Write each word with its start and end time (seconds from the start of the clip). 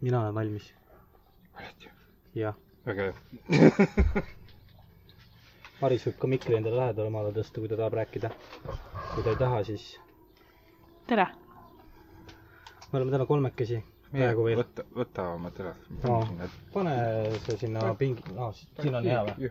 mina 0.00 0.20
olen 0.20 0.34
valmis. 0.34 0.74
jah. 2.34 2.54
väga 2.86 3.02
hea. 3.02 3.14
Maris 5.82 6.04
võib 6.06 6.18
ka 6.22 6.28
mikri 6.30 6.54
endale 6.56 6.76
lähedale 6.78 7.10
maale 7.12 7.32
tõsta, 7.36 7.60
kui 7.60 7.68
ta 7.70 7.76
tahab 7.80 7.96
rääkida. 7.98 8.30
kui 9.14 9.24
ta 9.24 9.30
ei 9.34 9.36
taha, 9.40 9.62
siis 9.68 9.86
tere. 11.06 11.26
me 12.92 12.98
oleme 12.98 13.10
täna 13.16 13.26
kolmekesi. 13.26 13.82
praegu 14.12 14.44
veel. 14.46 14.62
võta, 14.62 14.84
võta 15.00 15.26
oma 15.34 15.50
telefon 15.50 16.26
sinna. 16.28 16.48
pane 16.72 16.94
see 17.46 17.56
sinna 17.64 17.94
pingi, 17.98 18.22
aa, 18.38 18.52
siin 18.58 18.94
on 19.00 19.04
hea 19.10 19.24
või? 19.30 19.50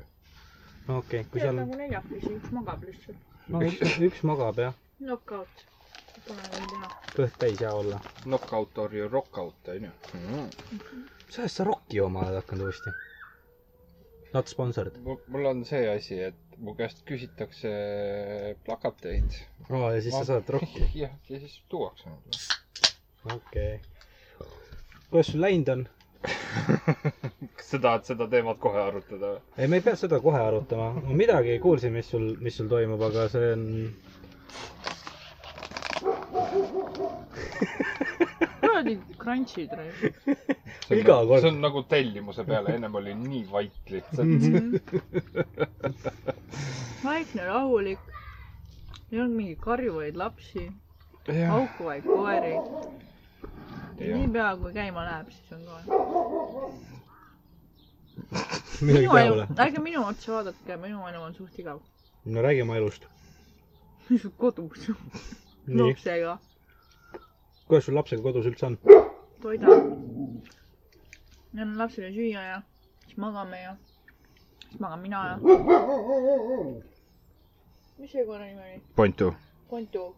no 0.87 0.97
okei 1.03 1.19
okay,, 1.21 1.29
kui 1.31 1.43
seal 1.43 1.55
nagu 1.59 1.77
neljakesi, 1.83 2.33
üks 2.39 2.51
magab 2.55 2.83
lihtsalt. 2.87 3.37
no 3.53 3.61
üks, 3.67 3.97
üks 4.09 4.23
magab 4.31 4.59
jah, 4.65 4.73
Knockout. 5.03 5.67
Kõht 7.13 7.35
täis 7.41 7.59
hea 7.61 7.71
olla. 7.75 7.99
Knockout 8.23 8.77
or 8.83 8.93
you 8.95 9.09
rock 9.11 9.37
out 9.37 9.67
onju. 9.73 9.89
sellest 11.33 11.59
sa 11.59 11.65
Rocki 11.67 11.99
oma 12.01 12.23
oled 12.27 12.39
hakanud 12.39 12.69
uuesti? 12.69 12.93
Not 14.33 14.47
sponsored. 14.49 14.95
mul 15.05 15.45
on 15.45 15.65
see 15.65 15.83
asi, 15.91 16.17
et 16.29 16.57
mu 16.57 16.73
käest 16.77 17.03
küsitakse 17.09 17.73
plakateid. 18.65 19.35
aa, 19.69 19.91
ja 19.95 20.01
siis 20.01 20.15
sa 20.15 20.23
saad 20.31 20.49
Rocki. 20.55 20.87
jah, 21.03 21.11
ja 21.29 21.39
siis 21.43 21.59
tuuakse 21.69 22.09
mulle. 22.09 23.35
okei 23.35 23.75
okay.. 23.75 24.47
kuidas 25.09 25.27
sul 25.33 25.41
läinud 25.43 25.69
on? 25.75 25.85
kas 27.57 27.69
sa 27.73 27.79
tahad 27.83 28.05
seda 28.07 28.27
teemat 28.31 28.59
kohe 28.63 28.79
arutada 28.79 29.33
või? 29.35 29.41
ei, 29.57 29.67
me 29.67 29.79
ei 29.81 29.85
pea 29.89 29.95
seda 29.99 30.19
kohe 30.23 30.39
arutama. 30.39 30.89
ma 31.03 31.17
midagi 31.23 31.59
kuulsin, 31.63 31.93
mis 31.97 32.09
sul, 32.13 32.29
mis 32.41 32.57
sul 32.57 32.69
toimub, 32.71 33.01
aga 33.11 33.27
see 33.33 33.49
on, 33.57 33.65
kuradi 38.83 38.99
crunch'id. 39.17 39.69
Iga 40.89 41.25
kord. 41.25 41.41
see 41.41 41.49
on 41.49 41.61
nagu 41.61 41.83
tellimuse 41.89 42.43
peale, 42.45 42.75
ennem 42.75 42.95
oli 42.95 43.13
nii 43.15 43.45
vait 43.51 43.89
lihtsalt. 43.89 44.27
vaikne, 47.03 47.45
rahulik. 47.45 47.99
ei 49.11 49.19
olnud 49.19 49.35
mingeid 49.37 49.59
karjuvaid 49.61 50.15
lapsi, 50.17 50.71
haukuvaid 51.27 52.03
koeri. 52.03 52.55
niipea 53.99 54.55
kui 54.57 54.73
käima 54.73 55.05
läheb, 55.05 55.31
siis 55.31 55.51
on 55.57 55.65
ka. 55.69 55.75
midagi 58.85 59.07
minu 59.07 59.17
elu 59.17 59.35
peale., 59.35 59.47
ärge 59.65 59.83
minu 59.83 60.05
otsa 60.05 60.37
vaadake, 60.37 60.77
minu 60.77 61.07
elu 61.09 61.21
on 61.21 61.35
suht 61.35 61.59
igav. 61.59 61.79
no 62.25 62.41
räägi 62.41 62.61
oma 62.61 62.77
elust. 62.77 63.07
kodus, 64.41 64.89
lapsega, 65.67 66.37
kuidas 67.73 67.85
sul 67.85 67.95
lapsega 67.97 68.21
kodus 68.21 68.45
üldse 68.45 68.65
on? 68.65 68.75
toidan. 69.41 69.71
annan 71.53 71.77
lapsele 71.77 72.11
süüa 72.13 72.41
ja 72.41 72.61
siis 73.05 73.17
magame 73.17 73.61
ja 73.61 73.75
siis 74.69 74.79
magan 74.79 74.99
mina 75.01 75.21
ja. 75.27 75.37
mis 77.97 78.11
see 78.11 78.25
koera 78.25 78.45
nimi 78.45 78.61
oli? 78.61 78.81
Pontu. 78.95 79.33
Pontu. 79.69 80.15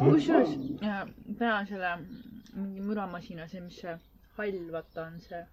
kusjuures 0.00 0.50
äh, 0.82 1.06
täna 1.38 1.66
selle 1.68 1.98
mingi 2.54 2.80
müramasina, 2.80 3.48
see, 3.48 3.60
mis 3.60 3.80
see 3.84 3.98
hall, 4.38 4.72
vaata 4.72 5.10
on 5.10 5.20
see 5.20 5.44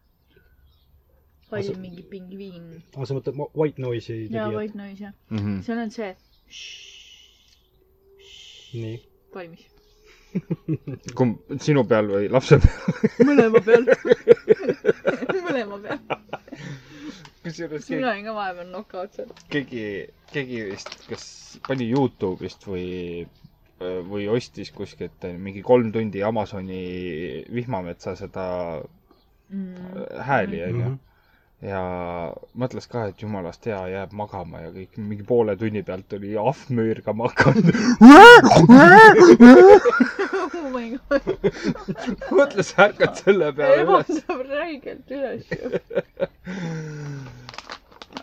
hall 1.51 1.63
see- 1.63 1.81
mingi 1.81 2.03
pingviin 2.09 2.65
aa, 2.97 3.05
sa 3.05 3.13
mõtled 3.17 3.35
white 3.57 3.81
noise'i 3.81 4.23
ja 4.25 4.29
tegijat? 4.29 4.55
white 4.59 4.77
noise 4.77 5.03
jah, 5.03 5.13
Mhm. 5.31 5.61
seal 5.65 5.77
on 5.85 5.89
see 5.91 6.15
nii. 8.73 8.99
valmis. 9.33 9.65
kumb, 11.17 11.39
sinu 11.61 11.83
peal 11.89 12.05
või 12.11 12.27
lapse 12.29 12.59
peal? 12.61 13.01
mõlema 13.29 13.61
peal. 13.65 13.87
mõlema 15.47 15.79
peal. 15.81 15.99
kusjuures 17.43 17.85
siis 17.87 17.97
mina 17.97 18.11
olin 18.13 18.27
ka 18.29 18.35
vahepeal 18.37 18.69
knockout 18.69 19.17
seal. 19.17 19.31
keegi, 19.49 19.83
keegi 20.33 20.61
vist, 20.69 20.91
kas 21.09 21.25
pani 21.65 21.87
Youtube'ist 21.89 22.67
või, 22.69 23.25
või 24.11 24.27
ostis 24.29 24.69
kuskilt 24.75 25.23
mingi 25.39 25.63
kolm 25.65 25.89
tundi 25.95 26.21
Amazoni 26.27 26.83
vihmametsa 27.53 28.15
seda 28.19 28.47
Mm. 29.49 29.73
hääli, 30.27 30.59
onju 30.61 30.83
Mhm.. 30.91 30.97
Ja 31.65 31.81
mõtles 32.55 32.87
ka, 32.91 32.99
et 33.11 33.21
jumalast 33.23 33.65
hea, 33.67 33.79
jääb 33.93 34.11
magama 34.15 34.57
ja 34.63 34.69
kõik 34.75 34.93
mingi 35.01 35.25
poole 35.27 35.53
tunni 35.59 35.81
pealt 35.83 36.13
oli 36.17 36.29
ahv 36.39 36.59
müürgama 36.71 37.23
hakanud. 37.29 37.75
oh 40.49 40.67
my 40.73 40.85
god. 40.95 41.23
mõtles, 42.39 42.69
ärkad 42.85 43.13
selle 43.23 43.47
peale 43.57 43.77
üles. 43.83 44.09
ebaldab 44.23 44.39
räigelt 44.53 45.07
üles 45.19 45.43
ju. 45.51 45.57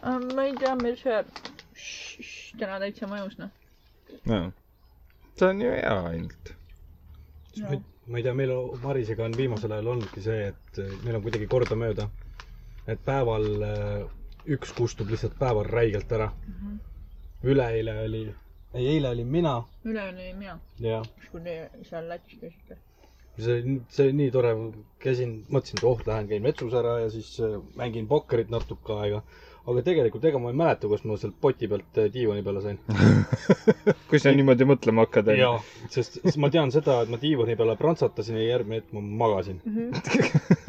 ma 0.03 0.43
ei 0.47 0.55
tea, 0.61 0.75
meil 0.81 0.97
see 1.01 1.19
täna 2.57 2.77
täitsa 2.81 3.05
mõjus 3.11 3.35
noh. 3.43 3.51
no 4.25 4.39
see 5.37 5.49
on 5.53 5.61
ju 5.61 5.71
hea 5.71 5.97
ainult. 6.09 6.53
No. 7.57 7.81
ma 8.07 8.19
ei 8.19 8.23
tea, 8.25 8.35
meil 8.35 8.51
on- 8.53 8.79
Marisega 8.83 9.25
on 9.25 9.33
viimasel 9.37 9.73
ajal 9.73 9.87
olnudki 9.95 10.21
see, 10.25 10.49
et 10.53 10.79
äh, 10.81 10.93
meil 11.05 11.17
on 11.19 11.23
kuidagi 11.25 11.47
kordamööda. 11.51 12.09
Et 12.87 13.01
päeval 13.05 13.47
äh, 13.67 14.07
üks 14.47 14.73
kustub 14.77 15.11
lihtsalt 15.11 15.39
päeval 15.39 15.67
räigelt 15.71 16.13
ära. 16.13 16.31
üleeile 17.47 17.95
oli, 18.05 18.21
ei 18.75 18.87
eile 18.95 19.09
olin 19.15 19.27
mina 19.31 19.57
üleöö 19.85 20.13
olin 20.13 20.37
mina, 20.39 20.59
ja 20.81 21.03
kui 21.31 21.41
te 21.45 21.57
seal 21.89 22.09
Lätis 22.09 22.39
käisite. 22.41 22.79
see, 23.39 23.59
see 23.89 24.07
oli 24.07 24.15
nii 24.21 24.31
tore, 24.35 24.53
käisin, 25.03 25.35
mõtlesin, 25.53 25.81
et 25.83 25.85
oh, 25.91 26.01
lähen 26.07 26.31
käin 26.31 26.47
vetsus 26.47 26.75
ära 26.75 26.97
ja 27.03 27.11
siis 27.11 27.35
äh, 27.45 27.59
mängin 27.77 28.09
pokkerit 28.09 28.51
natuke 28.55 28.97
aega. 29.03 29.21
aga 29.67 29.83
tegelikult 29.83 30.25
ega 30.31 30.39
ma 30.39 30.53
ei 30.55 30.59
mäleta, 30.63 30.89
kus 30.89 31.05
ma 31.05 31.19
sealt 31.19 31.37
poti 31.43 31.69
pealt 31.69 31.99
äh, 31.99 32.09
diivani 32.15 32.43
peale 32.47 32.63
sain. 32.63 32.79
kui 34.11 34.23
sa 34.23 34.31
niimoodi 34.33 34.69
mõtlema 34.71 35.07
hakkad, 35.07 35.33
jaa, 35.39 35.57
sest 35.91 36.21
ma 36.43 36.51
tean 36.55 36.71
seda, 36.75 37.01
et 37.03 37.11
ma 37.11 37.19
diivani 37.23 37.59
peale 37.59 37.75
prantsatasin 37.81 38.39
ja 38.39 38.47
järgmine 38.53 38.81
hetk 38.83 38.95
ma 38.95 39.03
magasin. 39.25 39.59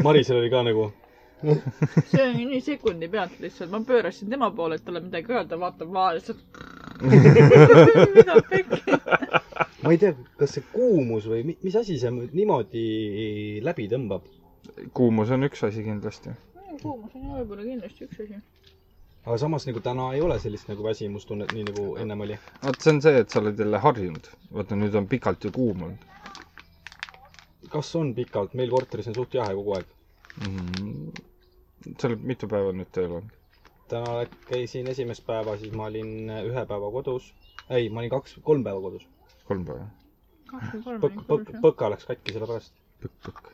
Marisel 0.06 0.42
oli 0.42 0.50
ka 0.54 0.66
nagu, 0.66 0.90
see 2.12 2.24
oli 2.30 2.46
nii 2.50 2.62
sekundi 2.66 3.08
pealt 3.14 3.36
lihtsalt, 3.44 3.70
ma 3.74 3.80
pöörasin 3.86 4.32
tema 4.34 4.50
poole, 4.58 4.78
et 4.80 4.86
talle 4.88 5.02
midagi 5.06 5.34
öelda, 5.36 5.60
vaatab 5.62 5.92
maha 5.94 6.16
lihtsalt. 6.18 6.42
mida 8.18 8.38
pekki. 8.50 8.98
ma 9.84 9.94
ei 9.94 10.00
tea, 10.02 10.16
kas 10.42 10.56
see 10.58 10.66
kuumus 10.74 11.28
või 11.30 11.44
mi- 11.52 11.58
mis 11.68 11.78
asi 11.78 12.00
see 12.02 12.10
niimoodi 12.16 12.86
läbi 13.66 13.86
tõmbab. 13.92 14.26
kuumus 14.98 15.30
on 15.36 15.46
üks 15.50 15.62
asi 15.70 15.86
kindlasti. 15.86 16.34
kuumus 16.82 17.14
on 17.16 17.30
võib-olla 17.38 17.68
kindlasti 17.70 18.08
üks 18.10 18.24
asi. 18.26 18.42
aga 19.28 19.38
samas 19.46 19.68
nagu 19.70 19.84
täna 19.86 20.10
ei 20.18 20.22
ole 20.26 20.40
sellist 20.42 20.70
nagu 20.74 20.84
väsimustunnet, 20.90 21.54
nii 21.54 21.70
nagu 21.70 21.88
ennem 22.02 22.26
oli. 22.26 22.40
vot 22.66 22.82
see 22.82 22.96
on 22.96 23.02
see, 23.06 23.22
et 23.22 23.30
sa 23.30 23.44
oled 23.46 23.60
jälle 23.62 23.78
harjunud. 23.86 24.34
vaata, 24.58 24.76
nüüd 24.80 24.98
on 24.98 25.08
pikalt 25.14 25.46
ju 25.46 25.54
kuum 25.54 25.86
olnud 25.90 26.14
kas 27.72 27.90
on 28.00 28.14
pikalt, 28.16 28.54
meil 28.56 28.70
korteris 28.72 29.08
on 29.12 29.16
suht 29.18 29.34
jahe 29.36 29.54
kogu 29.58 29.74
aeg. 29.78 29.88
mm. 30.42 30.70
-hmm. 30.78 31.98
sa 32.00 32.08
oled 32.08 32.24
mitu 32.34 32.48
päeva 32.52 32.72
nüüd 32.76 32.92
tööl 32.94 33.12
olnud? 33.20 33.38
täna 33.88 34.26
käisin 34.50 34.88
esimest 34.92 35.26
päeva, 35.28 35.58
siis 35.58 35.74
ma 35.76 35.86
olin 35.92 36.30
ühe 36.30 36.64
päeva 36.70 36.90
kodus. 36.92 37.30
ei, 37.70 37.90
ma 37.90 38.00
olin 38.04 38.10
kaks, 38.12 38.38
kolm 38.44 38.64
päeva 38.64 38.82
kodus. 38.84 39.06
kolm 39.48 39.66
päeva. 39.66 39.88
kaks 40.52 40.74
või 40.74 40.84
kolm 40.84 41.02
Põk-, 41.04 41.12
oli 41.12 41.22
põk-, 41.22 41.28
kodus 41.28 41.54
jah. 41.56 41.62
põka 41.68 41.90
läks 41.94 42.06
katki 42.12 42.36
sellepärast. 42.36 42.74
põkk-põkk. 43.04 43.54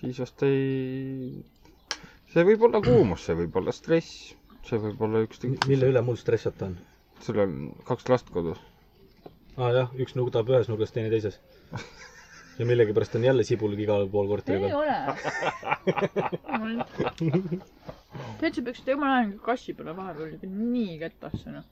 siis 0.00 0.18
vast 0.24 0.42
ei, 0.48 1.42
see 2.32 2.46
võib 2.48 2.64
olla 2.68 2.80
kuumus, 2.84 3.26
see 3.28 3.36
võib 3.42 3.60
olla 3.62 3.72
stress, 3.76 4.32
see 4.68 4.80
võib 4.86 5.04
olla 5.08 5.22
ükskõik, 5.26 5.68
mille 5.70 5.92
üle 5.92 6.02
mul 6.06 6.16
stressata 6.20 6.70
on? 6.70 6.78
sul 7.22 7.38
on 7.44 7.58
kaks 7.86 8.08
last 8.10 8.32
kodus. 8.34 8.58
aa 9.56 9.66
ah, 9.68 9.74
jah, 9.82 9.92
üks 10.00 10.16
nutab 10.18 10.48
ühes 10.50 10.68
nurgas, 10.72 10.90
teine 10.96 11.12
teises. 11.12 11.38
ja 12.62 12.66
millegipärast 12.66 13.14
on 13.18 13.24
jälle 13.24 13.44
sibul 13.44 13.72
igal 13.78 14.08
pool 14.08 14.28
korteri 14.30 14.64
ei 14.64 14.70
peal. 14.70 14.78
ole. 14.78 14.98
täitsa 18.40 18.62
peaks 18.62 18.82
tegema 18.86 19.08
lähema 19.10 19.38
kassi 19.46 19.74
peale 19.74 19.96
vahepeal 19.96 20.34
ikka 20.36 20.50
nii 20.50 20.98
ketasse 21.00 21.54
noh. 21.56 21.64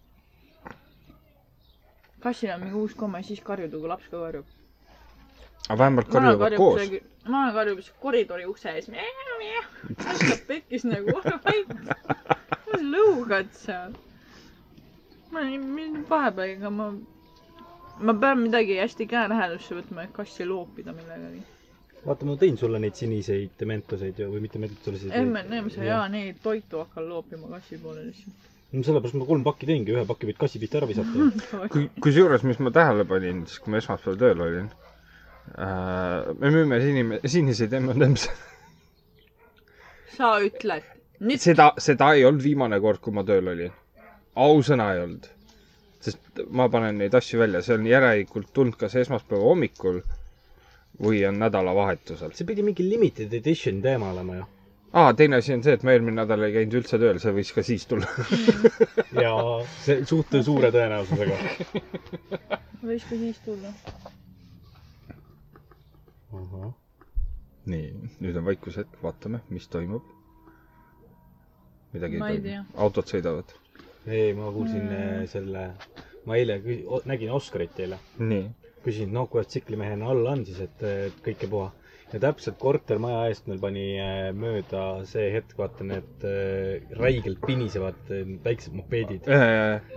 kassil 2.24 2.50
on 2.54 2.60
mingi 2.64 2.76
uus 2.82 2.94
komme, 2.94 3.22
siis 3.22 3.40
karjuda, 3.46 3.78
kui 3.78 3.88
laps 3.92 4.08
ka 4.10 4.16
karjub. 4.24 4.46
aga 5.68 5.78
vähemalt 5.84 6.08
karjuvad 6.16 6.58
koos. 6.58 6.90
vana 7.28 7.52
karjub 7.58 7.78
siis 7.84 7.94
koridori 8.02 8.44
ukse 8.50 8.74
ees. 8.74 8.90
viskab 8.90 10.44
pekkis 10.50 10.84
nagu, 10.90 11.16
mis 12.72 12.82
lõugad 12.96 13.54
seal. 13.62 13.94
ma 15.30 15.46
olin 15.46 16.04
vahepeal, 16.10 16.56
ega 16.58 16.70
ma, 16.80 16.90
ma 18.00 18.14
pean 18.20 18.38
midagi 18.44 18.76
hästi 18.80 19.06
käelähedasse 19.10 19.76
võtma, 19.78 20.04
et 20.06 20.12
kassi 20.16 20.46
loopida 20.48 20.92
millegagi. 20.96 21.40
vaata, 22.04 22.24
ma 22.28 22.36
tõin 22.40 22.56
sulle 22.60 22.78
neid 22.80 22.96
siniseid 22.96 23.64
mentoseid 23.68 24.20
ju, 24.22 24.28
või 24.34 24.40
mitte 24.46 24.60
mentoseid. 24.62 25.10
emme 25.20 25.42
sa 25.74 25.82
hea 25.84 25.98
neid 26.12 26.38
toitu 26.42 26.80
hakkan 26.84 27.08
loopima 27.08 27.50
kassi 27.56 27.78
poole 27.82 28.04
lihtsalt. 28.06 28.46
no 28.72 28.82
sellepärast 28.86 29.18
ma 29.20 29.26
kolm 29.32 29.44
pakki 29.44 29.68
teengi, 29.68 29.92
ühe 29.96 30.04
paki 30.08 30.30
võid 30.30 30.38
kassi 30.40 30.62
pihta 30.62 30.80
ära 30.80 30.88
visata. 30.88 31.66
kui, 31.74 31.88
kusjuures, 32.00 32.46
mis 32.48 32.58
ma 32.64 32.72
tähele 32.74 33.04
panin, 33.08 33.44
siis 33.50 33.58
kui 33.64 33.74
ma 33.74 33.82
esmaspäeval 33.82 34.20
tööl 34.22 34.46
olin 34.46 34.70
äh,, 35.58 36.30
me 36.40 36.54
müüme 36.56 36.80
sinime-, 36.84 37.20
siniseid 37.28 37.76
M&M-se. 37.82 38.32
sa 40.16 40.32
ütled. 40.44 40.88
seda, 41.40 41.72
seda 41.80 42.14
ei 42.16 42.24
olnud 42.28 42.42
viimane 42.44 42.80
kord, 42.80 43.00
kui 43.04 43.12
ma 43.12 43.24
tööl 43.28 43.52
olin. 43.52 43.76
ausõna 44.40 44.92
ei 44.94 45.04
olnud. 45.04 45.28
Sest 46.00 46.40
ma 46.50 46.68
panen 46.72 46.96
neid 47.00 47.14
asju 47.14 47.40
välja, 47.42 47.60
see 47.62 47.74
on 47.76 47.86
järelikult 47.88 48.52
tulnud 48.56 48.76
kas 48.80 48.94
esmaspäeva 49.02 49.44
hommikul 49.50 50.00
või 51.04 51.20
on 51.28 51.38
nädalavahetusel. 51.40 52.32
see 52.36 52.46
pidi 52.48 52.64
mingi 52.64 52.86
limited 52.88 53.32
edition 53.36 53.82
teema 53.84 54.10
olema 54.14 54.36
ju. 54.40 54.46
aa, 54.92 55.12
teine 55.16 55.36
asi 55.40 55.52
on 55.54 55.62
see, 55.64 55.74
et 55.76 55.84
ma 55.86 55.92
eelmine 55.94 56.16
nädal 56.22 56.44
ei 56.46 56.54
käinud 56.56 56.78
üldse 56.80 56.98
tööl, 57.02 57.20
see 57.22 57.32
võis 57.36 57.52
ka 57.56 57.64
siis 57.66 57.84
tulla. 57.90 58.08
ja 59.24 59.34
see 59.84 60.00
suht 60.08 60.32
suure 60.48 60.72
tõenäosusega. 60.74 61.38
võis 62.90 63.04
ka 63.10 63.20
siis 63.24 63.40
tulla. 63.44 63.74
nii, 67.70 67.88
nüüd 68.24 68.36
on 68.40 68.46
vaikushetk, 68.48 68.96
vaatame, 69.04 69.42
mis 69.52 69.68
toimub. 69.70 70.06
midagi 71.92 72.16
ei 72.16 72.40
toimu, 72.40 72.64
autod 72.86 73.08
sõidavad. 73.12 73.52
ei, 74.06 74.32
ma 74.34 74.50
kuulsin 74.54 74.86
mm. 74.86 75.26
selle, 75.30 75.66
ma 76.26 76.36
eile 76.40 76.58
kü- 76.64 76.82
o- 76.86 77.02
nägin 77.08 77.30
Oscarit 77.36 77.78
eile. 77.80 77.98
küsin, 78.84 79.12
no 79.12 79.26
kuidas 79.28 79.50
tsiklimehena 79.52 80.08
all 80.08 80.26
on 80.26 80.44
siis, 80.48 80.60
et 80.64 80.82
et 80.86 81.18
kõike 81.26 81.48
puha. 81.50 81.70
ja 82.12 82.18
täpselt 82.18 82.56
kortermaja 82.58 83.26
eest 83.30 83.46
meil 83.46 83.60
pani 83.62 83.84
äh, 84.02 84.30
mööda 84.34 85.04
see 85.06 85.28
hetk, 85.30 85.52
vaata 85.58 85.84
need 85.86 86.24
äh, 86.26 86.80
räigelt 86.98 87.38
pinisevad 87.46 88.00
äh, 88.10 88.24
väiksed 88.44 88.74
mopeedid. 88.74 89.28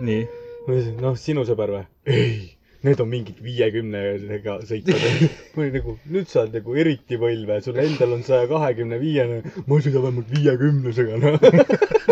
nii, 0.00 0.20
ma 0.66 0.76
ütlesin, 0.76 1.00
noh, 1.02 1.16
sinu 1.18 1.42
sõber 1.48 1.72
või? 1.74 1.82
ei, 2.06 2.53
need 2.84 3.00
on 3.00 3.08
mingid 3.10 3.40
viiekümnega 3.44 4.58
sõitvad. 4.68 5.04
ma 5.54 5.62
olin 5.64 5.76
nagu, 5.78 5.96
nüüd 6.12 6.28
sa 6.30 6.42
oled 6.44 6.58
nagu 6.58 6.76
eriti 6.80 7.18
võlve, 7.20 7.58
sul 7.64 7.80
endal 7.80 8.14
on 8.18 8.24
saja 8.26 8.48
kahekümne 8.50 9.00
viiene, 9.02 9.40
ma 9.66 9.80
sõidan 9.80 10.06
vähemalt 10.06 10.34
viiekümnesega, 10.36 11.20
noh. 11.22 11.36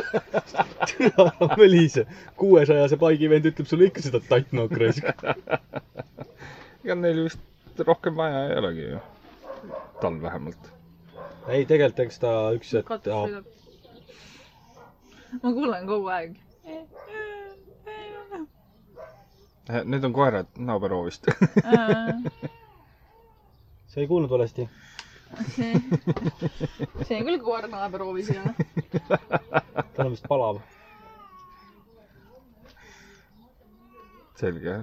see 1.92 2.04
kuuesajase 2.40 2.98
paigivend 3.00 3.48
ütleb 3.50 3.68
sulle 3.68 3.88
ikka 3.90 4.04
seda 4.04 4.20
tattnokk 4.28 4.76
raisk. 4.80 5.08
ega 6.84 6.96
neil 6.98 7.24
vist 7.26 7.82
rohkem 7.86 8.16
vaja 8.18 8.44
ei 8.50 8.58
olegi 8.60 8.86
ju. 8.90 9.00
tal 10.02 10.20
vähemalt. 10.22 10.70
ei, 11.48 11.64
tegelikult 11.66 12.00
eks 12.06 12.18
ta 12.22 12.32
üks 12.56 12.72
hetk, 12.78 12.88
ma 15.42 15.52
kuulen 15.52 15.86
kogu 15.88 16.10
aeg. 16.12 16.36
Äh, 19.70 19.84
Need 19.84 20.04
on 20.04 20.12
koerad 20.12 20.46
naaberhoovist. 20.58 21.26
sa 23.92 24.00
ei 24.00 24.06
kuulnud 24.10 24.30
valesti? 24.32 24.64
see, 25.54 25.72
see 27.08 27.16
on 27.18 27.26
küll 27.28 27.38
koer 27.44 27.66
naaberhoovis 27.72 28.28
ja 28.34 28.42
tal 29.96 30.06
on 30.08 30.12
vist 30.14 30.26
palav. 30.28 30.58
selge. 34.42 34.74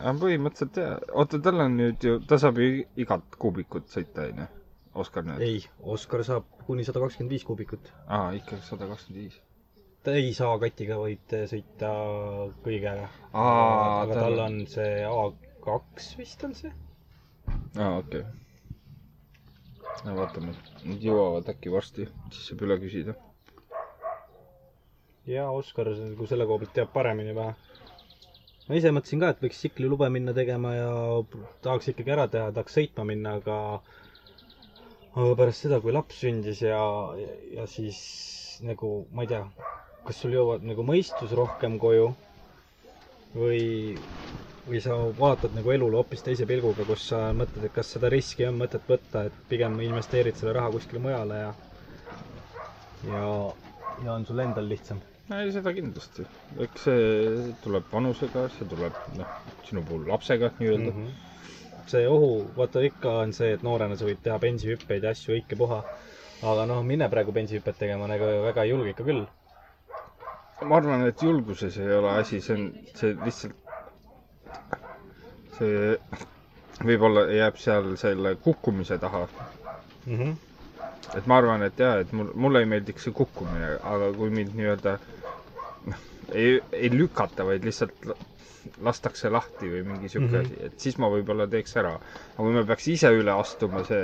aga 0.00 0.14
põhimõtteliselt 0.22 0.78
jah, 0.80 0.94
oota, 1.20 1.36
tal 1.44 1.60
on 1.66 1.74
nüüd 1.76 2.00
ju, 2.06 2.14
ta 2.30 2.38
saab 2.40 2.56
ju 2.62 2.68
igat 3.04 3.36
kuubikut 3.42 3.90
sõita, 3.92 4.24
onju. 4.32 4.46
Oskar 5.04 5.26
nüüd? 5.28 5.42
ei, 5.44 5.58
Oskar 5.94 6.24
saab 6.24 6.48
kuni 6.66 6.86
sada 6.88 7.02
kakskümmend 7.04 7.34
viis 7.36 7.44
kuubikut. 7.48 7.92
aa, 8.08 8.30
ikkagi 8.40 8.64
sada 8.70 8.88
kakskümmend 8.88 9.26
viis. 9.26 9.36
Ta 10.02 10.14
ei 10.18 10.32
saa 10.34 10.58
katiga, 10.58 10.96
vaid 10.98 11.34
sõita 11.50 11.90
kõigega. 12.64 13.08
Aa, 13.32 14.02
aga 14.02 14.16
tal- 14.18 14.40
on 14.46 14.56
see 14.70 15.02
A2 15.06 16.16
vist 16.18 16.42
on 16.44 16.54
see? 16.58 16.72
aa, 17.78 17.98
okei 18.00 18.22
okay.. 18.22 20.14
vaatame, 20.18 20.54
nad 20.88 21.04
jõuavad 21.06 21.48
äkki 21.54 21.70
varsti, 21.72 22.08
siis 22.34 22.48
saab 22.50 22.64
üle 22.66 22.76
küsida. 22.82 23.14
ja 25.30 25.46
Oskar 25.54 25.92
nagu 25.94 26.26
selle 26.26 26.46
koha 26.50 26.64
pealt 26.64 26.74
teab 26.80 26.90
paremini 26.96 27.34
vähe. 27.38 27.54
ma 28.68 28.78
ise 28.80 28.90
mõtlesin 28.96 29.22
ka, 29.22 29.30
et 29.36 29.42
võiks 29.46 29.60
tsiklilube 29.62 30.08
minna 30.10 30.34
tegema 30.34 30.74
ja 30.74 30.90
tahaks 31.62 31.92
ikkagi 31.94 32.14
ära 32.16 32.26
teha, 32.32 32.50
tahaks 32.58 32.74
sõitma 32.80 33.06
minna, 33.12 33.36
aga 33.38 33.58
aga 35.14 35.34
pärast 35.38 35.66
seda, 35.66 35.78
kui 35.84 35.92
laps 35.94 36.18
sündis 36.24 36.62
ja, 36.66 36.82
ja, 37.22 37.32
ja 37.60 37.66
siis 37.70 38.02
nagu 38.66 38.92
ma 39.12 39.22
ei 39.26 39.30
tea, 39.34 39.44
kas 40.06 40.20
sul 40.22 40.34
jõuab 40.36 40.64
nagu 40.66 40.84
mõistus 40.86 41.34
rohkem 41.38 41.78
koju 41.82 42.08
või, 43.34 43.62
või 44.66 44.80
sa 44.84 44.96
vaatad 45.18 45.54
nagu 45.56 45.72
elule 45.74 46.00
hoopis 46.00 46.24
teise 46.26 46.46
pilguga, 46.50 46.84
kus 46.88 47.06
sa 47.12 47.28
mõtled, 47.36 47.64
et 47.68 47.74
kas 47.76 47.94
seda 47.96 48.10
riski 48.12 48.46
on 48.48 48.58
mõtet 48.60 48.88
võtta, 48.90 49.26
et 49.30 49.38
pigem 49.52 49.78
investeerid 49.86 50.36
selle 50.40 50.56
raha 50.58 50.72
kuskile 50.74 51.02
mujale 51.06 51.40
ja 51.44 51.52
ja, 53.06 53.22
ja 54.04 54.12
on 54.18 54.26
sul 54.26 54.38
endal 54.44 54.68
lihtsam 54.70 55.00
ei, 55.30 55.50
seda 55.54 55.72
kindlasti. 55.74 56.24
eks 56.64 56.86
see 56.86 57.50
tuleb 57.64 57.86
vanusega, 57.92 58.46
see 58.56 58.66
tuleb, 58.70 58.96
noh, 59.18 59.36
sinu 59.68 59.82
puhul 59.88 60.06
lapsega 60.10 60.50
nii-öelda 60.58 60.90
mm. 60.92 60.98
mm. 60.98 61.06
-hmm. 61.06 61.84
see 61.92 62.08
ohu, 62.08 62.32
vaata 62.56 62.82
ikka 62.88 63.14
on 63.24 63.32
see, 63.36 63.52
et 63.56 63.62
noorena 63.66 63.96
sa 63.96 64.08
võid 64.08 64.20
teha 64.24 64.38
bensihüppeid 64.42 65.06
ja 65.06 65.14
asju 65.16 65.36
õike 65.38 65.58
puha. 65.58 65.82
aga 66.52 66.66
noh, 66.66 66.82
mine 66.82 67.08
praegu 67.08 67.32
bensihüpet 67.32 67.78
tegema 67.78 68.08
nagu 68.10 68.28
väga 68.48 68.64
ei 68.66 68.70
julge 68.74 68.90
ikka 68.90 69.04
küll. 69.06 69.24
Ma 70.68 70.76
arvan, 70.76 71.06
et 71.08 71.22
julguses 71.22 71.76
ei 71.78 71.92
ole 71.96 72.10
asi, 72.20 72.40
see 72.44 72.54
on, 72.56 72.66
see 72.98 73.12
lihtsalt, 73.24 73.54
see 75.58 75.98
võib-olla 76.88 77.26
jääb 77.30 77.58
seal 77.62 77.92
selle 78.00 78.34
kukkumise 78.44 78.98
taha. 79.02 79.24
Mm 80.06 80.18
-hmm. 80.18 80.34
et 81.18 81.26
ma 81.30 81.36
arvan, 81.38 81.62
et 81.62 81.78
jaa, 81.78 81.98
et 82.02 82.12
mul, 82.12 82.30
mulle 82.34 82.60
ei 82.64 82.66
meeldiks 82.66 83.04
see 83.08 83.12
kukkumine, 83.14 83.76
aga 83.94 84.12
kui 84.16 84.30
mind 84.30 84.54
nii-öelda 84.58 84.96
noh, 85.86 86.00
ei, 86.32 86.60
ei 86.72 86.90
lükata, 86.90 87.44
vaid 87.46 87.64
lihtsalt 87.64 88.04
la- 88.10 88.16
lastakse 88.82 89.30
lahti 89.30 89.70
või 89.70 89.82
mingi 89.86 90.08
sihuke 90.08 90.36
mm 90.38 90.42
-hmm. 90.42 90.58
asi, 90.58 90.66
et 90.66 90.80
siis 90.80 90.98
ma 90.98 91.08
võib-olla 91.10 91.46
teeks 91.50 91.76
ära. 91.76 91.92
aga 91.94 92.42
kui 92.42 92.52
ma 92.58 92.64
peaks 92.64 92.88
ise 92.88 93.10
üle 93.20 93.30
astuma, 93.40 93.84
see, 93.84 94.02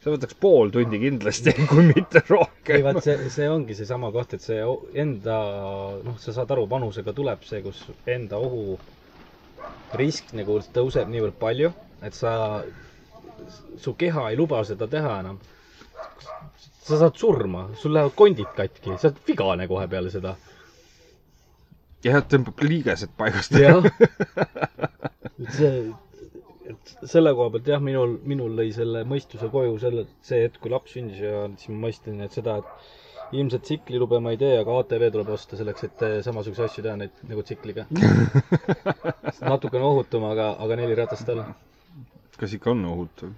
see 0.00 0.12
võtaks 0.14 0.36
pool 0.40 0.70
tundi 0.72 1.00
kindlasti, 1.02 1.52
kui 1.70 1.84
mitte 1.90 2.22
ei 2.22 2.32
rohkem. 2.32 2.84
vaat 2.86 3.02
see, 3.04 3.28
see 3.32 3.48
ongi 3.52 3.76
seesama 3.76 4.10
koht, 4.14 4.34
et 4.36 4.44
see 4.44 4.60
enda, 5.02 5.36
noh, 6.06 6.16
sa 6.22 6.34
saad 6.36 6.52
aru, 6.56 6.64
vanusega 6.70 7.14
tuleb 7.16 7.44
see, 7.48 7.60
kus 7.64 7.82
enda 8.08 8.40
ohu 8.40 8.78
risk 10.00 10.32
nagu 10.36 10.58
tõuseb 10.74 11.10
niivõrd 11.12 11.36
palju, 11.40 11.72
et 12.06 12.16
sa, 12.16 12.32
su 13.80 13.94
keha 14.00 14.30
ei 14.30 14.38
luba 14.40 14.62
seda 14.64 14.88
teha 14.90 15.18
enam. 15.20 15.40
sa 16.80 16.96
saad 16.98 17.18
surma, 17.20 17.68
sul 17.78 17.92
lähevad 17.94 18.16
kondid 18.16 18.48
katki, 18.56 18.96
sa 18.98 19.10
oled 19.10 19.20
vigane 19.26 19.68
kohe 19.70 19.86
peale 19.90 20.10
seda. 20.10 20.36
jah, 22.06 22.22
tõmbab 22.24 22.64
liigesed 22.64 23.12
paigast. 23.20 23.52
jah. 23.52 23.84
et 25.44 25.52
see, 25.58 25.90
et 26.72 26.94
selle 27.10 27.32
koha 27.36 27.52
pealt 27.54 27.68
jah, 27.72 27.82
minul, 27.84 28.16
minul 28.32 28.56
lõi 28.58 28.70
selle 28.76 29.04
mõistuse 29.08 29.50
koju 29.52 29.76
selle, 29.82 30.06
see 30.26 30.44
hetk, 30.46 30.60
kui 30.62 30.72
laps 30.72 30.96
sündis 30.96 31.20
ja 31.22 31.44
siis 31.56 31.72
ma 31.74 31.86
mõistsin, 31.86 32.20
et 32.24 32.36
seda, 32.36 32.58
et 32.62 33.36
ilmselt 33.38 33.62
tsiklilube 33.66 34.18
ma 34.22 34.32
ei 34.34 34.38
tee, 34.40 34.56
aga 34.58 34.78
ATV 34.82 35.06
tuleb 35.14 35.28
osta 35.34 35.58
selleks, 35.58 35.84
et 35.86 36.02
eh, 36.06 36.16
samasuguseid 36.26 36.66
asju 36.70 36.84
teha, 36.86 36.96
neid 36.98 37.20
nagu 37.30 37.44
tsikliga. 37.46 37.86
natukene 39.52 39.84
ohutum, 39.86 40.26
aga, 40.30 40.48
aga 40.64 40.78
neli 40.80 40.96
ratast 40.98 41.30
all. 41.34 41.44
kas 42.40 42.56
ikka 42.56 42.72
on 42.72 42.84
ohutu? 42.88 43.30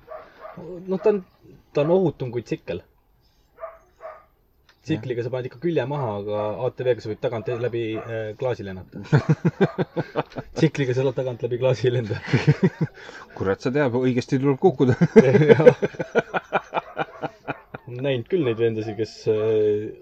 noh, 0.87 1.01
ta 1.03 1.11
on, 1.13 1.21
ta 1.75 1.85
on 1.85 1.95
ohutum 1.99 2.33
kui 2.33 2.45
tsikkel. 2.47 2.83
Tsikliga 4.83 5.23
sa 5.23 5.31
paned 5.31 5.47
ikka 5.49 5.61
külje 5.63 5.85
maha, 5.89 6.09
aga 6.21 6.39
ATV-ga 6.67 7.05
sa 7.05 7.11
võid 7.13 7.21
tagant 7.23 7.51
läbi 7.65 7.83
äh, 8.01 8.33
klaasi 8.39 8.67
lennata. 8.67 9.03
tsikliga 10.59 10.97
sa 10.97 11.13
tagant 11.15 11.43
läbi 11.47 11.61
klaasi 11.63 11.89
ei 11.89 11.95
lenda. 11.99 12.19
kurat, 13.39 13.63
sa 13.63 13.71
tead, 13.75 13.95
õigesti 14.03 14.41
tuleb 14.43 14.59
kukkuda. 14.63 14.95
näinud 18.03 18.27
küll 18.31 18.45
neid 18.47 18.59
vendasid, 18.61 18.97
kes 18.99 19.13
äh, 19.31 19.93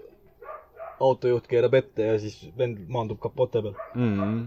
autojuht 1.03 1.47
keerab 1.51 1.75
ette 1.81 2.07
ja 2.13 2.17
siis 2.23 2.39
vend 2.59 2.81
maandub 2.93 3.21
kapote 3.23 3.63
peal. 3.67 3.77
mm. 3.95 4.17
-hmm. 4.21 4.41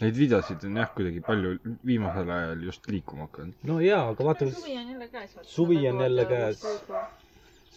Neid 0.00 0.16
videosid 0.16 0.62
on 0.64 0.76
jah, 0.80 0.88
kuidagi 0.96 1.20
palju 1.20 1.50
viimasel 1.84 2.30
ajal 2.32 2.62
just 2.64 2.86
liikuma 2.88 3.26
hakanud. 3.28 3.54
no 3.68 3.80
jaa, 3.84 4.06
aga 4.14 4.24
vaata, 4.24 4.46
suvi 4.50 4.76
on 4.78 4.88
jälle 4.92 5.08
käes. 5.08 5.34
Suvi 5.42 5.88
on 5.90 6.00
jälle 6.00 6.24
käes. 6.24 6.62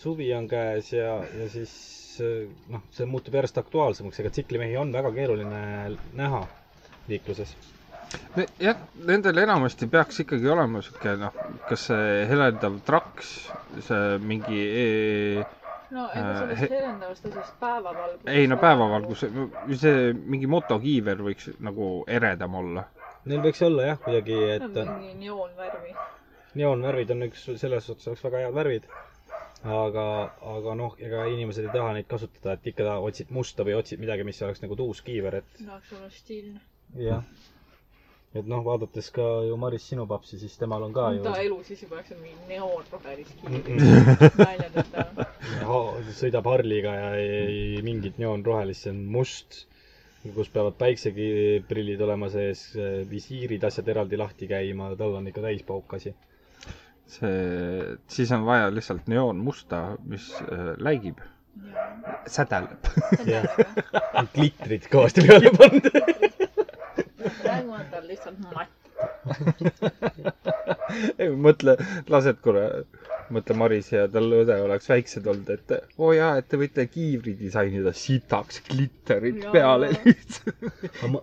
Suvi 0.03 0.29
on 0.35 0.47
käes 0.51 0.91
ja, 0.93 1.13
ja 1.39 1.47
siis 1.53 1.73
äh, 2.21 2.47
noh, 2.73 2.83
see 2.93 3.07
muutub 3.09 3.35
järjest 3.39 3.57
aktuaalsemaks, 3.63 4.19
ega 4.23 4.31
tsiklimehi 4.35 4.77
on 4.81 4.91
väga 4.95 5.11
keeruline 5.15 5.63
näha 6.19 6.43
liikluses. 7.07 7.55
jah, 8.61 8.77
nendel 9.09 9.37
enamasti 9.41 9.87
peaks 9.89 10.19
ikkagi 10.25 10.47
olema 10.53 10.81
sihuke 10.85 11.15
noh, 11.21 11.33
kas 11.69 11.87
see 11.89 12.23
helendav 12.29 12.79
traks, 12.85 13.33
see 13.87 14.17
mingi 14.21 14.61
e 14.85 15.45
no 15.93 16.07
ega 16.09 16.29
Äh, 16.29 16.37
sellest 16.39 16.61
he- 16.61 16.67
terendavast 16.71 17.25
asjast 17.29 17.55
päevavalgus. 17.61 18.27
ei 18.33 18.47
no 18.49 18.57
päevavalgus, 18.61 19.23
see 19.81 20.13
mingi 20.33 20.47
motokiiver 20.49 21.19
võiks 21.27 21.51
nagu 21.61 21.89
eredam 22.09 22.55
olla. 22.61 22.83
Neil 23.29 23.41
võiks 23.45 23.61
olla 23.65 23.85
jah, 23.91 23.99
kuidagi, 24.03 24.37
et 24.57 24.65
mingi 24.67 25.13
neoonvärvi. 25.23 25.93
neoonvärvid 26.59 27.11
on 27.15 27.21
üks, 27.29 27.45
selles 27.61 27.85
suhtes 27.89 28.07
oleks 28.11 28.23
väga 28.25 28.41
head 28.45 28.55
värvid. 28.57 28.87
aga, 29.63 30.05
aga 30.57 30.75
noh, 30.75 30.95
ega 30.99 31.23
inimesed 31.31 31.63
ei 31.67 31.71
taha 31.73 31.93
neid 31.95 32.07
kasutada, 32.11 32.57
et 32.57 32.67
ikka 32.73 32.97
otsid 33.07 33.31
musta 33.31 33.63
või 33.63 33.77
otsid 33.79 34.01
midagi, 34.03 34.25
mis 34.27 34.41
oleks 34.43 34.61
nagu 34.63 34.75
tuus 34.79 35.01
kiiver, 35.05 35.39
et 35.39 35.57
tahaks 35.61 35.93
olla 35.95 36.09
stiilne. 36.11 36.59
jah. 36.99 37.23
et 38.35 38.47
noh, 38.49 38.63
vaadates 38.65 39.09
ka 39.15 39.27
ju 39.47 39.57
Maris 39.61 39.85
sinu 39.87 40.07
papsi, 40.09 40.39
siis 40.41 40.57
temal 40.59 40.83
on 40.83 40.93
ka 40.95 41.11
ju 41.15 41.23
ta 41.23 41.35
elu 41.41 41.59
siis 41.63 41.83
juba, 41.85 42.01
eks 42.01 42.15
on 42.15 42.23
mingi 42.23 42.49
neoonrohelist. 42.49 43.37
Ha- 45.63 46.01
sõidab 46.21 46.49
Harliga 46.51 46.95
ja 46.97 47.13
ei, 47.21 47.29
ei 47.77 47.85
mingit 47.85 48.19
neoonrohelist, 48.19 48.83
see 48.87 48.91
on 48.95 48.99
must, 49.15 49.63
kus 50.35 50.49
peavad 50.51 50.75
päikseprillid 50.79 52.01
olema 52.03 52.29
sees, 52.33 52.67
visiirid, 53.09 53.63
asjad 53.63 53.87
eraldi 53.95 54.19
lahti 54.19 54.47
käima, 54.51 54.91
tal 54.99 55.15
on 55.21 55.27
ikka 55.31 55.43
täispauk 55.47 55.95
asi. 55.99 56.15
see, 57.09 57.97
siis 58.07 58.31
on 58.35 58.45
vaja 58.47 58.69
lihtsalt 58.73 59.07
neoonmusta, 59.11 59.81
mis 60.09 60.29
äh, 60.41 60.73
läigib, 60.81 61.19
sädeleb. 62.27 62.87
jah, 63.27 63.47
klitrid 64.35 64.87
kõvasti 64.91 65.25
peale 65.27 65.51
pannud. 65.57 65.89
praegu 67.41 67.75
on 67.75 67.85
tal 67.91 68.07
lihtsalt 68.07 68.39
matt. 68.53 68.79
mõtle, 71.45 71.75
lased 72.11 72.39
korra, 72.43 72.65
mõtle 73.33 73.55
Maris 73.57 73.89
ja 73.93 74.01
tal 74.11 74.27
õde 74.41 74.55
oleks 74.63 74.89
väiksed 74.91 75.27
olnud, 75.27 75.49
et 75.55 75.67
oo 75.97 76.09
oh 76.09 76.13
jaa, 76.15 76.37
et 76.39 76.47
te 76.51 76.55
võite 76.61 76.81
kiivri 76.91 77.33
disainida 77.39 77.91
sitaks 77.97 78.55
glitterit 78.69 79.39
Jaa. 79.43 79.51
peale 79.55 79.87
lihtsalt. 79.95 80.55
ma, 81.11 81.19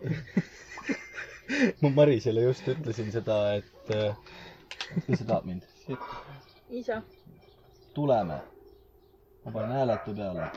ma 1.82 1.88
Marisele 2.00 2.40
just 2.48 2.64
ütlesin 2.72 3.08
seda, 3.14 3.36
et 3.60 3.86
mis 5.06 5.20
sa 5.20 5.26
tahad 5.26 5.46
mind? 5.48 5.62
isa. 6.70 7.02
tuleme. 7.94 8.38
ma 9.44 9.52
panen 9.52 9.72
hääletu 9.72 10.14
peale. 10.14 10.48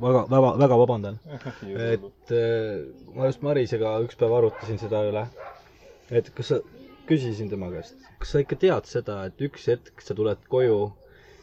väga, 0.00 0.26
väga, 0.30 0.52
väga 0.58 0.78
vabandan. 0.78 1.18
et 1.92 2.32
äh, 2.32 2.84
ma 3.14 3.26
just 3.26 3.42
Marisega 3.42 3.96
üks 4.04 4.16
päev 4.20 4.36
arutasin 4.38 4.78
seda 4.78 5.00
üle, 5.10 5.24
et 6.10 6.30
kas 6.36 6.52
sa, 6.54 6.60
küsisin 7.10 7.50
tema 7.50 7.70
käest, 7.74 7.98
kas 8.22 8.32
sa 8.36 8.44
ikka 8.44 8.56
tead 8.62 8.86
seda, 8.90 9.18
et 9.30 9.42
üks 9.48 9.66
hetk 9.72 10.04
sa 10.04 10.14
tuled 10.14 10.40
koju 10.52 10.78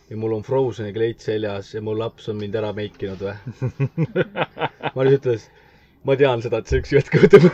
ja 0.10 0.18
mul 0.18 0.36
on 0.38 0.44
Frozeni 0.46 0.94
kleit 0.94 1.20
seljas 1.26 1.74
ja 1.74 1.82
mu 1.82 1.96
laps 1.98 2.30
on 2.30 2.38
mind 2.42 2.56
ära 2.60 2.72
meikinud 2.78 3.22
või? 3.26 3.36
Maris 4.96 5.18
ütles, 5.20 5.48
ma 6.06 6.16
tean 6.20 6.44
seda, 6.46 6.62
et 6.62 6.70
see 6.72 6.82
üks 6.84 6.94
hetk 6.96 7.18
juhtub. 7.20 7.48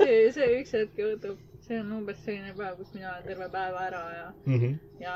see, 0.00 0.18
see 0.34 0.48
üks 0.62 0.72
hetk 0.78 0.98
juhtub, 1.04 1.36
see 1.72 1.80
on 1.80 1.92
umbes 1.96 2.18
selline 2.26 2.52
päev, 2.58 2.76
kus 2.82 2.92
mina 2.94 3.08
olen 3.14 3.24
terve 3.30 3.48
päeva 3.56 3.86
ära 3.88 4.02
ja, 4.16 4.26
Mhm. 4.46 4.74
ja 5.00 5.14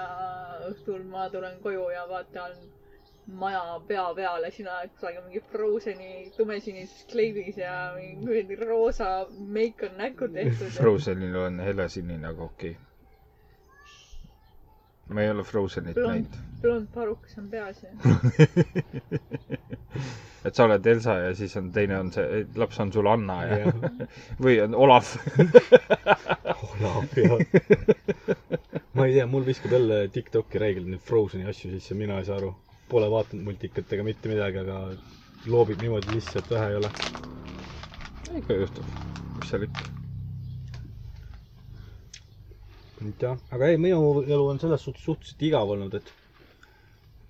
õhtul 0.71 1.05
ma 1.13 1.29
tulen 1.31 1.59
koju 1.63 1.91
ja 1.93 2.07
vaatan 2.09 2.57
maja 3.27 3.63
pea 3.89 4.05
peale, 4.15 4.51
sina 4.55 4.79
oled 4.79 4.91
kusagil 4.95 5.23
mingi 5.27 5.41
Frozeni 5.53 6.11
tumesinises 6.37 7.05
kleidis 7.11 7.57
ja 7.59 7.93
mingi 7.97 8.21
kuradi 8.25 8.57
roosa 8.61 9.09
meik 9.59 9.83
on 9.83 9.97
näkku 9.99 10.29
tehtud. 10.37 10.71
Frozenil 10.79 11.37
on 11.37 11.59
helesinine, 11.61 12.29
okay.. 12.49 12.77
Ma 15.09 15.23
ei 15.23 15.31
ole 15.31 15.45
Frozenit 15.45 15.95
blond 15.95 16.13
näinud., 16.13 16.39
blond 16.63 16.89
parukas 16.95 17.39
on 17.39 17.49
peas 17.51 17.83
ja 17.83 17.91
et 20.47 20.55
sa 20.55 20.67
oled 20.67 20.87
Elsa 20.87 21.17
ja 21.25 21.35
siis 21.35 21.57
on 21.59 21.71
teine 21.75 21.99
on 21.99 22.13
see, 22.15 22.45
laps 22.61 22.79
on 22.83 22.93
sul 22.95 23.09
Anna 23.11 23.39
ja 23.47 23.59
Jah. 23.65 23.75
või 24.45 24.59
on 24.63 24.77
Olav. 24.79 25.11
Olav 26.71 27.19
ja. 27.19 27.39
ma 28.95 29.09
ei 29.09 29.17
tea, 29.17 29.27
mul 29.31 29.47
viskab 29.47 29.75
jälle 29.77 30.05
Tiktoki 30.15 30.63
räigelt 30.63 30.91
neid 30.93 31.05
Frozeni 31.07 31.49
asju 31.51 31.73
sisse, 31.75 31.99
mina 31.99 32.21
ei 32.21 32.29
saa 32.29 32.39
aru. 32.41 32.55
Pole 32.91 33.11
vaadanud 33.11 33.49
multikat 33.49 33.93
ega 33.97 34.07
mitte 34.07 34.31
midagi, 34.31 34.63
aga 34.63 34.81
loobib 35.51 35.83
niimoodi 35.83 36.21
sisse, 36.21 36.39
et 36.39 36.51
vähe 36.55 36.73
ei 36.73 36.81
ole. 36.83 36.91
ikka 38.43 38.61
juhtub, 38.63 38.99
mis 39.39 39.51
seal 39.51 39.67
ikka. 39.67 40.06
Et 43.05 43.23
jah, 43.23 43.37
aga 43.53 43.69
ei, 43.69 43.77
minu 43.81 44.23
elu 44.25 44.47
on 44.49 44.61
selles 44.63 44.87
suhtes 44.87 45.05
suhteliselt 45.05 45.43
igav 45.49 45.71
olnud, 45.75 45.95
et 45.99 46.13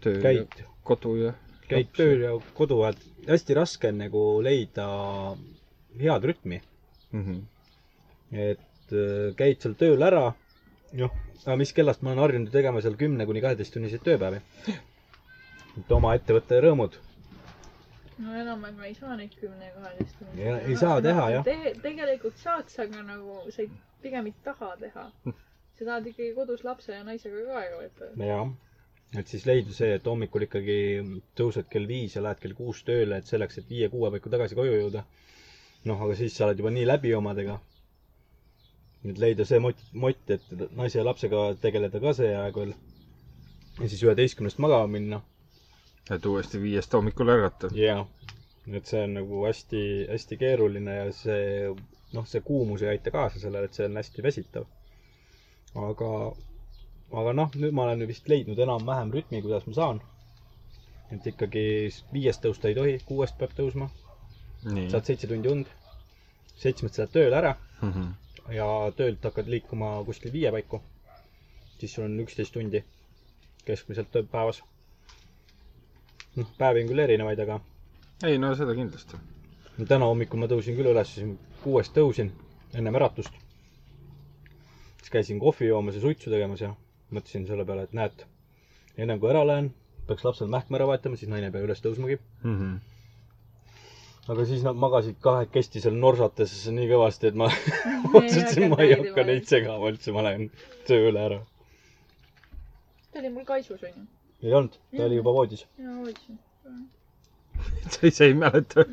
töö 0.05 0.21
käid 0.23 0.63
kodu 0.87 1.17
ja. 1.19 1.35
käid 1.69 1.91
tööl 1.97 2.23
ja 2.23 2.33
kodu 2.55 2.81
ajal. 2.87 3.01
hästi 3.27 3.57
raske 3.59 3.91
on 3.91 4.01
nagu 4.05 4.25
leida 4.47 4.87
head 5.99 6.27
rütmi, 6.31 6.61
mm. 7.13 7.23
-hmm. 7.25 7.41
et 8.33 8.93
äh, 8.93 9.35
käid 9.37 9.63
seal 9.63 9.75
tööl 9.81 10.03
ära, 10.03 10.29
noh, 10.93 11.17
aga 11.45 11.57
mis 11.57 11.73
kellast 11.73 12.03
ma 12.03 12.13
olen 12.13 12.23
harjunud 12.23 12.53
tegema 12.53 12.83
seal 12.85 12.99
kümne 13.01 13.27
kuni 13.27 13.43
kaheteisttunniseid 13.43 14.05
tööpäevi. 14.07 14.41
et 15.81 15.93
oma 15.93 16.15
ettevõtte 16.15 16.61
rõõmud. 16.63 17.01
no 18.19 18.35
enam-vähem 18.35 18.77
ma 18.77 18.87
ei 18.87 18.95
saa 18.95 19.17
neid 19.17 19.35
kümne 19.41 19.67
ja 19.67 19.73
kaheteist 19.81 20.19
tundi 20.19 20.43
Ja 20.43 20.61
ei 20.61 20.77
saa 20.77 21.01
teha, 21.03 21.31
jah. 21.31 21.45
te,. 21.45 21.75
tegelikult 21.83 22.39
saaks, 22.45 22.79
aga 22.79 23.03
nagu 23.03 23.43
sa 23.51 23.63
ei, 23.63 23.71
pigem 24.03 24.27
ei 24.31 24.35
taha 24.45 24.77
teha. 24.81 25.11
Sa 25.79 25.85
tahad 25.85 26.07
ikkagi 26.09 26.33
kodus 26.37 26.65
lapse 26.65 26.93
ja 26.95 27.05
naisega 27.05 27.43
ka 27.47 27.59
aega 27.61 27.79
veeta. 27.83 28.09
jah, 28.25 28.49
et 29.21 29.29
siis 29.33 29.45
leida 29.49 29.75
see, 29.77 29.93
et 29.99 30.09
hommikul 30.09 30.47
ikkagi 30.47 30.79
tõused 31.39 31.69
kell 31.73 31.89
viis 31.91 32.17
ja 32.17 32.23
lähed 32.25 32.41
kell 32.43 32.57
kuus 32.59 32.83
tööle, 32.87 33.21
et 33.21 33.31
selleks, 33.31 33.61
et 33.61 33.71
viie-kuue 33.71 34.11
paiku 34.15 34.33
tagasi 34.33 34.59
koju 34.59 34.77
jõuda. 34.81 35.05
noh, 35.87 36.01
aga 36.03 36.17
siis 36.19 36.35
sa 36.35 36.47
oled 36.47 36.59
juba 36.59 36.73
nii 36.75 36.87
läbi 36.89 37.15
omadega. 37.15 37.59
et 39.05 39.19
leida 39.23 39.45
see 39.45 39.61
mott, 39.63 39.83
mott, 39.93 40.31
et 40.31 40.47
naise 40.75 40.99
ja 40.99 41.05
lapsega 41.05 41.43
tegeleda 41.63 42.01
ka 42.01 42.13
see 42.21 42.33
aeg 42.35 42.57
veel. 42.63 42.75
ja 43.81 43.89
siis 43.89 44.03
üheteistkümnest 44.03 44.59
magama 44.65 44.87
minna. 44.97 45.21
et 46.11 46.27
uuesti 46.27 46.63
viiest 46.63 46.93
hommikul 46.97 47.35
ärgata. 47.37 47.71
jaa, 47.77 48.07
et 48.73 48.87
see 48.87 49.05
on 49.05 49.15
nagu 49.21 49.45
hästi-hästi 49.45 50.41
keeruline 50.41 50.97
ja 51.03 51.13
see, 51.13 51.69
noh, 52.17 52.27
see 52.27 52.41
kuumus 52.41 52.83
ei 52.83 52.97
aita 52.97 53.13
kaasa 53.13 53.45
sellele, 53.45 53.69
et 53.69 53.77
see 53.77 53.87
on 53.87 54.01
hästi 54.01 54.25
väsitav. 54.25 54.67
aga, 55.75 56.11
aga 57.13 57.33
noh, 57.33 57.51
nüüd 57.55 57.73
ma 57.73 57.83
olen 57.89 58.07
vist 58.09 58.29
leidnud 58.29 58.59
enam-vähem 58.59 59.13
rütmi, 59.13 59.43
kuidas 59.43 59.67
ma 59.67 59.73
saan. 59.81 60.01
et 61.13 61.27
ikkagi 61.27 61.63
viiest 62.13 62.43
tõusta 62.43 62.69
ei 62.69 62.75
tohi, 62.75 62.99
kuuest 63.07 63.37
peab 63.39 63.53
tõusma, 63.59 63.89
saad 64.91 65.05
seitse 65.05 65.27
tundi 65.31 65.49
und. 65.49 65.67
seitsmest 66.57 66.99
lähed 66.99 67.13
tööle 67.13 67.37
ära 67.37 67.57
Mm 67.83 67.93
-hmm. 67.93 68.53
ja 68.55 68.93
töölt 68.97 69.25
hakkad 69.25 69.47
liikuma 69.49 70.03
kuskil 70.05 70.33
viie 70.33 70.51
paiku. 70.51 70.81
siis 71.79 71.95
sul 71.95 72.05
on 72.05 72.21
üksteist 72.21 72.53
tundi 72.53 72.85
keskmiselt 73.65 74.09
päevas. 74.31 74.63
noh, 76.37 76.47
päevi 76.59 76.83
on 76.83 76.89
küll 76.89 76.99
erinevaid, 76.99 77.39
aga 77.39 77.61
ei 78.25 78.39
no 78.39 78.55
seda 78.55 78.75
kindlasti. 78.75 79.17
täna 79.89 80.05
hommikul 80.09 80.39
ma 80.41 80.47
tõusin 80.47 80.77
küll 80.77 80.89
üles, 80.93 81.13
kuuest 81.63 81.93
tõusin 81.97 82.31
ennem 82.75 82.95
äratust. 82.95 83.33
Siis 85.07 85.13
käisin 85.15 85.39
kohvi 85.39 85.67
joomas 85.69 85.95
ja 85.95 86.01
suitsu 86.03 86.31
tegemas 86.33 86.61
ja 86.65 86.73
mõtlesin 87.15 87.45
selle 87.47 87.65
peale, 87.65 87.85
et 87.87 87.93
näed, 87.95 88.25
ennem 88.99 89.21
kui 89.23 89.31
ära 89.31 89.45
lähen, 89.47 89.69
peaks 90.09 90.25
lapsel 90.27 90.49
mähkme 90.51 90.81
ära 90.81 90.89
vahetama, 90.91 91.19
siis 91.21 91.31
naine 91.31 91.47
ei 91.47 91.55
pea 91.55 91.63
üles 91.63 91.83
tõusmagi. 91.85 92.17
Mm 92.43 92.57
-hmm. 92.59 92.73
aga 94.35 94.47
siis 94.51 94.65
nad 94.67 94.75
magasid 94.83 95.21
kahekesti 95.23 95.81
seal 95.85 95.95
norsates 96.03 96.57
nii 96.79 96.89
kõvasti, 96.91 97.31
et 97.31 97.39
ma 97.39 97.47
otsustasin, 98.19 98.69
ma 98.73 98.81
ei 98.83 98.97
hakka 98.97 99.25
neid. 99.31 99.47
segama 99.47 99.93
üldse, 99.93 100.13
ma 100.13 100.27
lähen 100.27 100.51
tööle 100.91 101.23
ära. 101.29 101.39
ta 103.13 103.19
oli 103.23 103.31
mul 103.31 103.45
kaisus 103.45 103.83
onju. 103.83 104.07
ei 104.43 104.53
olnud, 104.55 104.75
ta 104.97 105.05
oli 105.05 105.17
juba 105.23 105.33
voodis. 105.39 105.67
jaa, 105.79 105.95
hoidsin. 106.03 106.39
sa 107.91 108.07
ise 108.07 108.25
ei 108.25 108.35
mäleta? 108.35 108.85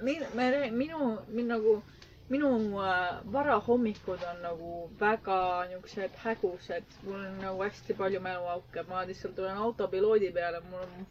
minu, 0.00 0.24
minu, 0.72 1.18
minu 1.28 1.48
nagu, 1.48 1.82
minu 2.28 2.50
äh, 2.80 3.20
varahommikud 3.32 4.22
on 4.30 4.38
nagu 4.42 4.70
väga 5.00 5.38
niisugused 5.70 6.14
hägused, 6.24 6.96
mul 7.04 7.18
on 7.20 7.36
nagu 7.42 7.62
hästi 7.66 7.96
palju 7.98 8.20
mäluauke, 8.24 8.84
ma 8.88 9.02
lihtsalt 9.08 9.38
olen 9.38 9.60
autopiloodi 9.66 10.30
peal 10.32 10.54
ja 10.58 10.62
mul 10.70 10.86
on 10.86 11.06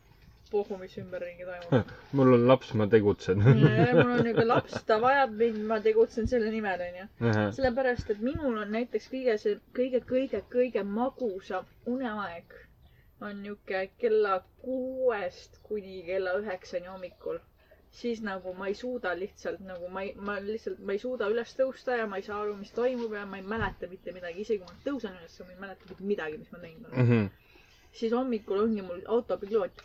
pohhu, 0.52 0.78
mis 0.82 0.98
ümberringi 1.02 1.46
toimub. 1.50 1.94
mul 2.18 2.34
on 2.38 2.48
laps, 2.48 2.74
ma 2.80 2.88
tegutsen. 2.90 3.44
mul 3.46 4.12
on 4.18 4.24
niuke 4.28 4.46
laps, 4.48 4.76
ta 4.90 4.98
vajab 5.02 5.38
mind, 5.44 5.62
ma 5.70 5.80
tegutsen 5.86 6.28
selle 6.34 6.50
nimel, 6.54 6.82
onju. 6.90 7.08
sellepärast, 7.60 8.10
et 8.16 8.22
minul 8.30 8.60
on 8.66 8.74
näiteks 8.78 9.10
kõige 9.14 9.38
see, 9.46 9.58
kõige, 9.80 10.04
kõige, 10.14 10.44
kõige 10.58 10.84
magusam 10.98 11.66
uneaeg 11.96 12.60
on 13.24 13.42
niuke 13.44 13.86
kella 14.02 14.40
kuuest 14.62 15.60
kuni 15.68 16.02
kella 16.10 16.34
üheksani 16.42 16.90
hommikul. 16.92 17.38
Siis 17.94 18.22
nagu 18.26 18.54
ma 18.58 18.68
ei 18.68 18.74
suuda 18.76 19.12
lihtsalt 19.20 19.60
nagu 19.70 19.88
ma 19.94 20.02
ei, 20.02 20.14
ma 20.18 20.40
lihtsalt, 20.42 20.80
ma 20.88 20.96
ei 20.96 21.00
suuda 21.02 21.28
üles 21.34 21.52
tõusta 21.60 21.98
ja 22.00 22.08
ma 22.10 22.18
ei 22.20 22.26
saa 22.26 22.40
aru, 22.42 22.56
mis 22.58 22.72
toimub 22.74 23.14
ja 23.14 23.26
ma 23.30 23.38
ei 23.38 23.46
mäleta 23.54 23.90
mitte 23.92 24.14
midagi, 24.16 24.42
isegi 24.46 24.64
kui 24.64 24.72
ma 24.74 24.80
tõusen 24.88 25.14
üles, 25.20 25.36
ma 25.46 25.52
ei 25.54 25.60
mäleta 25.66 25.90
mitte 25.92 26.08
midagi, 26.12 26.40
mis 26.42 26.52
ma 26.56 26.62
teinud 26.64 26.88
olen. 26.90 27.06
Mhm. 27.06 27.28
siis 28.00 28.12
hommikul 28.18 28.64
ongi 28.64 28.82
mul 28.82 29.02
autopiloot. 29.18 29.84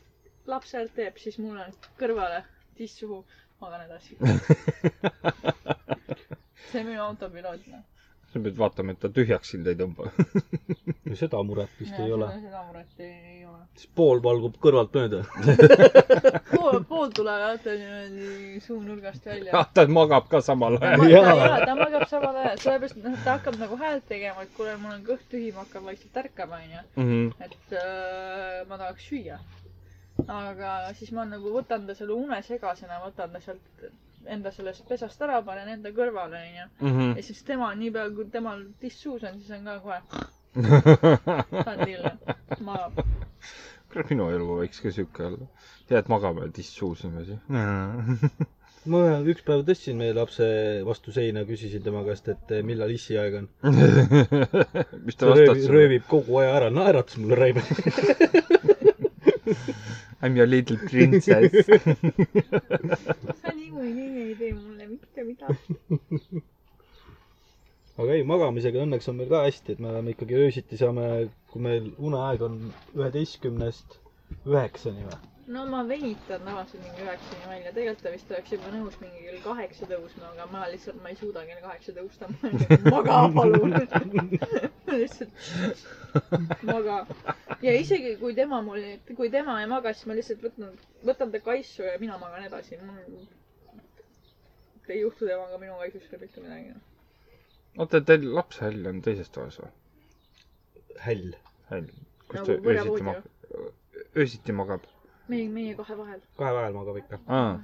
laps 0.48 0.70
häält 0.72 0.94
teeb, 0.96 1.18
siis 1.20 1.36
mul 1.38 1.58
on 1.60 1.72
kõrvale 2.00 2.38
tiss 2.78 2.96
suhu, 3.02 3.18
magan 3.60 3.82
edasi. 3.84 4.16
see 6.70 6.80
on 6.80 6.86
minu 6.88 7.02
autopiloot, 7.04 7.66
noh. 7.68 7.84
Sa 8.32 8.40
pead 8.44 8.56
vaatama, 8.60 8.92
et 8.92 8.98
ta 9.00 9.08
tühjaks 9.16 9.50
sind 9.54 9.68
ei 9.70 9.76
tõmba. 9.78 10.08
no 11.08 11.16
seda 11.16 11.38
muret 11.48 11.70
vist 11.80 11.96
ei 12.04 12.10
ole. 12.12 12.26
seda 12.42 12.60
muret 12.66 12.98
ei, 13.00 13.12
ei 13.32 13.44
ole. 13.48 13.60
siis 13.80 13.88
pool 14.00 14.20
valgub 14.26 14.58
kõrvalt 14.64 14.96
mööda. 14.98 15.20
pool, 16.52 16.82
pool 16.90 17.14
tuleb 17.16 17.40
vaata 17.44 17.76
niimoodi 17.80 18.60
suunurgast 18.66 19.28
välja. 19.30 19.54
ah, 19.60 19.68
ta 19.78 19.86
magab 19.98 20.28
ka 20.32 20.42
samal 20.44 20.76
ajal. 20.80 21.06
Jaa. 21.14 21.60
ta 21.64 21.76
magab 21.78 22.04
samal 22.12 22.36
ajal, 22.42 22.60
sellepärast, 22.66 22.98
et 23.00 23.06
noh, 23.08 23.16
ta 23.24 23.38
hakkab 23.38 23.56
nagu 23.62 23.78
häält 23.84 24.04
tegema, 24.12 24.44
et 24.44 24.52
kuule, 24.58 24.74
mul 24.82 24.96
on 24.98 25.06
kõht 25.08 25.24
tühi, 25.32 25.48
ma 25.56 25.64
hakkan 25.64 25.88
vaikselt 25.88 26.20
ärkama, 26.24 26.60
onju. 26.66 26.84
Mhm. 27.00 27.30
et 27.48 27.78
äh, 27.80 28.60
ma 28.68 28.76
tahaks 28.84 29.08
süüa. 29.08 29.40
aga 30.28 30.76
siis 30.98 31.14
ma 31.16 31.24
nagu 31.30 31.54
võtan 31.54 31.86
ta 31.88 31.94
selle 31.96 32.12
unesegasena, 32.18 33.00
võtan 33.06 33.32
ta 33.32 33.40
sealt 33.40 33.88
enda 34.26 34.52
sellest 34.54 34.88
pesast 34.88 35.22
ära, 35.22 35.40
panen 35.46 35.68
enda 35.76 35.92
kõrvale, 35.94 36.40
onju. 36.48 36.66
Mhm. 36.80 37.16
ja 37.16 37.22
siis 37.22 37.42
tema, 37.46 37.70
niipea 37.74 38.10
kui 38.16 38.28
temal 38.32 38.64
tiss 38.80 39.02
suus 39.02 39.24
on, 39.24 39.40
siis 39.40 39.50
on 39.58 39.64
ka 39.64 39.78
kohe, 39.84 40.00
saan 41.64 41.84
tille, 41.84 42.12
magab. 42.60 43.02
kurat, 43.92 44.10
minu 44.10 44.30
elu 44.34 44.60
võiks 44.62 44.82
ka 44.84 44.92
siuke 44.94 45.26
olla. 45.30 45.48
jääd 45.90 46.08
magama 46.12 46.44
ja 46.46 46.52
tiss 46.52 46.74
suus 46.76 47.04
niimoodi. 47.04 47.38
ma 48.92 49.00
üks 49.28 49.44
päev 49.46 49.64
tõstsin 49.68 49.98
meie 50.00 50.14
lapse 50.16 50.46
vastu 50.86 51.12
seina, 51.14 51.44
küsisin 51.48 51.82
tema 51.84 52.02
käest, 52.06 52.28
et 52.32 52.52
eh, 52.56 52.62
millal 52.66 52.92
issiaeg 52.94 53.38
on. 53.42 53.48
mis 55.06 55.18
ta 55.18 55.26
ta 55.26 55.32
vastas 55.34 55.68
röövib, 55.72 56.06
kogu 56.10 56.40
aja 56.42 56.56
ära, 56.60 56.70
naeratas 56.74 57.18
mulle 57.22 57.38
Raimond. 57.38 58.86
I 60.20 60.26
m 60.26 60.36
your 60.36 60.46
little 60.50 60.76
princess. 60.90 61.52
sa 63.42 63.52
niikuinii 63.54 64.22
ei 64.24 64.34
tee 64.40 64.52
mulle 64.54 64.86
mitte 64.90 65.24
midagi. 65.24 65.76
aga 68.02 68.16
ei, 68.16 68.24
magamisega 68.26 68.82
õnneks 68.86 69.06
on 69.12 69.16
meil 69.20 69.30
ka 69.30 69.44
hästi, 69.46 69.76
et 69.76 69.82
me 69.84 69.92
oleme 69.92 70.14
ikkagi 70.16 70.40
öösiti 70.42 70.78
saame, 70.80 71.06
kui 71.52 71.62
meil 71.68 71.86
uneaeg 72.10 72.42
on 72.48 72.58
üheteistkümnest 72.98 73.88
üheksani 74.50 75.06
või? 75.06 75.20
No 75.48 75.64
ma 75.72 75.80
venitan 75.88 76.40
tavaliselt 76.44 76.82
mingi 76.84 77.02
üheksani 77.04 77.46
välja, 77.50 77.70
tegelikult 77.76 78.02
ta 78.04 78.10
vist 78.14 78.30
oleks 78.34 78.50
juba 78.52 78.72
nõus 78.74 78.96
mingi 79.00 79.22
kell 79.26 79.38
kaheksa 79.44 79.86
tõusma, 79.92 80.24
aga 80.34 80.46
ma 80.52 80.64
lihtsalt, 80.72 80.98
ma 81.04 81.12
ei 81.12 81.16
suuda 81.20 81.44
kell 81.48 81.62
kaheksa 81.64 81.94
tõusta. 81.96 82.28
maga 82.92 83.20
palun. 83.38 83.72
lihtsalt 85.00 85.32
maga. 86.68 86.98
ja 87.64 87.72
isegi 87.80 88.12
kui 88.20 88.36
tema 88.36 88.60
mul, 88.66 88.84
kui 89.16 89.30
tema 89.32 89.56
ei 89.62 89.70
maga, 89.72 89.94
siis 89.96 90.06
ma 90.10 90.18
lihtsalt 90.18 90.44
võtan, 90.44 90.76
võtan 91.08 91.32
ta 91.32 91.40
kaisu 91.48 91.86
ja 91.88 91.96
mina 92.02 92.18
magan 92.20 92.44
edasi. 92.50 92.76
mul 92.84 93.26
ei 94.88 95.00
juhtu 95.00 95.26
temaga 95.28 95.58
minu 95.64 95.74
kaisust 95.80 96.10
ka 96.12 96.20
mitte 96.20 96.44
midagi. 96.44 96.76
oota, 97.78 98.00
teil 98.04 98.28
lapse 98.36 98.60
häll 98.66 98.86
on 98.92 99.00
teises 99.04 99.30
toas 99.32 99.56
või? 99.64 99.72
häll. 101.08 101.32
häll. 101.72 101.88
kus 102.28 102.40
Nagu 102.42 102.46
ta 102.52 102.52
öösiti 102.76 103.02
magab? 103.10 103.24
öösiti 104.16 104.52
magab? 104.60 104.86
meie, 105.28 105.48
meie 105.58 105.74
kahe 105.78 105.96
vahel. 105.98 106.20
kahe 106.38 106.52
vahel 106.58 106.72
magab 106.80 106.96
ikka. 107.02 107.20
aa, 107.26 107.54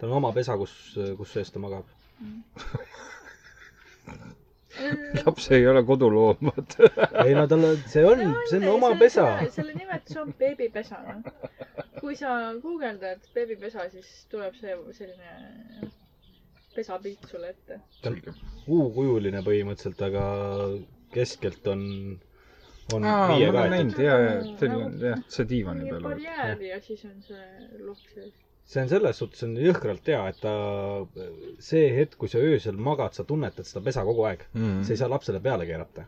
tal 0.00 0.10
on 0.10 0.16
oma 0.22 0.32
pesa, 0.36 0.56
kus, 0.60 0.74
kus 1.20 1.32
sees 1.38 1.50
ta 1.54 1.58
magab. 1.62 1.84
laps 5.26 5.50
ei 5.50 5.66
ole 5.68 5.82
koduloom, 5.86 6.36
vaata. 6.50 6.88
ei 7.24 7.34
no 7.34 7.46
tal 7.50 7.64
on, 7.70 7.78
see 7.92 8.04
on, 8.06 8.20
see 8.50 8.58
on 8.60 8.68
oma 8.74 8.90
pesa. 9.00 9.24
selle 9.54 9.74
nimetus 9.74 10.16
on 10.20 10.32
beebipesa, 10.38 10.98
noh. 11.06 11.32
kui 12.00 12.16
sa 12.18 12.34
guugeldad 12.62 13.24
beebipesa, 13.34 13.88
siis 13.92 14.10
tuleb 14.32 14.54
see 14.60 14.76
selline 15.00 15.90
pesapilt 16.76 17.26
sulle 17.30 17.50
ette. 17.54 17.80
ta 18.02 18.12
on 18.12 18.20
U-kujuline 18.78 19.40
põhimõtteliselt, 19.46 20.02
aga 20.10 20.24
keskelt 21.14 21.66
on, 21.72 21.82
on 22.94 23.04
aa, 23.04 23.28
ma 23.28 23.36
viie 23.36 23.48
olen 23.48 23.56
kaetud. 23.58 23.72
näinud 23.76 23.98
ja, 24.04 24.18
ja 24.24 24.34
teil 24.60 24.74
on 24.80 24.98
jah, 25.02 25.22
see 25.28 25.44
diivani 25.50 25.88
peal 25.88 25.98
on. 26.04 26.10
barjäär 26.10 26.62
ja 26.68 26.78
siis 26.84 27.02
on 27.08 27.16
see 27.26 27.48
luhk 27.84 28.12
sees. 28.14 28.32
see 28.68 28.82
on 28.84 28.88
selles 28.92 29.18
suhtes 29.22 29.42
on 29.46 29.56
jõhkralt 29.60 30.08
hea, 30.12 30.20
et 30.32 30.40
ta, 30.44 30.52
see 31.70 31.88
hetk, 31.96 32.16
kui 32.20 32.28
sa 32.32 32.40
öösel 32.44 32.76
magad, 32.90 33.16
sa 33.16 33.24
tunnetad 33.28 33.68
seda 33.68 33.84
pesa 33.84 34.04
kogu 34.08 34.24
aeg. 34.28 34.46
Mhm. 34.54 34.82
sa 34.84 34.92
ei 34.94 35.00
saa 35.02 35.10
lapsele 35.12 35.40
peale 35.44 35.66
keerata. 35.68 36.06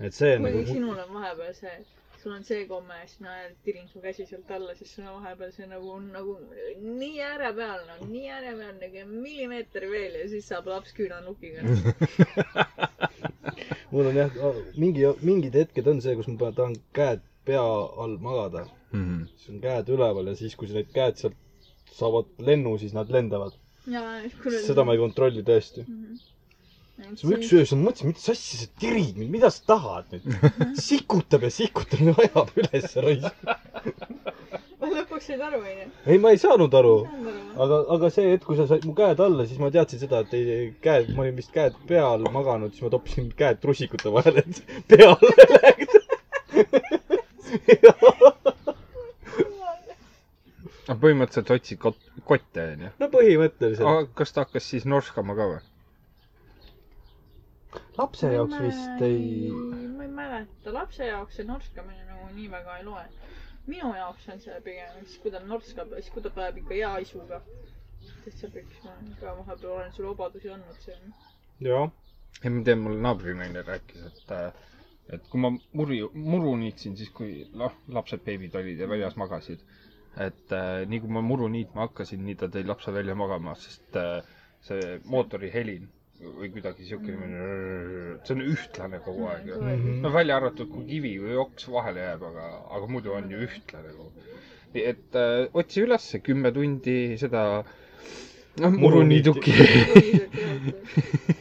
et 0.00 0.14
see 0.16 0.36
on 0.36 0.42
kui 0.48 0.50
nagu, 0.58 0.64
sinul 0.72 0.98
on 1.04 1.12
vahepeal 1.14 1.54
see, 1.54 1.76
sul 2.22 2.32
on 2.34 2.44
see 2.44 2.64
komme 2.68 2.96
ja 3.02 3.06
siis 3.06 3.20
ma 3.20 3.34
tirin 3.64 3.88
su 3.88 4.00
käsi 4.00 4.26
sealt 4.26 4.50
alla, 4.50 4.74
siis 4.74 4.94
sul 4.96 5.04
on 5.06 5.20
vahepeal 5.22 5.52
see 5.52 5.66
nagu 5.70 5.90
on 5.98 6.08
nagu 6.12 6.38
nii 6.80 7.20
ääre 7.22 7.52
peal, 7.56 7.84
no 7.90 8.06
nii 8.10 8.26
ääre 8.32 8.56
peal 8.58 8.74
nagu 8.80 9.06
millimeeter 9.12 9.86
veel 9.92 10.20
ja 10.22 10.28
siis 10.32 10.48
saab 10.48 10.66
laps 10.72 10.92
küünanukiga. 10.96 11.62
mul 13.94 14.10
on 14.10 14.16
jah, 14.18 14.30
mingi, 14.80 15.06
mingid 15.22 15.54
hetked 15.60 15.86
on 15.90 16.00
see, 16.04 16.16
kus 16.18 16.28
ma 16.32 16.50
tahan 16.50 16.74
käed 16.96 17.22
pea 17.46 17.62
all 18.02 18.16
magada. 18.26 18.66
Mhm. 18.94 19.24
siis 19.38 19.50
on 19.54 19.60
käed 19.62 19.88
üleval 19.94 20.30
ja 20.30 20.36
siis, 20.38 20.54
kui 20.58 20.68
need 20.70 20.90
käed 20.94 21.18
sealt 21.20 21.38
saavad 21.94 22.28
lennu, 22.48 22.76
siis 22.78 22.94
nad 22.94 23.10
lendavad. 23.10 23.54
seda 24.66 24.84
ma 24.84 24.94
ei 24.94 25.02
kontrolli 25.02 25.42
tõesti. 25.46 25.84
siis 25.84 27.24
ma 27.26 27.36
üks 27.38 27.50
öö 27.52 27.64
siis 27.66 27.74
mõtlesin, 27.80 28.12
mis 28.12 28.28
asja 28.34 28.60
sa 28.62 28.68
tirid 28.82 29.18
mind, 29.18 29.30
mida 29.34 29.50
sa 29.50 29.66
tahad 29.72 30.14
nüüd? 30.14 30.30
sikutab 30.88 31.46
ja 31.46 31.50
sikutab 31.50 32.06
ja 32.06 32.14
ajab 32.26 32.54
üles 32.62 32.96
raisk. 33.06 33.44
ma 34.94 35.00
lõpuks 35.02 35.26
sain 35.28 35.42
aru, 35.42 35.60
onju. 35.60 35.86
ei, 36.06 36.18
ma 36.22 36.30
ei 36.34 36.38
saanud 36.40 36.74
aru. 36.78 36.94
aga, 37.64 37.78
aga 37.96 38.10
see 38.14 38.30
hetk, 38.32 38.46
kui 38.48 38.58
sa 38.58 38.66
said 38.70 38.86
mu 38.88 38.94
käed 38.98 39.20
alla, 39.24 39.46
siis 39.48 39.60
ma 39.62 39.70
teadsin 39.74 40.02
seda, 40.04 40.22
et 40.24 40.34
ei, 40.38 40.68
käed, 40.84 41.10
ma 41.16 41.24
olin 41.26 41.36
vist 41.38 41.52
käed 41.54 41.76
peal 41.90 42.24
maganud, 42.34 42.74
siis 42.74 42.86
ma 42.86 42.92
toppisin 42.94 43.30
käed 43.38 43.60
trussikute 43.64 44.12
vahele, 44.14 44.44
et 44.44 44.56
peale 44.90 45.34
läheks. 45.42 45.94
aga 50.84 50.98
põhimõtteliselt 51.00 51.50
otsid 51.56 51.78
kot-, 51.82 52.10
kotte, 52.28 52.66
onju. 52.74 52.90
no 53.02 53.10
põhimõtteliselt. 53.12 53.86
aga 53.88 54.08
kas 54.22 54.34
ta 54.36 54.44
hakkas 54.46 54.68
siis 54.74 54.84
norskama 54.88 55.36
ka 55.38 55.50
või? 55.54 55.62
lapse 57.98 58.30
jaoks 58.32 58.58
vist 58.62 59.02
ei, 59.06 59.50
ma 59.96 60.02
ei 60.06 60.10
mäleta, 60.18 60.72
lapse 60.74 61.06
jaoks 61.08 61.38
see 61.40 61.46
norskamine 61.48 62.04
nagu 62.08 62.28
nii 62.36 62.48
väga 62.52 62.78
ei 62.80 62.84
loe. 62.86 63.04
Minu 63.66 63.92
jaoks 63.96 64.28
on 64.32 64.40
see 64.44 64.56
pigem, 64.66 64.98
siis 65.08 65.20
kui 65.22 65.32
ta 65.34 65.40
norskab, 65.44 65.92
siis 66.00 66.10
kui 66.14 66.22
ta 66.24 66.30
päev 66.38 66.58
ikka 66.62 66.74
hea 66.78 66.90
isuga. 67.06 67.40
täitsa 68.24 68.48
püks, 68.52 68.80
ma 68.84 68.90
olen 68.92 69.14
ka 69.20 69.32
vahepeal 69.38 69.70
olen 69.76 69.92
sulle 69.96 70.10
vabadusi 70.10 70.50
andnud 70.52 70.80
siin. 70.84 71.14
jah, 71.66 71.88
ei, 72.42 72.50
ma 72.56 72.62
tean, 72.68 72.82
mul 72.84 72.98
naabrinaine 73.06 73.62
rääkis, 73.68 74.02
et, 74.10 74.34
et 75.16 75.28
kui 75.32 75.40
ma 75.40 75.50
muru, 75.80 75.98
muru 76.34 76.52
niitsin, 76.60 76.96
siis 77.00 77.10
kui 77.16 77.46
noh, 77.62 77.72
lapsed, 77.98 78.24
beebid 78.28 78.56
olid 78.60 78.80
ja 78.84 78.88
väljas 78.90 79.16
magasid, 79.20 79.64
et 80.26 80.52
äh, 80.58 80.84
nii 80.88 81.00
kui 81.04 81.14
ma 81.16 81.24
muru 81.24 81.48
niitma 81.56 81.86
hakkasin, 81.88 82.24
nii 82.28 82.36
ta 82.42 82.50
tõi 82.52 82.64
lapse 82.68 82.92
välja 82.96 83.16
magama, 83.18 83.56
sest 83.64 83.96
äh, 84.00 84.20
see 84.68 84.98
mootori 85.04 85.50
helin 85.56 85.88
või 86.38 86.50
kuidagi 86.54 86.86
siuke 86.88 87.12
mm., 87.14 88.18
see 88.24 88.34
on 88.36 88.42
ühtlane 88.44 89.00
kogu 89.04 89.26
aeg 89.30 89.48
ju. 89.50 89.60
Mhm. 89.60 90.00
no 90.04 90.12
välja 90.14 90.38
arvatud, 90.40 90.70
kui 90.72 90.84
kivi 90.88 91.14
või 91.22 91.38
oks 91.44 91.68
vahele 91.72 92.04
jääb, 92.08 92.24
aga, 92.30 92.48
aga 92.78 92.90
muidu 92.90 93.14
on 93.16 93.30
ju 93.32 93.40
ühtlane 93.48 93.94
kogu. 93.96 94.28
nii 94.74 94.84
et 94.90 95.18
äh, 95.20 95.48
otsi 95.54 95.84
ülesse 95.84 96.18
kümme 96.26 96.50
tundi 96.56 96.96
seda 97.20 97.44
noh, 98.60 98.70
muruniiduki. 98.78 99.52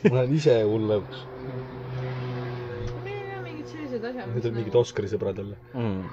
ma 0.09 0.19
olen 0.19 0.35
ise 0.35 0.59
hullem. 0.69 1.05
meil 3.03 3.31
on 3.37 3.43
mingid 3.47 3.67
sellised 3.73 4.05
asjad. 4.11 4.29
Need 4.35 4.47
on 4.49 4.57
mingid 4.59 4.77
Oscari 4.83 5.09
sõbrad 5.11 5.41
jälle. 5.41 5.57
mm.. 5.73 6.03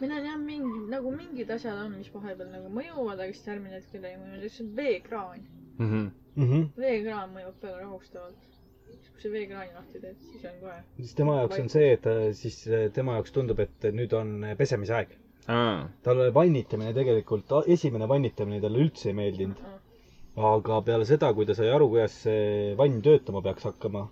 meil 0.00 0.16
on 0.18 0.24
jah 0.30 0.38
mingid, 0.40 0.88
nagu 0.94 1.14
mingid 1.14 1.50
asjad 1.58 1.78
on, 1.84 1.94
mis 1.98 2.10
vahepeal 2.14 2.50
nagu 2.52 2.72
mõjuvad, 2.80 3.20
aga 3.22 3.30
siis 3.32 3.46
järgmine 3.52 3.78
hetk 3.80 3.94
ei 3.98 4.02
mõju, 4.04 4.32
näiteks 4.34 4.60
veekraan. 4.80 5.46
Mm 5.78 5.88
-hmm. 5.90 6.10
Mhm. 6.36 6.64
veekraan 6.80 7.30
mõjub 7.34 7.62
väga 7.62 7.78
rahustavalt. 7.80 8.42
kui 9.16 9.22
sa 9.24 9.30
veekraani 9.32 9.72
lahti 9.74 10.00
teed, 10.00 10.16
siis 10.30 10.42
on 10.48 10.56
kohe. 10.60 10.74
siis 10.98 11.14
tema 11.20 11.36
jaoks 11.38 11.58
on 11.62 11.68
see, 11.72 11.86
et 11.92 12.02
ta 12.04 12.12
siis 12.40 12.58
eh, 12.66 12.90
tema 12.92 13.14
jaoks 13.16 13.32
tundub, 13.32 13.60
et 13.64 13.86
nüüd 13.96 14.12
on 14.18 14.34
pesemise 14.58 14.92
aeg. 14.98 15.14
aa, 15.48 15.88
talle 16.02 16.26
vannitamine 16.34 16.92
tegelikult, 16.98 17.54
esimene 17.76 18.08
vannitamine 18.08 18.60
talle 18.60 18.78
üldse 18.84 19.08
ei 19.08 19.14
meeldinud. 19.20 19.62
aga 20.52 20.80
peale 20.90 21.04
seda, 21.08 21.32
kui 21.34 21.46
ta 21.46 21.54
sai 21.54 21.70
aru, 21.72 21.88
kuidas 21.94 22.18
see 22.26 22.74
vann 22.76 23.00
töötama 23.02 23.42
peaks 23.48 23.64
hakkama, 23.70 24.08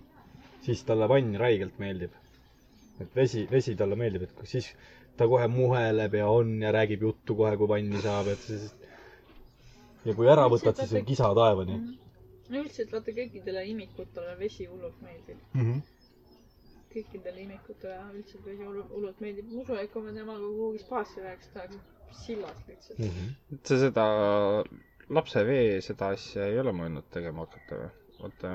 siis 0.65 0.83
talle 0.83 1.09
vann 1.09 1.35
räigelt 1.45 1.77
meeldib. 1.79 2.11
et 3.01 3.15
vesi, 3.15 3.45
vesi 3.51 3.75
talle 3.75 3.95
meeldib, 3.95 4.23
et 4.23 4.47
siis 4.55 4.71
ta 5.17 5.27
kohe 5.27 5.47
muheleb 5.47 6.13
ja 6.17 6.27
on 6.29 6.57
ja 6.61 6.71
räägib 6.71 7.01
juttu 7.09 7.35
kohe, 7.35 7.53
kui 7.57 7.67
vanni 7.67 8.01
saab, 8.01 8.27
et 8.33 8.39
siis 8.49 8.73
ja 10.05 10.13
kui 10.15 10.27
ära 10.31 10.47
võtad, 10.51 10.77
siis 10.81 10.93
on 10.99 11.05
kisa 11.11 11.31
taevani 11.37 11.77
no 12.49 12.61
üldiselt 12.61 12.91
vaata 12.93 13.13
kõikidele 13.17 13.63
imikutele 13.71 14.35
vesi 14.39 14.65
hullult 14.69 15.01
meeldib. 15.01 15.39
mm. 15.53 15.61
-hmm. 15.61 15.81
kõikidele 16.95 17.41
imikutele 17.47 17.99
üldse 18.19 18.41
vesi 18.45 18.63
hullult, 18.69 19.19
meeldib. 19.21 19.51
ma 19.51 19.61
usun, 19.61 19.79
et 19.83 19.91
kui 19.93 20.01
me 20.05 20.13
temaga 20.13 20.47
kuhugi 20.57 20.83
spaasse 20.85 21.21
läheks, 21.23 21.49
tahaks 21.53 21.77
sillas 22.25 22.61
lihtsalt 22.67 22.99
mm. 22.99 23.09
-hmm. 23.15 23.59
sa 23.63 23.79
seda 23.79 24.05
lapsevee, 25.09 25.81
seda 25.81 26.07
asja 26.17 26.45
ei 26.47 26.59
ole 26.59 26.71
mõelnud 26.81 27.09
tegema 27.13 27.45
hakata 27.45 27.81
või? 27.81 27.89
oota, 28.25 28.51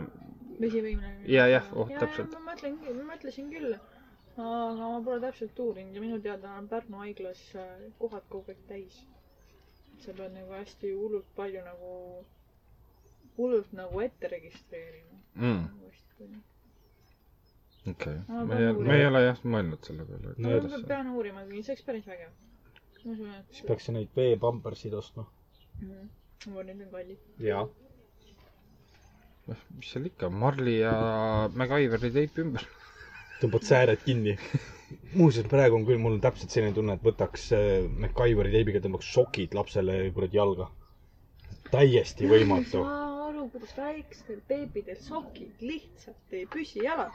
vesivõimleja. 0.60 1.16
Ja, 1.36 1.46
jah, 1.50 1.66
oh, 1.76 1.90
täpselt. 2.00 2.32
ma 2.38 2.52
mõtlen, 2.52 2.78
ma 2.96 3.04
mõtlesin 3.14 3.50
küll. 3.52 3.74
aga 4.40 4.88
ma 4.94 5.00
pole 5.04 5.20
täpselt 5.20 5.58
uurinud 5.58 5.94
ja 5.94 6.00
minu 6.00 6.20
teada 6.24 6.54
on 6.58 6.68
Pärnu 6.68 6.96
haiglas 7.02 7.40
äh, 7.58 7.66
kohad 7.98 8.24
kogu 8.32 8.50
aeg 8.54 8.62
täis. 8.68 9.02
Sa 10.04 10.12
pead 10.18 10.32
nagu 10.36 10.52
hästi 10.56 10.92
hullult 10.96 11.26
palju 11.36 11.62
nagu, 11.64 11.90
hullult 13.38 13.72
nagu 13.76 14.00
ette 14.04 14.28
registreerima 14.32 15.18
mm, 15.34 15.66
uuesti. 15.82 16.28
okei 17.94 18.16
me 18.50 18.60
ei, 18.66 18.72
me 18.90 18.96
ei 19.00 19.06
ole 19.10 19.22
jah 19.26 19.42
mõelnud 19.44 19.84
selle 19.90 20.04
peale. 20.08 20.34
No 20.38 20.48
ma 20.48 20.56
kuidas 20.60 20.72
pean- 20.72 20.88
pean 20.94 21.12
uurima, 21.16 21.44
see 21.50 21.72
oleks 21.74 21.84
päris 21.90 22.06
vägev. 22.08 22.32
et 23.04 23.54
siis. 23.54 23.66
peaks 23.68 23.84
sa 23.88 23.92
neid 23.96 24.10
veepampersid 24.16 24.94
ostma. 25.02 25.26
Mhm. 25.80 26.08
aga 26.50 26.62
need 26.70 26.82
on 26.86 26.90
kallid. 26.96 27.18
jaa. 27.50 27.64
mis 29.76 29.90
seal 29.92 30.06
ikka, 30.10 30.28
Marli 30.30 30.78
ja 30.80 30.92
MacGyveri 31.54 32.10
teip 32.18 32.38
ümber. 32.44 32.66
Tõmbad 33.42 33.66
sääred 33.66 34.02
kinni. 34.04 34.36
muuseas, 35.18 35.46
praegu 35.50 35.76
on 35.78 35.84
küll, 35.86 35.98
mul 36.02 36.16
on 36.18 36.22
täpselt 36.24 36.50
selline 36.54 36.74
tunne, 36.76 36.96
et 36.98 37.04
võtaks 37.06 37.48
äh, 37.56 37.64
MacGyveri 38.04 38.52
teibiga, 38.56 38.82
tõmbaks 38.84 39.10
sokid 39.16 39.54
lapsele 39.58 40.00
kuradi 40.16 40.38
jalga. 40.40 40.70
täiesti 41.70 42.26
võimatu. 42.30 42.82
saa 42.84 43.10
aru, 43.30 43.44
kuidas 43.52 43.74
väikstel 43.78 44.40
beebidel 44.48 44.96
sokid 45.06 45.60
lihtsalt 45.64 46.32
ei 46.38 46.46
püsi 46.54 46.82
jalas. 46.84 47.14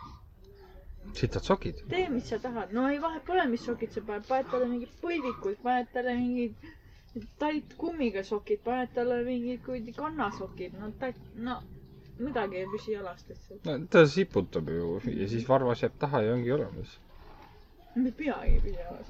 sitad 1.14 1.44
sokid. 1.46 1.82
tee, 1.92 2.08
mis 2.10 2.30
sa 2.32 2.40
tahad, 2.40 2.72
no 2.74 2.88
ei 2.90 3.00
vahet 3.04 3.26
pole, 3.28 3.44
mis 3.52 3.66
sokid 3.68 3.92
sa 3.94 4.02
paned, 4.08 4.26
paned 4.30 4.50
talle 4.52 4.70
mingid 4.72 4.94
põlvikud, 5.04 5.60
paned 5.64 5.92
talle 5.94 6.16
mingid 6.18 7.30
talt 7.44 7.76
kummiga 7.84 8.24
sokid, 8.24 8.64
paned 8.66 8.94
talle 8.96 9.20
mingid 9.28 9.62
kuradi 9.68 9.94
kannasokid, 10.00 10.80
no 10.82 10.90
ta, 11.00 11.12
no 11.50 11.60
midagi 12.20 12.58
ei 12.62 12.68
püsi 12.72 12.94
jalast 12.94 13.30
lihtsalt. 13.30 13.66
no 13.66 13.78
ta 13.92 14.06
siputab 14.08 14.70
ju 14.70 15.00
ja 15.20 15.28
siis 15.32 15.48
varvas 15.50 15.84
jääb 15.84 15.96
taha 16.00 16.22
ja 16.26 16.34
ongi 16.34 16.52
olemas. 16.56 16.98
midagi 17.96 18.30
ei 18.52 18.60
püsi 18.64 18.78
jalast. 18.80 19.10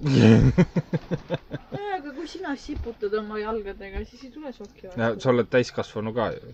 aga 1.98 2.12
kui 2.18 2.28
sina 2.28 2.56
siputad 2.60 3.14
oma 3.22 3.40
jalgadega, 3.40 4.04
siis 4.10 4.24
ei 4.28 4.32
tule 4.34 4.52
sokki 4.54 4.88
ja 4.88 4.94
vastu. 4.94 5.20
sa 5.24 5.30
oled 5.34 5.50
täiskasvanu 5.54 6.14
ka 6.18 6.26
ju. 6.36 6.54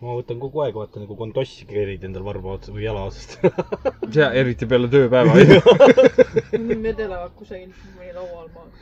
ma 0.00 0.14
võtan 0.20 0.38
kogu 0.42 0.62
aeg, 0.64 0.74
vaata 0.80 1.02
nagu 1.02 1.16
kondossi 1.16 1.66
keerid 1.68 2.04
endal 2.08 2.24
varba 2.24 2.54
otsa 2.56 2.72
või 2.72 2.86
jala 2.86 3.02
otsast. 3.10 3.30
ja 4.16 4.30
eriti 4.42 4.66
peale 4.70 4.88
tööpäeva. 4.88 5.32
Need 6.70 6.82
vedelevad 6.86 7.32
kusagil 7.36 7.70
mõni 7.98 8.12
laua 8.16 8.36
all 8.44 8.50
maas. 8.56 8.72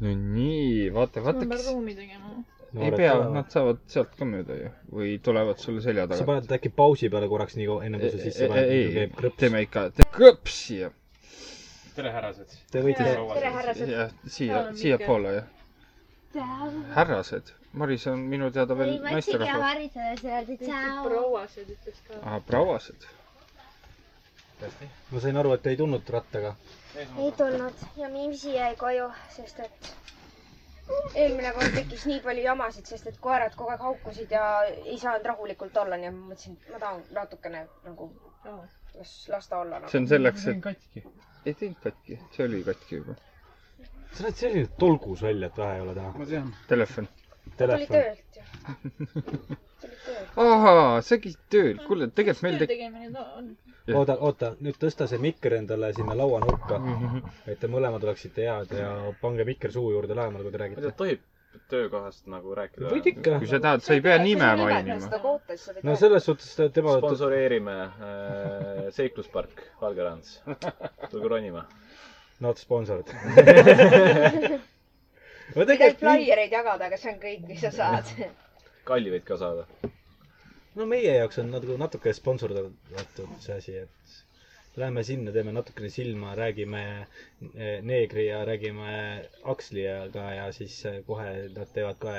No 0.00 0.14
nii, 0.16 0.88
vaata, 0.94 1.20
vaata, 1.24 1.46
kes 1.50 1.66
ruumi 1.72 1.94
tegema. 1.94 2.30
ei 2.80 2.92
pea, 2.94 3.12
nad 3.34 3.50
saavad 3.52 3.80
sealt 3.90 4.14
ka 4.18 4.24
mööda 4.28 4.56
ju. 4.56 4.70
või 4.96 5.16
tulevad 5.26 5.58
sulle 5.60 5.82
selja 5.84 6.06
sa 6.06 6.12
taga. 6.14 6.26
paned 6.30 6.54
äkki 6.56 6.70
pausi 6.80 7.10
peale 7.12 7.28
korraks 7.28 7.56
nii 7.58 7.66
kaua, 7.68 7.84
enne 7.88 8.00
kui 8.00 8.12
sa 8.14 8.20
sisse 8.22 8.48
paned. 8.48 8.72
ei, 8.72 9.32
teeme 9.42 9.60
ikka, 9.66 9.84
krõps 10.16 10.56
siia. 10.68 10.90
tere, 11.96 12.12
härrased. 12.16 12.56
Te 12.72 12.82
võite 12.86 13.04
Tere. 13.04 13.52
härrased. 13.58 13.92
jah, 13.92 14.12
siia 14.38 14.62
siiapoole 14.82 15.34
jah. 15.36 15.48
härrased, 16.96 17.52
Maris 17.72 18.06
on 18.10 18.22
minu 18.32 18.48
teada 18.54 18.74
veel 18.78 18.96
naisterahvas. 19.04 19.96
prouased 21.04 21.74
ütles 21.76 22.00
ka. 22.08 22.20
ahah, 22.22 22.40
prouased. 22.46 23.08
ma 25.10 25.20
sain 25.20 25.36
aru, 25.36 25.52
et 25.58 25.62
te 25.66 25.70
ei 25.74 25.76
tulnud 25.76 26.08
rattaga. 26.16 26.54
Ei 26.98 27.32
tulnud 27.36 27.74
ja 27.96 28.08
Mimsi 28.08 28.54
jäi 28.54 28.76
koju, 28.76 29.10
sest 29.36 29.60
et 29.60 29.92
eelmine 31.14 31.52
kord 31.54 31.74
tekkis 31.76 32.04
nii 32.10 32.20
palju 32.24 32.42
jamasid, 32.44 32.88
sest 32.90 33.06
et 33.10 33.18
koerad 33.22 33.54
kogu 33.58 33.70
aeg 33.74 33.84
haukusid 33.86 34.32
ja 34.34 34.44
ei 34.70 34.98
saanud 34.98 35.26
rahulikult 35.32 35.76
olla, 35.82 35.98
nii 36.00 36.10
et 36.10 36.16
ma 36.16 36.30
mõtlesin, 36.32 36.56
et 36.64 36.72
ma 36.74 36.80
tahan 36.84 37.02
natukene 37.18 37.62
nagu 37.86 38.08
las, 38.98 39.12
las 39.34 39.48
ta 39.48 39.60
olla 39.64 39.78
nagu. 39.78 39.90
see 39.92 40.00
on 40.02 40.08
selleks, 40.14 40.46
et 40.52 40.60
katki. 40.66 41.04
ei 41.46 41.54
teinud 41.62 41.80
katki, 41.86 42.18
see 42.36 42.46
oli 42.48 42.62
katki 42.66 42.98
juba. 43.00 43.14
sa 44.12 44.26
näed 44.26 44.38
selline 44.42 44.70
tolgus 44.82 45.22
välja, 45.22 45.50
et 45.52 45.58
vähe 45.62 45.74
ei 45.78 45.84
ole 45.86 45.94
täna. 45.94 46.12
ma 46.18 46.26
tean. 46.34 46.54
Telefon. 46.68 47.08
tuli 47.44 47.56
telefon. 47.56 47.86
töölt 47.96 48.36
ju. 48.36 48.42
tuli 49.80 49.98
töölt. 50.06 50.38
ahaa, 50.46 51.02
sa 51.02 51.18
käisid 51.22 51.46
tööl, 51.54 51.78
kuule, 51.86 52.10
tegelikult 52.10 52.42
meil 52.48 52.58
töö 52.58 52.66
tek-, 52.66 52.76
tegemine 52.76 53.12
ta 53.14 53.28
on. 53.38 53.52
oota, 53.96 54.16
oota, 54.20 54.52
nüüd 54.60 54.76
tõsta 54.80 55.06
see 55.10 55.18
mikker 55.18 55.52
endale 55.58 55.92
sinna 55.96 56.14
lauanurka, 56.16 56.78
Mhm. 56.78 57.18
et 57.46 57.58
te 57.60 57.66
mõlemad 57.68 58.02
oleksite 58.04 58.42
head 58.46 58.72
ja 58.78 59.12
pange 59.20 59.44
mikker 59.44 59.72
suu 59.72 59.90
juurde 59.92 60.14
lähemale, 60.14 60.42
kui 60.42 60.52
te 60.52 60.58
räägite. 60.58 60.92
tohib 60.96 61.20
töökohast 61.68 62.26
nagu 62.30 62.54
rääkida? 62.54 62.90
võid 62.90 63.06
ikka 63.10 63.38
kui. 63.38 63.46
sa 63.50 63.58
tahad, 63.60 63.80
sa 63.82 63.94
ei 63.94 64.00
pea 64.00 64.18
nime 64.22 64.46
mainima. 64.56 65.22
no 65.82 65.96
selles 65.96 66.24
suhtes 66.24 66.54
ta- 66.56 66.68
tema, 66.68 66.96
sponsoreerime 66.98 67.76
äh, 67.82 67.90
seikluspark 68.90 69.62
Valgerands. 69.80 70.42
tulge 71.10 71.28
ronima. 71.28 71.66
not 72.40 72.56
sponsored. 72.58 73.06
ma 75.56 75.64
tegelikult, 75.66 75.98
flaiereid 76.00 76.52
jagada, 76.54 76.86
aga 76.86 76.96
see 77.00 77.12
on 77.12 77.18
kõik, 77.22 77.46
mis 77.48 77.60
sa 77.60 77.70
saad. 77.74 78.04
kalli 78.84 79.10
võid 79.10 79.24
ka 79.26 79.36
saada. 79.40 79.66
No 80.78 80.86
meie 80.86 81.14
jaoks 81.16 81.38
on 81.42 81.50
nagu 81.54 81.76
natuke 81.80 82.12
sponsordatud 82.14 83.32
see 83.42 83.54
asi, 83.56 83.76
et 83.84 84.76
lähme 84.78 85.02
sinna, 85.04 85.32
teeme 85.34 85.52
natukene 85.52 85.88
silma, 85.90 86.34
räägime 86.38 86.82
eh, 87.54 87.80
neegri 87.82 88.26
ja 88.28 88.44
räägime 88.44 88.92
Aksliga 89.44 90.30
ja 90.34 90.52
siis 90.52 90.76
eh, 90.86 91.00
kohe 91.06 91.26
nad 91.56 91.72
teevad 91.74 91.98
ka 91.98 92.14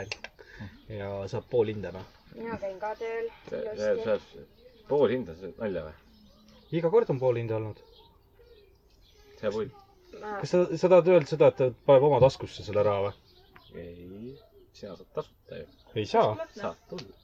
ja 0.92 1.12
saab 1.32 1.48
pool 1.50 1.72
hinda 1.72 1.92
noh. 1.96 2.06
mina 2.36 2.58
käin 2.62 2.80
ka 2.80 2.92
tööl 3.00 3.30
ilusti. 3.52 4.44
pool 4.90 5.08
hinda, 5.16 5.36
see 5.40 5.48
on 5.52 5.56
nalja 5.64 5.86
või? 5.88 5.96
iga 6.82 6.92
kord 6.94 7.10
on 7.14 7.20
pool 7.24 7.40
hinda 7.40 7.56
olnud. 7.58 7.80
see 9.40 9.52
pull. 9.56 9.72
kas 10.20 10.54
sa, 10.54 10.66
sa 10.76 10.92
tahad 10.92 11.08
öelda 11.16 11.32
seda, 11.34 11.50
et 11.54 11.60
ta 11.64 11.70
paneb 11.88 12.10
oma 12.12 12.20
taskusse 12.24 12.68
selle 12.68 12.84
raha 12.88 13.08
või? 13.08 13.16
ei, 13.80 14.36
sina 14.76 14.98
saad 15.00 15.08
tasuta 15.16 15.64
ju. 15.64 15.68
ei 15.96 16.06
saa. 16.16 16.36
saad 16.60 16.86
tulla. 16.92 17.21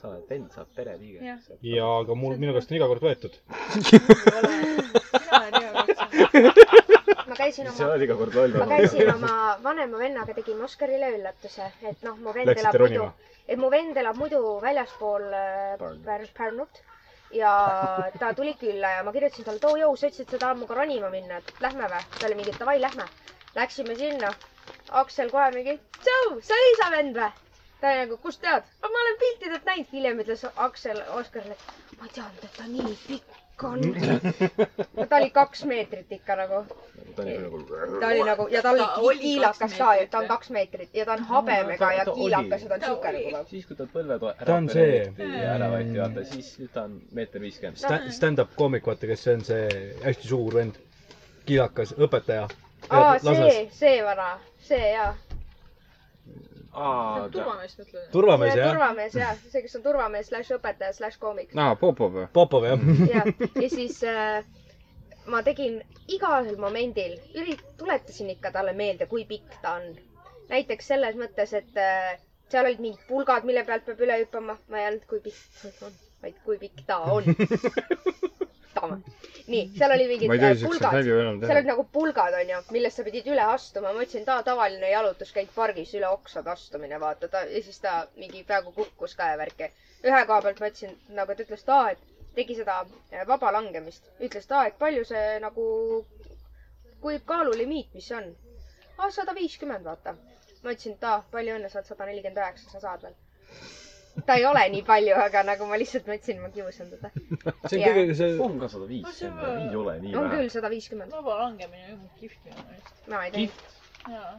Sa 0.00 0.08
oled 0.12 0.24
vend, 0.30 0.50
sa 0.54 0.62
oled 0.62 0.74
pereliige 0.76 1.36
ja 1.74 1.86
aga 2.00 2.14
mul, 2.14 2.36
minu 2.38 2.52
käest 2.56 2.70
on 2.72 2.76
iga 2.78 2.86
kord 2.90 3.02
võetud. 3.02 3.38
ma 7.28 7.34
käisin 7.36 7.66
sa 7.70 7.84
oma 7.84 7.88
oled 7.92 8.04
iga 8.06 8.16
kord 8.18 8.34
loll 8.38 8.54
ma 8.60 8.66
käisin 8.70 9.10
oma 9.14 9.32
vanema 9.64 9.98
vennaga, 10.00 10.34
tegime 10.36 10.64
Oskarile 10.68 11.10
üllatuse, 11.16 11.66
et 11.90 12.04
noh, 12.06 12.16
mu 12.22 12.32
vend 12.36 12.50
Läksite 12.52 12.68
elab 12.68 12.80
muidu 12.80 13.00
ronima?, 13.02 13.32
et 13.48 13.58
mu 13.62 13.70
vend 13.72 13.96
elab 14.02 14.20
muidu 14.20 14.42
väljaspool 14.62 15.26
äh, 15.32 15.74
Pärnut. 15.80 16.04
Pär- 16.06 16.30
Pärnut 16.38 16.82
ja 17.34 17.50
ta 18.18 18.30
tuli 18.34 18.54
külla 18.60 18.94
ja 18.96 19.02
ma 19.04 19.12
kirjutasin 19.12 19.44
talle, 19.44 19.60
et 19.60 19.66
oo 19.68 19.76
jõu, 19.76 19.96
sa 20.00 20.08
ütlesid, 20.08 20.24
et 20.28 20.30
sa 20.36 20.38
tahad 20.44 20.56
minuga 20.60 20.78
ronima 20.78 21.10
minna, 21.12 21.42
et 21.42 21.52
lähme 21.64 21.90
või? 21.92 22.04
ta 22.18 22.26
oli 22.30 22.38
mingi, 22.38 22.54
et 22.54 22.62
davai, 22.62 22.78
lähme. 22.80 23.04
Läksime 23.56 23.96
sinna, 23.98 24.30
Aksel 25.02 25.30
kohe 25.32 25.50
mingi, 25.52 25.74
tšau, 26.00 26.38
sa 26.44 26.56
ei 26.64 26.74
saa 26.80 26.90
vend 26.96 27.16
või? 27.20 27.47
Ta 27.80 27.88
oli 27.92 27.98
nagu, 28.04 28.16
kust 28.22 28.40
tead? 28.40 28.62
ma 28.82 29.02
olen 29.04 29.18
piltidelt 29.24 29.64
näinud, 29.64 29.92
hiljem 29.92 30.20
ütles 30.24 30.46
Aksel 30.56 31.02
Oskarile, 31.20 31.56
et 31.92 31.98
ma 32.00 32.06
ei 32.08 32.14
teadnud, 32.14 32.44
et 32.44 32.56
ta 32.56 32.66
nii 32.72 32.96
pikk 33.06 33.64
on. 33.64 33.80
ta 35.08 35.16
oli 35.16 35.30
kaks 35.30 35.64
meetrit 35.64 36.12
ikka 36.12 36.36
nagu 36.36 36.64
ta 37.16 37.22
on 37.22 37.42
nagu. 37.42 37.62
ta 38.00 38.06
oli 38.06 38.22
nagu 38.22 38.48
ja 38.50 38.62
Ta 38.62 38.70
oli 38.70 38.82
oli 38.96 39.18
kiilakas 39.18 39.74
ka 39.78 39.86
ta 40.10 40.18
on 40.18 40.28
kaks 40.28 40.50
meetrit 40.50 40.90
ja 40.94 41.04
ta 41.04 41.12
on 41.12 41.18
habemega 41.24 41.92
ja 41.92 42.04
ta 42.04 42.12
oli. 42.12 42.20
kiilakas 42.20 42.62
ja 42.62 42.68
ta 42.68 42.74
on 42.74 42.80
Ta 42.80 42.86
siuke 42.86 43.08
oli. 43.08 43.32
nagu. 43.32 43.48
siis, 43.48 43.66
kui 43.66 43.76
ta 43.76 43.84
põlve 43.94 44.18
Ta 44.44 44.54
on 44.54 44.68
see. 44.68 45.12
ära 45.54 45.70
võeti, 45.72 45.98
vaata, 46.00 46.24
siis 46.24 46.52
nüüd 46.58 46.72
ta 46.74 46.82
on 46.84 47.00
meeter 47.12 47.40
viiskümmend. 47.40 47.76
Sta-, 47.78 48.10
stand-up 48.10 48.54
koomik, 48.56 48.86
vaata, 48.86 49.06
kes 49.06 49.22
see 49.26 49.34
on, 49.34 49.44
see 49.44 49.94
hästi 50.04 50.28
suur 50.28 50.54
vend, 50.54 50.78
kiilakas 51.46 51.94
õpetaja. 51.98 52.48
aa, 52.90 53.18
see, 53.18 53.68
see 53.72 54.04
vana, 54.04 54.38
see 54.70 54.92
jaa. 54.92 55.14
aa, 56.78 57.26
turvamees 57.34 57.74
mõtled? 57.78 58.06
turvamees 58.14 58.54
jah? 58.56 58.70
turvamees 58.72 59.18
jah, 59.18 59.42
see, 59.48 59.62
kes 59.64 59.76
on 59.78 59.84
turvamees 59.84 60.30
slaš 60.30 60.52
õpetaja 60.58 60.94
slaš 60.96 61.18
koomik. 61.22 61.54
aa, 61.56 61.74
Popov 61.80 62.14
või? 62.16 62.26
Popov 62.36 62.66
jah. 62.68 62.86
ja, 63.12 63.24
ja 63.62 63.70
siis 63.72 64.00
äh, 64.06 64.40
ma 65.28 65.42
tegin 65.46 65.80
igal 66.08 66.48
momendil, 66.60 67.18
ürit-, 67.36 67.64
tuletasin 67.80 68.32
ikka 68.36 68.52
talle 68.54 68.72
meelde, 68.76 69.08
kui 69.10 69.26
pikk 69.28 69.58
ta 69.62 69.76
on. 69.80 69.90
näiteks 70.48 70.92
selles 70.94 71.16
mõttes, 71.20 71.52
et 71.58 71.80
äh, 71.82 72.14
seal 72.52 72.68
olid 72.68 72.80
mingid 72.80 73.02
pulgad, 73.08 73.44
mille 73.48 73.64
pealt 73.68 73.84
peab 73.88 74.00
üle 74.06 74.22
hüppama, 74.22 74.56
ma 74.68 74.80
ei 74.80 74.88
öelnud, 74.88 75.08
kui 75.10 75.20
pikk 75.24 75.62
ta 75.62 75.90
on, 75.90 75.98
vaid 76.24 76.38
kui 76.46 76.60
pikk 76.62 76.84
ta 76.88 77.02
on. 77.18 77.28
nii, 79.48 79.62
seal 79.78 79.92
oli 79.94 80.06
mingid 80.10 80.30
tohi 80.32 80.48
äh, 80.50 80.60
pulgad, 80.62 80.96
seal 81.46 81.52
olid 81.56 81.68
nagu 81.70 81.84
pulgad 81.96 82.34
onju, 82.40 82.58
millest 82.74 83.00
sa 83.00 83.04
pidid 83.06 83.28
üle 83.32 83.44
astuma, 83.54 83.92
ma 83.92 84.00
mõtlesin, 84.02 84.26
ta 84.28 84.36
tavaline 84.46 84.90
jalutuskäik 84.92 85.50
pargis 85.54 85.94
üle 85.98 86.08
oksade 86.12 86.52
astumine, 86.52 86.98
vaata 87.02 87.30
ta 87.32 87.42
ja 87.48 87.62
siis 87.64 87.80
ta 87.84 87.94
mingi 88.20 88.44
peaaegu 88.48 88.72
kukkus 88.76 89.16
ka 89.18 89.30
ja 89.32 89.38
värki. 89.40 89.70
ühe 90.04 90.20
koha 90.28 90.42
pealt 90.46 90.60
ma 90.62 90.70
ütlesin 90.72 90.94
nagu 91.20 91.34
ta 91.38 91.46
ütles, 91.46 91.64
et 91.64 91.72
aa, 91.74 91.90
et 91.94 92.04
tegi 92.36 92.58
seda 92.60 92.76
äh, 92.84 93.24
vaba 93.32 93.52
langemist. 93.56 94.10
ütles, 94.20 94.44
et 94.46 94.52
aa, 94.58 94.66
et 94.70 94.78
palju 94.78 95.04
see 95.08 95.24
nagu, 95.46 95.66
kui 97.02 97.18
kaalulimiit, 97.32 97.90
mis 97.94 98.08
see 98.12 98.20
on? 98.20 98.30
aa, 98.98 99.10
sada 99.10 99.34
viiskümmend, 99.40 99.84
vaata. 99.88 100.14
ma 100.62 100.74
ütlesin, 100.76 100.98
et 101.00 101.08
aa, 101.08 101.22
palju 101.32 101.56
õnne, 101.56 101.72
sa 101.72 101.80
oled 101.80 101.92
sada 101.94 102.10
nelikümmend 102.12 102.44
üheksa, 102.44 102.70
sa 102.76 102.84
saad 102.86 103.08
veel. 103.08 103.18
Ta 104.26 104.34
ei 104.34 104.44
ole 104.46 104.62
nii 104.72 104.82
palju, 104.86 105.14
aga 105.24 105.42
nagu 105.46 105.66
ma 105.70 105.78
lihtsalt 105.80 106.08
mõtlesin, 106.10 106.40
ma 106.42 106.50
kiusan 106.54 106.90
teda. 106.92 107.10
see 107.68 107.78
on 107.78 107.82
Jaa. 107.84 107.94
kõige, 107.98 108.14
see, 108.18 108.34
on 108.44 108.58
ka 108.62 108.68
sada 108.72 108.88
viiskümmend, 108.90 109.70
ei 109.70 109.76
ole 109.82 109.94
nii 110.02 110.14
on 110.16 110.28
vähe 110.28 110.36
küll. 110.42 110.50
sada 110.54 110.70
viiskümmend. 110.72 111.12
vaba 111.14 111.36
langemine 111.42 111.94
on 111.94 112.04
kihvt 112.20 112.44
minu 112.48 112.64
meelest. 112.68 113.00
ma 113.12 113.22
ei 113.26 113.32
tea, 113.36 113.48
jaa. 114.14 114.34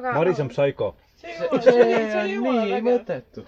aga. 0.00 0.12
Maris 0.18 0.40
on 0.44 0.50
psühho. 0.54 0.90
see 1.20 1.32
ei 1.34 1.38
see 1.38 1.54
jõua, 1.62 2.08
see 2.14 2.24
on 2.32 2.60
nii 2.72 2.82
mõttetu. 2.88 3.46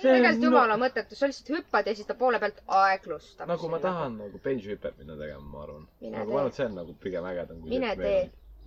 tegelikult 0.00 0.48
jumala 0.48 0.78
mõttetu, 0.80 1.18
sa 1.18 1.30
lihtsalt 1.30 1.52
hüppad 1.56 1.88
ja 1.90 1.96
siis 1.98 2.08
ta 2.08 2.14
poole 2.18 2.40
pealt 2.42 2.60
aeglustab. 2.82 3.48
nagu 3.52 3.72
ma. 3.72 3.82
tahan 3.84 4.18
nagu 4.24 4.42
bench-hüpet 4.48 4.98
minna 5.02 5.18
tegema, 5.20 5.44
ma 5.54 5.64
arvan. 5.68 5.88
Tee. 6.00 6.10
ma 6.16 6.24
arvan, 6.26 6.50
et 6.52 6.60
see 6.60 6.68
on 6.70 6.76
nagu 6.82 6.96
pigem 7.04 7.24
ägedam. 7.32 7.64
mine 7.68 7.96
tee. 8.02 8.20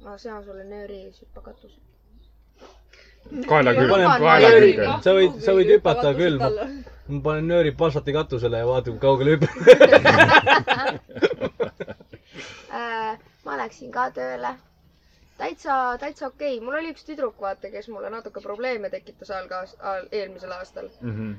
ma 0.05 0.17
sean 0.17 0.43
sulle 0.45 0.63
nööri 0.67 1.05
hüppakatus. 1.21 1.79
Kaela 3.49 3.73
külge, 3.77 4.05
kaela 4.23 4.49
külge. 4.55 4.87
Sa 5.05 5.13
võid- 5.17 5.39
sa 5.45 5.51
võid 5.57 5.69
hüpata 5.75 6.13
küll. 6.17 6.39
ma 7.09 7.21
panen 7.25 7.47
nööri 7.49 7.71
Passati 7.77 8.13
katusele 8.13 8.57
ja 8.61 8.65
vaatan, 8.69 8.97
kui 8.97 9.01
kaugele 9.07 9.37
hüppab. 9.37 9.55
Äh, 12.69 13.15
ma 13.45 13.55
läksin 13.57 13.89
ka 13.91 14.03
tööle. 14.13 14.51
täitsa, 15.39 15.97
täitsa 15.99 16.27
okei 16.27 16.57
okay., 16.57 16.65
mul 16.65 16.75
oli 16.77 16.91
üks 16.93 17.03
tüdruk, 17.07 17.39
vaata, 17.41 17.71
kes 17.73 17.87
mulle 17.89 18.09
natuke 18.13 18.41
probleeme 18.43 18.89
tekitas 18.93 19.31
algaast-, 19.33 19.79
eelmisel 20.11 20.51
aastal. 20.53 20.89
Mhm. 21.01 21.31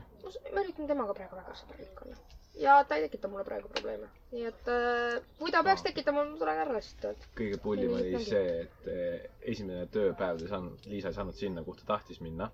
ma 0.55 0.61
üritan 0.64 0.88
temaga 0.90 1.14
praegu 1.14 1.37
väga 1.38 1.55
sõbralik 1.61 2.03
olla. 2.07 2.16
Ja 2.59 2.85
ta 2.85 2.95
ei 2.97 3.03
tekita 3.09 3.29
mulle 3.29 3.45
praegu 3.45 3.69
probleeme. 3.69 4.09
nii 4.33 4.47
et 4.49 4.69
äh, 4.71 5.21
kui 5.39 5.53
ta 5.55 5.63
peaks 5.67 5.83
tekitama, 5.87 6.25
ma 6.25 6.39
tulen 6.39 6.59
ära 6.65 6.75
lihtsalt 6.77 7.27
kõige 7.39 7.59
pullim 7.63 7.95
oli 7.99 8.23
see, 8.25 8.65
et 8.65 8.89
eh, 8.91 9.29
esimene 9.53 9.87
tööpäev 9.95 10.41
ta 10.41 10.47
ei 10.47 10.51
saanud, 10.51 10.89
Liisa 10.91 11.13
ei 11.13 11.19
saanud 11.19 11.39
sinna, 11.39 11.65
kuhu 11.67 11.81
ta 11.81 11.87
tahtis 11.95 12.21
minna. 12.25 12.51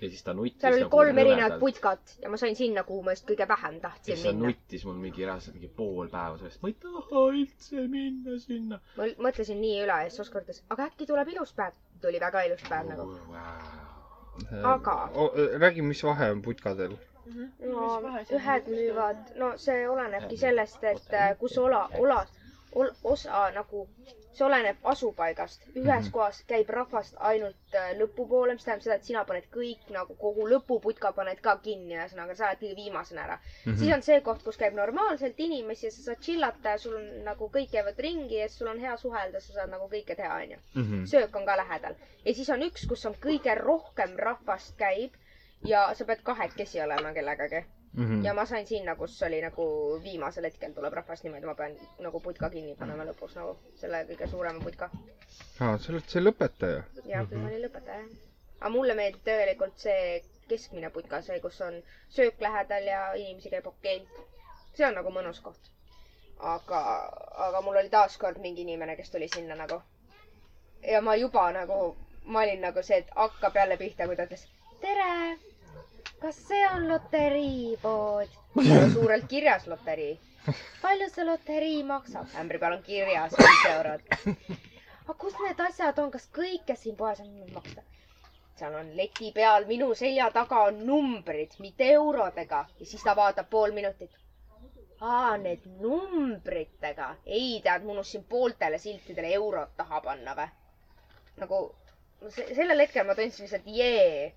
ja 0.00 0.10
siis 0.12 0.22
ta 0.22 0.34
nuttis. 0.36 0.60
seal 0.60 0.76
oli 0.78 0.88
kolm 0.92 1.18
erinevat. 1.18 1.58
putkat 1.60 2.14
ja 2.22 2.30
ma 2.30 2.36
sain 2.40 2.56
sinna, 2.56 2.84
kuhu 2.84 3.02
ma 3.02 3.16
just 3.16 3.26
kõige 3.30 3.48
vähem 3.48 3.78
ja 3.80 3.84
tahtsin 3.88 4.14
siis 4.14 4.26
ta 4.26 4.32
minna. 4.32 4.46
nuttis 4.52 4.84
mul 4.88 5.00
mingi 5.06 5.24
reaalselt 5.24 5.58
mingi 5.58 5.72
pool 5.80 6.08
päeva 6.12 6.38
sellest, 6.38 6.62
ma 6.62 6.70
ei 6.72 6.78
taha 6.86 7.24
üldse 7.32 7.88
minna 7.96 8.38
sinna. 8.44 8.80
ma 8.96 9.10
mõtlesin 9.28 9.60
nii 9.64 9.82
üle 9.86 9.98
ja 10.04 10.10
siis 10.12 10.22
Oskar 10.26 10.46
ütles, 10.46 10.62
aga 10.70 10.88
äkki 10.92 11.10
tuleb 11.10 11.34
ilus 11.34 11.52
päev. 11.58 11.74
tuli 12.00 12.20
väga 12.22 12.46
ilus 12.50 12.62
päev 12.68 12.88
nagu. 12.94 13.10
Aga- 14.62 15.10
räägi, 15.58 15.82
mis 15.82 16.02
vahe 16.04 16.30
on 16.30 16.42
putkadel? 16.44 16.98
No 17.72 17.86
ühed 18.38 18.68
müüvad, 18.72 19.34
no 19.36 19.52
see 19.58 19.88
olenebki 19.88 20.36
sellest, 20.36 20.84
et 20.84 21.12
äh, 21.14 21.32
kus 21.38 21.58
ola, 21.58 21.88
ola, 21.98 22.26
osa 23.04 23.50
nagu, 23.54 23.86
see 24.36 24.44
oleneb 24.44 24.76
asupaigast. 24.84 25.62
ühes 25.74 26.04
Mhm. 26.04 26.10
kohas 26.12 26.42
käib 26.46 26.68
rahvast 26.76 27.14
ainult 27.30 27.74
äh, 27.74 27.92
lõpupoole, 28.00 28.52
mis 28.52 28.64
tähendab 28.64 28.84
seda, 28.84 28.94
et 29.00 29.04
sina 29.04 29.24
paned 29.24 29.46
kõik 29.54 29.88
nagu 29.90 30.14
kogu 30.20 30.44
lõpuputka 30.50 31.12
paned 31.16 31.40
ka 31.40 31.56
kinni, 31.64 31.94
ühesõnaga 31.96 32.36
sa 32.36 32.48
oled 32.50 32.60
kõige 32.60 32.76
viimasena 32.76 33.22
ära. 33.24 33.38
Mhm. 33.64 33.76
siis 33.80 33.94
on 33.94 34.02
see 34.02 34.20
koht, 34.20 34.42
kus 34.44 34.56
käib 34.56 34.74
normaalselt 34.74 35.40
inimesi 35.40 35.86
ja 35.86 35.90
sa 35.92 36.02
saad 36.02 36.20
chillata 36.20 36.68
ja 36.76 36.78
sul 36.78 36.96
on 36.96 37.24
nagu 37.24 37.48
kõik 37.48 37.70
käivad 37.72 37.98
ringi 37.98 38.38
ja 38.42 38.48
sul 38.48 38.68
on 38.68 38.78
hea 38.80 38.96
suhelda, 38.96 39.40
sa 39.40 39.52
saad 39.52 39.70
nagu 39.70 39.88
kõike 39.88 40.16
teha, 40.16 40.34
onju. 40.42 40.58
Mhm. 40.74 41.04
söök 41.06 41.36
on 41.36 41.46
ka 41.46 41.56
lähedal 41.56 41.94
ja 42.24 42.34
siis 42.34 42.50
on 42.50 42.62
üks, 42.62 42.86
kus 42.88 43.06
on 43.06 43.14
kõige 43.14 43.54
rohkem 43.58 44.16
rahvast 44.16 44.76
käib 44.76 45.12
ja 45.64 45.94
sa 45.94 46.04
pead 46.04 46.22
kahekesi 46.22 46.80
olema 46.80 47.12
kellegagi 47.12 47.64
Mhm. 47.96 48.24
ja 48.24 48.34
ma 48.34 48.44
sain 48.46 48.66
sinna, 48.66 48.94
kus 48.96 49.22
oli 49.22 49.38
nagu 49.42 49.64
viimasel 50.04 50.44
hetkel 50.44 50.72
tuleb 50.76 50.92
rahvast 50.98 51.24
niimoodi, 51.24 51.46
ma 51.48 51.54
pean 51.60 51.76
nagu 52.04 52.20
putka 52.20 52.50
kinni 52.52 52.74
panema 52.80 53.04
lõpus 53.08 53.36
nagu 53.38 53.54
selle 53.82 54.02
kõige 54.10 54.26
suurema 54.32 54.60
putka. 54.64 54.88
aa, 55.60 55.78
sa 55.78 55.92
oled 55.92 56.04
see 56.14 56.20
lõpetaja. 56.24 56.82
jah, 57.12 57.30
ma 57.32 57.48
olin 57.48 57.62
lõpetaja. 57.64 58.02
aga 58.60 58.70
mulle 58.74 58.94
meeldib 58.98 59.22
tegelikult 59.24 59.78
see 59.84 60.20
keskmine 60.48 60.90
putka, 60.90 61.22
see, 61.22 61.40
kus 61.40 61.60
on 61.68 61.80
söök 62.18 62.40
lähedal 62.46 62.84
ja 62.92 63.00
inimesi 63.14 63.50
käib 63.54 63.66
okei. 63.72 64.02
see 64.74 64.86
on 64.86 64.94
nagu 65.00 65.10
mõnus 65.16 65.40
koht. 65.48 65.72
aga, 66.38 66.82
aga 67.48 67.60
mul 67.64 67.80
oli 67.80 67.88
taaskord 67.88 68.42
mingi 68.44 68.66
inimene, 68.68 68.96
kes 68.96 69.10
tuli 69.10 69.28
sinna 69.28 69.56
nagu. 69.62 69.80
ja 70.92 71.00
ma 71.00 71.16
juba 71.16 71.48
nagu, 71.52 71.96
ma 72.24 72.44
olin 72.44 72.60
nagu 72.68 72.82
see, 72.82 72.98
et 72.98 73.10
hakkab 73.16 73.56
jälle 73.56 73.76
pihta, 73.76 74.06
kui 74.06 74.16
ta 74.16 74.28
ütles 74.28 74.44
tere, 74.80 75.38
kas 76.20 76.36
see 76.48 76.62
on 76.74 76.88
loteriipood? 76.88 78.28
suurelt 78.94 79.26
kirjas 79.28 79.66
loterii. 79.66 80.18
palju 80.82 81.08
see 81.14 81.24
loterii 81.26 81.82
maksab? 81.84 82.26
ämbri 82.40 82.58
peal 82.62 82.76
on 82.78 82.82
kirjas 82.82 83.34
viis 83.38 83.64
eurot. 83.72 84.02
aga 85.04 85.14
kus 85.24 85.34
need 85.44 85.60
asjad 85.68 85.98
on, 86.04 86.10
kas 86.10 86.28
kõike 86.38 86.76
siin 86.82 86.96
poes 86.96 87.20
on 87.24 87.32
maksta? 87.54 87.82
seal 88.56 88.74
on 88.80 88.92
leti 88.96 89.32
peal, 89.36 89.66
minu 89.68 89.90
selja 89.94 90.30
taga 90.32 90.62
on 90.70 90.78
numbrid, 90.88 91.56
mitte 91.60 91.90
eurodega 91.96 92.62
ja 92.80 92.86
siis 92.86 93.02
ta 93.04 93.16
vaatab 93.16 93.50
pool 93.50 93.72
minutit. 93.76 94.12
aa, 95.00 95.36
need 95.36 95.66
numbritega. 95.82 97.10
ei 97.26 97.60
tead, 97.64 97.84
ma 97.84 97.92
unustasin 97.96 98.24
pooltele 98.24 98.78
siltidele 98.78 99.32
eurod 99.40 99.74
taha 99.76 100.00
panna 100.00 100.34
või? 100.38 100.48
nagu 101.36 101.60
se- 102.32 102.48
sellel 102.54 102.80
hetkel 102.80 103.04
ma 103.06 103.14
tundsin 103.14 103.44
lihtsalt 103.44 103.66
jee. 103.66 104.32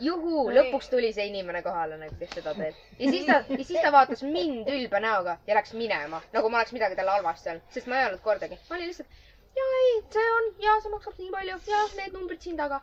juhu, 0.00 0.46
lõpuks 0.56 0.88
tuli 0.90 1.12
see 1.12 1.26
inimene 1.30 1.62
kohale 1.62 1.96
nagu, 2.00 2.14
kes 2.20 2.30
seda 2.38 2.54
teeb. 2.54 2.74
ja 2.98 3.10
siis 3.12 3.26
ta, 3.26 3.36
ja 3.48 3.64
siis 3.64 3.80
ta 3.82 3.92
vaatas 3.92 4.22
mind 4.22 4.68
ülbe 4.72 5.00
näoga 5.00 5.38
ja 5.46 5.54
läks 5.58 5.72
minema, 5.74 6.20
nagu 6.32 6.48
ma 6.50 6.58
oleks 6.62 6.72
midagi 6.76 6.96
talle 6.98 7.10
halvasti 7.16 7.48
öelnud, 7.52 7.62
sest 7.70 7.86
ma 7.86 7.98
ei 8.00 8.04
öelnud 8.08 8.20
kordagi. 8.24 8.58
ma 8.70 8.76
olin 8.76 8.86
lihtsalt, 8.90 9.08
ja 9.56 9.64
ei, 9.82 9.94
see 10.16 10.26
on 10.38 10.50
ja 10.66 10.76
see 10.82 10.90
maksab 10.94 11.18
nii 11.18 11.30
palju 11.36 11.58
ja 11.72 11.82
need 11.96 12.12
numbrid 12.18 12.40
siin 12.42 12.56
taga. 12.56 12.80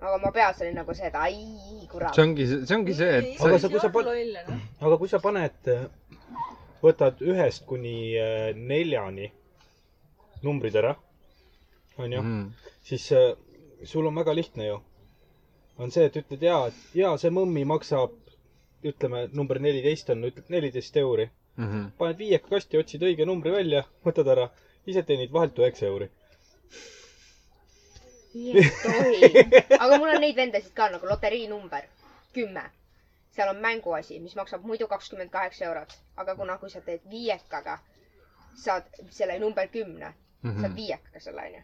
aga 0.00 0.18
ma 0.24 0.30
peas 0.32 0.60
olin 0.60 0.74
nagu 0.76 0.94
see, 0.94 1.06
et 1.08 1.14
ai 1.14 1.86
kurat 1.92 2.14
see. 2.14 2.22
ongi, 2.26 2.46
see 2.66 2.76
ongi 2.76 2.94
see, 2.94 3.12
et 3.18 3.40
Aga 3.40 3.58
sa 3.58 3.68
kui 3.72 3.80
sa 3.80 3.88
pan- 3.88 4.04
loll 4.04 4.36
on. 4.48 4.60
aga 4.80 4.98
kui 5.00 5.08
sa 5.08 5.18
paned, 5.18 5.70
võtad 6.82 7.22
ühest 7.24 7.64
kuni 7.66 7.96
äh, 8.20 8.50
neljani 8.54 9.30
numbrid 10.44 10.76
ära, 10.76 10.92
onju, 11.98 12.20
Mhm. 12.22 12.50
siis 12.84 13.06
äh, 13.12 13.32
sul 13.84 14.06
on 14.06 14.14
väga 14.14 14.34
lihtne 14.36 14.66
ju. 14.66 14.76
On 15.78 15.90
see, 15.92 16.04
et 16.08 16.16
ütled 16.20 16.42
jaa, 16.46 16.66
et 16.70 16.94
jaa, 17.00 17.16
see 17.20 17.30
mõmmi 17.36 17.64
maksab, 17.68 18.14
ütleme, 18.90 19.26
number 19.40 19.58
neliteist 19.60 20.10
on, 20.14 20.24
ütled 20.30 20.52
neliteist 20.54 20.96
euri. 21.02 21.28
Mhm. 21.56 21.84
paned 21.98 22.18
viieka 22.20 22.50
kasti, 22.52 22.76
otsid 22.76 23.02
õige 23.08 23.24
numbri 23.24 23.52
välja, 23.54 23.82
võtad 24.04 24.28
ära, 24.28 24.42
ise 24.92 25.02
teenid 25.08 25.30
vahelt 25.32 25.56
üheksa 25.62 25.86
euri. 25.88 26.08
nii 28.34 28.58
ei 28.60 28.72
tohi. 28.82 29.30
aga 29.78 29.98
mul 29.98 30.10
on 30.14 30.20
neid 30.20 30.36
vendasid 30.36 30.74
ka 30.76 30.90
nagu 30.92 31.08
loterii 31.08 31.46
number 31.48 31.86
kümme. 32.36 32.64
seal 33.36 33.48
on 33.54 33.62
mänguasi, 33.64 34.18
mis 34.20 34.36
maksab 34.36 34.64
muidu 34.68 34.86
kakskümmend 34.88 35.30
kaheksa 35.32 35.64
eurot, 35.70 35.96
aga 36.16 36.34
kuna, 36.36 36.58
kui 36.58 36.70
sa 36.70 36.80
teed 36.84 37.00
viiekaga, 37.10 37.78
saad 38.64 38.84
selle 39.10 39.38
number 39.38 39.68
kümne, 39.72 40.12
Mhm. 40.42 40.60
saad 40.60 40.74
viiekaga 40.76 41.20
selle 41.20 41.42
onju. 41.42 41.62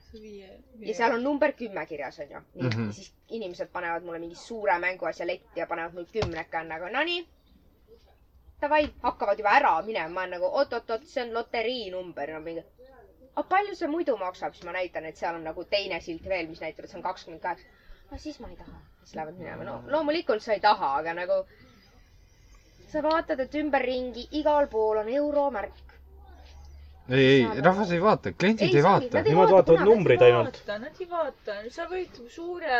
ja 0.88 0.94
seal 0.94 1.12
on 1.14 1.22
number 1.24 1.52
kümme 1.52 1.86
kirjas 1.86 2.18
onju. 2.18 2.40
Mhm. 2.54 2.86
ja 2.86 2.92
siis 2.92 3.12
inimesed 3.28 3.68
panevad 3.72 4.02
mulle 4.02 4.18
mingi 4.18 4.34
suure 4.34 4.78
mänguasja 4.78 5.26
letti 5.26 5.60
ja 5.60 5.66
panevad 5.66 5.94
mul 5.94 6.04
kümneka 6.12 6.60
on 6.60 6.68
nagu 6.68 6.88
nonii. 6.92 7.26
Davai, 8.62 8.84
hakkavad 9.02 9.38
juba 9.38 9.50
ära 9.58 9.70
minema, 9.82 10.08
ma 10.14 10.20
olen 10.20 10.30
nagu 10.36 10.46
oot-oot-oot, 10.58 11.04
see 11.10 11.22
on 11.24 11.32
loterii 11.34 11.90
number 11.90 12.30
no 12.32 12.40
mingi. 12.40 12.62
aga 13.36 13.42
palju 13.48 13.74
see 13.74 13.88
muidu 13.88 14.16
maksab, 14.20 14.54
siis 14.54 14.64
ma 14.68 14.72
näitan, 14.76 15.04
et 15.08 15.16
seal 15.16 15.34
on 15.34 15.44
nagu 15.44 15.64
teine 15.64 16.00
silt 16.00 16.28
veel, 16.28 16.46
mis 16.48 16.60
näitab, 16.60 16.84
et 16.84 16.90
see 16.90 16.98
on 17.00 17.02
kakskümmend 17.06 17.42
kaheksa. 17.42 17.66
no 18.10 18.18
siis 18.18 18.38
ma 18.40 18.48
ei 18.52 18.56
taha, 18.56 18.78
siis 19.00 19.14
lähevad 19.18 19.38
minema, 19.40 19.64
no 19.64 19.82
loomulikult 19.96 20.42
sa 20.42 20.52
ei 20.52 20.60
taha, 20.60 20.92
aga 21.00 21.14
nagu. 21.14 21.40
sa 22.92 23.02
vaatad, 23.02 23.40
et 23.40 23.54
ümberringi 23.54 24.28
igal 24.42 24.66
pool 24.68 24.98
on 25.02 25.08
euromärk. 25.08 25.91
ei, 27.08 27.24
ei, 27.26 27.60
rahvas 27.62 27.90
ei 27.92 28.02
vaata, 28.02 28.32
kliendid 28.38 28.68
Ei, 28.68 28.76
ei 28.76 28.82
see 28.82 28.90
ongi, 28.90 29.08
vaata 29.10 29.22
Nemad 29.28 29.50
vaata 29.50 29.54
vaatavad 29.72 29.88
numbreid 29.88 30.22
ainult. 30.28 30.60
Nad 30.68 31.00
ei 31.00 31.08
vaata, 31.10 31.56
sa 31.74 31.88
võid 31.90 32.20
suure 32.30 32.78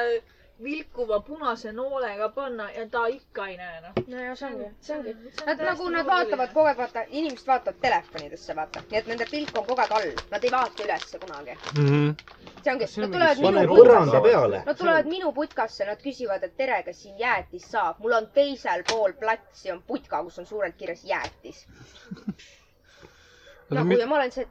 vilkuva 0.63 1.21
punase 1.27 1.73
noolega 1.73 2.29
panna 2.35 2.69
ja 2.71 2.85
ta 2.91 3.01
ikka 3.11 3.47
ei 3.51 3.57
näe 3.57 3.81
noh. 3.83 3.97
no 4.13 4.21
ja 4.23 4.35
see 4.39 4.49
ongi, 4.53 4.69
see 4.81 4.97
ongi. 4.99 5.15
Nad 5.49 5.63
nagu, 5.67 5.89
nad 5.95 6.07
vaatavad 6.07 6.53
kogu 6.55 6.69
aeg, 6.71 6.79
vaata, 6.79 7.03
inimesed 7.11 7.49
vaatavad 7.51 7.81
telefonidesse, 7.83 8.55
vaata. 8.59 8.83
nii 8.91 9.01
et 9.01 9.11
nende 9.11 9.27
pilk 9.33 9.59
on 9.59 9.67
kogu 9.67 9.83
aeg 9.85 9.95
all. 9.99 10.13
Nad 10.35 10.47
ei 10.47 10.53
vaata 10.55 10.87
ülesse 10.87 11.21
kunagi. 11.25 11.57
see 11.75 12.75
ongi, 12.77 12.91
see 12.95 13.03
on 13.03 13.11
nad 13.11 13.19
tulevad 13.19 13.43
minu 13.43 13.67
putkasse. 13.75 14.63
Nad 14.71 14.83
tulevad 14.85 15.11
minu 15.17 15.33
putkasse, 15.41 15.89
nad 15.91 16.03
küsivad, 16.07 16.47
et 16.47 16.57
tere, 16.63 16.83
kas 16.87 17.03
siin 17.03 17.19
jäätis 17.25 17.67
saab. 17.75 17.99
mul 18.05 18.19
on 18.21 18.31
teisel 18.39 18.87
pool 18.93 19.17
platsi 19.25 19.73
on 19.75 19.83
putka, 19.87 20.23
kus 20.29 20.39
on 20.39 20.47
suurelt 20.47 20.77
kirjas 20.79 21.03
jäätis. 21.05 21.67
Nagu 23.79 23.99
ja 24.01 24.07
ma 24.11 24.19
olen 24.21 24.33
see, 24.35 24.47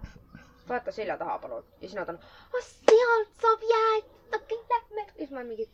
vaata 0.69 0.91
selja 0.95 1.17
taha 1.17 1.37
palun. 1.43 1.63
ja 1.81 1.87
siis 1.87 1.95
nad 1.99 2.09
on, 2.13 2.19
sealt 2.67 3.33
saab 3.45 3.65
jäätist, 3.69 4.35
okei 4.39 4.59
lähme. 4.73 5.05
ja 5.07 5.17
siis 5.17 5.31
ma 5.35 5.43
mingi, 5.43 5.69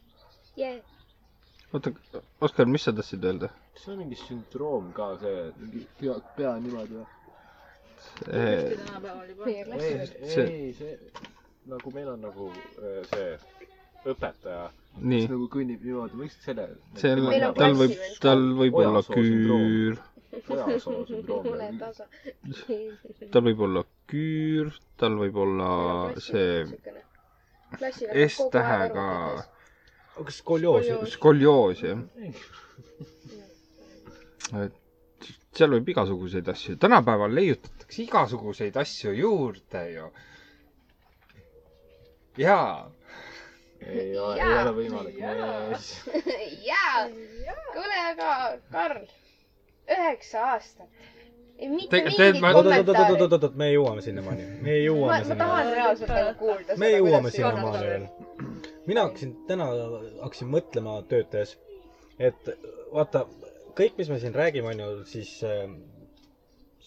jee. 0.58 0.84
oota, 1.74 1.92
Oskar, 2.42 2.66
mis 2.66 2.84
sa 2.88 2.94
tahtsid 2.94 3.24
öelda? 3.24 3.52
see 3.76 3.94
on 3.94 4.02
mingi 4.04 4.20
sündroom 4.24 4.92
ka 4.98 5.14
see, 5.22 5.48
mingi 5.62 5.88
pea, 6.02 6.20
pea 6.38 6.58
niimoodi 6.66 7.00
või? 7.00 7.08
Juba. 8.18 9.46
meie 9.46 9.66
ei 9.66 10.48
ei, 10.48 10.74
see 10.74 10.94
nagu 11.68 11.92
meil 11.94 12.08
on 12.14 12.22
nagu 12.24 12.50
äh, 12.80 13.02
see 13.12 13.32
õpetaja, 14.08 14.68
nii 15.02 15.24
kes, 15.26 15.32
nagu 15.34 15.48
kõnnib 15.52 15.84
niimoodi, 15.84 16.20
võiks 16.22 16.38
selle. 16.46 16.68
see 17.00 17.16
tal 17.58 17.76
võib 17.80 17.96
tal 18.24 18.44
võib 18.62 18.78
olla 18.82 19.02
küür, 19.08 19.98
Ojasoo 20.50 21.06
sündroom 21.08 21.48
ole. 21.54 21.68
tasa. 21.80 22.06
tal 23.32 23.44
võib 23.50 23.62
olla 23.68 23.84
küür, 24.12 24.72
tal 24.98 25.18
võib 25.22 25.38
olla 25.44 25.70
see 26.24 26.66
S-tähega 28.28 29.08
kas 30.26 30.38
skolioos? 30.42 30.88
skolioos, 31.14 31.82
jah. 31.84 32.00
et 34.64 35.28
seal 35.58 35.74
võib 35.76 35.90
igasuguseid 35.94 36.48
asju, 36.54 36.78
tänapäeval 36.82 37.34
leiutatakse 37.36 38.04
igasuguseid 38.06 38.78
asju 38.82 39.14
juurde 39.18 39.84
ju. 39.94 40.08
jaa, 42.38 42.90
ei 43.86 44.18
ole, 44.18 44.36
ei 44.42 44.58
ole 44.62 44.74
võimalik. 44.80 45.18
Jaa, 46.68 47.06
kuule, 47.74 48.00
aga 48.12 48.32
Karl, 48.72 49.06
üheksa 49.96 50.42
aastat. 50.54 50.88
mitte 51.58 51.90
Te- 51.90 52.02
mingit 52.04 52.18
te- 52.18 52.40
ma- 52.42 52.52
oot, 52.54 52.66
oot, 52.66 52.66
oot, 52.66 52.86
kommentaari 52.86 53.22
oot, 53.22 53.32
oot, 53.34 53.44
oot, 53.44 53.56
me 53.62 53.68
jõuame 53.74 54.02
sinnamaani. 54.06 54.44
me 54.62 54.70
ma, 54.70 54.78
jõuame 54.86 55.08
ma 55.08 55.18
tahan 55.18 55.28
sinnamaani. 55.32 55.76
reaalselt 55.80 56.12
nagu 56.14 56.34
kuulda 56.42 56.78
me 56.84 56.90
jõuame 56.94 57.32
sinnamaani 57.34 57.88
veel. 57.88 58.08
mina 58.92 59.06
hakkasin 59.08 59.36
täna, 59.50 59.70
hakkasin 60.22 60.52
mõtlema 60.54 60.98
tööd 61.10 61.30
tehes, 61.34 61.56
et 62.20 62.52
vaata, 62.94 63.26
kõik, 63.80 63.98
mis 63.98 64.10
me 64.14 64.20
siin 64.22 64.36
räägime, 64.38 64.74
on 64.76 64.80
ju 64.86 65.06
siis 65.10 65.32
äh, 65.44 65.66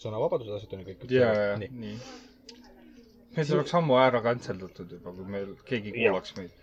sõnavabaduse 0.01 0.55
asjad 0.57 0.73
on 0.77 0.85
ju 0.85 0.91
kõik. 0.93 1.05
ja, 1.13 1.33
ja, 1.51 1.57
nii. 1.59 1.97
meid 3.35 3.51
oleks 3.57 3.75
ammu 3.79 3.99
ära 4.01 4.21
kantseldatud 4.25 4.91
juba, 4.97 5.13
kui 5.19 5.27
meil 5.35 5.53
keegi 5.67 5.93
kuulaks 5.99 6.35
meid. 6.39 6.55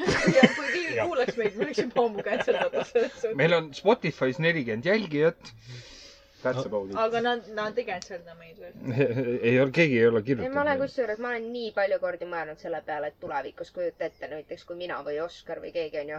Ja 0.00 0.46
kui 0.56 0.68
keegi 0.72 1.00
kuulaks 1.00 1.36
meid, 1.40 1.56
me 1.58 1.66
oleks 1.68 1.82
juba 1.82 2.04
ammu 2.08 2.24
cancel 2.26 3.34
meil 3.40 3.56
on 3.58 3.72
Spotify's 3.76 4.40
nelikümmend 4.42 4.88
jälgijat. 4.90 5.52
That's 6.44 6.66
about 6.66 6.90
it. 6.90 6.96
aga 7.00 7.20
nad, 7.24 7.46
nad 7.56 7.78
ei 7.80 7.84
cancelda 7.88 8.34
meid 8.36 8.58
veel. 8.60 8.74
ei 9.48 9.54
ole, 9.62 9.70
keegi 9.72 9.96
ei 10.00 10.08
ole 10.10 10.10
ei, 10.10 10.10
ma 10.10 10.18
olen 10.18 10.26
kirjutanud. 10.26 10.82
kusjuures, 10.82 11.22
ma 11.24 11.30
olen 11.32 11.46
nii 11.54 11.70
palju 11.78 11.98
kordi 12.02 12.28
mõelnud 12.28 12.60
selle 12.60 12.82
peale, 12.84 13.08
et 13.12 13.16
tulevikus 13.22 13.72
kujuta 13.72 14.10
ette 14.10 14.28
näiteks, 14.32 14.66
kui 14.68 14.76
mina 14.82 14.98
või 15.06 15.16
Oskar 15.24 15.62
või 15.64 15.72
keegi 15.72 16.02
onju, 16.02 16.18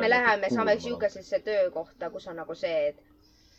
me 0.00 0.08
läheme, 0.08 0.50
saame 0.54 0.78
siukesesse 0.80 1.42
töökohta, 1.50 2.08
kus 2.14 2.30
on 2.32 2.40
nagu 2.40 2.56
see, 2.56 2.94
et 2.94 3.04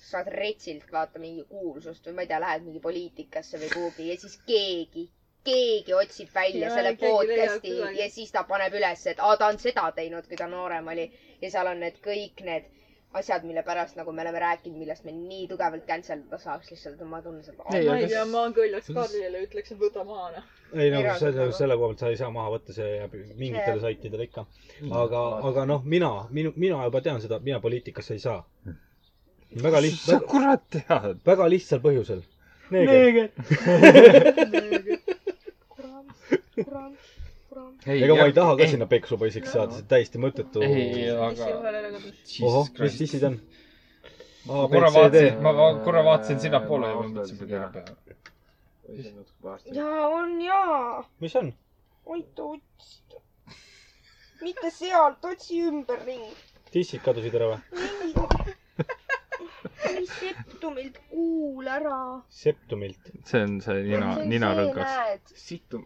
saad 0.07 0.31
retsilt 0.33 0.89
vaata 0.95 1.21
mingi 1.21 1.45
kuulsust 1.51 2.09
või 2.09 2.17
ma 2.17 2.25
ei 2.25 2.31
tea, 2.33 2.41
lähed 2.41 2.65
mingi 2.65 2.81
poliitikasse 2.87 3.61
või 3.61 3.69
kuhugi 3.75 4.09
ja 4.09 4.17
siis 4.21 4.39
keegi, 4.49 5.05
keegi 5.43 5.93
otsib 5.93 6.29
välja 6.35 6.67
Jaa, 6.67 6.75
selle 6.75 6.95
podcast'i 7.01 7.75
ja 7.99 8.09
siis 8.11 8.31
ta 8.31 8.43
paneb 8.43 8.73
üles, 8.73 9.05
et 9.07 9.19
aa, 9.19 9.37
ta 9.37 9.47
on 9.47 9.59
seda 9.59 9.91
teinud, 9.95 10.27
kui 10.27 10.37
ta 10.37 10.47
noorem 10.47 10.87
oli 10.87 11.11
ja 11.41 11.51
seal 11.51 11.67
on 11.71 11.79
need 11.79 12.01
kõik 12.03 12.43
need 12.45 12.65
asjad, 13.17 13.43
mille 13.47 13.63
pärast 13.63 13.95
nagu 13.97 14.11
me 14.11 14.21
oleme 14.21 14.39
rääkinud, 14.39 14.77
millest 14.77 15.05
me 15.07 15.11
nii 15.15 15.47
tugevalt 15.49 15.85
cancel 15.87 16.19
ida 16.25 16.37
saaks 16.41 16.71
lihtsalt, 16.71 17.01
ma 17.09 17.21
tunnen 17.23 17.43
seda. 17.45 17.63
Ei, 17.73 17.85
ma 17.87 17.95
ei 17.97 18.07
tea, 18.07 18.19
kas- 18.23 18.31
ma 18.33 18.43
kõljaks 18.57 18.91
Karlile, 18.97 19.43
ütleks, 19.47 19.71
et 19.73 19.79
võta 19.81 20.03
maha 20.05 20.31
noh. 20.35 20.43
ei 20.73 20.91
no 20.91 20.99
Eraldi 20.99 21.19
selle, 21.23 21.39
nagu. 21.39 21.55
selle 21.61 21.77
koha 21.79 21.87
pealt 21.93 22.03
sa 22.03 22.11
ei 22.11 22.19
saa 22.19 22.29
maha 22.35 22.51
võtta, 22.57 22.75
see 22.75 22.89
jääb 22.97 23.15
mingitele 23.39 23.79
saitidele 23.85 24.27
ikka. 24.27 24.45
aga, 25.03 25.23
aga 25.51 25.65
noh, 25.71 25.81
mina, 25.95 26.11
minu, 26.29 26.53
mina 26.55 26.83
juba 26.89 27.01
tean 27.01 27.21
seda, 27.23 27.39
mina 27.39 27.59
poliitikasse 27.63 28.17
ei 28.17 28.23
saa. 28.25 28.41
väga 29.63 29.77
sa 29.77 29.85
lihtsalt, 29.87 30.27
kurat 30.27 30.67
tead. 30.75 31.23
väga 31.25 31.49
lihtsal 31.55 31.79
põhjusel. 31.85 32.21
neeger. 32.75 33.31
Ega 36.57 38.15
ma 38.15 38.25
ei 38.25 38.33
taha 38.35 38.55
ka 38.59 38.67
sinna 38.71 38.87
peksupoisiks 38.89 39.53
saada, 39.53 39.71
see 39.77 39.83
on 39.85 39.89
täiesti 39.93 40.21
mõttetu. 40.21 40.63
ei, 40.65 41.07
aga. 41.11 41.49
ohoh, 42.49 42.69
mis 42.79 42.97
dissid 42.99 43.23
on? 43.29 43.39
Ma 44.47 44.65
korra 44.71 44.91
vaatasin,. 44.95 45.39
ma 45.43 45.53
korra 45.85 46.03
vaatasin 46.07 46.39
sinnapoole 46.43 46.91
ja 46.91 46.99
mõtlesin, 46.99 47.41
et 47.45 47.55
ära 47.59 47.69
pea. 47.73 47.85
jaa, 49.79 50.03
on 50.07 50.37
jaa. 50.41 51.03
mis 51.23 51.35
on? 51.39 51.53
Ait 52.15 52.39
otsida. 52.39 53.23
mitte 54.41 54.71
sealt, 54.71 55.25
otsi 55.25 55.63
ümberringi. 55.71 56.33
dissid 56.73 57.03
kadusid 57.05 57.35
ära 57.41 57.53
või? 57.55 58.56
Septumilt 60.07 60.97
kuul 61.11 61.67
ära. 61.67 61.97
septumilt. 62.29 63.11
see 63.25 63.41
on 63.43 63.59
see 63.61 63.83
nina, 63.87 64.15
ninarõngas. 64.23 65.33
situm. 65.35 65.83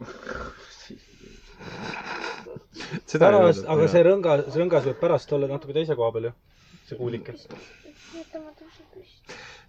seda 3.06 3.30
ei 3.30 3.36
pärast, 3.38 3.66
aga 3.76 3.88
see 3.94 4.04
rõngas, 4.08 4.46
rõngas 4.58 4.88
võib 4.90 5.00
pärast 5.02 5.34
olla 5.38 5.50
natuke 5.52 5.76
teise 5.78 5.96
koha 6.00 6.12
peal 6.18 6.30
ju. 6.30 6.34
see 6.90 6.98
kuulike. 7.00 7.36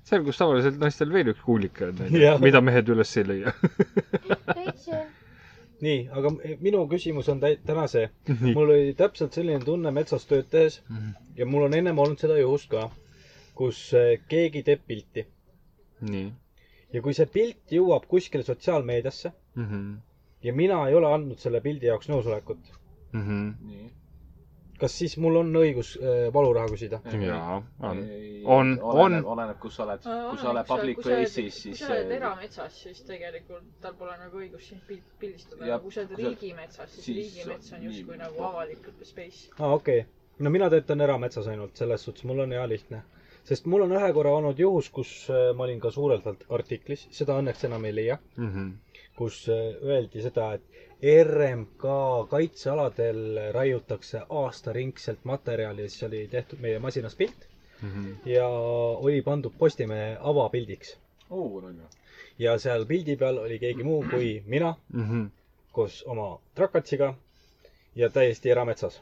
seal, 0.02 0.22
kus 0.26 0.38
tavaliselt 0.40 0.78
naistel 0.82 1.12
veel 1.14 1.32
üks 1.34 1.42
kuulike 1.46 1.90
on, 1.90 2.04
Jah. 2.20 2.40
mida 2.42 2.60
mehed 2.64 2.88
üles 2.92 3.12
ei 3.20 3.26
leia. 3.28 3.52
nii, 5.82 6.00
aga 6.14 6.30
minu 6.62 6.84
küsimus 6.90 7.28
on 7.32 7.40
tä- 7.42 7.56
täna 7.66 7.86
see. 7.90 8.08
mul 8.54 8.68
oli 8.70 8.94
täpselt 8.98 9.34
selline 9.34 9.64
tunne 9.64 9.90
metsas 9.90 10.26
tööd 10.30 10.46
tehes 10.52 10.80
ja 11.36 11.46
mul 11.46 11.66
on 11.68 11.74
ennem 11.74 11.98
olnud 11.98 12.20
seda 12.22 12.36
juhust 12.38 12.68
ka, 12.70 12.88
kus 13.62 13.80
eh, 13.94 14.18
keegi 14.28 14.62
teeb 14.70 14.82
pilti 14.90 15.26
nii. 16.10 16.28
ja 16.92 17.00
kui 17.02 17.14
see 17.14 17.26
pilt 17.38 17.72
jõuab 17.78 18.06
kuskile 18.10 18.42
sotsiaalmeediasse 18.50 19.32
Mhm. 19.56 19.90
ja 20.42 20.52
mina 20.58 20.76
ei 20.88 20.94
ole 20.98 21.08
andnud 21.14 21.38
selle 21.38 21.60
pildi 21.64 21.86
jaoks 21.86 22.08
nõusolekut, 22.10 22.70
nii. 23.12 23.90
kas 24.80 24.96
siis 24.98 25.12
mul 25.22 25.36
on 25.42 25.52
õigus 25.60 25.90
äh, 26.00 26.24
valuraha 26.34 26.66
küsida? 26.72 26.98
jaa, 27.26 27.58
on. 27.90 28.00
On- 28.56 28.72
on- 28.82 29.18
oleneb, 29.34 29.58
kus 29.62 29.76
sa 29.78 29.84
oled. 29.84 30.00
kui 30.30 30.38
sa 30.40 30.50
oled 30.50 30.66
public 30.72 30.98
place'is, 31.04 31.36
kui 31.36 31.50
siis. 31.58 31.78
sa 31.84 31.92
oled 31.94 32.10
erametsas, 32.16 32.80
siis 32.82 33.04
tegelikult 33.06 33.68
tal 33.84 33.94
pole 34.00 34.16
nagu 34.24 34.40
õigust 34.40 34.72
sind 34.72 34.82
pilt- 34.88 35.14
pildistada 35.20 35.66
ja 35.70 35.78
kui 35.78 35.92
sa 35.94 36.00
oled 36.02 36.16
kui 36.16 36.24
sa- 36.24 36.30
riigimetsas, 36.32 36.96
siis 37.04 37.16
riigimets 37.20 37.72
on 37.78 37.84
justkui 37.90 38.18
nagu 38.24 38.42
avalik 38.50 38.88
space. 39.12 39.50
aa, 39.58 39.70
okei 39.76 40.00
okay.. 40.00 40.10
no 40.40 40.50
mina 40.50 40.70
töötan 40.72 41.00
erametsas 41.06 41.46
ainult, 41.52 41.76
selles 41.78 42.02
suhtes 42.08 42.24
mul 42.24 42.40
on 42.48 42.52
hea 42.58 42.66
lihtne. 42.68 43.02
Sest 43.44 43.66
mul 43.66 43.82
on 43.82 43.92
ühe 43.92 44.12
korra 44.12 44.30
olnud 44.38 44.58
juhus, 44.58 44.88
kus 44.90 45.12
äh, 45.30 45.54
ma 45.56 45.64
olin 45.64 45.80
ka 45.80 45.90
suurelt 45.90 46.26
art- 46.26 46.44
artiklis, 46.50 47.06
seda 47.10 47.38
õnneks 47.40 47.64
enam 47.66 47.84
ei 47.84 47.94
leia, 47.94 48.18
Mhm. 48.36 48.68
kus 49.16 49.48
äh, 49.48 49.74
öeldi 49.82 50.22
seda, 50.22 50.52
et 50.54 50.62
RMK 51.26 51.82
kaitsealadel 52.30 53.38
raiutakse 53.52 54.20
aastaringselt 54.30 55.24
materjali 55.24 55.82
ja 55.82 55.88
siis 55.90 56.02
oli 56.06 56.28
tehtud 56.30 56.60
meie 56.60 56.78
masinas 56.78 57.14
pilt 57.16 57.48
Mhm. 57.82 58.12
ja 58.24 58.46
oli 58.48 59.22
pandud 59.22 59.52
Postimehe 59.58 60.16
avapildiks. 60.20 60.96
ju. 61.30 61.88
ja 62.38 62.58
seal 62.58 62.84
pildi 62.86 63.16
peal 63.16 63.38
oli 63.38 63.58
keegi 63.58 63.82
muu 63.84 64.04
kui 64.10 64.42
mina 64.46 64.74
Mhm. 64.92 65.24
koos 65.72 66.02
oma 66.06 66.38
trakatsiga 66.54 67.14
ja 67.96 68.08
täiesti 68.10 68.50
erametsas. 68.50 69.00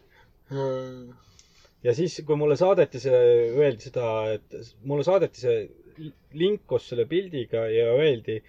Ja 1.85 1.95
siis, 1.97 2.19
kui 2.27 2.37
mulle 2.37 2.57
saadeti 2.61 3.01
see, 3.01 3.21
öeldi 3.57 3.87
seda, 3.89 4.07
et 4.37 4.75
mulle 4.85 5.05
saadeti 5.07 5.41
see 5.41 6.11
link 6.41 6.63
koos 6.71 6.89
selle 6.91 7.07
pildiga 7.09 7.67
ja 7.73 7.91
öeldi 7.97 8.41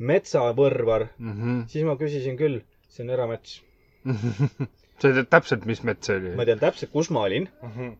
metsavõrvar, 0.00 1.08
Mhm. 1.18 1.64
siis 1.68 1.84
ma 1.84 1.96
küsisin 2.00 2.36
küll, 2.40 2.60
see 2.88 3.04
on 3.04 3.10
eramets. 3.16 3.60
sa 5.00 5.10
tead 5.12 5.28
täpselt, 5.32 5.66
mis 5.68 5.82
mets 5.84 6.06
see 6.08 6.16
oli 6.16 6.34
ma? 6.36 6.44
tean 6.48 6.58
täpselt, 6.62 6.92
kus 6.92 7.10
ma 7.10 7.26
olin, 7.28 7.48
Mhm. 7.62 7.90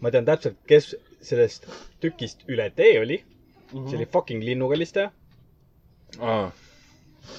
ma 0.00 0.10
tean 0.14 0.24
täpselt, 0.28 0.56
kes 0.66 0.94
sellest 1.24 1.66
tükist 2.00 2.44
üle 2.48 2.70
tee 2.76 3.00
oli. 3.00 3.22
see 3.74 3.96
oli 3.96 4.06
fucking 4.06 4.42
linnukallistaja, 4.44 5.10
aa, 6.20 6.52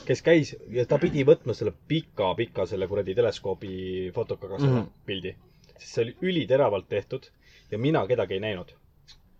kes 0.07 0.21
käis 0.25 0.55
ja 0.73 0.83
ta 0.89 0.97
pidi 0.99 1.23
võtma 1.23 1.53
selle 1.55 1.71
pika-pika 1.87 2.65
selle 2.67 2.87
kuradi 2.91 3.13
teleskoobi 3.15 4.11
fotokaga 4.15 4.57
selle 4.59 4.73
mm. 4.73 4.81
-hmm. 4.81 5.05
pildi. 5.05 5.35
Sest 5.77 5.93
see 5.93 6.03
oli 6.07 6.17
üliteravalt 6.21 6.89
tehtud 6.89 7.29
ja 7.71 7.77
mina 7.77 8.05
kedagi 8.07 8.33
ei 8.39 8.43
näinud. 8.43 8.75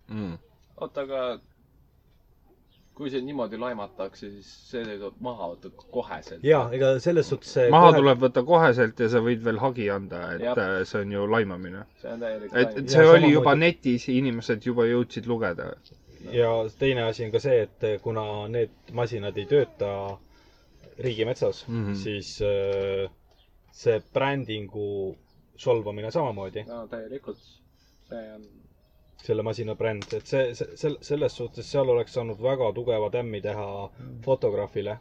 mm.. 0.08 0.38
oota, 0.80 1.00
aga 1.06 1.22
kui 2.96 3.10
see 3.12 3.20
niimoodi 3.20 3.58
laimatakse, 3.60 4.28
siis 4.32 4.48
see 4.70 4.84
tuleb 4.86 5.18
maha 5.24 5.50
võtta 5.52 5.70
koheselt. 5.92 6.44
ja 6.46 6.62
ega 6.76 6.94
selles 7.04 7.28
suhtes 7.32 7.52
see 7.58 7.66
maha 7.74 7.90
kohe... 7.90 7.98
tuleb 8.00 8.22
võtta 8.24 8.42
koheselt 8.48 9.02
ja 9.04 9.08
sa 9.12 9.20
võid 9.24 9.42
veel 9.44 9.60
hagi 9.60 9.90
anda, 9.92 10.22
et 10.36 10.44
Jah. 10.46 10.60
äh, 10.62 10.78
see 10.88 11.02
on 11.04 11.12
ju 11.12 11.26
laimamine. 11.34 11.84
see 12.00 12.14
on 12.14 12.24
täielik 12.24 12.56
et, 12.62 12.78
et 12.80 12.94
see 12.94 13.04
Ja 13.04 13.12
oli 13.18 13.32
juba 13.34 13.52
netis, 13.58 14.08
inimesed 14.12 14.64
juba 14.70 14.88
jõudsid 14.88 15.28
lugeda. 15.28 15.68
ja 16.32 16.54
teine 16.80 17.04
asi 17.10 17.26
on 17.26 17.34
ka 17.36 17.42
see, 17.44 17.66
et 17.68 17.86
kuna 18.06 18.24
need 18.54 18.72
masinad 18.96 19.36
ei 19.36 19.44
tööta 19.52 19.92
riigimetsas 20.98 21.66
mm. 21.68 21.84
-hmm. 21.84 22.00
siis 22.06 22.32
äh, 22.40 23.12
see 23.76 24.00
brändingu 24.14 24.88
solvamine 25.62 26.10
samamoodi, 26.14 26.62
no 26.68 26.86
täielikult. 26.92 27.40
see 28.06 28.22
on, 28.34 28.44
selle 29.26 29.42
masina 29.42 29.74
bränd, 29.74 30.06
et 30.14 30.26
see, 30.30 30.52
see, 30.54 30.76
sel-, 30.78 30.98
selles 31.08 31.34
suhtes 31.40 31.66
seal 31.74 31.88
oleks 31.94 32.14
saanud 32.18 32.40
väga 32.44 32.68
tugeva 32.76 33.08
tämmi 33.14 33.40
teha 33.46 33.64
fotograafile, 34.26 34.94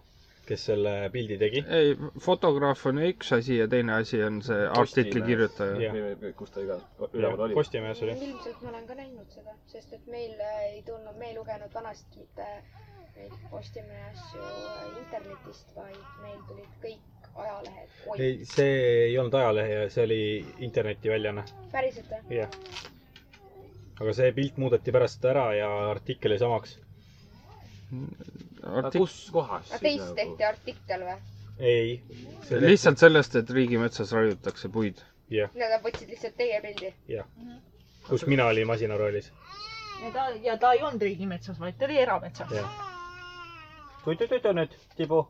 kes 0.47 0.63
selle 0.71 0.93
pildi 1.13 1.37
tegi. 1.41 1.61
ei, 1.79 1.91
fotograaf 2.27 2.85
on 2.91 3.01
üks 3.09 3.31
asi 3.37 3.59
ja 3.59 3.67
teine 3.75 3.93
asi 3.99 4.21
on 4.25 4.41
see 4.45 4.65
artikli 4.81 5.21
kirjutaja. 5.27 5.93
Kus 6.41 6.55
ta 6.55 6.63
igas, 6.65 6.85
üleval 7.13 7.45
oli. 7.47 7.57
Postimehes 7.59 8.01
oli. 8.07 8.17
ilmselt 8.29 8.61
ma 8.65 8.73
olen 8.73 8.87
ka 8.89 8.97
näinud 9.01 9.37
seda, 9.37 9.57
sest 9.75 9.93
et 9.99 10.09
meil 10.15 10.33
äh, 10.41 10.57
ei 10.71 10.81
tulnud, 10.89 11.17
me 11.21 11.29
ei 11.31 11.37
lugenud 11.37 11.73
vanasti 11.77 12.23
mitte 12.23 12.49
neid 13.15 13.35
Postimehe 13.51 14.07
asju 14.11 14.47
internetist, 15.01 15.69
vaid 15.75 15.99
meil 16.23 16.39
tulid 16.49 16.73
kõik 16.83 17.29
ajalehed. 17.35 17.89
ei, 18.19 18.33
see 18.47 18.73
ei 19.05 19.17
olnud 19.19 19.33
ajalehe, 19.39 19.77
see 19.93 20.03
oli 20.07 20.19
internetiväljaanne, 20.67 21.43
päriselt 21.71 22.11
või? 22.11 22.39
jah. 22.39 22.57
aga 24.01 24.13
see 24.19 24.31
pilt 24.37 24.57
muudeti 24.61 24.93
pärast 24.95 25.25
ära 25.31 25.45
ja 25.57 25.69
artikkel 25.91 26.35
jäi 26.35 26.41
samaks. 26.43 26.77
Artik-, 28.65 28.99
kus 29.03 29.17
kohas 29.35 29.71
teist 29.83 30.13
tehti 30.17 30.47
artikkel 30.47 31.05
või? 31.09 31.17
ei. 31.59 32.01
lihtsalt 32.67 32.97
sellest, 33.03 33.35
et 33.35 33.49
riigimetsas 33.49 34.11
raiutakse 34.15 34.69
puid. 34.69 34.99
jah, 35.31 35.51
Nad 35.55 35.79
võtsid 35.83 36.09
lihtsalt 36.11 36.35
teie 36.39 36.59
pildi. 36.63 36.93
jah. 37.11 37.27
kus 38.09 38.25
mina 38.29 38.47
olin 38.51 38.67
masina 38.67 38.97
rollis. 38.97 39.31
ja 40.03 40.11
ta, 40.11 40.29
ja 40.49 40.57
ta 40.57 40.73
ei 40.73 40.83
olnud 40.83 41.01
riigimetsas, 41.01 41.59
vaid 41.59 41.77
ta 41.79 41.85
oli 41.89 41.97
erametsas. 42.03 42.51
jah. 44.05 44.17
tutu-tutu 44.17 44.53
nüüd, 44.53 44.75
Tibu. 44.95 45.25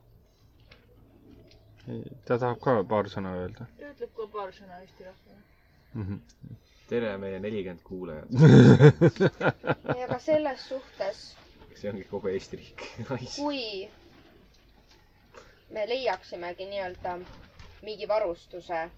ta 2.25 2.37
tahab 2.41 2.59
ka 2.63 2.73
paar 2.89 3.07
sõna 3.13 3.35
öelda 3.41 3.67
ta 3.79 3.89
ütleb 3.93 4.13
ka 4.17 4.27
paar 4.33 4.51
sõna 4.59 4.79
eesti 4.81 5.03
rahvale. 5.07 5.41
mm. 5.93 6.03
-hmm. 6.07 6.55
tere, 6.89 7.17
meie 7.17 7.39
nelikümmend 7.39 7.83
kuulajat. 7.83 8.29
aga 10.05 10.19
selles 10.19 10.67
suhtes, 10.69 11.21
see 11.75 11.89
ongi 11.89 12.03
kogu 12.09 12.27
Eesti 12.27 12.57
riik. 12.57 12.83
kui 13.35 13.89
me 15.69 15.85
leiaksimegi 15.89 16.65
nii-öelda 16.69 17.17
mingi 17.81 18.07
varustuse, 18.07 18.89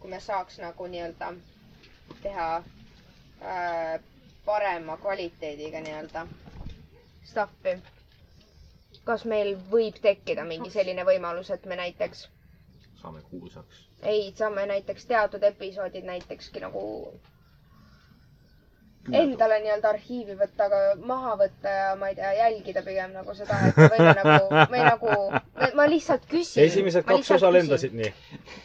kui 0.00 0.10
me 0.10 0.20
saaks 0.20 0.58
nagu 0.58 0.86
nii-öelda 0.86 1.32
teha 2.22 2.48
äh, 2.56 4.00
parema 4.44 4.96
kvaliteediga 4.96 5.80
nii-öelda 5.80 6.26
stuff'i. 7.24 7.78
Kas 9.04 9.24
meil 9.34 9.54
võib 9.72 9.98
tekkida 10.04 10.44
mingi 10.48 10.70
selline 10.70 11.04
võimalus, 11.08 11.50
et 11.50 11.66
me 11.66 11.76
näiteks 11.82 12.26
saame 13.02 13.22
kuulsaks. 13.30 13.84
ei, 14.02 14.32
saame 14.36 14.66
näiteks 14.66 15.06
teatud 15.10 15.42
episoodid 15.52 16.04
näitekski 16.08 16.60
nagu 16.64 16.84
endale 19.12 19.58
nii-öelda 19.60 19.88
arhiivi 19.92 20.34
võtta, 20.38 20.66
aga 20.70 20.78
maha 21.08 21.34
võtta 21.42 21.72
ja 21.78 21.88
ma 22.00 22.08
ei 22.08 22.14
tea, 22.16 22.30
jälgida 22.38 22.82
pigem 22.86 23.12
nagu 23.12 23.34
seda, 23.36 23.58
et 23.68 23.76
me 23.82 23.88
võime 23.92 24.14
nagu, 24.16 24.62
me 24.72 24.80
nagu, 24.86 25.16
ma 25.80 25.86
lihtsalt 25.92 26.24
küsin. 26.30 26.62
esimesed 26.64 27.04
kaks 27.10 27.34
osa 27.36 27.50
lendasid 27.52 27.92
nii. 27.98 28.12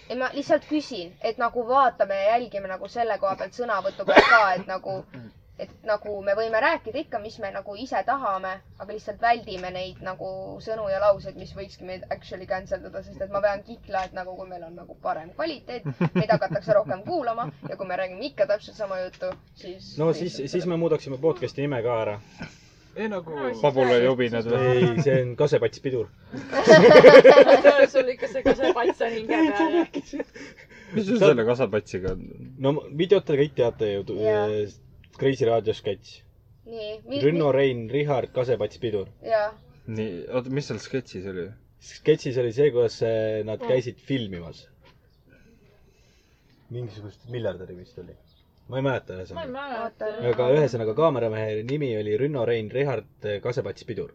ei, 0.10 0.16
ma 0.22 0.30
lihtsalt 0.38 0.68
küsin, 0.70 1.12
et 1.32 1.42
nagu 1.44 1.66
vaatame 1.68 2.22
ja 2.22 2.30
jälgime 2.38 2.72
nagu 2.72 2.88
selle 2.88 3.18
koha 3.20 3.36
pealt 3.42 3.60
sõnavõtu 3.60 4.08
pealt 4.08 4.30
ka, 4.32 4.42
et 4.62 4.72
nagu, 4.72 4.96
et 5.60 5.72
nagu 5.88 6.14
me 6.24 6.34
võime 6.38 6.62
rääkida 6.64 7.02
ikka, 7.04 7.20
mis 7.24 7.36
me 7.44 7.52
nagu 7.52 7.76
ise 7.80 8.00
tahame, 8.08 8.54
aga 8.80 8.94
lihtsalt 8.96 9.20
väldime 9.22 9.72
neid 9.76 10.00
nagu 10.06 10.30
sõnu 10.64 10.88
ja 10.92 11.02
lauseid, 11.04 11.36
mis 11.40 11.52
võikski 11.56 11.88
meid 11.88 12.06
actually 12.16 12.48
cancel 12.50 12.82
dada, 12.86 13.04
sest 13.04 13.22
et 13.26 13.34
ma 13.34 13.42
pean 13.44 13.64
kihla, 13.68 14.06
et 14.08 14.16
nagu 14.16 14.36
kui 14.38 14.48
meil 14.50 14.64
on 14.70 14.78
nagu 14.80 14.96
parem 15.04 15.34
kvaliteet, 15.36 15.86
meid 16.16 16.32
hakatakse 16.32 16.78
rohkem 16.78 17.04
kuulama 17.08 17.50
ja 17.68 17.76
kui 17.76 17.90
me 17.90 18.00
räägime 18.00 18.32
ikka 18.32 18.48
täpselt 18.50 18.80
sama 18.80 19.02
juttu, 19.04 19.34
siis. 19.60 19.94
no 20.00 20.14
siis, 20.14 20.40
siis 20.46 20.66
me 20.66 20.80
muudaksime 20.80 21.20
podcast'i 21.22 21.68
nime 21.68 21.84
ka 21.84 22.02
ära. 22.06 22.18
ei 22.96 23.12
nagu, 23.12 23.36
Pabula 23.62 24.00
jobinad 24.02 24.48
või? 24.50 24.74
ei, 24.74 24.92
see 25.04 25.22
on 25.22 25.36
Kasepats 25.40 25.84
pidur. 25.84 26.08
sul 27.94 28.10
ikka 28.16 28.28
see 28.32 28.44
kasepats 28.44 29.02
on 29.02 29.14
hinge 29.14 29.40
peal 29.58 29.80
ja. 29.80 29.86
mis 30.94 31.08
sul 31.08 31.20
selle 31.22 31.46
kasapatsiga 31.48 32.14
on? 32.16 32.28
no 32.60 32.76
videot 32.98 33.26
te 33.28 33.38
kõik 33.40 33.56
teate 33.58 33.92
ju 33.94 34.06
Jaa.. 34.24 34.46
Kreisi 35.20 35.46
raadio 35.50 35.74
sketš. 35.76 36.20
nii. 36.70 37.22
Rünno, 37.24 37.52
Rein, 37.52 37.88
Richard, 37.92 38.32
Kasepats 38.36 38.78
pidur. 38.80 39.08
nii, 39.88 40.12
oota, 40.30 40.50
mis 40.54 40.68
seal 40.70 40.80
sketšis 40.80 41.26
oli? 41.32 41.48
sketšis 41.80 42.38
oli 42.42 42.52
see, 42.54 42.72
kuidas 42.76 43.00
eh, 43.08 43.42
nad 43.48 43.62
käisid 43.64 44.00
filmimas. 44.04 44.66
mingisugust 46.70 47.24
miljardäri 47.34 47.76
vist 47.78 47.98
oli. 47.98 48.14
ma 48.70 48.78
ei 48.78 48.84
mäleta 48.86 49.14
ma 49.14 49.20
ei 49.20 49.26
ühesõnaga. 49.26 50.34
aga 50.34 50.50
ühesõnaga 50.58 50.94
kaameramehe 50.96 51.64
nimi 51.64 51.90
oli 51.98 52.18
Rünno, 52.18 52.46
Rein, 52.46 52.70
Richard, 52.72 53.30
Kasepats 53.44 53.84
pidur. 53.84 54.12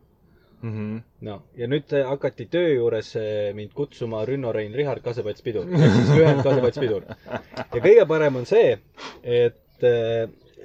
Mhm. 0.64 0.98
noh, 1.26 1.42
ja 1.56 1.66
nüüd 1.68 1.90
eh, 1.92 2.06
hakati 2.08 2.46
töö 2.52 2.70
juures 2.76 3.10
mind 3.56 3.74
kutsuma 3.76 4.22
Rünno, 4.28 4.52
Rein, 4.52 4.72
Richard, 4.72 5.02
Kasepats 5.04 5.42
pidur. 5.42 5.66
ehk 5.68 5.98
siis 5.98 6.14
lühend 6.18 6.44
Kasepats 6.46 6.78
pidur. 6.80 7.08
ja 7.28 7.80
kõige 7.80 8.06
parem 8.08 8.36
on 8.40 8.46
see, 8.48 8.78
et 9.24 9.88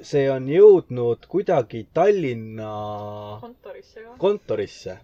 see 0.02 0.30
on 0.32 0.48
jõudnud 0.50 1.26
kuidagi 1.30 1.88
Tallinna 1.94 2.72
kontorisse 3.42 4.04
ka. 4.04 4.16
kontorisse. 4.18 4.98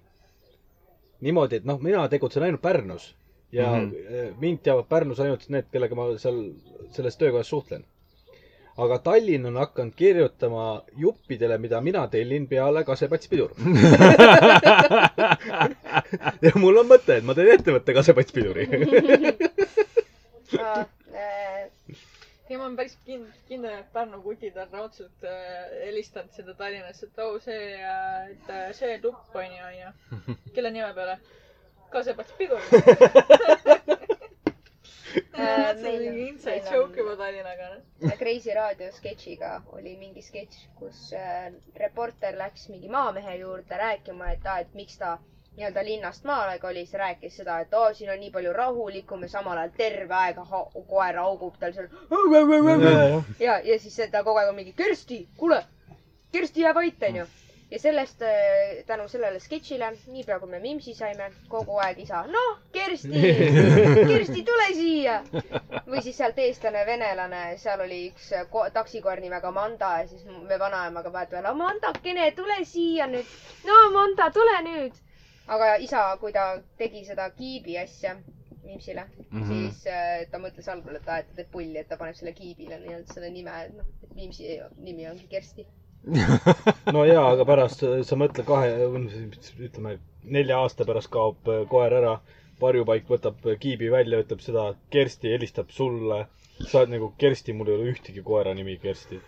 niimoodi, 1.26 1.56
et 1.62 1.66
noh, 1.66 1.80
mina 1.82 2.08
tegutsen 2.12 2.44
ainult 2.44 2.62
Pärnus 2.62 3.16
ja 3.52 3.72
mm. 3.72 3.92
-hmm. 3.92 4.34
mind 4.40 4.60
teavad 4.64 4.86
Pärnus 4.90 5.20
ainult 5.20 5.50
need, 5.50 5.64
kellega 5.72 5.96
ma 5.96 6.18
seal 6.18 6.44
selles 6.92 7.18
töökojas 7.18 7.50
suhtlen. 7.50 7.86
aga 8.78 9.00
Tallinn 9.00 9.46
on 9.46 9.56
hakanud 9.56 9.94
kirjutama 9.96 10.82
juppidele, 10.98 11.58
mida 11.58 11.82
mina 11.82 12.08
tellin 12.08 12.48
peale 12.48 12.84
Kasepats 12.84 13.28
pidur. 13.28 13.52
ja 16.46 16.52
mul 16.56 16.78
on 16.78 16.88
mõte, 16.88 17.18
et 17.18 17.24
ma 17.24 17.34
teen 17.34 17.48
ettevõtte 17.54 17.94
Kasepats 17.94 18.34
äh, 22.46 22.52
ja 22.52 22.58
ma 22.58 22.66
olen 22.66 22.76
päris 22.78 22.98
kind-, 23.06 23.34
kindel, 23.48 23.80
et 23.80 23.92
Pärnu 23.94 24.22
kutid 24.22 24.58
on 24.58 24.70
raudselt 24.74 25.24
äh, 25.24 25.72
helistanud 25.86 26.32
sinna 26.36 26.54
Tallinnasse, 26.54 27.06
et 27.10 27.20
oo 27.26 27.40
see, 27.40 27.74
et 28.32 28.50
äh, 28.54 28.70
see 28.78 29.00
tupp 29.04 29.36
on 29.36 29.46
ju, 29.58 29.64
onju. 29.72 29.94
kelle 30.56 30.72
nime 30.72 30.94
peale? 30.94 31.18
Kasepats 31.92 32.32
pidur. 32.38 32.62
Äh, 35.36 35.76
see 35.76 35.84
meil- 35.84 36.08
on 36.08 36.16
mingi 36.16 36.28
inside 36.30 36.64
meil 36.64 36.74
joke 36.74 36.92
on- 36.92 36.98
juba 36.98 37.16
Tallinnaga. 37.20 37.68
Kreisi 38.20 38.54
raadio 38.56 38.92
sketšiga 38.92 39.50
oli 39.76 39.96
mingi 40.00 40.22
sketš, 40.24 40.62
kus 40.80 41.12
äh, 41.16 41.52
reporter 41.80 42.36
läks 42.40 42.68
mingi 42.72 42.88
maamehe 42.92 43.38
juurde 43.42 43.78
rääkima, 43.80 44.32
et 44.36 44.46
aa, 44.48 44.60
et 44.64 44.74
miks 44.76 44.98
ta 45.00 45.18
nii-öelda 45.58 45.84
linnast 45.88 46.24
maale 46.28 46.60
kolis, 46.60 46.94
rääkis 46.94 47.38
seda, 47.38 47.60
et 47.64 47.74
oo, 47.74 47.94
siin 47.94 48.10
on 48.12 48.20
nii 48.20 48.32
palju 48.32 48.54
rahulikum 48.54 49.22
ja 49.24 49.30
samal 49.30 49.58
ajal 49.58 49.72
terve 49.78 50.14
aeg 50.16 50.42
koer 50.90 51.16
haugub 51.22 51.56
tal 51.60 51.74
seal. 51.74 51.88
ja, 53.40 53.60
ja 53.64 53.80
siis 53.80 53.96
ta 54.12 54.24
kogu 54.24 54.38
aeg 54.44 54.50
on 54.50 54.56
mingi 54.56 54.74
Kersti, 54.74 55.28
kuule, 55.38 55.64
Kersti, 56.32 56.62
jää 56.62 56.74
vait, 56.76 57.04
onju. 57.10 57.26
ja 57.72 57.80
sellest, 57.80 58.20
tänu 58.88 59.08
sellele 59.10 59.40
sketšile, 59.40 59.88
niipea 60.08 60.40
kui 60.40 60.50
me 60.50 60.60
Mimsi 60.60 60.94
saime, 60.94 61.32
kogu 61.50 61.78
aeg 61.82 61.98
isa, 62.04 62.22
noh, 62.28 62.60
Kersti, 62.72 63.22
Kersti, 64.12 64.44
tule 64.46 64.68
siia. 64.76 65.16
või 65.88 66.02
siis 66.06 66.18
sealt 66.18 66.38
eestlane, 66.40 66.84
venelane, 66.86 67.58
seal 67.58 67.82
oli 67.88 68.02
üks 68.12 68.30
ko- 68.52 68.68
taksikoer 68.74 69.22
nimega 69.24 69.48
Amanda 69.48 69.96
ja 70.04 70.08
siis 70.12 70.26
me 70.28 70.60
vanaemaga 70.60 71.14
vahetevahel, 71.14 71.50
Amandakene, 71.56 72.30
tule 72.38 72.60
siia 72.66 73.08
nüüd. 73.08 73.34
no 73.66 73.82
Amanda, 73.88 74.30
tule 74.36 74.62
nüüd. 74.68 75.02
Aga 75.48 75.76
isa, 75.88 76.06
kui 76.22 76.34
ta 76.34 76.46
tegi 76.78 77.06
seda 77.06 77.30
kiibi 77.38 77.78
asja 77.78 78.16
Mimsile 78.66 79.04
mm, 79.32 79.42
-hmm. 79.42 79.48
siis 79.48 79.88
äh, 79.88 80.30
ta 80.32 80.40
mõtles 80.42 80.70
algul, 80.72 80.96
et 80.98 81.10
aa, 81.10 81.20
et 81.22 81.28
ta 81.30 81.36
teeb 81.40 81.52
pulli, 81.52 81.78
et 81.78 81.88
ta 81.90 81.98
paneb 81.98 82.16
selle 82.18 82.34
kiibile 82.34 82.80
nii-öelda 82.82 83.14
selle 83.14 83.30
nime, 83.30 83.58
et 83.66 83.76
noh, 83.78 83.92
et 84.04 84.16
Mimsi 84.16 84.56
nimi 84.88 85.06
ongi 85.10 85.28
Kersti. 85.30 85.68
no 86.96 87.06
jaa, 87.06 87.28
aga 87.36 87.46
pärast 87.46 87.86
äh, 87.86 88.02
sa 88.10 88.18
mõtle 88.18 88.46
kahe, 88.48 88.72
ütleme 89.68 90.00
nelja 90.24 90.60
aasta 90.64 90.86
pärast 90.90 91.14
kaob 91.14 91.54
äh, 91.54 91.62
koer 91.70 91.94
ära 92.02 92.18
varjupaik 92.62 93.10
võtab 93.12 93.46
kiibi 93.62 93.92
välja, 93.92 94.24
ütleb 94.26 94.42
seda, 94.42 94.68
Kersti 94.90 95.34
helistab 95.36 95.70
sulle. 95.70 96.26
sa 96.56 96.80
oled 96.80 96.94
nagu 96.96 97.14
Kersti, 97.22 97.54
mul 97.54 97.70
ei 97.70 97.76
ole 97.78 97.90
ühtegi 97.94 98.22
koera 98.24 98.54
nimi 98.58 98.78
Kersti. 98.82 99.20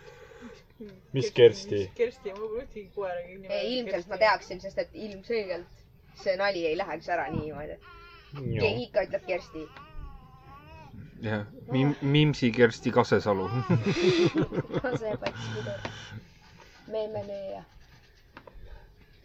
mis 1.13 1.31
Kersti? 1.31 1.89
Kersti, 1.95 2.33
mul 2.37 2.47
pole 2.53 2.63
ühtegi 2.63 2.89
koera 2.95 3.19
nimi. 3.27 3.47
ilmselt 3.73 4.07
ma. 4.07 4.17
teaksin, 4.17 4.61
sest 4.61 4.77
et 4.77 4.89
ilmselgelt 4.93 5.86
see 6.23 6.35
nali 6.39 6.65
ei 6.69 6.77
läheks 6.77 7.09
ära 7.15 7.27
niimoodi. 7.33 7.77
keegi 8.37 8.83
ikka 8.87 9.03
ütleb 9.07 9.25
Kersti. 9.27 9.65
jah, 11.27 11.45
Mim-, 11.71 11.95
Mimsi 12.01 12.51
Kersti 12.51 12.91
Kasesalu. 12.91 13.49
see 15.01 15.17
pats 15.23 15.51
pidur. 15.53 15.91
meemenööja. 16.93 17.63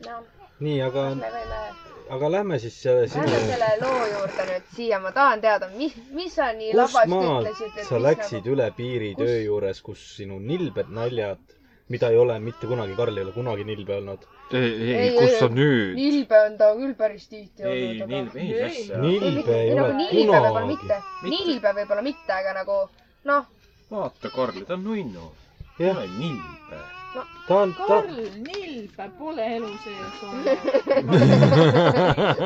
noh, 0.06 0.22
nii, 0.60 0.78
aga 0.82 1.08
kas, 1.10 1.18
me 1.24 1.32
võime 1.38 1.64
aga 2.10 2.28
lähme 2.32 2.58
siis 2.58 2.76
selle 2.82 3.06
Lähme 3.06 3.28
sinna. 3.28 3.40
selle 3.46 3.68
loo 3.80 4.06
juurde 4.12 4.44
nüüd 4.50 4.66
siia, 4.76 4.98
ma 5.00 5.12
tahan 5.16 5.40
teada, 5.44 5.68
mis, 5.76 5.94
mis 6.16 6.34
sa 6.34 6.50
nii 6.56 6.72
labast 6.76 7.08
ütlesid, 7.14 7.78
et 7.78 7.88
sa 7.88 8.00
läksid 8.02 8.40
nagu... 8.42 8.54
üle 8.56 8.66
piiri 8.76 9.12
kus- 9.14 9.24
töö 9.24 9.38
juures, 9.46 9.80
kus 9.86 10.02
sinu 10.16 10.38
nilbed 10.42 10.90
naljad, 10.98 11.54
mida 11.88 12.08
ei 12.10 12.16
ole 12.18 12.38
mitte 12.40 12.66
kunagi, 12.66 12.94
Karl 12.96 13.16
ei 13.18 13.24
ole 13.24 13.32
kunagi 13.32 13.64
nilbe 13.64 13.94
olnud. 13.96 14.26
ei, 14.52 14.58
ei, 14.60 14.94
Ei, 14.94 15.10
kus 15.16 15.30
ei, 15.30 15.38
sa 15.40 15.48
nüüd? 15.48 15.94
nilbe 15.96 16.36
on 16.46 16.56
ta 16.60 16.70
küll 16.76 16.94
päris 16.94 17.26
tihti 17.28 17.62
ei, 17.62 18.02
olnud, 18.02 18.36
ei 18.36 18.48
nilbe 19.00 19.54
ei 19.56 19.68
ei 19.70 19.74
nagu 19.74 19.88
ole 19.88 19.94
nilbe 19.98 20.16
võib-olla 20.22 20.50
kunagi. 20.52 20.72
mitte, 20.72 20.96
Mitte. 21.22 21.36
nilbe 21.36 21.68
võib-olla 21.80 22.02
mitte, 22.08 22.32
aga 22.38 22.50
nagu 22.60 22.78
noh, 23.30 23.42
vaata 23.90 24.28
Karli, 24.34 24.64
ta 24.68 24.74
on 24.78 24.82
nunnu. 24.88 25.24
ei 25.80 25.90
ole 25.90 26.06
nilbe. 26.18 26.80
ta 27.48 27.54
on, 27.60 27.74
ta, 27.76 27.84
Karl, 27.86 28.16
nilbe 28.48 29.04
pole 29.18 29.42
elu 29.56 29.72
sees 29.84 30.22
olnud. 30.28 30.46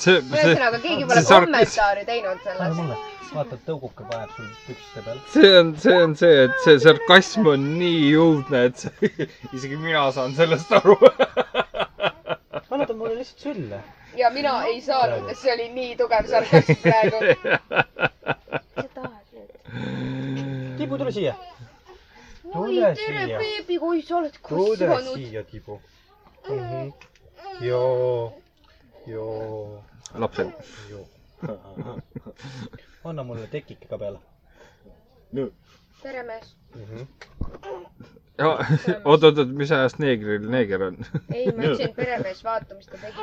ühesõnaga 0.10 0.78
keegi 0.82 1.04
pole 1.10 1.22
kommentaari 1.28 2.04
teinud 2.08 2.38
sellest. 2.46 3.09
vaata, 3.34 3.56
tõuguke 3.66 4.04
paneb 4.10 4.32
sul 4.36 4.48
pükste 4.66 5.02
peal. 5.06 5.20
see 5.34 5.50
on, 5.60 5.70
see 5.82 5.96
on 6.04 6.14
see, 6.18 6.44
et 6.46 6.56
see 6.64 6.78
sarkasm 6.82 7.46
on 7.52 7.66
nii 7.78 8.00
jõudne, 8.12 8.62
et 8.70 8.82
see, 8.84 9.10
isegi 9.56 9.78
mina 9.80 10.06
saan 10.16 10.34
sellest 10.38 10.72
aru. 10.80 10.96
anna 12.70 12.86
ta 12.86 12.94
mulle 12.96 13.16
lihtsalt 13.20 13.46
sülle. 13.46 13.80
ja 14.18 14.30
mina 14.34 14.56
ei 14.70 14.80
saanud, 14.84 15.28
et 15.30 15.38
see 15.42 15.52
oli 15.54 15.68
nii 15.76 15.94
tugev 16.00 16.30
sarkasm 16.32 16.80
praegu. 16.82 17.22
mis 17.30 18.74
sa 18.74 18.88
tahad 18.96 19.36
nüüd? 19.36 20.74
Tibu, 20.80 20.98
tule 21.02 21.14
siia. 21.14 21.36
oi, 22.50 22.66
Tule 22.66 22.92
tere 22.98 23.28
beebi, 23.36 23.78
kui 23.84 24.02
sa 24.02 24.18
oled 24.22 24.40
tule 24.42 24.74
kasvanud. 24.74 25.14
siia, 25.14 25.44
Tibu 25.54 25.78
mm. 26.48 26.58
-hmm. 26.58 27.64
joo, 27.68 28.32
joo, 29.06 29.82
lapsed. 30.14 30.52
anna 33.08 33.22
mulle 33.24 33.46
tekike 33.52 33.88
ka 33.88 33.98
peale 33.98 34.18
tere, 36.02 36.22
mees. 36.22 36.56
mm. 36.74 36.82
-hmm. 36.84 37.06
oot, 39.04 39.22
oot, 39.22 39.38
oot, 39.38 39.48
mis 39.48 39.72
ajast 39.72 39.98
neegril 39.98 40.50
neeger 40.50 40.82
on? 40.82 40.96
ei, 41.34 41.46
ma 41.52 41.62
ütlesin 41.62 41.94
peremees, 41.94 42.44
vaata, 42.44 42.74
mis 42.74 42.86
ta 42.86 42.96
tegi. 43.04 43.22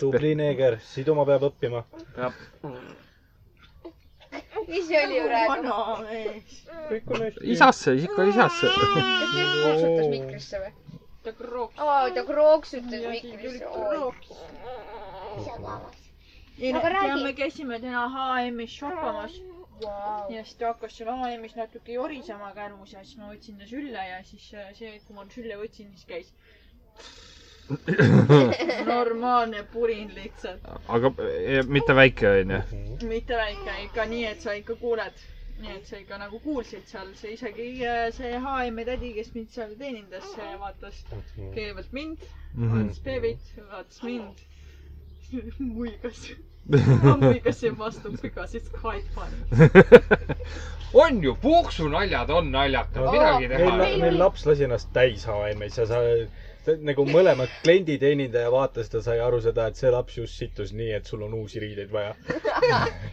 tubli 0.00 0.34
neeger, 0.34 0.78
siduma 0.94 1.24
peab 1.26 1.42
õppima. 1.50 1.84
see 4.88 5.04
oli 5.04 5.20
praegu? 5.26 5.50
vana 5.52 5.76
mees. 6.10 6.62
kõik 6.90 7.10
on 7.14 7.20
hästi. 7.26 7.50
isasse, 7.56 7.94
ikka 8.06 8.28
isasse. 8.32 8.66
kas 8.76 8.94
ta 8.94 9.00
krooksutas 9.62 10.08
mikrisse 10.16 10.56
või? 10.64 10.72
ta 11.22 11.30
krooks. 11.42 11.74
aa, 11.78 12.10
ta 12.14 12.22
krooksutas 12.30 13.02
mikrisse. 13.16 13.66
ei, 16.62 16.72
Aga 16.78 16.88
räägi. 16.94 17.08
ja 17.08 17.16
me 17.24 17.32
käisime 17.34 17.80
täna 17.82 18.04
HM-is 18.14 18.76
shoppamas 18.78 19.34
Vau. 19.82 20.30
ja 20.30 20.44
siis 20.44 20.54
ta 20.60 20.70
hakkas 20.70 20.94
seal 20.96 21.10
HM-is 21.18 21.56
natuke 21.58 21.92
jorisema 21.96 22.52
kärmus 22.54 22.92
ja 22.94 23.02
siis 23.04 23.18
ma 23.18 23.32
võtsin 23.32 23.58
ta 23.58 23.66
sülle 23.66 24.04
ja 24.08 24.20
siis 24.28 24.44
äh, 24.54 24.68
see, 24.78 24.92
kui 25.06 25.16
ma 25.16 25.24
sülle 25.34 25.56
võtsin, 25.58 25.90
siis 25.96 26.06
käis 26.06 26.32
normaalne 28.86 29.62
purin 29.72 30.10
lihtsalt. 30.14 30.60
aga 30.88 31.10
eh, 31.24 31.64
mitte 31.66 31.94
väike 31.96 32.28
onju. 32.30 32.58
mitte 33.08 33.36
väike, 33.38 33.76
ikka 33.88 34.04
nii, 34.10 34.24
et 34.32 34.40
sa 34.44 34.54
ikka 34.58 34.76
kuuled. 34.80 35.22
nii 35.62 35.76
et 35.78 35.86
sa 35.86 35.98
ikka 36.02 36.18
nagu 36.18 36.40
kuulsid 36.42 36.86
seal, 36.90 37.10
see 37.14 37.34
isegi 37.36 37.66
äh, 37.86 38.06
see 38.14 38.32
HM-i 38.46 38.84
tädi, 38.88 39.12
kes 39.18 39.34
mind 39.34 39.50
seal 39.54 39.74
teenindas, 39.78 40.30
vaatas 40.62 41.02
kõigepealt 41.36 41.92
mind, 41.98 42.24
vaatas 42.58 42.98
beebit, 43.06 43.52
vaatas 43.70 44.02
mind, 44.06 44.42
muigas. 45.76 46.24
ma 47.02 47.16
muigasin 47.16 47.74
vastu 47.78 48.12
because 48.22 48.54
it's 48.58 48.70
quite 48.82 49.04
funny. 49.14 49.68
on 51.04 51.22
ju, 51.24 51.34
puuksunaljad 51.42 52.30
on 52.30 52.52
naljakad, 52.52 53.02
midagi 53.12 53.48
teha 53.48 53.58
meil 53.76 53.84
ei, 53.88 54.00
meil 54.00 54.18
laps 54.18 54.46
lasi 54.46 54.66
ennast 54.68 54.92
täis 54.94 55.26
HM-is 55.26 55.78
ja 55.80 55.86
sa 55.90 56.00
ta- 56.66 56.76
nagu 56.86 57.06
mõlemad 57.08 57.50
klienditeenindaja 57.64 58.50
vaatas, 58.54 58.90
ta 58.92 59.02
sai 59.04 59.18
aru 59.24 59.40
seda, 59.44 59.66
et 59.70 59.80
see 59.80 59.90
laps 59.90 60.18
just 60.20 60.38
sittus 60.38 60.74
nii, 60.76 60.92
et 60.98 61.08
sul 61.10 61.24
on 61.26 61.34
uusi 61.40 61.62
riideid 61.62 61.90
vaja. 61.92 62.14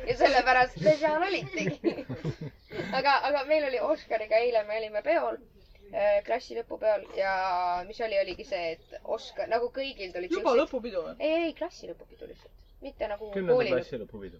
ja 0.09 0.17
sellepärast 0.19 0.77
te 0.83 0.97
seal 1.01 1.23
olitegi. 1.29 1.95
aga, 2.91 3.19
aga 3.31 3.45
meil 3.49 3.65
oli 3.71 3.81
Oskariga 3.91 4.43
eile, 4.43 4.63
me 4.67 4.77
olime 4.81 5.01
peol, 5.05 5.39
klassi 6.25 6.57
lõpupeol 6.57 7.05
ja 7.17 7.33
mis 7.87 7.99
oli, 8.05 8.19
oligi 8.21 8.45
see, 8.45 8.75
et 8.75 8.99
Oskar, 9.03 9.49
nagu 9.49 9.71
kõigil 9.73 10.13
tulid 10.13 10.33
juba. 10.35 10.53
lõpupidu 10.59 11.01
või? 11.07 11.15
ei, 11.19 11.49
ei 11.49 11.53
klassi 11.57 11.89
lõpupidu 11.89 12.29
lihtsalt, 12.29 12.53
mitte 12.81 13.07
nagu 13.11 13.29
kümnenda 13.33 13.65
klassi 13.73 13.97
lõpupidu. 14.01 14.39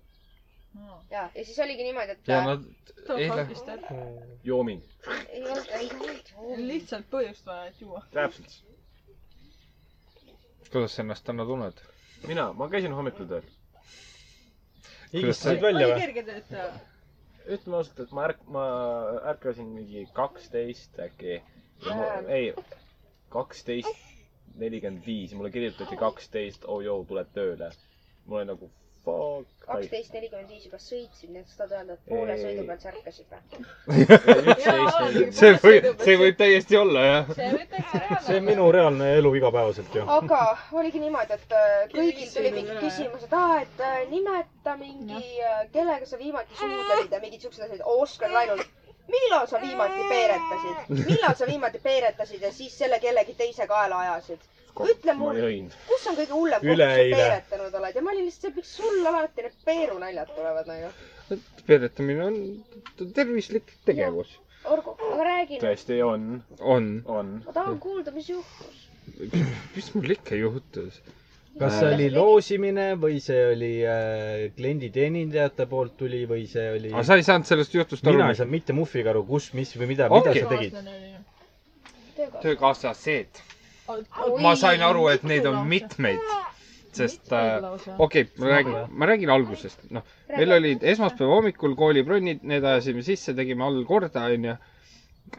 ja, 1.12 1.24
ja 1.36 1.44
siis 1.46 1.60
oligi 1.64 1.84
niimoodi, 1.88 2.14
et 2.16 2.28
ja 2.30 2.40
nad 2.46 2.66
eile, 3.18 3.46
jooming. 4.48 4.84
ei 5.30 5.44
olnud, 5.44 5.72
ei 5.80 5.90
olnud. 6.00 6.60
lihtsalt 6.72 7.08
põhjust 7.12 7.46
vaja, 7.50 7.66
et 7.72 7.82
juua. 7.82 8.04
täpselt. 8.14 8.60
kuidas 10.72 10.96
sa 10.96 11.04
ennast 11.06 11.26
täna 11.28 11.46
tunned? 11.50 11.82
mina, 12.28 12.52
ma 12.54 12.70
käisin 12.70 12.94
hommikul 12.96 13.28
tööl. 13.32 13.50
higistasid 15.14 15.62
välja 15.66 15.88
oli 15.88 15.94
või? 15.96 16.04
kerge 16.06 16.24
töötaja. 16.32 16.70
ütleme 17.58 17.80
ausalt, 17.82 18.04
et 18.06 18.12
ma 18.20 18.28
ärk-, 18.30 18.46
ma 18.58 18.68
ärkasin 19.34 19.74
mingi 19.76 20.06
kaksteist 20.14 21.00
äkki. 21.10 21.42
ei, 22.28 22.54
kaksteist 23.34 24.08
nelikümmend 24.60 25.06
viis, 25.06 25.34
mulle 25.38 25.52
kirjutati 25.52 25.98
kaksteist, 25.98 26.66
oo 26.68 26.82
joo, 26.82 27.04
tuled 27.08 27.30
tööle. 27.36 27.70
Mul 28.30 28.44
oli 28.44 28.52
nagu 28.54 28.72
fuck. 29.06 29.48
kaksteist 29.70 30.14
nelikümmend 30.16 30.50
viis 30.50 30.66
juba 30.66 30.80
sõitsid, 30.82 31.30
nii 31.34 31.44
et 31.44 31.52
sa 31.52 31.60
tahad 31.60 31.76
öelda, 31.78 31.96
et 31.96 32.10
poole 32.10 32.34
Ei. 32.36 32.42
sõidu 32.42 32.66
pealt 32.68 32.84
sa 32.84 32.92
ärkasid 32.92 33.28
või? 33.34 33.42
see 35.40 35.52
võib, 35.64 35.88
see 36.04 36.18
võib 36.24 36.40
täiesti 36.40 36.80
olla 36.80 37.06
jah. 37.06 37.32
see 38.26 38.40
on 38.40 38.48
minu 38.48 38.68
reaalne 38.76 39.12
elu 39.20 39.34
igapäevaselt 39.40 39.96
ju. 40.00 40.06
aga 40.18 40.42
oligi 40.82 41.04
niimoodi, 41.04 41.38
et 41.38 41.56
äh, 41.62 41.78
kõigil 41.94 42.34
tuli 42.34 42.54
mingi 42.58 42.78
küsimus, 42.82 43.26
et 43.30 43.38
aa, 43.38 43.62
et 43.64 43.86
äh, 43.86 44.02
nimeta 44.12 44.76
mingi, 44.82 45.24
kellega 45.76 46.10
sa 46.10 46.22
viimati 46.22 46.60
suhtlesid 46.60 47.18
ja 47.18 47.24
mingid 47.24 47.46
siuksed 47.46 47.66
asjad. 47.68 47.86
Oskar 48.00 48.36
ainult, 48.44 48.66
millal 49.10 49.46
sa 49.50 49.62
viimati 49.62 50.06
peeretasid, 50.12 50.96
millal 51.06 51.38
sa 51.38 51.50
viimati 51.50 51.82
peeretasid 51.84 52.42
ja 52.46 52.54
siis 52.54 52.78
selle 52.78 53.00
kellegi 53.04 53.38
teise 53.38 53.70
kaela 53.70 54.06
ajasid? 54.08 54.50
Ütle 54.88 55.14
ma 55.18 55.26
mulle, 55.26 55.52
kus 55.90 56.08
on 56.12 56.18
kõige 56.20 56.36
hullem 56.36 56.62
koht, 56.64 56.70
kus 56.70 56.80
sa 56.80 57.22
peeretanud 57.22 57.78
oled 57.82 57.98
ja 58.00 58.04
ma 58.06 58.14
olin 58.14 58.28
lihtsalt, 58.30 58.56
miks 58.60 58.74
sul 58.80 59.10
alati 59.12 59.46
need 59.46 59.58
peerunaljad 59.68 60.34
tulevad 60.36 60.70
nagu. 60.72 60.92
peeretamine 61.68 62.26
on 62.30 62.40
tervislik 63.18 63.74
tegevus. 63.90 64.36
Orgu, 64.70 64.96
aga 65.14 65.24
räägi 65.30 65.60
tõesti 65.64 66.02
on, 66.04 66.28
on. 66.60 66.90
on. 67.08 67.34
ma 67.46 67.56
tahan 67.56 67.80
kuulda, 67.84 68.12
mis 68.16 68.28
juhtus. 68.32 68.86
mis 69.78 69.88
mul 69.96 70.16
ikka 70.18 70.36
juhtus? 70.40 71.00
kas 71.60 71.74
see 71.80 71.88
oli 71.96 72.08
loosimine 72.14 72.84
või 73.02 73.18
see 73.24 73.40
oli 73.54 73.70
äh, 73.84 74.46
klienditeenindajate 74.56 75.66
poolt 75.72 75.96
tuli 76.00 76.22
või 76.30 76.46
see 76.48 76.68
oli? 76.76 76.92
aga 76.94 77.04
sa 77.08 77.18
ei 77.20 77.26
saanud 77.28 77.48
sellest 77.50 77.74
jutust 77.76 78.06
aru 78.08 78.16
mina 78.20 78.30
ei? 78.32 78.38
saanud 78.40 78.54
mitte 78.54 78.76
muhviga 78.78 79.12
aru, 79.14 79.24
kus, 79.28 79.50
mis 79.58 79.74
või 79.80 79.90
mida, 79.94 80.08
mida 80.14 80.32
Okei. 80.32 80.44
sa 80.44 80.50
tegid. 80.54 80.74
töökaaslased. 82.44 83.42
Ma 84.44 84.56
sain 84.60 84.82
aru, 84.86 85.08
et 85.14 85.24
neid 85.28 85.46
on 85.50 85.62
mitmeid, 85.70 86.20
sest 86.96 87.32
äh, 87.36 87.64
okei 87.98 88.26
okay,, 88.26 88.28
ma 88.42 88.50
räägin, 88.54 88.78
ma 89.02 89.10
räägin 89.10 89.30
algusest, 89.34 89.86
noh, 89.96 90.04
meil 90.36 90.52
olid 90.58 90.84
esmaspäeva 90.94 91.38
hommikul 91.40 91.76
koolibronnid, 91.80 92.44
need 92.50 92.64
ajasime 92.74 93.04
sisse, 93.06 93.36
tegime 93.38 93.64
all 93.68 93.82
korda, 93.90 94.26
onju. 94.34 94.56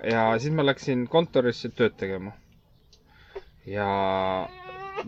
ja 0.07 0.25
siis 0.39 0.55
ma 0.55 0.63
läksin 0.67 1.07
kontorisse 1.11 1.69
tööd 1.75 1.97
tegema. 2.01 2.33
ja 3.67 3.89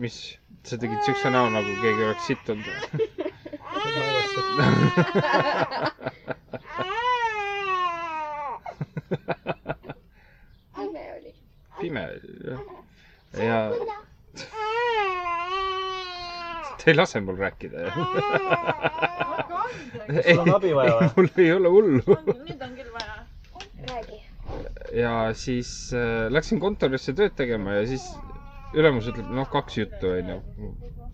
mis, 0.01 0.21
sa 0.63 0.77
tegid 0.79 1.01
siukse 1.07 1.29
näo, 1.33 1.49
nagu 1.53 1.71
keegi 1.83 2.03
oleks 2.09 2.25
sittunud. 2.31 2.67
pime 10.75 11.03
oli. 11.17 11.33
pime 11.81 12.03
oli, 12.07 12.33
jah. 12.49 12.59
Ja 13.37 13.59
Te 16.83 16.91
ei 16.91 16.95
lase 16.97 17.21
mul 17.23 17.37
rääkida 17.39 17.89
hakka 17.95 18.19
andeks. 20.03 20.27
sul 20.27 20.39
on 20.43 20.49
abi 20.55 20.71
vaja 20.75 20.95
või? 20.99 21.07
mul 21.17 21.29
ei 21.43 21.51
ole 21.55 21.69
hullu. 21.75 22.01
nüüd 22.27 22.63
on 22.65 22.73
küll 22.79 22.89
vaja. 22.95 23.15
räägi. 23.91 24.19
ja 24.99 25.13
siis 25.37 25.69
äh, 25.95 26.27
läksin 26.33 26.59
kontorisse 26.59 27.13
tööd 27.17 27.35
tegema 27.39 27.77
ja 27.79 27.85
siis 27.87 28.03
ülemus 28.75 29.07
ütleb, 29.11 29.29
noh, 29.37 29.47
kaks 29.53 29.77
juttu 29.79 30.11
onju. 30.17 30.37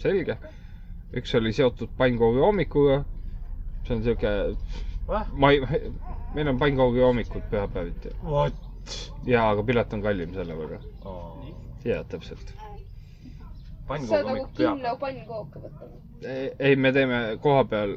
selge. 0.02 0.38
üks 1.22 1.36
oli 1.40 1.54
seotud 1.54 1.94
pannkoogi 2.02 2.42
hommikuga. 2.44 3.04
see 3.88 3.96
on 4.00 4.04
siuke, 4.06 4.34
ma 5.34 5.52
ei, 5.54 5.62
meil 6.36 6.50
on 6.54 6.60
pannkoogi 6.62 7.02
hommikud 7.06 7.46
pühapäeviti 7.52 8.16
ja, 9.30 9.46
aga 9.52 9.64
pilet 9.70 9.94
on 9.94 10.02
kallim 10.06 10.34
selle 10.34 10.58
võrra. 10.58 10.82
jaa, 11.86 12.04
täpselt. 12.04 12.54
sa 13.88 14.22
nagu 14.24 14.46
kinno 14.58 14.96
pannkooke 15.02 15.60
võtad. 15.64 15.94
ei, 16.60 16.76
me 16.76 16.92
teeme 16.94 17.20
koha 17.42 17.64
peal 17.72 17.96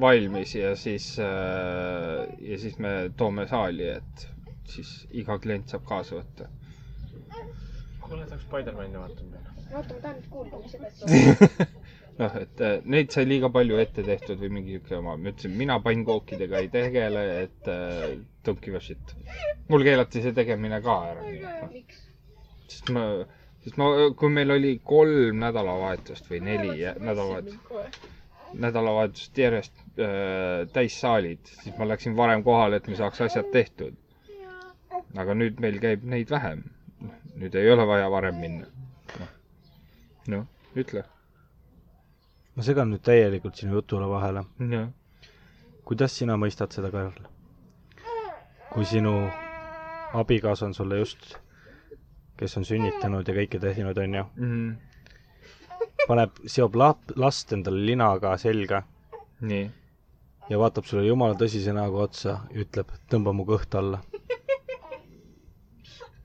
valmis 0.00 0.54
ja 0.54 0.74
siis 0.76 1.12
äh,, 1.18 2.26
ja 2.50 2.58
siis 2.58 2.78
me 2.78 3.10
toome 3.16 3.46
saali, 3.48 3.88
et 3.96 4.26
siis 4.68 4.90
iga 5.22 5.38
klient 5.38 5.72
saab 5.72 5.86
kaasa 5.88 6.18
võtta. 6.20 6.48
kuule, 8.02 8.26
tahaks 8.26 8.44
Spider-man'i 8.46 8.98
vaatama 9.00 9.30
minna. 9.30 9.54
oota, 9.72 9.94
ma 9.94 10.00
tahan 10.02 10.16
nüüd 10.20 10.28
kuulda, 10.30 10.60
mis 10.62 10.74
edasi. 10.78 11.66
noh, 12.20 12.36
et 12.42 12.62
äh, 12.68 12.76
neid 12.96 13.14
sai 13.14 13.24
liiga 13.28 13.50
palju 13.52 13.78
ette 13.82 14.04
tehtud 14.06 14.40
või 14.42 14.52
mingi 14.58 14.76
siuke 14.76 14.98
oma, 14.98 15.16
ma 15.16 15.32
ütlesin, 15.32 15.56
mina 15.62 15.78
pannkookidega 15.84 16.60
ei 16.64 16.70
tegele, 16.76 17.24
et 17.46 17.70
äh, 17.72 18.18
don't 18.46 18.62
give 18.64 18.78
a 18.78 18.82
shit. 18.84 19.16
mul 19.72 19.84
keelati 19.86 20.22
see 20.24 20.36
tegemine 20.36 20.82
ka 20.84 20.98
ära, 21.12 21.24
noh, 21.30 21.70
miks? 21.72 22.04
Sest 22.72 22.90
ma, 22.94 23.02
sest 23.64 23.76
ma, 23.80 23.88
kui 24.18 24.30
meil 24.32 24.50
oli 24.56 24.74
kolm 24.84 25.40
nädalavahetust 25.42 26.28
või 26.30 26.40
neli 26.46 26.72
nädalavahetust, 27.00 28.06
nädalavahetust 28.64 29.38
järjest 29.38 29.76
äh, 29.98 30.64
täissaalid, 30.72 31.42
siis 31.62 31.76
ma 31.78 31.88
läksin 31.88 32.16
varem 32.16 32.44
kohale, 32.46 32.80
et 32.80 32.88
me 32.88 32.96
saaks 32.98 33.20
asjad 33.28 33.50
tehtud. 33.52 33.96
aga 35.22 35.34
nüüd 35.36 35.60
meil 35.62 35.76
käib 35.80 36.04
neid 36.04 36.30
vähem. 36.32 36.62
nüüd 37.36 37.54
ei 37.54 37.70
ole 37.72 37.84
vaja 37.86 38.10
varem 38.10 38.38
minna. 38.40 38.66
noh, 39.20 39.28
noh, 40.34 40.46
ütle. 40.76 41.04
ma 42.56 42.62
segan 42.62 42.90
nüüd 42.94 43.02
täielikult 43.04 43.56
sinu 43.56 43.74
jutule 43.80 44.08
vahele. 44.08 44.44
kuidas 45.84 46.16
sina 46.18 46.36
mõistad 46.36 46.72
seda, 46.74 46.90
Karl? 46.90 47.26
kui 48.72 48.84
sinu 48.84 49.12
abikaasa 50.12 50.66
on 50.66 50.74
sulle 50.74 50.98
just, 50.98 51.36
kes 52.36 52.56
on 52.58 52.64
sünnitanud 52.68 53.28
ja 53.28 53.34
kõike 53.34 53.60
teinud, 53.62 53.98
onju, 53.98 54.24
Mhm. 54.36 54.76
paneb, 56.08 56.30
seob 56.46 56.74
lap-, 56.76 57.12
last 57.16 57.52
endale 57.52 57.80
linaga 57.86 58.36
selga 58.38 58.82
nii. 59.40 59.70
ja 60.50 60.58
vaatab 60.58 60.84
sulle 60.86 61.06
jumala 61.06 61.34
tõsise 61.34 61.72
näoga 61.74 61.96
otsa 62.08 62.36
ja 62.52 62.60
ütleb, 62.64 62.86
tõmba 63.10 63.32
mu 63.34 63.44
kõht 63.48 63.74
alla. 63.78 64.02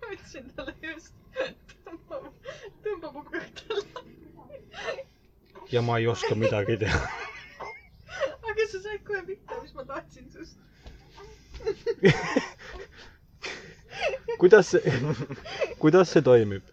ma 0.02 0.12
ütlesin 0.14 0.52
talle 0.56 0.74
just, 0.82 1.14
tõmba, 1.86 2.22
tõmba 2.84 3.14
mu 3.14 3.24
kõht 3.32 3.64
alla. 3.70 4.04
ja 5.72 5.82
ma 5.82 5.98
ei 6.00 6.08
oska 6.08 6.36
midagi 6.36 6.78
teha. 6.78 7.00
aga 8.52 8.68
sa 8.72 8.80
said 8.84 9.04
kohe 9.08 9.24
pihta, 9.26 9.62
mis 9.62 9.74
ma 9.74 9.84
tahtsin 9.86 10.30
sinust. 10.30 10.58
kuidas 14.42 14.72
see, 14.74 14.94
kuidas 15.84 16.10
see 16.16 16.24
toimib? 16.26 16.66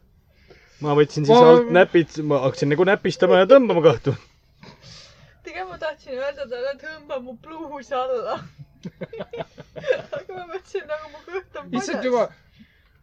ma 0.85 0.95
võtsin 0.99 1.27
siis 1.27 1.35
Ma- 1.35 1.53
alt 1.53 1.71
näpid, 1.75 2.19
ma 2.31 2.39
hakkasin 2.47 2.71
nagu 2.73 2.87
näpistama 2.89 3.41
ja 3.43 3.49
tõmbama 3.51 3.83
kõhtu. 3.89 4.15
tegelikult 5.45 5.73
ma 5.75 5.79
tahtsin 5.85 6.19
öelda 6.19 6.47
talle, 6.53 6.75
tõmba 6.83 7.19
mu 7.25 7.35
pluus 7.43 7.91
alla. 7.93 8.39
aga 10.19 10.37
ma 10.37 10.45
mõtlesin 10.53 10.87
nagu 10.87 11.11
mu 11.15 11.23
kõht 11.27 11.59
on 11.61 11.73
issand 11.81 12.07
jumal, 12.07 12.29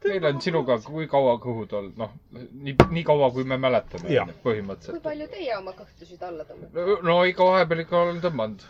meil 0.06 0.26
on 0.30 0.40
sinuga 0.46 0.78
kui 0.86 1.08
kaua 1.12 1.36
kõhud 1.44 1.74
olnud, 1.80 1.98
noh, 2.00 2.14
nii, 2.38 2.76
nii 2.96 3.04
kaua, 3.08 3.30
kui 3.36 3.44
me 3.50 3.58
mäletame 3.62 4.14
Jah., 4.14 4.30
kui 4.32 4.40
põhimõtteliselt. 4.50 5.04
palju 5.04 5.28
teie 5.34 5.58
oma 5.58 5.74
kõhtusid 5.78 6.24
alla 6.28 6.46
tõmbate? 6.48 6.74
no, 6.80 6.98
no 7.10 7.18
ikka 7.30 7.48
vahepeal 7.52 7.84
ikka 7.86 8.02
olen 8.06 8.22
tõmmanud. 8.24 8.66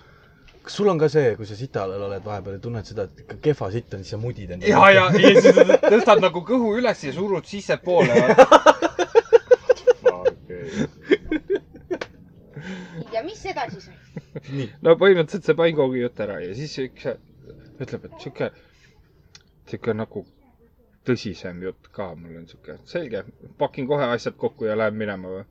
Kas 0.66 0.74
sul 0.80 0.90
on 0.90 1.00
ka 1.00 1.08
see, 1.14 1.36
kui 1.38 1.46
sa 1.46 1.56
sita 1.58 1.84
all 1.86 1.94
oled 2.08 2.24
vahepeal 2.26 2.56
ja 2.58 2.62
tunned 2.64 2.86
seda, 2.90 3.04
et 3.06 3.20
ikka 3.22 3.36
kehva 3.48 3.68
sitt 3.74 3.94
on, 3.94 4.02
siis 4.04 4.16
sa 4.16 4.20
mudid 4.22 4.50
endale? 4.56 4.72
ja, 4.72 4.82
ja, 4.90 5.04
ja 5.14 5.28
siis 5.42 5.46
tõstad 5.86 6.20
nagu 6.24 6.40
kõhu 6.48 6.68
üles 6.80 7.00
ja 7.06 7.12
surud 7.14 7.46
sissepoole. 7.50 8.16
ja 13.14 13.22
mis 13.24 13.46
edasi 13.52 13.80
sai? 13.84 13.98
no 14.82 14.96
põhimõtteliselt 15.00 15.46
see 15.48 15.58
pannkoogi 15.60 16.02
jutt 16.02 16.20
ära 16.26 16.40
ja 16.44 16.52
siis 16.58 16.74
üks 16.84 17.04
ütleb, 17.82 18.02
et 18.08 18.16
sihuke, 18.24 18.48
sihuke 19.70 19.92
nagu 19.96 20.26
tõsisem 21.06 21.62
jutt 21.64 21.90
ka, 21.94 22.06
mul 22.18 22.42
on 22.42 22.48
sihuke, 22.50 22.74
selge, 22.90 23.20
pakin 23.62 23.86
kohe 23.90 24.06
asjad 24.16 24.36
kokku 24.42 24.68
ja 24.70 24.76
lähen 24.80 24.98
minema 24.98 25.28
või? 25.38 25.46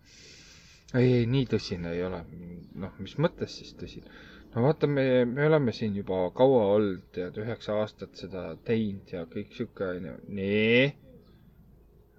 ei, 0.98 1.08
ei 1.20 1.26
nii 1.30 1.46
tõsine 1.54 1.94
ei 1.94 2.02
ole. 2.06 2.20
noh, 2.82 2.92
mis 2.98 3.14
mõttes 3.22 3.50
siis 3.60 3.72
tõsine? 3.78 4.10
No 4.54 4.62
vaata, 4.62 4.86
me, 4.86 5.24
me 5.24 5.46
oleme 5.46 5.72
siin 5.72 5.96
juba 5.98 6.18
kaua 6.36 6.64
olnud, 6.76 7.02
tead, 7.16 7.38
üheksa 7.42 7.78
aastat 7.82 8.14
seda 8.20 8.44
teinud 8.68 9.10
ja 9.16 9.24
kõik 9.30 9.54
sihuke 9.56 9.88
onju, 9.96 10.14
nii. 10.38 10.84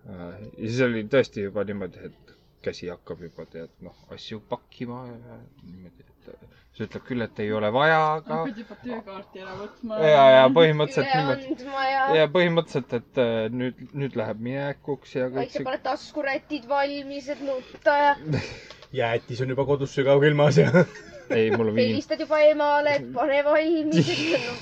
ja 0.09 0.27
siis 0.57 0.81
oli 0.89 1.05
tõesti 1.11 1.47
juba 1.47 1.63
niimoodi, 1.69 2.09
et 2.09 2.35
käsi 2.65 2.89
hakkab 2.91 3.23
juba 3.27 3.45
tead 3.51 3.71
noh, 3.85 3.95
asju 4.15 4.41
pakkima 4.49 5.05
ja 5.07 5.39
niimoodi, 5.63 6.05
et 6.09 6.29
siis 6.75 6.89
ütleb 6.89 7.05
küll, 7.07 7.23
et 7.23 7.39
ei 7.45 7.51
ole 7.55 7.71
vaja, 7.73 7.99
aga 8.17 8.41
pidi 8.49 8.65
juba 8.65 8.77
töökaarti 8.83 9.43
ära 9.45 9.55
võtma. 9.61 9.99
ja, 10.03 10.23
ja 10.35 10.45
põhimõtteliselt 10.59 11.15
niimoodi. 11.15 11.71
ja, 11.93 12.05
ja 12.19 12.27
põhimõtteliselt, 12.35 12.95
et 12.99 13.23
äh, 13.23 13.33
nüüd, 13.63 13.83
nüüd 13.95 14.19
läheb 14.19 14.43
minekuks 14.49 15.15
ja 15.15 15.29
kõik 15.29 15.45
väikse 15.45 15.63
paned 15.69 15.85
taskurätid 15.87 16.67
valmis, 16.67 17.31
et 17.31 17.43
nutta 17.47 17.97
ja 18.01 18.15
jäätis 19.01 19.43
on 19.45 19.55
juba 19.55 19.67
kodus 19.71 19.95
sügavkülmas 19.95 20.59
ja 20.65 20.71
ei, 21.29 21.51
mul 21.51 21.71
on 21.71 21.75
viin. 21.75 21.93
helistad 21.93 22.19
juba 22.21 22.39
emale, 22.45 22.97
et 22.99 23.07
pane 23.13 23.39
valmis, 23.45 24.09
et 24.13 24.45
no, 24.47 24.57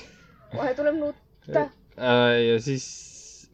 kohe 0.54 0.74
tuleb 0.78 1.00
nutta. 1.00 1.66
Äh, 1.98 2.38
ja 2.48 2.56
siis 2.62 2.86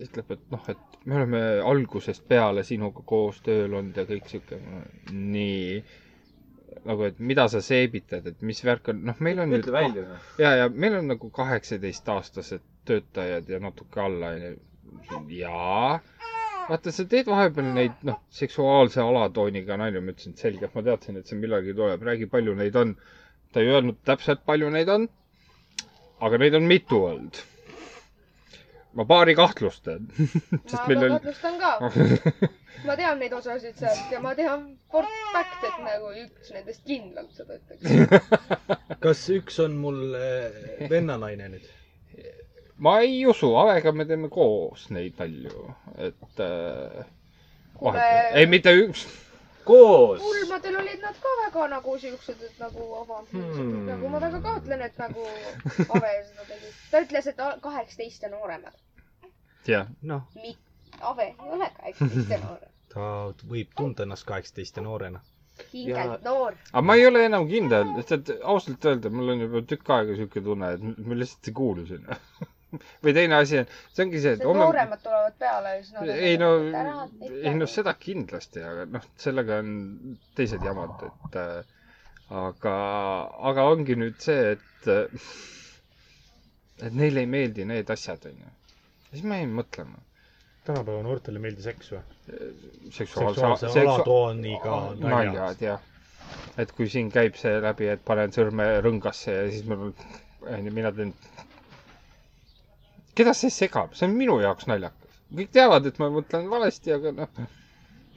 ütleb, 0.01 0.31
et 0.37 0.45
noh, 0.53 0.63
et 0.73 1.01
me 1.05 1.17
oleme 1.17 1.41
algusest 1.65 2.27
peale 2.29 2.65
sinuga 2.67 3.03
koos 3.07 3.41
tööl 3.45 3.73
olnud 3.73 3.97
ja 3.97 4.07
kõik 4.09 4.31
siuke. 4.31 4.61
nii. 5.13 5.83
nagu, 6.87 7.05
et 7.05 7.19
mida 7.19 7.45
sa 7.53 7.61
seebitad, 7.61 8.27
et 8.31 8.43
mis 8.47 8.63
värk 8.65 8.93
on, 8.93 9.03
noh, 9.11 9.19
meil 9.21 9.41
on 9.43 9.53
ütle 9.59 9.73
välja. 9.75 10.05
ja, 10.41 10.55
ja 10.63 10.69
meil 10.73 10.97
on 11.01 11.11
nagu 11.13 11.31
kaheksateistaastased 11.31 12.65
töötajad 12.89 13.49
ja 13.49 13.61
natuke 13.61 14.01
alla 14.01 14.35
onju. 14.37 14.57
jaa. 15.41 16.01
vaata, 16.69 16.93
sa 16.95 17.05
teed 17.11 17.29
vahepeal 17.31 17.71
neid, 17.77 17.97
noh, 18.07 18.19
seksuaalse 18.35 19.01
alatooniga 19.03 19.77
nalju, 19.81 20.03
ma 20.05 20.15
ütlesin, 20.15 20.35
et 20.37 20.43
selge, 20.45 20.71
ma 20.75 20.83
teadsin, 20.87 21.19
et 21.21 21.31
see 21.31 21.39
millalgi 21.41 21.75
tuleb, 21.79 22.03
räägi, 22.11 22.29
palju 22.33 22.55
neid 22.59 22.77
on. 22.83 22.95
ta 23.53 23.61
ei 23.65 23.71
öelnud 23.73 23.97
täpselt, 24.07 24.45
palju 24.47 24.69
neid 24.71 24.89
on. 24.95 25.09
aga 26.21 26.39
neid 26.39 26.55
on 26.55 26.67
mitu 26.71 27.01
olnud. 27.09 27.41
ma 28.95 29.05
paari 29.07 29.35
kahtlustan. 29.39 30.09
ma 30.53 30.61
sest 30.67 30.87
meil 30.91 31.05
on, 31.09 31.17
kahtlustan 31.19 31.59
ka. 31.63 31.73
ma 32.89 32.97
tean 33.01 33.19
neid 33.23 33.33
osasid 33.41 33.77
sealt 33.81 34.13
ja 34.15 34.21
ma 34.23 34.35
tean 34.39 34.65
for 34.91 35.07
fact, 35.35 35.65
et 35.69 35.83
nagu 35.87 36.13
üks 36.25 36.53
nendest 36.55 36.85
kindlalt 36.89 37.35
seda 37.37 37.59
ütleks. 37.59 38.41
kas 39.05 39.27
üks 39.37 39.61
on 39.67 39.77
mul 39.83 40.01
äh, 40.19 40.89
vennanaine 40.91 41.53
nüüd? 41.57 41.69
Ma 42.81 42.99
ei 43.05 43.25
usu, 43.29 43.51
Avega 43.61 43.93
me 43.93 44.05
teeme 44.09 44.29
koos 44.33 44.87
neid 44.91 45.19
nalju, 45.21 45.65
et 45.99 46.41
äh,. 46.45 47.05
Kuule- 47.81 48.03
ei, 48.37 48.47
mitte 48.47 48.73
üks 48.77 49.07
koos. 49.65 50.21
pulmadel 50.21 50.77
olid 50.83 51.01
nad 51.05 51.17
ka 51.23 51.31
väga 51.45 51.67
nagu 51.75 51.95
siuksed, 51.99 52.43
et 52.49 52.59
nagu 52.61 52.87
avantiilsed 53.03 53.57
Hmm. 53.61 53.87
nagu 53.89 54.09
ma 54.13 54.21
väga 54.21 54.41
kahtlen, 54.45 54.83
et 54.83 54.99
nagu 54.99 55.25
Ave 55.95 56.11
seda 56.29 56.45
tegi. 56.49 56.73
ta 56.91 57.01
ütles, 57.05 57.27
et 57.33 57.37
kaheksateist 57.63 58.23
ja 58.23 58.29
nooremad. 58.33 58.77
jah, 59.67 59.87
noh, 60.03 60.23
Ave 61.01 61.23
ei 61.31 61.51
ole 61.57 61.71
kaheksateist 61.81 62.31
ja 62.31 62.39
noorem. 62.47 62.69
ta 62.95 63.09
võib 63.55 63.73
tunda 63.77 64.03
ennast 64.03 64.27
kaheksateist 64.29 64.77
ja 64.77 64.83
noorena. 64.83 65.21
hingelt 65.73 66.23
noor. 66.25 66.55
aga 66.73 66.83
ma 66.83 66.95
ei 66.97 67.07
ole 67.07 67.25
enam 67.25 67.49
kindel, 67.49 67.85
sest 68.03 68.13
et 68.31 68.41
ausalt 68.45 68.85
öelda, 68.85 69.11
mul 69.11 69.29
on 69.37 69.41
juba 69.47 69.63
tükk 69.63 69.91
aega 69.97 70.17
siuke 70.17 70.41
tunne, 70.45 70.73
et 70.77 70.81
ma 71.07 71.15
lihtsalt 71.15 71.49
ei 71.49 71.53
kuulu 71.55 71.87
sinna. 71.87 72.17
või 73.05 73.15
teine 73.17 73.39
asi 73.41 73.61
on, 73.63 73.69
see 73.93 74.05
ongi 74.07 74.23
see, 74.25 74.37
et 74.39 74.45
homme. 74.47 74.63
nooremad 74.65 75.03
tulevad 75.05 75.37
peale 75.43 75.75
ja 75.77 75.83
siis 75.85 75.95
nad. 75.99 76.13
ei 76.15 76.39
no, 76.41 76.51
ei 77.43 77.55
no. 77.59 77.69
seda 77.71 77.95
kindlasti, 77.99 78.63
aga 78.73 78.87
noh, 78.99 79.07
sellega 79.21 79.61
on 79.65 79.73
teised 80.39 80.65
jamad, 80.67 81.07
et 81.11 81.41
äh, 81.41 81.79
aga, 82.45 82.77
aga 83.53 83.69
ongi 83.75 83.97
nüüd 83.99 84.21
see, 84.23 84.55
et 84.57 84.91
äh, 84.93 85.25
et 86.87 86.95
neile 86.97 87.21
ei 87.25 87.29
meeldi 87.29 87.65
need 87.69 87.91
asjad, 87.93 88.25
onju. 88.31 88.51
siis 89.11 89.25
ma 89.29 89.37
jäin 89.41 89.51
mõtlema. 89.57 89.99
tänapäeva 90.65 91.03
noortele 91.05 91.41
ei 91.41 91.45
meeldi 91.49 91.65
seks 91.67 91.91
või? 91.95 92.01
seksuaalse, 92.97 93.41
seksuaalse 93.41 93.83
alatooniga 93.85 94.79
naljad. 95.03 95.61
jah. 95.67 95.83
et 96.63 96.73
kui 96.77 96.89
siin 96.93 97.11
käib 97.13 97.37
see 97.41 97.59
läbi, 97.65 97.89
et 97.95 98.05
panen 98.07 98.33
sõrme 98.37 98.69
rõngasse 98.87 99.35
ja 99.37 99.45
siis 99.51 99.67
mul, 99.69 99.93
onju, 100.47 100.73
mina 100.81 100.93
teen. 100.97 101.13
Keda 103.15 103.35
see 103.35 103.51
segab, 103.55 103.95
see 103.99 104.09
on 104.09 104.17
minu 104.19 104.39
jaoks 104.43 104.69
naljakas. 104.71 105.19
kõik 105.35 105.51
teavad, 105.55 105.87
et 105.87 105.99
ma 106.03 106.11
mõtlen 106.11 106.49
valesti, 106.51 106.93
aga 106.95 107.13
noh, 107.17 107.41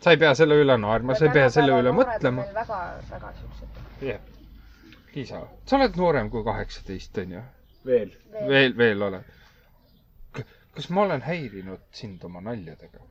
sa 0.03 0.13
ei 0.13 0.19
pea 0.21 0.33
selle 0.37 0.57
üle 0.61 0.77
naerma, 0.81 1.15
sa 1.17 1.27
ei 1.27 1.33
pea 1.35 1.49
selle 1.53 1.79
üle 1.81 1.93
mõtlema. 1.95 2.45
väga, 2.55 2.79
väga 3.11 3.33
siuksed. 3.39 3.81
jah. 4.09 4.29
Liisa, 5.13 5.43
sa 5.69 5.77
oled 5.77 5.97
noorem 6.01 6.29
kui 6.33 6.41
kaheksateist, 6.45 7.17
onju? 7.21 7.41
veel. 7.85 8.13
veel, 8.49 8.77
veel 8.77 9.07
oled. 9.09 9.31
kas 10.73 10.89
ma 10.89 11.03
olen 11.05 11.21
häirinud 11.21 11.83
sind 11.93 12.23
oma 12.25 12.41
naljadega? 12.41 13.01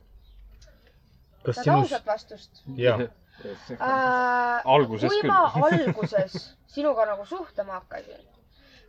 kas 1.47 1.59
tahad 1.59 1.64
sinust, 1.66 1.93
ausat 1.93 2.07
vastust 2.07 2.62
jaa, 2.78 2.99
äh,? 3.01 4.62
Alguses 4.74 5.11
kui 5.11 5.20
küll. 5.22 5.30
ma 5.30 5.68
alguses 5.68 6.37
sinuga 6.74 7.07
nagu 7.12 7.26
suhtlema 7.26 7.80
hakkasin, 7.80 8.26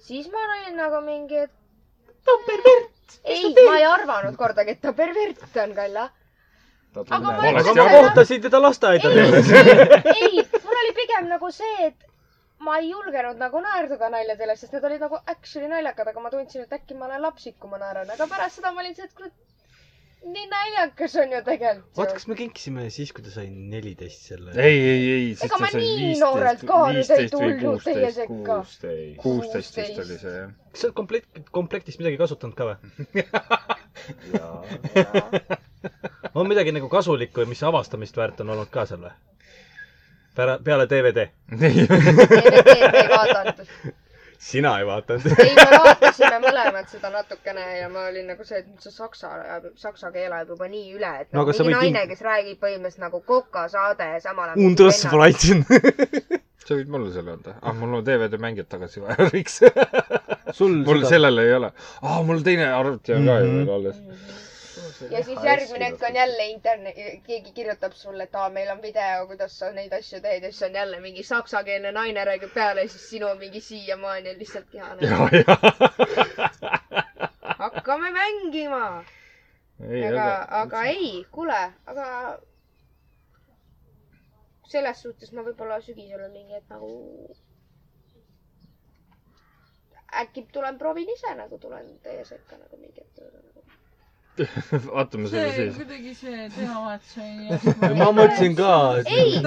siis 0.07 0.29
ma 0.33 0.41
olin 0.47 0.77
nagu 0.77 1.01
mingi, 1.05 1.45
et 1.47 1.62
ta 2.25 2.31
on 2.37 2.43
pervert. 2.47 3.17
ei, 3.23 3.53
ma 3.67 3.77
ei 3.77 3.85
arvanud 3.89 4.35
kordagi, 4.39 4.75
et 4.77 4.81
ta 4.81 4.93
pervert 4.93 5.43
on, 5.65 5.75
Kalla. 5.79 6.07
aru. 6.95 7.89
kohtasin 7.97 8.41
teda 8.47 8.61
lasteaeda 8.61 9.11
ei 9.11 9.31
tehes., 9.31 9.51
ei, 10.15 10.43
mul 10.65 10.81
oli 10.83 10.93
pigem 11.01 11.29
nagu 11.31 11.51
see, 11.51 11.87
et 11.87 12.09
ma 12.63 12.77
ei 12.79 12.89
julgenud 12.91 13.39
nagu 13.41 13.61
naerduda 13.63 14.09
naljadele, 14.13 14.55
sest 14.59 14.75
need 14.75 14.85
olid 14.89 15.01
nagu 15.03 15.19
actually 15.35 15.69
naljakad, 15.71 16.11
aga 16.13 16.23
ma 16.25 16.31
tundsin, 16.33 16.67
et 16.67 16.77
äkki 16.79 16.97
ma 16.99 17.09
olen 17.09 17.21
lapsik, 17.25 17.57
kui 17.59 17.71
ma 17.71 17.81
naeran, 17.81 18.11
aga 18.15 18.27
pärast 18.35 18.59
seda 18.61 18.71
ma 18.75 18.83
olin 18.85 18.95
see, 18.95 19.07
et 19.09 19.17
kurat, 19.17 19.33
nii 20.23 20.45
naljakas 20.51 21.15
on 21.19 21.31
ju 21.35 21.39
tegelikult 21.45 21.97
vaata, 21.97 22.11
ju. 22.11 22.17
kas 22.19 22.27
me 22.29 22.35
kinkisime 22.39 22.85
siis, 22.93 23.11
kui 23.15 23.23
ta 23.25 23.31
sai 23.33 23.47
neliteist 23.51 24.29
selle. 24.29 24.53
ei, 24.55 24.77
ei, 24.79 25.01
ei. 25.15 25.25
ega 25.47 25.59
ma 25.61 25.69
nii 25.75 26.13
noorelt 26.21 26.63
nüüd 26.67 27.11
ei 27.17 27.29
tulnud 27.33 27.83
teie 27.83 28.11
sekka. 28.15 28.59
kuusteist. 29.23 29.77
vist 29.81 29.99
oli 30.05 30.17
see 30.21 30.35
jah. 30.37 30.53
kas 30.71 30.83
sa 30.83 30.89
oled 30.89 30.97
komplekt, 31.01 31.43
komplektist 31.51 32.01
midagi 32.01 32.19
kasutanud 32.21 32.55
ka 32.57 32.63
või? 32.71 32.77
on 36.39 36.47
midagi 36.47 36.71
nagu 36.75 36.89
kasulikku, 36.89 37.45
mis 37.49 37.63
avastamist 37.63 38.17
väärt 38.17 38.41
on 38.43 38.55
olnud 38.55 38.71
ka 38.73 38.85
seal 38.89 39.03
või? 39.03 39.13
peale, 40.35 40.59
peale 40.63 40.87
DVD? 40.89 41.27
ei 41.61 43.07
vaadanud. 43.11 43.67
Sina 44.43 44.71
ei 44.81 44.85
vaadanud? 44.87 45.25
ei, 45.39 45.53
me 45.55 45.65
vaatasime 45.71 46.39
mõlemad 46.43 46.89
seda 46.91 47.09
natukene 47.13 47.63
ja 47.79 47.89
ma 47.93 48.07
olin 48.09 48.27
nagu 48.33 48.43
see, 48.47 48.59
et 48.63 48.67
nüüd 48.67 48.83
see 48.83 48.91
saksa, 48.95 49.29
saksa 49.79 50.11
keel 50.15 50.33
ajab 50.35 50.53
juba 50.55 50.67
nii 50.71 50.93
üle, 50.97 51.11
et 51.23 51.31
No 51.33 51.43
nagu 51.45 51.55
mingi 51.63 51.75
naine, 51.77 52.01
kin- 52.03 52.11
kes 52.13 52.21
räägib 52.27 52.59
põhimõtteliselt 52.63 53.05
nagu 53.07 53.21
Koka 53.27 53.67
saade 53.71 54.09
ja 54.15 54.19
samal 54.25 54.51
ajal. 54.53 54.65
Undrusfreitsen. 54.67 55.63
sa 56.63 56.77
võid 56.79 56.87
mulle 56.91 57.09
selle 57.15 57.33
anda. 57.37 57.55
ah, 57.61 57.73
mul 57.75 57.97
on 57.99 58.05
DVD 58.07 58.37
mängijad 58.39 58.69
tagasi 58.71 59.01
vaja, 59.03 59.27
sul 60.57 60.75
mul 60.85 61.03
sellel 61.09 61.37
ei 61.43 61.53
ole. 61.57 61.71
aa, 62.01 62.21
mul 62.23 62.39
teine 62.45 62.67
arvuti 62.71 63.13
on 63.15 63.25
ka 63.27 63.39
ju 63.41 63.47
Mhm. 63.51 63.57
veel 63.65 63.75
alles. 63.79 63.97
Ja 65.11 65.23
siis 65.23 65.43
järgmine 65.43 65.85
hetk 65.91 66.03
on 66.09 66.15
jälle 66.15 66.45
internet, 66.47 66.95
keegi 67.27 67.51
kirjutab 67.51 67.93
sulle, 67.97 68.23
et 68.29 68.35
aa, 68.35 68.49
meil 68.49 68.69
on 68.75 68.81
video, 68.81 69.27
kuidas 69.27 69.57
sa 69.59 69.71
neid 69.71 69.93
asju 69.99 70.21
teed 70.21 70.43
ja 70.43 70.51
siis 70.51 70.63
on 70.69 70.75
jälle 70.81 70.99
mingi 70.99 71.23
saksakeelne 71.23 71.91
naine 71.91 72.25
räägib 72.25 72.53
peale 72.53 72.81
ja 72.87 72.89
siis 72.89 73.09
sinu 73.09 73.35
mingi 73.35 73.61
siiamaani 73.61 74.29
on 74.35 74.39
lihtsalt 74.39 74.69
kihane. 74.71 75.01
hakkame 77.63 78.11
mängima. 78.11 79.03
ei, 79.89 80.03
aga, 80.07 80.27
aga. 80.61 80.83
ei, 80.83 81.25
kuule, 81.31 81.61
aga 81.85 82.07
selles 84.73 85.01
suhtes 85.05 85.31
ma 85.35 85.43
võib-olla 85.47 85.79
sügisel 85.85 86.23
on 86.27 86.31
mingi, 86.35 86.57
et 86.59 86.69
nagu 86.71 86.91
äkki 90.23 90.45
tulen 90.53 90.77
proovin 90.81 91.09
ise 91.15 91.33
nagu 91.39 91.57
tulen 91.61 91.89
teie 92.05 92.25
sekka 92.25 92.57
nagu 92.61 92.77
mingi 92.81 93.01
hetk. 93.01 93.52
Vaatame 94.93 95.27
selle 95.29 95.51
see 95.53 95.65
siis. 95.69 95.75
kuidagi 95.77 96.13
see 96.17 96.49
teemavahetus 96.55 97.17
oli. 97.21 97.45
ma 97.99 98.07
mõtlesin 98.17 98.55
ka. 98.57 98.69
ei, 99.05 99.37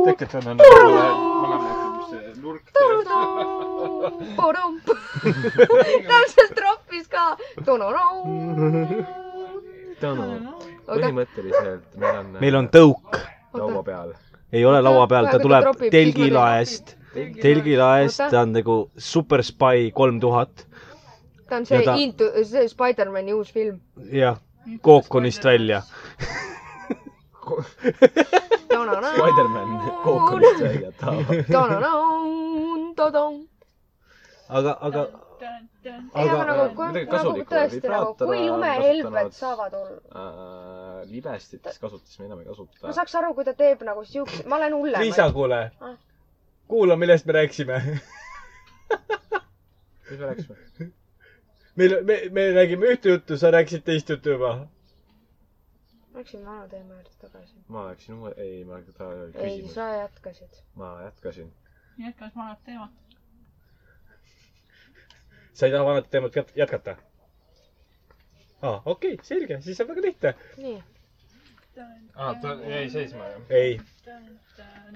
tegelikult 0.00 0.34
on 0.40 0.44
mõlemad, 1.44 1.76
mis 1.94 2.08
see 2.10 2.34
nurk 2.42 2.66
teeb. 2.74 3.06
täpselt 6.10 6.56
roppis 6.66 7.06
ka. 7.14 7.24
põhimõtteliselt 10.90 11.86
meil 11.94 12.18
on. 12.24 12.34
meil 12.42 12.54
on 12.64 12.66
tõuk, 12.74 13.06
laua 13.54 13.86
peal. 13.86 14.10
Ei 14.52 14.64
ole 14.64 14.80
laua 14.82 15.06
peal, 15.06 15.26
ta 15.30 15.38
tuleb 15.38 15.64
telgilaest, 15.90 16.96
telgilaest, 17.42 18.22
ta 18.30 18.40
on 18.42 18.52
nagu 18.56 18.90
Super 18.98 19.42
Spy 19.46 19.90
kolm 19.94 20.20
tuhat 20.20 20.66
ta 21.50 21.56
on 21.56 21.66
see 21.66 21.82
ta- 21.84 21.96
Into, 21.98 22.24
see 22.44 22.68
Spider-man'i 22.68 23.32
uus 23.34 23.50
film. 23.52 23.80
ja 24.12 24.36
kookonist 24.82 25.44
välja. 25.44 25.82
Spider-man 29.14 29.92
kookonist 30.04 30.60
välja 30.60 30.92
tahab. 30.92 31.24
aga, 34.48 34.78
aga 34.80 35.06
ei, 35.80 35.88
Aga- 36.14 36.40
aga 36.40 36.44
nagu, 36.44 36.74
kui 36.76 36.86
midagi 36.92 37.16
nagu 37.16 37.44
tõesti 37.50 37.88
nagu, 37.88 38.14
kui 38.20 38.40
lumehelbed 38.48 39.30
saavad 39.32 39.74
olla. 39.74 40.00
Libestit 41.08 41.62
kasutasime 41.80 42.26
enam 42.26 42.38
ei 42.40 42.44
ma 42.44 42.50
kasuta. 42.50 42.92
saaks 42.92 43.14
aru, 43.14 43.34
kui 43.34 43.44
ta 43.44 43.54
teeb 43.54 43.82
nagu 43.86 44.04
siukse, 44.04 44.42
ma 44.48 44.56
olen 44.56 44.74
hullem. 44.74 45.00
Liisa, 45.02 45.32
kuule 45.32 45.60
Ah., 45.80 45.96
kuula, 46.68 46.96
millest 46.96 47.26
me 47.26 47.32
rääkisime. 47.32 47.78
mis 50.10 50.18
me 50.18 50.26
rääkisime? 50.26 50.56
meil, 51.76 51.96
me, 52.04 52.20
me 52.30 52.44
räägime 52.54 52.86
ühte 52.94 53.08
juttu, 53.14 53.36
sa 53.38 53.50
rääkisid 53.50 53.82
teist 53.84 54.08
juttu 54.08 54.30
juba. 54.36 54.66
Läksin 56.14 56.46
vana 56.46 56.68
teema 56.68 56.94
juurde 56.94 57.10
tagasi. 57.20 57.54
ma 57.68 57.86
läksin 57.90 58.14
uue, 58.14 58.32
ei, 58.36 58.64
ma 58.64 58.80
ta 58.98 59.10
ei, 59.34 59.68
sa 59.68 59.88
jätkasid. 59.94 60.62
ma 60.74 61.02
jätkasin. 61.04 61.52
jätkas 61.98 62.36
vanad 62.36 62.58
teemat. 62.64 62.90
sa 65.52 65.66
ei 65.66 65.72
taha 65.72 65.84
vanat 65.84 66.10
teemat 66.10 66.36
jät- 66.36 66.52
jätkata? 66.56 66.96
aa, 68.62 68.82
okei 68.84 69.14
okay,, 69.14 69.24
selge, 69.26 69.60
siis 69.64 69.80
on 69.80 69.88
väga 69.88 70.02
lihtne. 70.06 70.34
nii. 70.56 70.82
aa, 72.16 72.34
ta 72.42 72.54
jäi 72.72 72.90
seisma 72.90 73.28
ju. 73.28 73.42
ei, 73.60 73.80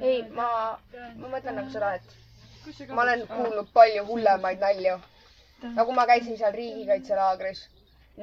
ei, 0.00 0.22
ma, 0.40 0.48
ma 1.16 1.30
mõtlen 1.36 1.58
nagu 1.60 1.70
seda, 1.72 1.94
et 2.00 2.88
ma 2.92 3.02
olen 3.06 3.26
kuulnud 3.30 3.70
palju 3.76 4.04
hullemaid 4.10 4.60
nalju. 4.66 4.98
nagu 5.78 5.92
ma 5.96 6.06
käisin 6.10 6.38
seal 6.38 6.52
riigikaitselaagris. 6.60 7.68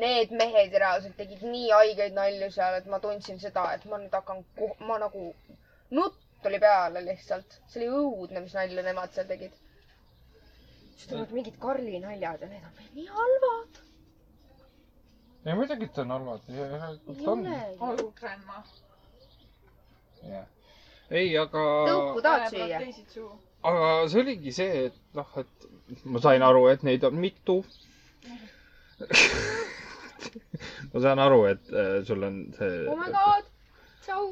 Need 0.01 0.29
mehed 0.39 0.75
reaalselt 0.79 1.17
tegid 1.19 1.41
nii 1.43 1.71
haigeid 1.75 2.13
nalju 2.15 2.47
seal, 2.55 2.77
et 2.79 2.85
ma 2.87 2.99
tundsin 3.03 3.39
seda, 3.43 3.65
et 3.75 3.83
ma 3.91 3.97
nüüd 3.99 4.13
hakkan, 4.15 4.39
ma 4.87 4.97
nagu, 5.01 5.33
nutt 5.97 6.15
tuli 6.43 6.59
peale 6.63 7.01
lihtsalt. 7.05 7.57
see 7.67 7.81
oli 7.89 7.99
õudne, 8.03 8.43
mis 8.45 8.53
nalju 8.57 8.85
nemad 8.87 9.11
seal 9.17 9.27
tegid. 9.33 9.53
siis 10.95 11.07
tulevad 11.09 11.33
mingid 11.35 11.57
Karli 11.59 11.99
naljad 11.99 12.41
ja 12.45 12.49
need 12.53 12.65
on 12.69 12.77
meil 12.77 12.91
nii 12.99 13.07
halvad. 13.17 13.81
Ei 15.45 15.53
muidugi 15.57 15.87
ta 15.93 16.01
on 16.01 16.11
halvad. 16.11 16.41
ei 16.49 16.59
ole 16.61 17.49
ju. 17.49 17.75
olgu, 17.79 18.11
grandma. 18.19 18.63
jah. 20.29 20.45
ei, 21.09 21.37
aga. 21.37 21.63
tõuku 21.89 22.21
tahad 22.25 22.49
süüa? 22.53 23.31
aga 23.71 23.89
see 24.11 24.21
oligi 24.21 24.51
see, 24.57 24.85
et 24.89 24.99
noh, 25.17 25.31
et 25.41 26.05
ma 26.05 26.21
sain 26.23 26.41
aru, 26.45 26.67
et 26.71 26.83
neid 26.87 27.03
on 27.09 27.17
mitu. 27.25 27.57
ma 30.93 31.01
saan 31.01 31.19
aru, 31.25 31.41
et 31.49 31.73
äh, 31.73 32.03
sul 32.07 32.23
on 32.29 32.39
see 32.57 32.85
oh 32.87 32.97
my 33.01 33.09
god, 33.17 33.45
tšau. 34.05 34.25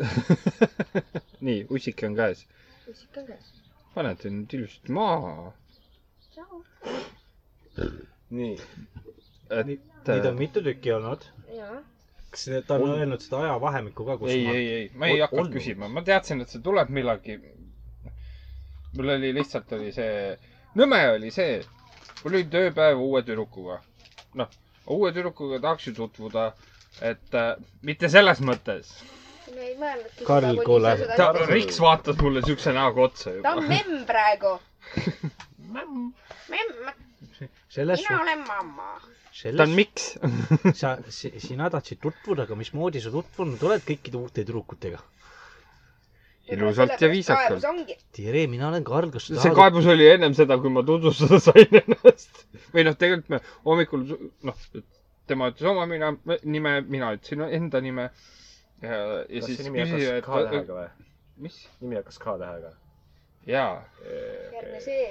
nii, 1.46 1.66
ussike 1.70 2.06
on 2.10 2.16
käes. 2.18 2.46
kuskil 2.86 3.22
on 3.22 3.26
käes. 3.32 3.46
panete 3.94 4.30
nüüd 4.34 4.54
ilusasti 4.58 4.90
maha. 4.98 5.52
tšau. 6.34 6.64
nii, 8.30 8.56
et 9.50 9.66
neid 10.06 10.26
on 10.30 10.36
mitu 10.38 10.62
tükki 10.62 10.92
olnud. 10.94 11.24
kas 12.30 12.44
ta 12.66 12.76
on 12.78 12.92
öelnud 12.94 13.22
seda 13.24 13.40
ajavahemikku 13.46 14.04
ka, 14.06 14.16
kus 14.20 14.30
ei, 14.30 14.44
ma 14.46 14.52
ei, 14.54 14.68
ei, 14.74 14.84
ma 14.94 15.08
ei 15.10 15.18
hakanud 15.20 15.50
küsima, 15.56 15.88
ma 15.90 16.02
teadsin, 16.06 16.40
et 16.44 16.52
see 16.52 16.62
tuleb 16.62 16.92
millalgi. 16.94 17.38
mul 18.96 19.08
oli 19.16 19.32
lihtsalt 19.34 19.72
oli 19.78 19.90
see, 19.94 20.36
nõme 20.78 21.00
oli 21.16 21.30
see, 21.34 21.58
mul 22.22 22.36
oli 22.38 22.44
tööpäev 22.54 23.02
uue 23.02 23.22
tüdrukuga. 23.26 23.80
noh, 24.38 24.50
uue 24.86 25.10
tüdrukuga 25.16 25.58
tahaks 25.66 25.88
ju 25.90 25.94
tutvuda, 25.98 26.52
et 27.02 27.34
äh, 27.34 27.52
mitte 27.82 28.08
selles 28.08 28.40
mõttes. 28.46 28.94
me 29.54 29.66
ei 29.72 29.76
mõelnudki 29.82 30.24
Karl, 30.30 30.62
kuule. 30.64 30.94
ta, 31.18 31.32
Riks 31.50 31.82
vaatas 31.82 32.22
mulle 32.22 32.46
siukse 32.46 32.72
näoga 32.78 33.08
otsa 33.10 33.30
ta 33.30 33.36
juba 33.40 33.56
on. 33.58 33.68
memm 33.74 34.04
praegu. 34.06 34.58
memm. 35.74 36.12
Selles 37.70 38.02
mina 38.02 38.20
olen 38.24 38.44
mamma. 38.48 38.90
ta 39.00 39.06
on 39.06 39.36
selles 39.42 39.74
miks. 39.78 40.10
sa, 40.80 40.96
sina 41.48 41.70
tahtsid 41.70 42.00
tutvuda, 42.02 42.48
aga 42.48 42.58
mismoodi 42.58 43.02
sa 43.04 43.12
tutvunud 43.14 43.62
oled 43.68 43.86
kõikide 43.86 44.18
uute 44.20 44.42
tüdrukutega? 44.42 45.02
ilusalt 46.50 47.00
ja 47.00 47.08
viisakalt. 47.10 47.92
tere, 48.16 48.46
mina 48.50 48.68
olen 48.68 48.84
Karl, 48.84 49.12
kas 49.14 49.28
sa 49.28 49.42
see 49.44 49.54
kaebus 49.54 49.86
oli 49.92 50.08
ennem 50.10 50.34
seda, 50.34 50.56
kui 50.58 50.72
ma 50.74 50.82
tutvustada 50.86 51.38
sain 51.46 51.78
ennast. 51.82 52.42
või 52.74 52.86
noh, 52.88 52.96
tegelikult 52.98 53.30
me 53.36 53.40
hommikul, 53.68 54.02
noh, 54.48 54.66
tema 55.30 55.52
ütles 55.52 55.70
oma 55.70 55.86
mina, 55.90 56.10
nime, 56.42 56.74
mina 56.90 57.12
ütlesin 57.14 57.46
enda 57.46 57.82
nime. 57.84 58.08
ja, 58.82 58.98
ja 58.98 59.24
kas 59.28 59.46
siis 59.46 59.60
see 59.60 59.68
nimi 59.68 59.84
küsisin, 59.84 60.18
hakkas 60.26 60.50
K 60.50 60.62
et 60.64 60.74
või? 60.74 60.86
mis? 61.46 61.62
nimi 61.84 62.00
hakkas 62.00 62.18
K 62.18 62.38
tähega? 62.42 62.74
jaa, 63.46 63.74
järgmine 64.10 64.82
see. 64.84 65.10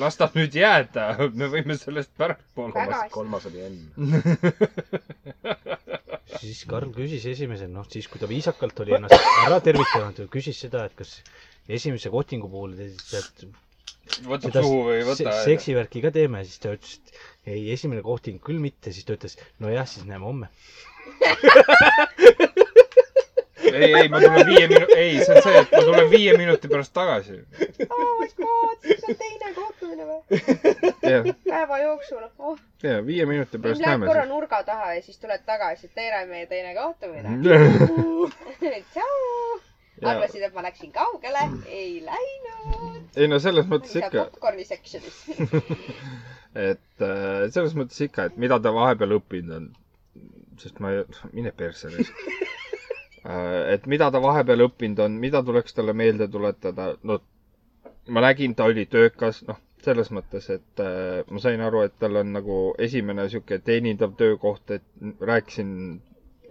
Las 0.00 0.16
ta 0.20 0.24
nüüd 0.34 0.54
jääda, 0.56 1.04
me 1.34 1.46
võime 1.52 1.74
sellest 1.78 2.10
pärastpoole. 2.20 2.72
Kolmas, 2.76 3.10
kolmas 3.14 3.44
oli 3.50 3.60
N. 3.66 3.74
siis 6.40 6.58
Karl 6.70 6.90
küsis 6.94 7.24
esimesena, 7.32 7.72
noh 7.80 7.86
siis 7.90 8.06
kui 8.10 8.18
ta 8.22 8.26
viisakalt 8.30 8.76
oli 8.84 8.92
ennast 8.98 9.18
ära 9.46 9.58
tervitanud, 9.64 10.16
küsis 10.32 10.58
seda, 10.66 10.80
et 10.88 10.94
kas 10.98 11.10
esimese 11.70 12.08
kohtingu 12.12 12.46
puhul 12.52 12.72
te 12.78 12.84
tead 13.10 13.34
võtab 14.26 14.52
suhu 14.64 14.78
või 14.88 14.96
ei 14.98 15.04
se- 15.04 15.10
võta. 15.26 15.32
seksivärki 15.46 15.98
ka 16.06 16.10
teeme, 16.14 16.38
siis 16.46 16.58
ta 16.62 16.68
ütles, 16.76 16.94
et 16.98 17.06
ei, 17.54 17.60
esimene 17.74 18.02
kohting 18.06 18.36
küll 18.42 18.60
mitte, 18.62 18.88
siis 18.94 19.04
ta 19.08 19.12
ütles, 19.18 19.34
nojah, 19.62 19.86
siis 19.90 20.04
näeme 20.08 20.24
homme. 20.26 20.46
ei, 23.72 23.94
ei, 24.02 24.08
ma 24.12 24.20
tulen 24.22 24.46
viie 24.46 24.66
minu-, 24.70 24.90
ei, 24.96 25.16
see 25.24 25.36
on 25.36 25.42
see, 25.46 25.62
et 25.62 25.72
ma 25.76 25.82
tulen 25.86 26.10
viie 26.12 26.36
minuti 26.38 26.70
pärast 26.72 26.94
tagasi. 26.96 27.38
oh 27.86 28.12
my 28.20 28.28
god, 28.40 28.76
siis 28.84 29.08
on 29.08 29.18
teine 29.22 29.54
kohtumine 29.56 30.08
või? 30.10 30.42
jah, 31.06 31.32
päeva 31.48 31.80
jooksul. 31.84 32.28
oh, 32.38 32.60
ja 32.84 33.00
viie 33.06 33.26
minuti 33.30 33.58
pärast 33.58 33.84
näeme 33.84 34.10
korra 34.10 34.26
nurga 34.30 34.62
taha 34.68 34.94
ja 34.98 35.02
siis 35.06 35.18
tuled 35.22 35.46
tagasi, 35.46 35.90
tere, 35.94 36.24
meie 36.30 36.46
teine 36.50 36.76
kohtumine. 36.78 37.38
siis. 38.60 38.86
tšau. 38.94 39.18
Jaa. 40.00 40.14
arvasid, 40.14 40.42
et 40.46 40.54
ma 40.56 40.62
läksin 40.64 40.92
kaugele? 40.94 41.42
ei 41.68 42.00
läinud. 42.04 43.18
ei 43.20 43.28
no 43.28 43.38
selles 43.42 43.66
mõttes 43.68 43.92
ikka, 44.00 44.24
popkorni 44.30 44.64
section'is. 44.64 45.18
et 46.70 47.04
äh, 47.04 47.44
selles 47.52 47.76
mõttes 47.76 48.00
ikka, 48.06 48.30
et 48.30 48.38
mida 48.40 48.60
ta 48.64 48.72
vahepeal 48.72 49.18
õppinud 49.18 49.56
on. 49.58 49.68
sest 50.60 50.80
ma 50.80 50.94
ei, 50.94 51.04
mine 51.36 51.52
persse 51.56 51.92
raisk. 51.92 52.24
et 53.24 53.86
mida 53.86 54.10
ta 54.10 54.20
vahepeal 54.22 54.64
õppinud 54.68 55.00
on, 55.04 55.18
mida 55.20 55.42
tuleks 55.44 55.74
talle 55.76 55.92
meelde 55.92 56.28
tuletada, 56.32 56.94
no 57.02 57.18
ma 58.08 58.20
nägin, 58.24 58.54
ta 58.56 58.64
oli 58.70 58.86
töökas, 58.90 59.42
noh, 59.48 59.58
selles 59.84 60.10
mõttes, 60.12 60.46
et 60.52 60.80
äh, 60.84 61.20
ma 61.30 61.40
sain 61.42 61.60
aru, 61.64 61.82
et 61.86 61.94
tal 62.02 62.18
on 62.20 62.32
nagu 62.36 62.56
esimene 62.86 63.26
sihuke 63.32 63.58
teenindav 63.64 64.14
töökoht, 64.20 64.72
et 64.76 64.84
rääkisin, 65.30 65.70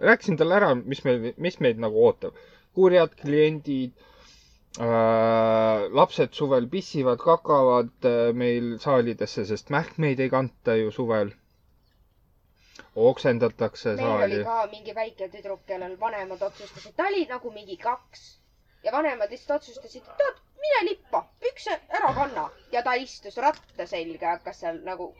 rääkisin 0.02 0.38
talle 0.40 0.56
ära, 0.60 0.70
mis 0.78 1.02
meil, 1.06 1.32
mis 1.46 1.60
meid 1.62 1.82
nagu 1.82 2.06
ootab. 2.08 2.38
kurjad 2.74 3.14
kliendid 3.18 3.92
äh,, 4.78 5.86
lapsed 5.98 6.34
suvel 6.38 6.68
pissivad, 6.70 7.18
kakavad 7.18 7.90
äh, 8.06 8.30
meil 8.32 8.76
saalidesse, 8.82 9.44
sest 9.48 9.70
mähkmeid 9.74 10.20
ei 10.22 10.30
kanta 10.30 10.76
ju 10.78 10.90
suvel. 10.94 11.32
Oksendatakse 12.96 13.94
meil 13.96 14.08
oli 14.10 14.18
saali. 14.20 14.44
ka 14.44 14.66
mingi 14.72 14.94
väike 14.94 15.28
tüdruk, 15.28 15.60
kellel 15.66 15.96
vanemad 16.00 16.42
otsustasid, 16.42 16.94
ta 16.96 17.06
oli 17.06 17.24
nagu 17.30 17.50
mingi 17.54 17.76
kaks 17.76 18.24
ja 18.84 18.92
vanemad 18.92 19.30
lihtsalt 19.30 19.60
otsustasid, 19.60 20.02
et 20.08 20.16
tead, 20.22 20.40
mine 20.60 20.84
lippa, 20.90 21.24
pükse 21.40 21.78
ära 21.88 22.12
kanna 22.14 22.48
ja 22.72 22.82
ta 22.82 22.94
istus 22.94 23.36
ratta 23.36 23.86
selga, 23.86 24.36
hakkas 24.36 24.60
seal 24.64 24.80
nagu 24.84 25.12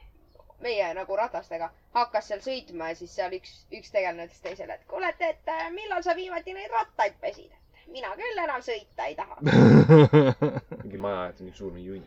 meie 0.61 0.91
nagu 0.95 1.17
ratastega, 1.17 1.71
hakkas 1.95 2.29
seal 2.31 2.43
sõitma 2.45 2.91
ja 2.93 2.99
siis 2.99 3.15
seal 3.17 3.33
üks, 3.39 3.55
üks 3.73 3.93
tegelane 3.95 4.27
ütles 4.29 4.43
teisele, 4.45 4.77
et 4.77 4.85
kuule, 4.91 5.09
et, 5.31 5.49
äh, 5.49 5.69
millal 5.75 6.03
sa 6.05 6.15
viimati 6.19 6.55
neid 6.57 6.71
rattaid 6.75 7.17
pesid? 7.23 7.51
mina 7.91 8.11
küll 8.19 8.39
enam 8.39 8.63
sõita 8.63 9.07
ei 9.11 9.17
taha. 9.19 9.37
mingi 10.85 10.99
maja 11.03 11.25
ette 11.33 11.43
mingi 11.43 11.57
suur 11.59 11.73
mingi 11.75 11.89
junn. 11.89 12.05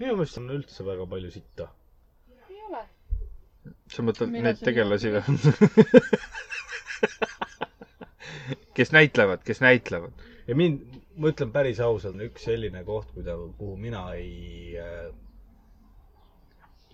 minu 0.00 0.16
meelest 0.18 0.40
on 0.40 0.48
üldse 0.56 0.86
väga 0.86 1.06
palju 1.12 1.30
sitta. 1.34 1.68
Sa 3.92 4.02
mõtled 4.06 4.30
Millal 4.32 4.52
neid 4.52 4.62
tegelasi 4.64 5.12
või? 5.14 5.22
kes 8.78 8.92
näitlevad, 8.94 9.42
kes 9.44 9.60
näitlevad. 9.64 10.12
ja 10.48 10.54
mind, 10.56 10.82
ma 11.18 11.32
ütlen 11.32 11.50
päris 11.54 11.80
ausalt, 11.82 12.20
üks 12.28 12.44
selline 12.48 12.84
koht, 12.86 13.08
kuida-, 13.16 13.36
kuhu 13.58 13.76
mina 13.80 14.04
ei 14.14 14.76
äh,, 14.78 15.08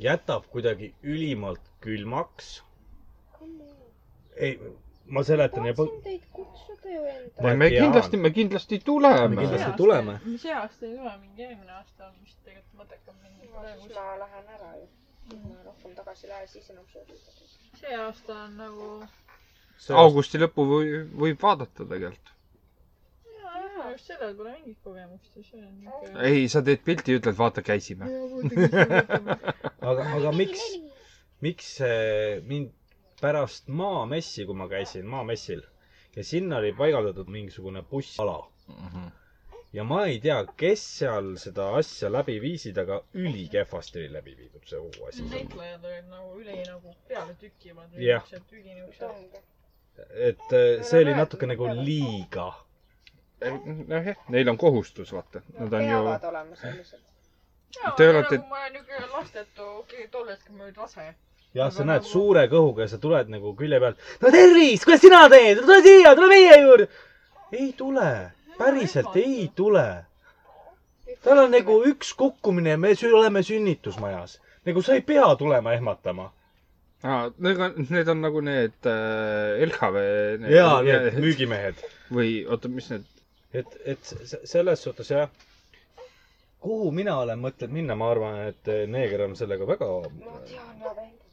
jätab 0.00 0.46
kuidagi 0.52 0.94
ülimalt 1.02 1.60
külmaks. 1.84 2.62
ei, 4.36 4.58
ma 5.06 5.22
seletan 5.22 5.66
ja 5.68 5.74
tahtsin 5.74 6.02
teid 6.02 6.24
kutsuda 6.32 6.88
ju 6.94 7.04
enda. 7.04 7.42
Ma 7.42 7.54
me 7.54 7.68
kindlasti, 7.70 8.16
me 8.16 8.30
kindlasti 8.30 8.78
tuleme 8.84 9.28
Me 9.28 9.36
kindlasti 9.42 9.68
See 9.70 9.76
tuleme. 9.76 10.18
see 10.38 10.54
aasta 10.54 10.86
ei 10.86 10.96
tule, 10.96 11.12
mingi 11.20 11.42
eelmine 11.48 11.72
aasta 11.78 12.06
on 12.08 12.14
vist 12.24 12.38
tegelikult 12.44 12.80
mõttekam 12.80 13.14
minna 13.22 14.00
ma 14.00 14.18
lähen 14.24 14.48
ära 14.58 14.72
ju. 14.80 14.88
Ma 15.32 15.62
rohkem 15.66 15.94
tagasi 15.96 16.26
ei 16.26 16.30
lähe, 16.32 16.46
siis 16.52 16.70
enam 16.74 16.86
sööda. 16.92 17.16
see 17.80 17.96
aasta 17.98 18.36
on 18.44 18.56
nagu, 18.60 18.88
augusti 20.04 20.40
lõppu 20.42 20.66
või, 20.70 20.92
võib 21.24 21.42
vaadata 21.42 21.86
tegelikult. 21.92 22.32
jaa, 23.40 23.90
just 23.94 24.10
sellel 24.12 24.34
pole 24.38 24.52
mingit 24.58 24.78
kogemust 24.84 25.36
ja 25.40 25.44
see 25.50 25.62
on 25.64 25.74
niuke. 25.80 26.14
ei, 26.30 26.48
sa 26.54 26.62
teed 26.68 26.84
pilti 26.86 27.14
ja 27.16 27.20
ütled, 27.22 27.36
vaata, 27.40 27.64
käisime. 27.66 28.08
aga, 29.90 30.08
aga 30.18 30.32
miks, 30.36 30.64
miks 31.44 31.72
see 31.80 32.40
mind 32.52 32.72
pärast 33.20 33.68
maamessi, 33.82 34.44
kui 34.48 34.56
ma 34.58 34.68
käisin 34.68 35.06
maamessil 35.08 35.62
ja 36.16 36.24
sinna 36.24 36.56
oli 36.60 36.72
paigaldatud 36.78 37.30
mingisugune 37.32 37.82
bussala 37.90 38.36
ja 39.74 39.84
ma 39.84 40.04
ei 40.06 40.20
tea, 40.22 40.36
kes 40.60 40.82
seal 41.00 41.32
seda 41.42 41.64
asja 41.78 42.10
läbi 42.12 42.36
viisid, 42.42 42.76
aga 42.78 43.00
ülikehvasti 43.18 43.98
oli 44.04 44.12
läbi 44.14 44.34
viidud 44.38 44.62
see 44.70 44.78
kogu 44.78 45.08
asi. 45.08 45.24
näitlejad 45.32 45.84
olid 45.90 46.06
nagu 46.12 46.36
üli 46.40 46.60
nagu 46.68 46.94
peale 47.08 47.34
tükivad. 47.40 47.96
Jah. 47.98 48.22
et 50.28 50.52
äh, 50.52 50.82
see 50.82 51.00
oli 51.04 51.14
natuke 51.14 51.46
nagu 51.50 51.68
liiga. 51.80 52.46
noh 53.88 54.06
jah, 54.08 54.16
neil 54.32 54.48
on 54.48 54.56
kohustus, 54.58 55.10
vaata. 55.12 55.42
Nad 55.58 55.72
on 55.72 55.82
ju, 55.84 55.98
peavad 55.98 56.24
olema 56.30 56.56
sellised. 56.56 57.00
jaa, 57.76 57.90
Te 57.90 57.96
Te 58.04 58.08
olete- 58.12 58.38
nagu 58.38 58.48
ma 58.48 58.60
olen 58.62 58.72
niuke 58.78 59.00
lastetu, 59.12 59.66
tol 60.10 60.28
hetkel 60.30 60.54
ma 60.56 60.64
olin 60.64 60.76
rase. 60.76 61.08
jah, 61.54 61.70
sa 61.72 61.84
näed 61.84 62.02
nagu- 62.02 62.12
suure 62.12 62.46
kõhuga 62.48 62.86
ja 62.86 62.88
sa 62.94 62.98
tuled 62.98 63.28
nagu 63.28 63.54
külje 63.58 63.80
pealt. 63.80 63.98
no 64.22 64.30
tervist, 64.30 64.84
kuidas 64.86 65.00
sina 65.00 65.28
teed, 65.28 65.58
tule 65.66 65.82
siia, 65.82 66.14
tule 66.14 66.28
meie 66.28 66.60
juurde. 66.62 66.88
ei 67.52 67.72
tule, 67.72 68.08
päriselt 68.58 69.16
ei 69.16 69.50
tule. 69.56 70.04
tal 71.24 71.38
on 71.44 71.50
nagu 71.54 71.76
üks 71.88 72.12
kukkumine 72.16 72.70
ja 72.74 72.78
me 72.78 72.92
oleme 73.12 73.42
sünnitusmajas. 73.42 74.40
nagu 74.66 74.82
sa 74.82 74.94
ei 74.94 75.00
pea 75.00 75.36
tulema 75.36 75.72
ehmatama. 75.72 76.32
need 77.38 77.60
on, 77.60 77.86
need 77.90 78.08
on 78.08 78.20
nagu 78.20 78.40
need 78.40 78.86
äh, 78.86 79.64
LHV. 79.68 79.96
jaa, 80.50 80.82
need 80.82 81.18
müügimehed. 81.20 81.82
või 82.12 82.44
oota, 82.48 82.68
mis 82.68 82.90
need, 82.90 83.04
et, 83.52 83.76
et 83.84 84.14
selles 84.44 84.82
suhtes 84.82 85.10
jah, 85.10 85.28
kuhu 86.60 86.90
mina 86.90 87.18
olen 87.20 87.40
mõtelnud 87.44 87.74
minna, 87.80 87.94
ma 87.96 88.10
arvan, 88.14 88.40
et 88.52 88.72
neeger 88.88 89.26
on 89.28 89.36
sellega 89.36 89.66
väga. 89.68 89.90
ma 90.24 90.40
tean, 90.48 90.72
ma 90.80 90.94
vend. 90.96 91.23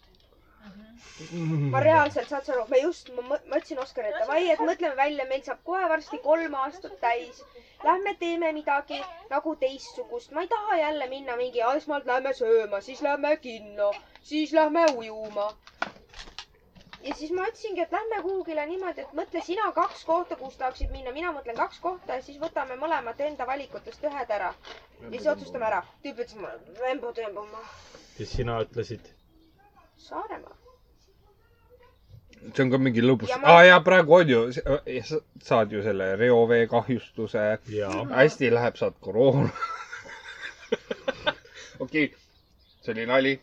Ma 1.71 1.79
reaalselt, 1.87 2.29
saad 2.29 2.45
sa 2.47 2.53
aru, 2.55 2.65
me 2.71 2.79
just, 2.81 3.09
ma 3.15 3.21
mõ- 3.27 3.41
ma 3.51 3.59
ütlesin 3.61 3.79
Oskarile, 3.83 4.13
et 4.15 4.23
davai, 4.23 4.43
et 4.53 4.61
mõtleme 4.69 4.95
välja, 4.99 5.25
meil 5.29 5.43
saab 5.45 5.59
kohe 5.67 5.83
varsti 5.91 6.19
kolm 6.23 6.55
aastat 6.63 6.95
täis. 7.03 7.43
Lähme 7.83 8.13
teeme 8.21 8.51
midagi 8.57 8.99
nagu 9.29 9.55
teistsugust, 9.63 10.31
ma 10.37 10.43
ei 10.45 10.49
taha 10.51 10.77
jälle 10.83 11.07
minna 11.09 11.35
mingi, 11.39 11.61
esmalt 11.75 12.05
lähme 12.05 12.33
sööma, 12.37 12.81
siis 12.85 13.01
lähme 13.05 13.35
kinno, 13.45 13.91
siis 14.31 14.53
lähme 14.53 14.85
ujuma. 14.97 15.47
ja 17.01 17.13
siis 17.17 17.31
ma 17.33 17.47
ütlesingi, 17.49 17.81
et 17.81 17.91
lähme 17.97 18.21
kuhugile 18.21 18.65
niimoodi, 18.69 19.01
et 19.01 19.13
mõtle 19.17 19.41
sina 19.45 19.71
kaks 19.73 20.03
kohta, 20.05 20.35
kuhu 20.37 20.51
tahaksid 20.57 20.91
minna, 20.93 21.11
mina 21.15 21.31
mõtlen 21.33 21.57
kaks 21.57 21.79
kohta 21.81 22.19
ja 22.19 22.21
siis 22.21 22.37
võtame 22.43 22.77
mõlemad 22.77 23.23
enda 23.29 23.47
valikutest 23.49 24.03
ühed 24.05 24.29
ära. 24.37 24.53
ja 25.01 25.09
siis 25.15 25.27
otsustame 25.35 25.65
ära. 25.65 25.81
tüüp 26.03 26.21
ütles 26.25 26.35
mulle, 26.37 26.59
Rembo 26.83 27.13
Tembo, 27.13 27.45
ma 27.55 27.63
siis 28.17 28.33
sina 28.37 28.59
ütlesid. 28.61 29.07
Saaremaa. 29.97 30.60
See 32.55 32.63
on 32.65 32.71
ka 32.71 32.77
mingi 32.77 33.01
lõbus 33.05 33.29
Ja, 33.29 33.37
ma- 33.37 33.47
ah, 33.57 33.63
jaa, 33.65 33.79
praegu 33.85 34.13
on 34.15 34.29
ju, 34.29 34.39
saad 35.43 35.71
ju 35.71 35.83
selle 35.83 36.15
reovee 36.15 36.67
kahjustuse. 36.67 37.43
hästi 38.15 38.49
läheb, 38.53 38.75
saad 38.75 38.93
koroona. 39.01 39.49
okei 41.79 42.05
okay., 42.05 42.17
see 42.81 42.91
oli 42.93 43.05
nali. 43.05 43.39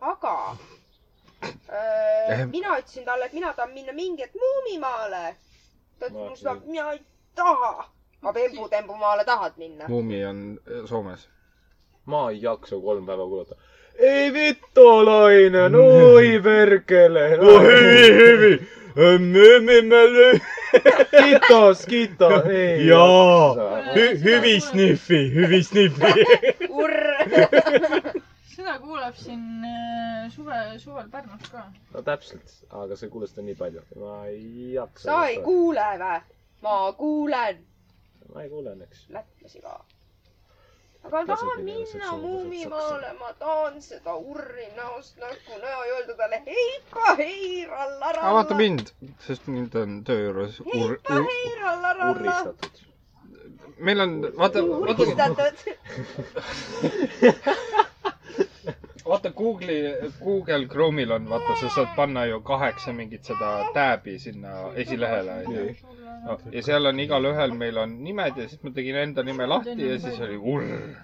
aga 0.00 0.56
Eh. 1.42 2.40
öö, 2.40 2.46
mina 2.52 2.74
ütlesin 2.78 3.04
talle, 3.04 3.24
et 3.24 3.32
mina 3.32 3.52
tahan 3.56 3.70
minna 3.72 3.92
mingi 3.92 4.22
hetk 4.22 4.34
Muumimaale. 4.40 5.36
ta 5.98 6.06
ütles 6.06 6.12
Ma- 6.12 6.24
mulle 6.24 6.36
seda, 6.36 6.54
mina 6.66 6.92
ei 6.92 7.00
taha. 7.34 7.90
aga 8.22 8.32
Pembu-Tembumaale 8.32 9.24
tahad 9.24 9.52
minna? 9.56 9.88
Muumi 9.88 10.24
on 10.26 10.60
äh, 10.68 10.84
Soomes. 10.88 11.28
ma 12.04 12.30
ei 12.30 12.42
jaksa 12.42 12.76
kolm 12.82 13.06
päeva 13.06 13.24
kuulata. 13.24 13.54
Ei 14.00 14.32
vittu, 14.32 14.86
Laine, 15.06 15.68
no 15.68 15.84
oi 16.14 16.40
perkele. 16.42 17.26
hüvi, 17.40 18.02
hüvi. 18.20 18.54
Skita, 21.10 21.74
skita, 21.74 22.28
ei. 22.50 22.86
jaa, 22.86 23.54
hüvi 24.24 24.60
sniffi, 24.60 25.20
hüvi 25.34 25.62
sniffi. 25.62 26.12
urr. 26.82 26.98
seda 28.60 28.78
kuuleb 28.78 29.16
siin 29.16 29.64
äh, 29.64 30.26
suve, 30.34 30.58
suvel 30.78 31.08
Pärnus 31.10 31.48
ka. 31.50 31.64
no 31.94 32.02
täpselt, 32.06 32.52
aga 32.82 32.96
sa 32.98 33.08
kuulad 33.08 33.30
seda 33.32 33.44
nii 33.46 33.56
palju. 33.58 33.82
ma 34.02 34.18
ei 34.28 34.74
jaksa. 34.74 35.06
sa 35.08 35.20
ei 35.28 35.38
kuule 35.44 35.86
vä? 36.02 36.20
ma 36.62 36.76
kuulen 36.98 37.62
ma 38.34 38.42
ei 38.44 38.50
kuule 38.52 38.74
õnneks. 38.74 39.06
lätlasi 39.16 39.62
ka 39.64 39.78
aga 41.04 41.20
tahan 41.26 41.64
minna 41.64 42.12
muumi 42.22 42.66
maale, 42.66 43.12
ma 43.20 43.32
tahan 43.38 43.80
seda 43.82 44.14
urri 44.14 44.66
näost 44.76 45.16
näkku 45.22 45.58
näha 45.62 45.84
ja 45.86 45.94
öelda 45.96 46.14
talle 46.16 46.42
heipa 46.46 47.14
heira 47.22 47.86
lara. 48.00 48.32
vaata 48.34 48.54
mind, 48.54 48.86
sest 49.26 49.46
mind 49.46 49.74
on 49.74 50.04
töö 50.04 50.24
juures. 50.24 50.62
heipa 50.74 51.14
heira 51.30 51.82
lara. 51.82 52.10
urristatud. 52.10 52.74
meil 53.78 54.00
on, 54.00 54.12
vaata. 54.38 54.62
urristatud 54.62 55.56
vaata 59.10 59.30
Google'i, 59.30 60.10
Google 60.24 60.66
Chrome'il 60.72 61.10
on, 61.16 61.24
vaata, 61.30 61.56
sa 61.60 61.68
saad 61.74 61.94
panna 61.96 62.24
ju 62.30 62.40
kaheksa 62.46 62.92
mingit 62.92 63.24
seda 63.26 63.50
tääbi 63.74 64.18
sinna 64.22 64.52
esilehele, 64.82 65.34
onju. 65.46 65.64
ja 66.52 66.62
seal 66.62 66.86
on 66.90 67.00
igalühel 67.06 67.54
meil 67.62 67.78
on 67.82 67.96
nimed 68.04 68.38
ja 68.38 68.46
siis 68.48 68.62
ma 68.62 68.70
tegin 68.76 68.96
enda 69.02 69.22
nime 69.26 69.46
lahti 69.50 69.88
ja 69.88 69.98
siis 70.04 70.20
oli 70.26 70.36
urr. 70.36 70.94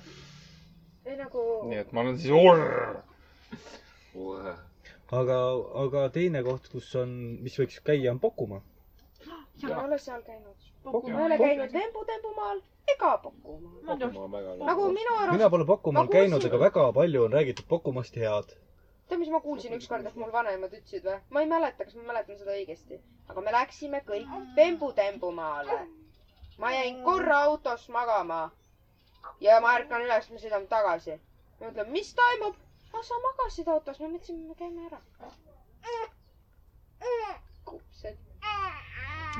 nagu 1.19 1.45
nii 1.71 1.79
et 1.83 1.93
ma 1.93 2.01
olen 2.05 2.19
siis 2.19 2.33
urr. 2.37 2.95
aga, 5.21 5.41
aga 5.87 6.09
teine 6.19 6.43
koht, 6.47 6.71
kus 6.73 6.95
on, 7.03 7.13
mis 7.43 7.59
võiks 7.61 7.83
käia, 7.91 8.13
on 8.15 8.21
Pokumaa. 8.23 8.63
ma 9.63 9.69
ei 9.69 9.85
ole 9.85 9.99
seal 9.99 10.23
käinud. 10.31 10.66
Ma 10.93 11.01
ei 11.09 11.25
ole 11.27 11.39
käinud 11.39 11.73
Lembu 11.73 12.05
Tembumaal 12.05 12.61
ega 12.95 13.19
Pokumaal. 13.19 13.97
nagu 14.67 14.85
minu 14.93 14.95
mina 14.95 15.17
arust, 15.23 15.51
pole 15.51 15.65
Pokumaal 15.65 16.07
Ma 16.07 16.13
käinud, 16.13 16.45
aga 16.49 16.59
väga 16.61 16.85
palju 16.93 17.25
on 17.25 17.33
räägitud 17.33 17.67
Pokumaast 17.69 18.17
head. 18.17 18.53
tead, 19.09 19.19
mis 19.19 19.31
ma 19.31 19.41
kuulsin 19.41 19.75
ükskord, 19.79 20.07
et 20.07 20.15
mul 20.23 20.33
vanemad 20.33 20.73
ütlesid 20.79 21.05
või? 21.09 21.19
ma 21.31 21.41
ei 21.43 21.49
mäleta, 21.55 21.85
kas 21.85 21.95
ma 21.99 22.03
mäletan 22.13 22.39
seda 22.39 22.55
õigesti, 22.59 23.01
aga 23.29 23.41
me 23.49 23.53
läksime 23.59 24.03
kõik 24.11 24.37
Lembu 24.57 24.93
Tembumaale. 24.93 25.81
ma 26.59 26.73
jäin 26.75 27.03
korra 27.05 27.41
autos 27.49 27.89
magama 27.89 28.41
ja 29.41 29.61
ma 29.61 29.75
ärkan 29.81 30.07
üles, 30.07 30.31
me 30.31 30.39
sõidame 30.39 30.67
tagasi. 30.71 31.19
ma 31.61 31.67
mõtlen, 31.71 31.91
mis 31.99 32.15
toimub? 32.15 32.55
ah, 32.93 33.03
sa 33.03 33.19
magasid 33.29 33.69
autos, 33.69 34.01
me 34.01 34.09
mõtlesime, 34.15 34.47
me 34.49 34.55
käime 34.55 34.87
ära. 34.87 35.01
kupsed. 37.65 38.17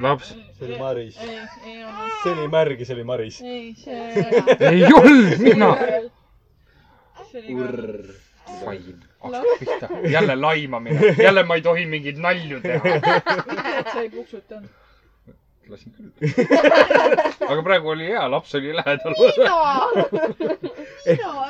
laps, 0.01 0.35
see 0.59 0.67
oli 0.67 0.79
Maris. 0.79 1.17
ei, 1.21 1.39
ei 1.67 1.85
olnud, 1.85 2.13
see 2.23 2.33
oli 2.33 2.49
märg 2.53 2.81
ja 2.81 2.87
see 2.87 2.97
oli 2.97 3.05
Maris. 3.05 3.41
ei, 3.41 3.75
see, 3.81 4.25
ei 4.71 4.85
olnud 4.93 5.39
mina. 5.41 5.71
urr. 7.55 7.93
fain, 8.65 9.05
hakkas 9.21 9.59
pihta. 9.61 9.89
jälle 10.11 10.37
laimamine, 10.37 11.15
jälle 11.23 11.43
ma 11.43 11.55
ei 11.55 11.63
tohi 11.63 11.87
mingeid 11.87 12.19
nalju 12.19 12.61
teha. 12.61 12.85
mitte 12.85 13.79
et 13.79 13.93
sa 13.93 14.01
ei 14.01 14.11
puksutanud. 14.11 14.69
lasin 15.69 15.93
küll. 15.97 16.13
aga 17.49 17.63
praegu 17.63 17.95
oli 17.97 18.13
hea, 18.13 18.31
laps 18.31 18.55
oli 18.55 18.77
lähedal. 18.77 19.15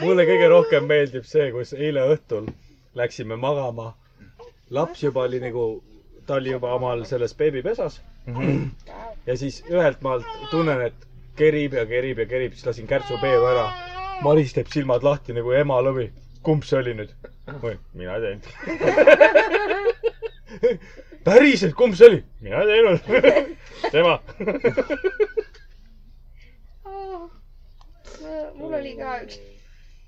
mulle 0.01 0.25
kõige 0.31 0.49
rohkem 0.55 0.87
meeldib 0.89 1.27
see, 1.29 1.51
kus 1.53 1.75
eile 1.75 2.07
õhtul 2.15 2.51
läksime 2.95 3.37
magama. 3.37 3.95
laps 4.71 5.03
juba 5.03 5.27
oli 5.27 5.41
nagu, 5.43 5.71
ta 6.27 6.39
oli 6.39 6.55
juba 6.55 6.75
omal 6.79 7.05
selles 7.05 7.35
beebipesas 7.35 8.01
ja 9.27 9.37
siis 9.37 9.63
ühelt 9.71 10.01
maalt 10.03 10.27
tunnen, 10.51 10.81
et 10.89 11.07
kerib 11.39 11.75
ja 11.79 11.87
kerib 11.87 12.19
ja 12.19 12.27
kerib, 12.27 12.53
siis 12.57 12.67
lasin 12.67 12.87
kärtsu 12.91 13.19
peeru 13.23 13.47
ära. 13.53 13.67
Maris 14.25 14.55
teeb 14.57 14.71
silmad 14.73 15.05
lahti 15.05 15.35
nagu 15.37 15.53
ema 15.53 15.81
lõvi. 15.85 16.11
kumb 16.47 16.63
see 16.65 16.79
oli 16.79 16.95
nüüd? 16.95 17.11
mina 17.95 18.17
ei 18.17 18.21
teinud. 18.23 18.47
päriselt, 21.27 21.75
kumb 21.75 21.95
see 21.99 22.07
oli? 22.09 22.25
mina 22.41 22.63
ei 22.63 22.69
teinud. 22.73 23.01
tema. 23.95 24.21
mul 28.57 28.75
oli 28.81 28.97
ka 28.99 29.19
üks 29.25 29.41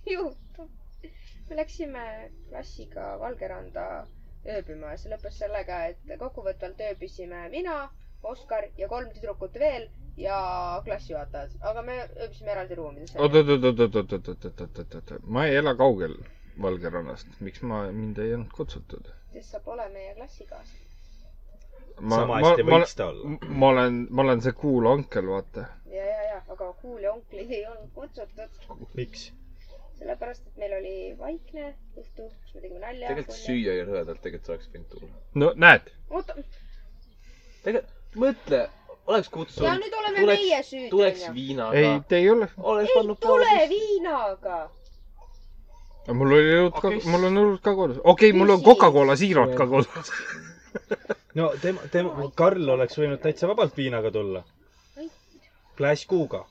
juhtum. 0.08 0.68
me 1.50 1.56
läksime 1.56 2.04
klassiga 2.48 3.16
Valgeranda 3.20 3.86
ööbima 4.48 4.94
ja 4.94 4.98
see 5.00 5.12
lõppes 5.12 5.38
sellega, 5.42 5.84
et 5.92 6.18
kokkuvõtvalt 6.20 6.80
ööbisime 6.90 7.48
mina, 7.52 7.76
Oskar 8.22 8.64
ja 8.76 8.88
kolm 8.88 9.10
tüdrukut 9.14 9.54
veel 9.58 9.88
ja 10.18 10.38
klassijuhatajad, 10.84 11.52
aga 11.70 11.82
me 11.86 11.96
ööbisime 12.24 12.50
eraldi 12.50 12.74
ruumides. 12.74 13.14
oot, 13.16 13.34
oot, 13.34 13.48
oot, 13.54 13.64
oot, 13.64 13.80
oot, 13.80 13.94
oot, 13.94 14.12
oot, 14.28 14.44
oot, 14.44 14.60
oot, 14.60 14.94
oot, 14.94 15.12
oot, 15.12 15.26
ma 15.26 15.46
ei 15.46 15.56
ela 15.60 15.74
kaugel 15.78 16.16
Valgerannast, 16.62 17.28
miks 17.46 17.62
ma, 17.62 17.84
mind 17.94 18.18
ei 18.18 18.34
olnud 18.34 18.50
kutsutud? 18.56 19.10
sest 19.32 19.54
sa 19.54 19.60
pole 19.62 19.84
meie 19.94 20.14
klassikaaslane. 20.16 20.86
sama 22.10 22.40
hästi 22.42 22.64
võiks 22.70 22.94
ta 22.98 23.06
olla. 23.12 23.36
ma 23.62 23.68
olen, 23.74 24.00
ma 24.10 24.22
olen 24.26 24.42
see 24.46 24.54
cool 24.62 24.88
onkel, 24.90 25.28
vaata. 25.30 25.68
ja, 25.94 26.06
ja, 26.10 26.22
ja, 26.32 26.40
aga 26.56 26.72
kuul 26.82 27.04
ja 27.06 27.12
onklid 27.14 27.52
ei 27.54 27.62
olnud 27.70 27.92
kutsutud, 27.94 28.58
miks? 28.98 29.28
sellepärast 30.00 30.46
et 30.50 30.58
meil 30.62 30.74
oli 30.80 30.96
vaikne 31.18 31.70
õhtu, 31.98 32.26
kus 32.26 32.54
me 32.56 32.64
tegime 32.64 32.82
nalja. 32.82 33.12
tegelikult 33.12 33.38
süüa 33.44 33.78
ja 33.78 33.86
rõvedalt 33.86 34.22
tegelikult 34.26 34.50
oleks 34.56 34.72
võinud 34.74 34.90
tulla. 34.96 35.12
no 35.44 35.52
näed, 35.66 35.94
oota, 36.10 36.34
tegelikult 37.62 37.94
mõtle, 38.16 38.68
oleks 39.08 39.28
ja 39.28 39.32
kutsunud, 39.34 39.80
nüüd 39.82 39.94
oleme 40.00 40.18
tuleks- 40.24 40.42
meie 40.42 40.62
süüdi, 40.62 40.90
tuleks 40.90 41.24
viinaga 41.34 41.78
ei,. 41.78 42.00
te 42.08 42.16
ei 42.16 42.30
ole. 42.30 42.48
oleks 42.58 42.90
ei 42.90 43.02
tule 43.02 43.16
pausist. 43.20 43.68
viinaga. 43.72 44.58
mul 46.20 46.32
oli 46.32 46.52
õlut 46.58 46.80
ka 46.80 46.92
mul 47.10 47.24
on 47.30 47.40
õlut 47.44 47.62
ka 47.62 47.74
kodus. 47.74 47.98
okei 48.04 48.30
okay,, 48.30 48.38
mul 48.38 48.50
on. 48.50 48.62
Coca-Cola 48.62 49.16
siirot 49.16 49.54
ka 49.56 49.66
kodus. 49.66 50.12
no 51.38 51.50
tema, 51.62 51.80
tema, 51.92 52.30
Karl 52.34 52.68
oleks 52.76 52.98
võinud 52.98 53.20
täitsa 53.22 53.48
vabalt 53.50 53.76
viinaga 53.76 54.10
tulla. 54.10 54.44
Flash 55.78 56.06
kuuga. 56.10 56.44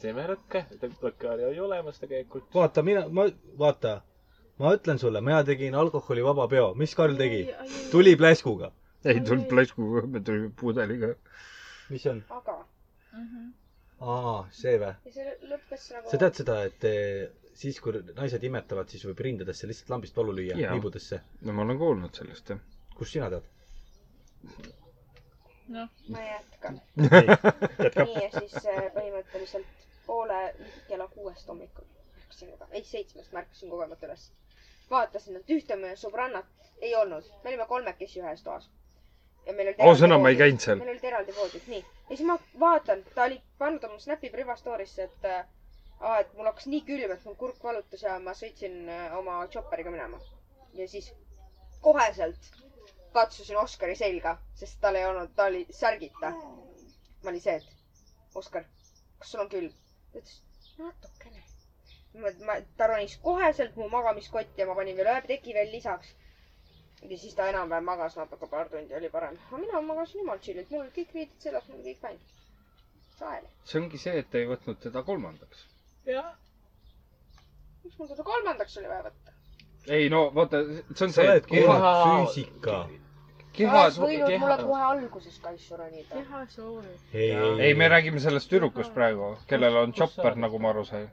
teeme 0.00 0.26
lõkke, 0.28 0.64
lõkke 1.02 1.28
oli 1.34 1.58
olemas 1.60 1.98
tegelikult. 1.98 2.46
vaata, 2.54 2.82
mina, 2.82 3.08
ma, 3.08 3.26
vaata, 3.58 4.00
ma 4.58 4.74
ütlen 4.76 4.98
sulle, 5.02 5.20
mina 5.20 5.42
tegin 5.44 5.74
alkoholivaba 5.74 6.48
peo, 6.48 6.74
mis 6.74 6.94
Karl 6.94 7.16
tegi? 7.18 7.48
tuli 7.90 8.16
pläskuga. 8.16 8.70
Ei 9.04 9.20
tulnud 9.24 9.46
plaskuga, 9.48 10.02
me 10.06 10.20
tulime 10.20 10.50
pudeliga. 10.60 11.14
mis 11.90 12.02
see 12.04 12.10
on? 12.12 12.22
aga, 12.36 12.56
aa, 14.00 14.34
see 14.54 14.74
vä? 14.82 14.90
ja 15.06 15.12
see 15.14 15.36
lõppes 15.52 15.86
nagu. 15.94 16.10
sa 16.12 16.20
tead 16.22 16.40
seda, 16.42 16.56
et 16.70 16.84
eh, 16.90 17.30
siis, 17.62 17.80
kui 17.84 17.96
naised 18.16 18.44
imetavad, 18.50 18.90
siis 18.92 19.04
võib 19.08 19.22
rindadesse 19.26 19.68
lihtsalt 19.70 19.92
lambist 19.94 20.16
valu 20.20 20.34
lüüa, 20.40 20.58
niibudesse. 20.60 21.20
no 21.46 21.56
ma 21.56 21.64
olen 21.66 21.80
kuulnud 21.80 22.20
sellest, 22.22 22.52
jah. 22.54 22.60
kust 22.98 23.16
sina 23.16 23.30
tead? 23.32 23.48
noh, 25.70 25.88
ma 26.12 26.26
jätkan. 26.26 26.80
jätka. 27.84 28.04
nii 28.08 28.26
ja 28.26 28.30
siis 28.38 28.60
äh, 28.66 28.84
põhimõtteliselt 28.96 29.88
poole 30.06 30.42
kella 30.88 31.06
kuuest 31.16 31.48
hommikul 31.48 31.86
ärkasin 32.30 32.50
koge-, 32.58 32.72
ei 32.78 32.84
seitsmest 32.84 33.32
ma 33.32 33.38
ärkasin 33.42 33.70
kogemata 33.70 34.06
üles. 34.06 34.30
vaatasin, 34.90 35.36
et 35.38 35.50
ühte 35.50 35.76
meie 35.76 35.96
sõbrannat 35.96 36.46
ei 36.82 36.94
olnud, 36.96 37.24
me 37.44 37.50
olime 37.50 37.66
kolmekesi 37.70 38.20
ühes 38.22 38.42
toas. 38.46 38.68
ausõna, 39.90 40.18
ma 40.18 40.30
ei 40.32 40.36
käinud 40.40 40.60
seal. 40.64 40.78
meil 40.82 40.92
olid 40.94 41.04
eraldi 41.12 41.34
voodid, 41.36 41.64
nii. 41.72 41.80
ja 42.10 42.16
siis 42.16 42.26
ma 42.28 42.36
vaatan, 42.60 43.02
ta 43.14 43.24
oli 43.28 43.40
pannud 43.58 43.84
oma 43.88 43.98
Snapi 43.98 44.30
privastory'sse, 44.34 45.08
et 45.08 45.24
äh, 45.30 45.44
aa, 46.00 46.18
et 46.24 46.32
mul 46.36 46.48
hakkas 46.50 46.66
nii 46.72 46.82
külm, 46.88 47.14
et 47.16 47.24
mul 47.28 47.36
kurk 47.40 47.62
valutas 47.64 48.02
ja 48.06 48.18
ma 48.22 48.34
sõitsin 48.36 48.76
äh, 48.88 49.16
oma 49.18 49.40
chopperiga 49.52 49.90
minema. 49.94 50.20
ja 50.74 50.88
siis 50.88 51.12
koheselt 51.80 52.50
katsusin 53.12 53.56
Oskari 53.58 53.96
selga, 53.98 54.36
sest 54.54 54.78
tal 54.80 54.94
ei 55.00 55.06
olnud, 55.06 55.32
ta 55.36 55.44
oli 55.50 55.66
särgita. 55.70 56.30
ma 57.22 57.30
olin 57.30 57.40
see, 57.40 57.56
et 57.56 58.36
Oskar, 58.38 58.64
kas 59.18 59.30
sul 59.32 59.40
on 59.44 59.48
külm? 59.52 59.72
ta 60.12 60.18
ütles, 60.22 60.36
natukene. 60.78 61.42
ma, 62.22 62.30
ma, 62.46 62.56
ta 62.76 62.86
ronis 62.90 63.16
koheselt 63.24 63.76
mu 63.76 63.88
magamiskotti 63.88 64.60
ja 64.62 64.66
ma 64.66 64.74
panin 64.78 64.96
veel 64.96 65.10
ühe 65.14 65.22
teki 65.32 65.54
veel 65.58 65.72
lisaks. 65.74 66.14
Ja 67.08 67.18
siis 67.18 67.34
ta 67.34 67.46
enam-vähem 67.48 67.84
magas 67.84 68.16
natuke, 68.16 68.46
paar 68.46 68.68
tundi 68.68 68.94
oli 68.94 69.08
parem. 69.10 69.38
aga 69.48 69.58
mina 69.58 69.80
magasin 69.80 70.20
jumal 70.20 70.38
chill'ilt, 70.38 70.70
mul 70.70 70.80
olid 70.84 70.92
kõik 70.98 71.14
riided 71.14 71.38
seljas, 71.46 71.68
mul 71.68 71.80
oli 71.80 71.94
kõik 71.94 72.00
fine. 72.06 72.20
sael. 73.18 73.44
see 73.64 73.80
ongi 73.80 73.98
see, 73.98 74.18
et 74.22 74.34
ei 74.34 74.46
võtnud 74.50 74.80
teda 74.84 75.02
kolmandaks. 75.02 75.64
jah. 76.06 76.32
miks 77.84 77.98
mul 77.98 78.08
teda 78.12 78.22
kolmandaks 78.32 78.76
oli 78.82 78.88
vaja 78.92 79.06
võtta? 79.08 79.36
ei 79.88 80.08
no 80.12 80.24
vaata, 80.34 80.60
see 80.94 81.06
on 81.06 81.12
sa 81.12 81.20
see, 81.22 81.28
oled 81.28 81.36
et 81.42 81.46
keha, 81.46 81.62
kuulanud 81.78 82.26
füüsika. 82.26 82.76
keha 83.56 83.80
oleks, 83.84 83.98
võinud 84.04 84.36
mulle 84.44 84.58
kohe 84.64 84.82
alguses 84.90 85.38
kaisu 85.46 85.76
ronida. 85.80 86.12
keha 86.14 86.44
soovib. 86.56 87.08
ei, 87.14 87.30
ei, 87.68 87.74
me 87.74 87.88
räägime 87.88 88.20
sellest 88.20 88.50
tüdrukust 88.52 88.92
praegu, 88.94 89.32
kellel 89.48 89.80
on 89.84 89.92
chopper, 89.96 90.36
nagu 90.36 90.58
ma 90.60 90.74
aru 90.74 90.84
sain. 90.92 91.08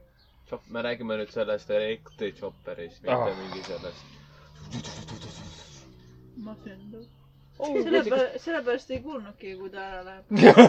Chop-, 0.49 0.67
me 0.71 0.81
räägime 0.85 1.17
nüüd 1.19 1.31
sellest 1.33 1.69
elektrichopperist, 1.75 3.01
mitte 3.03 3.15
Ah. 3.17 3.35
mingi 3.41 3.63
sellest. 3.67 5.46
masendav. 6.45 7.05
Oh, 7.57 7.73
sellepärast, 7.83 8.37
sellepärast 8.43 8.91
ei 8.93 8.99
kuulnudki, 9.01 9.55
kui 9.57 9.69
ta 9.73 9.83
ära 9.89 10.01
läheb. 10.05 10.25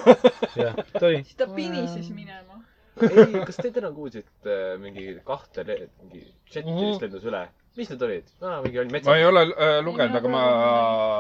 jah, 0.62 0.78
ta 0.94 1.02
oli. 1.10 1.22
siis 1.26 1.36
ta 1.36 1.46
pinises 1.52 2.08
minema. 2.16 2.62
ei, 3.04 3.42
kas 3.46 3.58
te 3.60 3.70
täna 3.76 3.90
kuulsite 3.94 4.54
äh, 4.54 4.78
mingi 4.82 5.04
kahte, 5.28 5.64
mingi 6.02 6.22
džetti 6.48 6.64
Mhm. 6.72 6.86
vist 6.88 7.04
lendus 7.04 7.26
üle? 7.28 7.42
mis 7.78 7.90
need 7.92 8.02
olid? 8.02 8.32
aa, 8.42 8.56
mingi 8.64 8.80
oli 8.82 8.88
ma 8.90 8.96
ei 8.96 9.02
metsas, 9.02 9.26
ole 9.28 9.42
äh, 9.52 9.74
lugenud, 9.86 10.16
aga 10.18 10.32
ma. 10.32 10.40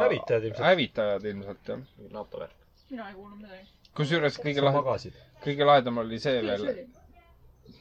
Hävitajad 0.06 0.48
ilmselt. 0.48 0.64
hävitajad 0.66 1.28
ilmselt 1.32 1.70
jah. 1.74 1.84
mingi 1.98 2.14
NATO 2.16 2.40
värk. 2.42 2.56
mina 2.90 3.08
ei 3.12 3.14
kuulnud 3.20 3.44
midagi. 3.44 3.68
kusjuures 4.00 4.40
kõige 4.42 4.64
lahedam, 4.64 5.20
kõige 5.44 5.68
lahedam 5.70 6.02
oli 6.02 6.18
see 6.24 6.40
veel, 6.48 6.66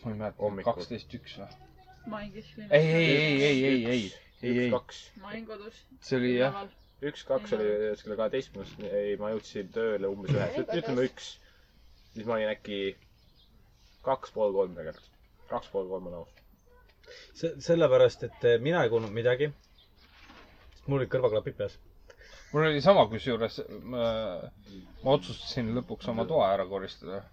ma 0.03 0.11
ei 0.11 0.19
mäleta, 0.19 0.53
kaksteist 0.69 1.17
üks 1.17 1.39
või? 1.39 1.49
Ei, 2.69 2.85
ei, 2.85 3.09
ei, 3.15 3.41
ei, 3.43 3.65
ei, 3.65 3.85
ei, 3.95 4.05
ei, 4.41 4.51
üks, 4.51 4.61
ei, 4.65 4.69
kaks, 4.71 4.97
Main 5.23 5.45
kodus. 5.47 5.77
see 6.05 6.17
oli 6.19 6.31
jah,. 6.37 6.57
üks, 7.09 7.23
kaks 7.25 7.53
oli 7.57 7.67
kella 8.03 8.17
kaheteistkümnest, 8.21 8.83
ei, 8.91 9.15
ma 9.21 9.31
jõudsin 9.33 9.71
tööle 9.73 10.09
umbes 10.13 10.33
ühest, 10.35 10.73
ütleme 10.77 11.05
üks. 11.09 11.31
siis 12.13 12.25
ma 12.29 12.35
olin 12.37 12.51
äkki 12.53 12.81
kaks 14.07 14.31
pool 14.35 14.53
kolm 14.55 14.75
tegelikult. 14.77 15.09
kaks 15.49 15.71
pool 15.73 15.89
kolm 15.89 16.07
on 16.11 16.19
aus. 16.21 16.35
see, 17.33 17.51
sellepärast, 17.69 18.23
et 18.29 18.45
eh, 18.51 18.59
mina 18.61 18.83
ei 18.85 18.91
kuulnud 18.93 19.13
midagi. 19.15 19.49
mul 20.87 20.99
olid 21.01 21.11
kõrvaklapid 21.15 21.57
peas. 21.57 21.79
mul 22.53 22.67
oli 22.69 22.81
sama, 22.85 23.07
kusjuures 23.11 23.57
ma, 23.93 24.05
ma 25.03 25.17
otsustasin 25.17 25.73
lõpuks 25.79 26.09
oma 26.13 26.27
toa 26.29 26.51
ära 26.53 26.67
koristada. 26.69 27.23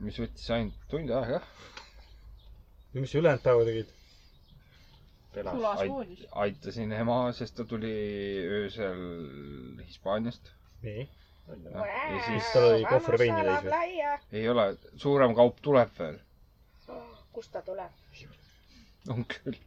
mis 0.00 0.16
võttis 0.22 0.46
ainult 0.54 0.86
tund 0.94 1.10
aega. 1.10 1.42
ja 2.94 3.00
mis 3.02 3.10
sa 3.12 3.18
ülejäänud 3.18 3.44
päeva 3.48 3.66
tegid? 3.72 3.96
pelas. 5.34 5.54
sulas 5.54 5.80
voodis. 5.88 6.26
aitasin 6.32 6.92
ema, 6.92 7.32
sest 7.32 7.56
ta 7.56 7.64
tuli 7.64 7.92
öösel 8.48 9.00
Hispaaniast. 9.86 10.50
nii. 10.82 11.08
ja 11.74 12.20
siis 12.26 12.50
tal 12.52 12.68
oli 12.72 12.84
kohver 12.84 13.18
veini 13.18 13.44
täis 13.46 13.64
või? 13.64 14.18
ei 14.32 14.48
ole, 14.48 14.66
suurem 14.96 15.34
kaup 15.34 15.58
tuleb 15.62 15.90
veel. 15.98 16.18
kust 17.32 17.52
ta 17.52 17.62
tuleb? 17.62 17.90
on 19.08 19.24
küll. 19.24 19.58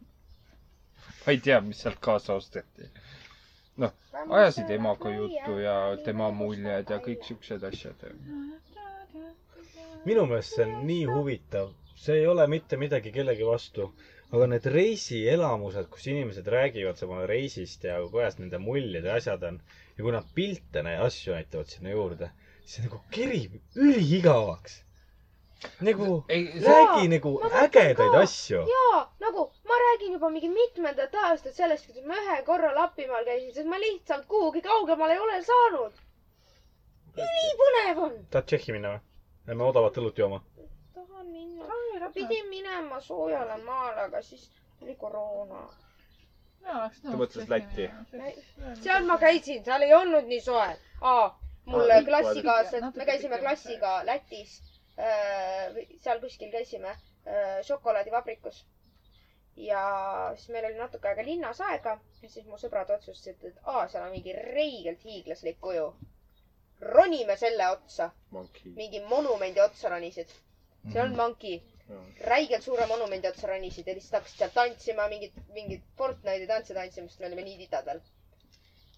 ma 1.25 1.31
ei 1.35 1.39
tea, 1.39 1.61
mis 1.61 1.81
sealt 1.85 1.99
kaasa 1.99 2.33
osteti. 2.39 2.89
noh, 3.77 3.93
ajasid 4.29 4.69
emaga 4.77 5.13
juttu 5.15 5.57
ja 5.63 5.77
tema 6.05 6.31
muljed 6.31 6.89
ja 6.91 6.99
kõik 7.07 7.23
siuksed 7.27 7.63
asjad. 7.71 8.03
minu 10.05 10.25
meelest 10.27 10.55
see 10.57 10.65
on 10.67 10.85
nii 10.87 11.05
huvitav. 11.11 11.71
see 11.95 12.19
ei 12.19 12.27
ole 12.27 12.47
mitte 12.47 12.77
midagi 12.77 13.11
kellegi 13.11 13.45
vastu, 13.47 13.93
aga 14.33 14.47
need 14.49 14.65
reisielamused, 14.73 15.89
kus 15.93 16.07
inimesed 16.09 16.47
räägivad 16.49 17.01
oma 17.05 17.25
reisist 17.29 17.83
ja 17.85 17.99
kuidas 18.09 18.39
nende 18.39 18.57
muljed 18.61 19.05
ja 19.05 19.17
asjad 19.19 19.43
on 19.49 19.59
ja 19.97 20.05
kui 20.05 20.13
nad 20.15 20.31
pilte 20.35 20.81
ja 20.87 21.03
asju 21.05 21.35
näitavad 21.35 21.69
sinna 21.69 21.93
juurde, 21.93 22.31
siis 22.65 22.87
nagu 22.87 23.01
kerib 23.13 23.59
üliigavaks. 23.75 24.79
nagu 25.85 26.07
ei, 26.33 26.47
räägi 26.65 27.11
nagu 27.13 27.35
ma 27.37 27.45
mõtlen 27.45 27.67
ägedaid 27.67 28.15
ka. 28.15 28.23
asju. 28.25 28.63
jaa, 28.71 29.03
nagu 29.21 29.45
ma 29.69 29.77
räägin 29.83 30.17
juba 30.17 30.29
mingi 30.33 30.49
mitmendat 30.49 31.13
aastat 31.27 31.53
sellest, 31.55 31.85
kuidas 31.87 32.09
ma 32.09 32.17
ühe 32.23 32.41
korra 32.49 32.73
Lapimaal 32.75 33.29
käisin, 33.29 33.53
sest 33.53 33.69
ma 33.69 33.79
lihtsalt 33.85 34.25
kuhugi 34.27 34.65
kaugemale 34.65 35.13
ei 35.13 35.23
ole 35.27 35.39
saanud. 35.45 36.01
ülipõnev 37.27 38.03
on. 38.07 38.17
tahad 38.33 38.49
Tšehhi 38.49 38.79
minna 38.79 38.97
või? 38.97 39.05
Lähme 39.47 39.63
odavat 39.69 39.97
õlut 40.01 40.17
jooma. 40.17 40.41
Tahan 41.23 41.31
minna. 41.31 41.65
ma 41.99 42.09
pidin 42.13 42.49
minema 42.49 42.99
soojale 43.01 43.57
maale, 43.63 44.01
aga 44.01 44.21
siis 44.21 44.49
tuli 44.79 44.95
koroona. 44.95 45.61
Ta 46.63 46.89
mõtles 47.19 47.49
Lätti. 47.49 47.89
seal 48.83 49.03
ma 49.05 49.17
käisin, 49.19 49.63
seal 49.65 49.81
ei 49.81 49.93
olnud 49.93 50.27
nii 50.27 50.41
soe. 50.41 50.69
aa, 51.01 51.39
mul 51.65 51.91
Aa, 51.91 52.03
klassikaaslased, 52.03 52.95
me 52.95 53.05
käisime 53.05 53.39
klassiga 53.39 54.05
Lätis. 54.05 54.61
seal 55.99 56.19
kuskil 56.21 56.51
käisime 56.51 56.89
äh, 56.89 57.59
šokolaadivabrikus. 57.67 58.65
ja 59.55 59.81
siis 60.35 60.49
meil 60.49 60.65
oli 60.65 60.77
natuke 60.79 61.07
aega 61.07 61.23
linnas 61.25 61.59
aega 61.61 61.99
ja 62.21 62.29
siis 62.29 62.45
mu 62.45 62.57
sõbrad 62.57 62.89
otsustasid, 62.95 63.43
et 63.43 63.59
aa, 63.63 63.87
seal 63.87 64.03
on 64.07 64.11
mingi 64.11 64.33
reigelt 64.33 65.03
hiiglaslik 65.03 65.59
kuju. 65.61 65.93
ronime 66.81 67.35
selle 67.37 67.67
otsa, 67.69 68.09
mingi 68.75 68.99
monumendi 69.07 69.61
otsa 69.61 69.89
ronisid. 69.89 70.29
See 70.91 71.01
on 71.01 71.15
Monkey 71.15 71.61
räigelt 72.27 72.63
suure 72.63 72.85
monumendi 72.87 73.27
otsa 73.27 73.47
ronisid 73.47 73.87
ja 73.87 73.93
lihtsalt 73.95 74.13
hakkasid 74.19 74.37
seal 74.39 74.51
tantsima, 74.55 75.07
mingit, 75.11 75.33
mingit 75.53 75.81
Fortnite'i 75.97 76.47
tantse 76.47 76.73
tantsima, 76.77 77.07
sest 77.07 77.19
me 77.23 77.27
olime 77.29 77.43
nii 77.47 77.57
titad 77.63 77.85
veel. 77.89 77.99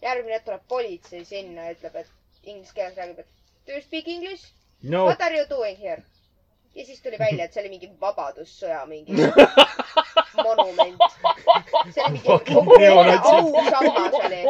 järgmine 0.02 0.36
hetk 0.36 0.46
tuleb 0.46 0.66
politsei 0.74 1.24
sinna 1.26 1.66
ja 1.66 1.76
ütleb, 1.78 1.96
et 2.02 2.12
inglise 2.44 2.74
keeles 2.78 2.98
räägib, 3.00 3.20
et 3.20 3.28
do 3.68 3.74
you 3.74 3.82
speak 3.82 4.08
english? 4.08 4.52
no 4.84 5.06
What 5.06 5.22
are 5.22 5.38
you 5.38 5.46
doing 5.50 5.80
here? 5.80 6.04
ja 6.76 6.86
siis 6.86 7.02
tuli 7.02 7.20
välja, 7.20 7.46
et 7.46 7.54
see 7.54 7.64
oli 7.64 7.74
mingi 7.78 7.92
vabadussõja 8.02 8.86
mingi 8.86 9.16
monument. 10.44 11.02
see 11.94 12.04
oli 12.04 12.20
mingi 12.20 12.88
ausammas 12.92 14.18
oli. 14.20 14.42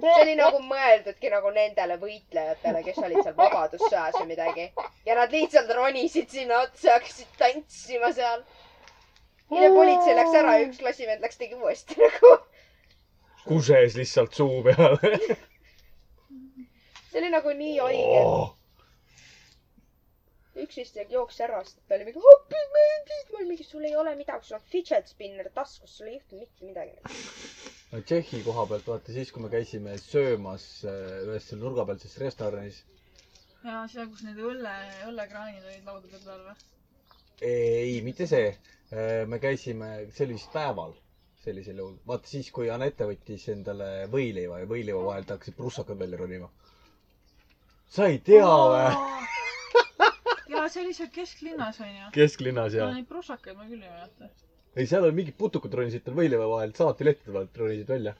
see 0.00 0.14
oli 0.22 0.36
nagu 0.40 0.60
mõeldudki 0.66 1.32
nagu 1.32 1.52
nendele 1.54 1.98
võitlejatele, 2.02 2.82
kes 2.86 3.00
olid 3.02 3.22
seal 3.22 3.36
vabadussõjas 3.38 4.20
või 4.20 4.28
midagi. 4.34 4.68
ja 5.06 5.18
nad 5.18 5.34
lihtsalt 5.34 5.72
ronisid 5.78 6.30
sinna 6.30 6.62
otsa 6.66 6.92
ja 6.92 6.98
hakkasid 7.00 7.40
tantsima 7.40 8.12
seal. 8.12 8.44
ja 9.50 9.72
politsei 9.74 10.16
läks 10.20 10.38
ära 10.42 10.58
ja 10.58 10.68
üks 10.68 10.82
klassivend 10.84 11.26
läks, 11.26 11.40
tegi 11.42 11.58
uuesti 11.58 12.00
nagu. 12.02 12.36
kuses 13.46 13.98
lihtsalt 13.98 14.34
suu 14.34 14.62
peale 14.66 15.16
see 17.16 17.22
oli 17.22 17.30
nagu 17.30 17.48
nii 17.48 17.78
haige. 17.78 18.20
oh.. 18.20 18.56
Üks 20.64 20.78
vist 20.80 20.98
jooksis 21.12 21.42
ära, 21.46 21.60
sest 21.64 21.80
ta 21.88 21.96
oli 21.98 22.06
mingi 22.08 22.22
hopimendid. 22.24 23.32
ma 23.32 23.38
olin 23.40 23.50
mingi, 23.52 23.66
sul 23.68 23.84
ei 23.88 23.96
ole 23.96 24.14
midagi, 24.18 24.48
sul 24.48 24.58
on 24.58 24.66
fidget 24.72 25.08
spinner 25.12 25.50
taskus, 25.54 25.96
sul 25.98 26.10
ei 26.10 26.18
juhtu 26.18 26.40
mitte 26.40 26.68
midagi. 26.68 26.96
no 27.92 28.02
Tšehhi 28.02 28.42
koha 28.46 28.66
pealt 28.72 28.88
vaata 28.92 29.16
siis, 29.16 29.32
kui 29.32 29.44
me 29.44 29.52
käisime 29.52 29.96
söömas 30.02 30.66
äh, 30.84 31.26
ühes 31.28 31.48
seal 31.50 31.60
nurgapealses 31.64 32.16
restoranis. 32.22 32.82
ja 33.64 33.82
seal, 33.92 34.08
kus 34.12 34.24
need 34.28 34.40
õlle, 34.52 34.76
õllekraanid 35.10 35.64
olid 35.72 35.90
laudade 35.92 36.22
peal 36.24 36.46
või? 36.50 36.56
ei, 37.42 38.00
mitte 38.06 38.26
see. 38.30 38.54
me 39.26 39.40
käisime, 39.42 39.88
see 40.14 40.24
oli 40.28 40.36
vist 40.38 40.52
päeval 40.54 40.92
sellisel 41.46 41.78
juhul. 41.78 41.96
vaata 42.06 42.28
siis, 42.30 42.48
kui 42.54 42.70
Anette 42.74 43.06
võttis 43.06 43.44
endale 43.52 43.88
võileiva 44.12 44.60
ja 44.62 44.68
võileiva 44.70 45.02
vahelt 45.06 45.30
hakkasid 45.34 45.56
prussakad 45.58 45.98
välja 46.00 46.18
ronima. 46.22 46.48
sa 47.96 48.08
ei 48.10 48.18
tea 48.18 48.48
või? 48.72 48.86
ja 50.66 50.72
see 50.72 50.82
oli 50.82 50.94
seal 50.96 51.10
kesklinnas 51.14 51.78
onju. 51.84 52.10
kesklinnas 52.14 52.74
ja. 52.74 52.88
Neid 52.94 53.06
prussakaid 53.10 53.58
ma 53.58 53.66
küll 53.68 53.82
ei 53.84 53.90
mäleta. 53.90 54.30
ei, 54.76 54.86
seal 54.90 55.06
oli 55.06 55.14
mingid 55.20 55.36
putukad 55.38 55.74
ronisid 55.78 56.04
tal 56.06 56.16
võileiva 56.18 56.48
vahelt, 56.50 56.78
salatilehtede 56.80 57.34
vahelt 57.36 57.60
ronisid 57.62 57.92
välja. 57.94 58.14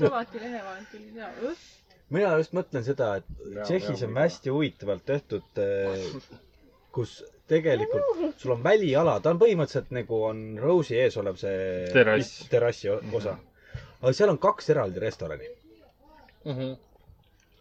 salati 0.00 0.42
lehe 0.42 0.62
vahelt 0.64 0.90
tuli 0.90 1.12
hea. 1.14 1.30
mina 2.16 2.32
just 2.40 2.56
mõtlen 2.58 2.84
seda, 2.86 3.12
et 3.20 3.30
Tšehhis 3.62 4.02
on 4.08 4.18
hästi 4.18 4.52
huvitavalt 4.54 5.06
tehtud, 5.06 5.62
kus 6.96 7.18
tegelikult 7.46 8.40
sul 8.42 8.56
on 8.56 8.64
väliala, 8.64 9.20
ta 9.22 9.30
on 9.34 9.38
põhimõtteliselt 9.42 9.92
nagu 9.94 10.22
on 10.32 10.42
Rose'i 10.62 10.98
ees 11.04 11.18
olev 11.22 11.38
see 11.38 11.86
Terrass. 11.94 12.40
terrassi 12.50 12.90
osa. 12.90 13.36
aga 14.00 14.12
seal 14.18 14.34
on 14.34 14.42
kaks 14.42 14.74
eraldi 14.74 15.02
restorani. 15.06 15.52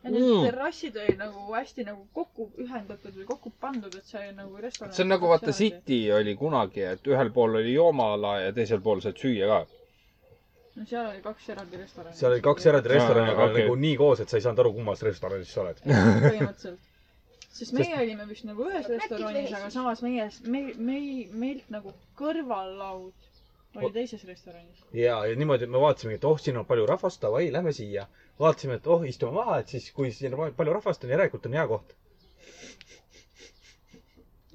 Ja 0.05 0.11
need 0.13 0.23
Mm. 0.23 0.43
terrassid 0.45 0.97
olid 1.01 1.17
nagu 1.17 1.45
hästi 1.55 1.83
nagu 1.87 2.03
kokku 2.13 2.45
ühendatud 2.61 3.15
või 3.17 3.25
kokku 3.25 3.51
pandud, 3.61 3.95
et 3.97 4.05
see 4.05 4.31
nagu 4.37 4.57
restoran. 4.61 4.93
see 4.93 5.03
on 5.03 5.09
nagu 5.15 5.27
vaata. 5.31 5.51
City 5.59 5.99
oli 6.13 6.35
kunagi, 6.37 6.83
et 6.93 7.07
ühel 7.09 7.31
pool 7.33 7.57
oli 7.61 7.73
joomaala 7.73 8.35
ja 8.45 8.51
teisel 8.53 8.81
pool 8.85 9.01
saad 9.01 9.17
süüa 9.17 9.47
ka. 9.49 9.59
no 10.75 10.85
seal 10.85 11.09
oli 11.09 11.21
kaks 11.25 11.49
eraldi 11.49 11.77
restorani. 11.81 12.15
seal 12.19 12.31
oli 12.37 12.41
kaks 12.49 12.65
eraldi 12.71 12.89
restorani, 12.93 13.31
aga 13.33 13.45
okei. 13.49 13.63
nagu 13.63 13.75
nii 13.85 13.95
koos, 13.97 14.19
et 14.19 14.29
sa 14.29 14.37
ei 14.37 14.45
saanud 14.45 14.59
aru, 14.65 14.73
kummas 14.77 15.01
restoranis 15.07 15.53
sa 15.53 15.61
oled. 15.65 15.79
põhimõtteliselt. 15.85 16.79
sest 17.55 17.73
meie 17.73 17.85
Sest- 17.89 18.01
olime 18.03 18.25
vist 18.29 18.43
nagu 18.45 18.65
ühes 18.69 18.89
restoranis, 18.91 19.53
aga 19.57 19.69
samas 19.71 20.01
meie, 20.05 20.29
me, 20.45 20.61
me, 20.77 20.99
meilt 21.45 21.69
nagu 21.71 21.93
kõrvallaud 22.19 23.13
oli 23.75 23.91
teises 23.95 24.23
restoranis. 24.27 24.83
ja, 24.93 25.17
ja 25.25 25.35
niimoodi, 25.35 25.63
et 25.63 25.69
me 25.71 25.79
vaatasime, 25.81 26.13
et 26.19 26.23
oh, 26.29 26.37
siin 26.39 26.57
on 26.61 26.65
palju 26.67 26.85
rahvast, 26.85 27.21
davai, 27.23 27.47
lähme 27.51 27.73
siia. 27.73 28.05
vaatasime, 28.39 28.73
et 28.79 28.87
oh, 28.87 29.03
istume 29.07 29.31
maha, 29.35 29.59
et 29.63 29.71
siis, 29.71 29.85
kui 29.95 30.11
siin 30.11 30.33
on 30.35 30.53
palju 30.57 30.73
rahvast 30.77 31.03
on, 31.07 31.13
järelikult 31.15 31.45
on 31.49 31.53
hea 31.59 31.67
koht. 31.71 31.93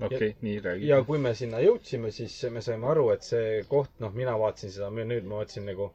okei, 0.08 0.34
nii 0.42 0.60
räägi. 0.64 0.86
ja 0.88 1.02
kui 1.04 1.18
me 1.18 1.34
sinna 1.34 1.60
jõudsime, 1.64 2.10
siis 2.16 2.36
me 2.52 2.62
saime 2.64 2.86
aru, 2.92 3.08
et 3.14 3.22
see 3.26 3.62
koht, 3.68 3.90
noh, 4.00 4.12
mina 4.16 4.36
vaatasin 4.40 4.72
seda 4.76 4.90
menüüd, 4.90 5.24
ma 5.28 5.40
vaatasin 5.42 5.66
nagu 5.68 5.90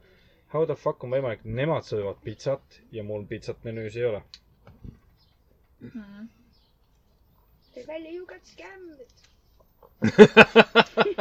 how 0.53 0.66
the 0.66 0.76
fuck 0.76 1.03
on 1.03 1.14
võimalik, 1.16 1.45
nemad 1.45 1.86
söövad 1.88 2.22
pitsat 2.26 2.80
ja 2.91 3.03
mul 3.03 3.26
pitsat 3.30 3.64
menüüs 3.66 3.98
ei 3.98 4.06
ole. 4.12 4.22
tõi 7.76 7.84
välja 7.88 8.12
you 8.12 8.26
got 8.26 8.45
scammed. 8.45 9.10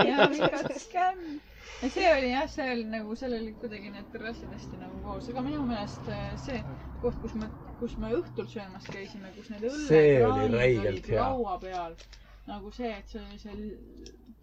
jaa, 0.08 0.28
mingi 0.28 0.78
skämm. 0.84 1.40
Ja 1.82 1.90
see 1.90 2.08
oli 2.12 2.30
jah, 2.32 2.48
see 2.50 2.66
oli 2.72 2.84
nagu, 2.88 3.14
seal 3.18 3.34
olid 3.38 3.56
kuidagi 3.60 3.90
need 3.94 4.08
terrassid 4.12 4.52
hästi 4.54 4.78
nagu 4.80 5.00
koos, 5.04 5.28
aga 5.32 5.42
minu 5.46 5.62
meelest 5.68 6.08
äh, 6.12 6.34
see 6.40 6.60
koht, 7.02 7.18
kus 7.22 7.34
me, 7.40 7.50
kus 7.80 7.96
me 8.00 8.10
õhtul 8.18 8.48
söömas 8.50 8.86
käisime, 8.90 9.32
kus 9.36 9.50
need 9.52 9.66
See 9.70 10.02
oli 10.24 10.28
õllekraanid 10.28 10.58
räigelt 10.58 10.92
olid 10.92 11.10
hea. 11.14 11.22
laua 11.24 11.56
peal. 11.64 11.96
nagu 12.46 12.70
see, 12.76 12.90
et 12.92 13.08
see 13.08 13.22
oli 13.24 13.38
seal, 13.40 13.62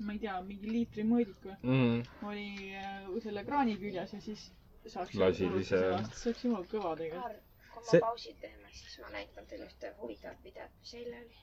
ma 0.02 0.16
ei 0.16 0.20
tea, 0.24 0.40
mingi 0.46 0.70
liitri 0.72 1.04
mõõdik 1.06 1.44
või, 1.46 1.58
mm.. 1.62 2.00
oli 2.32 2.48
äh, 2.82 3.08
selle 3.26 3.44
kraani 3.46 3.78
küljes 3.82 4.14
ja 4.18 4.22
siis 4.26 4.48
saaks. 4.90 5.14
Lasid 5.22 5.58
ise- 5.62 5.78
see 5.78 6.32
oleks 6.32 6.46
jumala 6.48 6.66
kõva 6.72 6.96
tegelikult. 6.98 7.44
kui 7.76 7.84
See- 7.90 8.00
me 8.02 8.06
pausi 8.08 8.34
teeme, 8.42 8.72
siis 8.74 8.98
ma 9.04 9.14
näitan 9.14 9.46
teile 9.50 9.70
ühte 9.70 9.94
huvitavat 10.02 10.42
videot, 10.44 10.74
mis 10.82 10.94
eile 11.02 11.22
oli. 11.26 11.38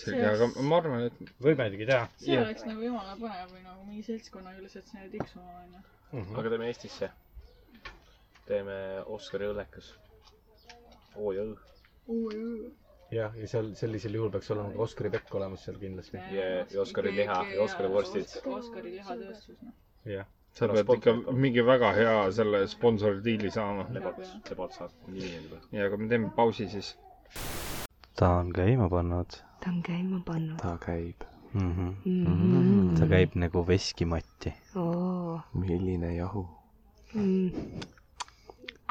selge, 0.00 0.24
aga 0.28 0.46
ma 0.68 0.78
arvan, 0.80 1.04
et 1.08 1.20
võime 1.42 1.64
muidugi 1.66 1.86
teha. 1.90 2.08
see 2.22 2.38
oleks 2.40 2.64
nagu 2.68 2.82
jumala 2.84 3.14
põnev 3.20 3.52
või 3.52 3.62
nagu 3.64 3.84
mingi 3.88 4.02
seltskonna 4.06 4.52
küljest, 4.56 4.80
et 4.80 4.90
sinna 4.90 5.06
tiksuma 5.12 5.54
onju. 5.62 6.24
aga 6.40 6.52
teeme 6.54 6.68
Eestisse. 6.72 7.10
teeme 8.48 8.76
Oskari 9.16 9.48
õllekas. 9.52 9.92
oo 11.16 11.32
ja 11.32 11.46
õõ. 11.48 12.70
jah, 13.16 13.34
ja 13.40 13.48
seal 13.54 13.72
sellisel 13.78 14.14
juhul 14.18 14.30
peaks 14.34 14.50
olema 14.54 14.72
ka 14.74 14.84
Oskari 14.86 15.10
pekk 15.16 15.34
olemas 15.40 15.64
seal 15.64 15.78
kindlasti. 15.82 16.20
Ja- 16.36 16.64
ja 16.74 16.80
Oskari 16.84 17.14
liha 17.16 17.40
ja 17.54 17.62
Oskari 17.62 17.88
vorstid. 17.92 18.36
Oskari 18.44 18.92
lihatööstus, 18.98 19.62
noh. 19.62 19.72
jah, 20.12 20.26
sa 20.52 20.68
pead 20.72 20.92
ikka 20.98 21.16
mingi 21.32 21.64
väga 21.72 21.92
hea 21.96 22.14
selle 22.32 22.66
sponsoridiili 22.68 23.50
saama. 23.50 23.88
lebats, 23.96 24.36
lebatsa 24.50 24.90
nimi 25.08 25.32
on 25.38 25.42
juba. 25.48 25.62
ja 25.72 25.86
aga 25.90 25.96
me 25.96 26.08
teeme 26.08 26.30
pausi 26.36 26.68
siis. 26.68 26.96
ta 28.16 28.28
on 28.38 28.52
käima 28.52 28.88
pannud 28.88 29.45
ta 29.66 29.72
on 29.72 29.82
käima 29.82 30.20
pannud 30.24 30.58
ta 30.62 30.78
käib. 30.78 31.22
mm. 31.54 31.72
-hmm. 31.76 31.94
mm. 32.04 32.94
ta 32.98 33.06
käib 33.06 33.32
nagu 33.34 33.66
veskimatti. 33.66 34.52
oo 34.74 35.40
milline 35.54 36.14
jahu. 36.14 36.48
mm.. 37.14 37.50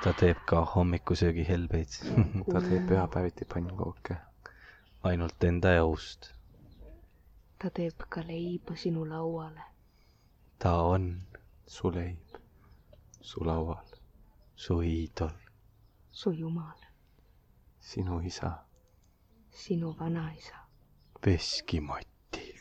ta 0.03 0.14
teeb 0.14 0.38
ka 0.45 0.65
hommikusöögi 0.76 1.45
helbeid. 1.47 1.88
ta 2.53 2.61
teeb 2.61 2.88
pühapäeviti 2.89 3.45
pannkooke. 3.53 4.18
ainult 5.03 5.43
enda 5.43 5.72
jaost. 5.72 6.30
ta 7.60 7.69
teeb 7.69 8.03
ka 8.10 8.22
leiba 8.27 8.76
sinu 8.76 9.06
lauale. 9.10 9.61
ta 10.60 10.76
on 10.81 11.22
su 11.68 11.91
leib, 11.91 12.35
su 13.22 13.45
laual, 13.45 13.95
su 14.56 14.81
iidol. 14.81 15.31
su 16.11 16.31
jumal, 16.31 16.80
sinu 17.80 18.19
isa, 18.19 18.53
sinu 19.52 19.95
vanaisa. 19.99 20.64
veskimatti. 21.26 22.56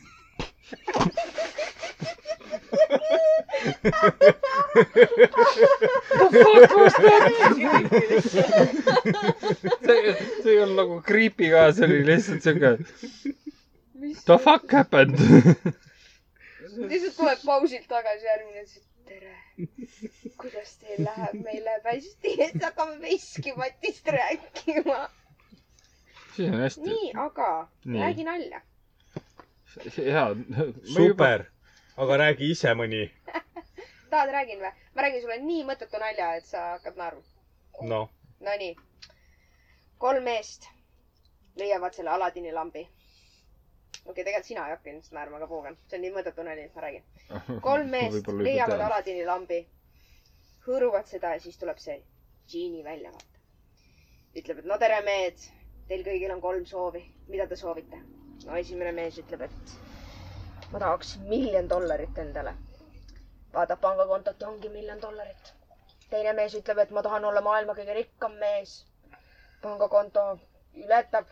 see, 9.85 10.13
see 10.43 10.51
ei 10.51 10.59
olnud 10.63 10.77
nagu 10.79 11.01
creepy 11.07 11.49
ka, 11.53 11.67
see 11.77 11.85
oli 11.87 12.01
lihtsalt 12.09 12.45
siuke. 12.45 12.71
The 14.25 14.37
fuck 14.45 14.71
happened? 14.73 15.17
lihtsalt 16.89 17.15
tuleb 17.19 17.39
pausilt 17.45 17.87
tagasi 17.91 18.25
järgmine, 18.29 18.65
siis 18.65 18.85
tere. 19.05 19.35
kuidas 20.41 20.73
teil 20.81 21.05
läheb, 21.05 21.37
meil 21.45 21.63
läheb 21.69 21.85
hästi, 21.93 22.33
et 22.47 22.57
hakkame 22.65 22.97
veskimatist 23.05 24.09
rääkima. 24.17 24.99
Siis 26.35 26.51
on 26.53 26.59
hästi. 26.61 26.81
nii, 26.89 27.11
aga 27.25 27.67
Nii. 27.85 28.01
räägi 28.01 28.23
nalja. 28.23 28.61
hea. 29.97 30.25
super, 30.95 31.43
aga 31.97 32.17
räägi 32.17 32.49
ise 32.51 32.73
mõni. 32.73 33.03
tahad, 34.09 34.29
räägin 34.31 34.59
või? 34.63 34.71
ma 34.95 35.01
räägin 35.05 35.21
sulle 35.21 35.37
nii 35.43 35.63
mõttetu 35.67 35.99
nalja, 36.01 36.33
et 36.39 36.45
sa 36.45 36.65
hakkad 36.75 36.97
naerma. 36.99 37.21
noh, 37.81 38.09
Nonii. 38.39 38.75
kolm 39.97 40.23
meest 40.23 40.67
leiavad 41.55 41.93
selle 41.95 42.09
Aladini 42.11 42.51
lambi. 42.53 42.83
okei 42.85 44.11
okay,, 44.11 44.23
tegelikult 44.23 44.45
sina 44.51 44.65
ei 44.67 44.75
hakka 44.75 44.89
ilmselt 44.89 45.13
naerma, 45.19 45.37
aga 45.37 45.47
Puugan, 45.47 45.77
see 45.87 45.97
on 45.99 46.05
nii 46.07 46.13
mõttetu 46.17 46.43
nali, 46.47 46.67
et 46.69 46.75
ma 46.75 46.81
räägin. 46.87 47.03
kolm 47.69 47.89
meest 47.89 48.27
leiavad. 48.41 48.79
Aladini 48.89 49.25
lambi, 49.25 49.61
hõõruvad 50.67 51.07
seda 51.11 51.33
ja 51.35 51.39
siis 51.43 51.57
tuleb 51.61 51.79
see 51.81 51.99
džiini 52.47 52.83
välja, 52.83 53.11
vaata. 53.11 53.43
ütleb, 54.35 54.59
et 54.59 54.65
no 54.69 54.77
tere, 54.77 54.99
mehed, 55.05 55.39
teil 55.89 56.03
kõigil 56.05 56.31
on 56.33 56.41
kolm 56.41 56.63
soovi, 56.65 57.01
mida 57.29 57.45
te 57.49 57.55
soovite? 57.59 57.99
no 58.45 58.55
esimene 58.61 58.91
mees 58.97 59.17
ütleb, 59.21 59.41
et 59.47 59.75
ma 60.71 60.79
tahaks 60.83 61.11
miljon 61.29 61.67
dollarit 61.69 62.17
endale. 62.23 62.53
vaatab 63.53 63.79
pangakontot 63.83 64.41
ja 64.41 64.47
ongi 64.49 64.69
miljon 64.73 65.01
dollarit. 65.03 65.51
teine 66.09 66.33
mees 66.39 66.55
ütleb, 66.59 66.81
et 66.85 66.91
ma 66.97 67.03
tahan 67.05 67.25
olla 67.29 67.41
maailma 67.49 67.75
kõige 67.77 67.93
rikkam 67.99 68.33
mees. 68.41 68.73
pangakonto 69.61 70.25
ületab 70.85 71.29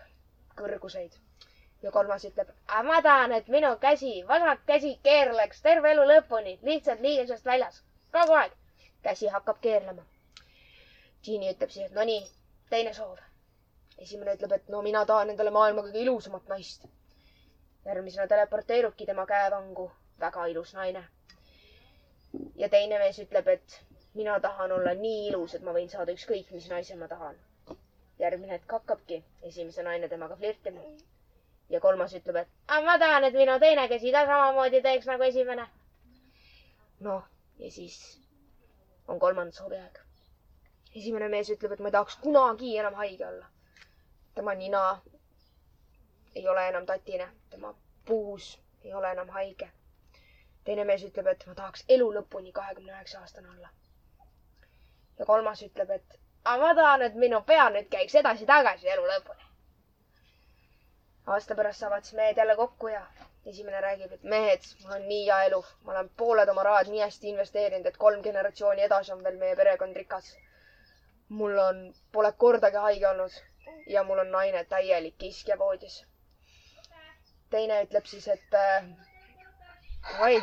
kõrguseid. 0.62 1.18
ja 1.82 1.92
kolmas 1.92 2.26
ütleb, 2.30 2.54
ma 2.92 3.02
tahan, 3.10 3.32
et 3.40 3.48
minu 3.58 3.74
käsi, 3.88 4.14
vasak 4.28 4.66
käsi 4.70 4.94
keerleks 5.04 5.62
terve 5.62 5.92
elu 5.92 6.06
lõpuni, 6.14 6.60
lihtsalt 6.62 7.02
liigelsest 7.02 7.46
väljas, 7.46 7.82
kogu 8.12 8.38
aeg. 8.44 8.52
käsi 9.04 9.28
hakkab 9.28 9.60
keerlema. 9.62 10.06
Genie 11.26 11.54
ütleb 11.58 11.70
siis, 11.72 11.86
et 11.90 11.96
no 11.98 12.04
nii, 12.06 12.26
teine 12.70 12.94
soov. 12.94 13.18
Esimene 14.02 14.34
ütleb, 14.38 14.52
et 14.58 14.70
no 14.70 14.82
mina 14.82 15.06
tahan 15.06 15.30
endale 15.34 15.52
maailma 15.52 15.82
kõige 15.86 16.02
ilusamat 16.06 16.48
naist. 16.52 16.86
järgmisena 17.86 18.28
teleporteerubki 18.32 19.06
tema 19.06 19.26
käevangu 19.26 19.92
väga 20.20 20.46
ilus 20.52 20.74
naine. 20.74 21.04
ja 22.56 22.70
teine 22.70 23.00
mees 23.00 23.20
ütleb, 23.20 23.48
et 23.48 23.80
mina 24.14 24.40
tahan 24.40 24.72
olla 24.72 24.94
nii 24.94 25.28
ilus, 25.30 25.56
et 25.56 25.62
ma 25.68 25.74
võin 25.74 25.90
saada 25.90 26.12
ükskõik 26.18 26.52
mis 26.52 26.70
naise 26.70 26.96
ma 26.96 27.08
tahan. 27.08 27.36
järgmine 28.20 28.54
hetk 28.54 28.72
hakkabki 28.72 29.24
esimese 29.52 29.84
naine 29.84 30.08
temaga 30.10 30.36
flirtima. 30.36 30.82
ja 31.70 31.80
kolmas 31.80 32.14
ütleb, 32.14 32.36
et 32.36 32.48
"Aga 32.68 32.86
ma 32.86 32.98
tahan, 33.00 33.24
et 33.24 33.34
minu 33.34 33.60
teine 33.60 33.88
käsi 33.90 34.12
ka 34.12 34.26
samamoodi 34.26 34.82
teeks 34.82 35.06
nagu 35.08 35.24
esimene. 35.24 35.68
noh, 37.00 37.24
ja 37.60 37.72
siis 37.72 38.20
on 39.08 39.20
kolmanda 39.20 39.52
soovi 39.52 39.76
aeg. 39.76 39.98
esimene 40.96 41.30
mees 41.30 41.50
ütleb, 41.50 41.72
et 41.72 41.80
ma 41.80 41.88
ei 41.88 41.92
tahaks 41.92 42.16
kunagi 42.22 42.78
enam 42.78 42.94
haige 42.94 43.26
olla. 43.28 43.53
Tema 44.36 44.54
nina 44.56 45.02
ei 46.36 46.48
ole 46.48 46.68
enam 46.70 46.86
tatine, 46.86 47.30
tema 47.50 47.74
puus 48.06 48.60
ei 48.84 48.94
ole 48.94 49.12
enam 49.12 49.30
haige. 49.30 49.70
teine 50.64 50.84
mees 50.88 51.04
ütleb, 51.04 51.28
et 51.28 51.44
ma 51.48 51.54
tahaks 51.56 51.84
elu 51.96 52.06
lõpuni 52.18 52.52
kahekümne 52.56 52.92
üheksa 52.94 53.20
aastane 53.20 53.50
olla. 53.50 53.70
ja 55.20 55.26
kolmas 55.26 55.62
ütleb, 55.68 55.90
et 55.98 56.18
aga 56.46 56.64
ma 56.66 56.76
tahan, 56.80 57.02
et 57.10 57.16
minu 57.26 57.42
pea 57.52 57.68
nüüd 57.76 57.90
käiks 57.94 58.16
edasi-tagasi 58.24 58.90
elu 58.96 59.06
lõpuni. 59.12 59.46
aasta 61.36 61.56
pärast 61.56 61.80
saavad 61.86 62.04
siis 62.10 62.18
mehed 62.22 62.38
jälle 62.42 62.56
kokku 62.56 62.88
ja 62.96 63.06
esimene 63.46 63.82
räägib, 63.82 64.12
et 64.18 64.24
mehed, 64.24 64.66
mul 64.84 64.96
on 64.98 65.08
nii 65.08 65.24
hea 65.30 65.42
elu, 65.52 65.62
ma 65.84 65.92
olen 65.92 66.10
pooled 66.18 66.50
oma 66.56 66.64
rahad 66.64 66.90
nii 66.90 67.02
hästi 67.06 67.30
investeerinud, 67.36 67.86
et 67.86 67.98
kolm 67.98 68.22
generatsiooni 68.24 68.82
edasi 68.90 69.12
on 69.14 69.24
veel 69.24 69.38
meie 69.46 69.56
perekond 69.56 69.96
rikas. 70.02 70.34
mul 71.30 71.58
on, 71.58 71.84
pole 72.12 72.32
kordagi 72.38 72.78
haige 72.88 73.08
olnud 73.10 73.42
ja 73.88 74.04
mul 74.04 74.20
on 74.24 74.32
naine 74.32 74.64
täielik 74.66 75.18
kiskja 75.18 75.58
voodis. 75.60 76.04
teine 77.50 77.82
ütleb 77.86 78.06
siis, 78.10 78.28
et 78.28 78.56
äh, 78.58 78.86
oi, 80.26 80.42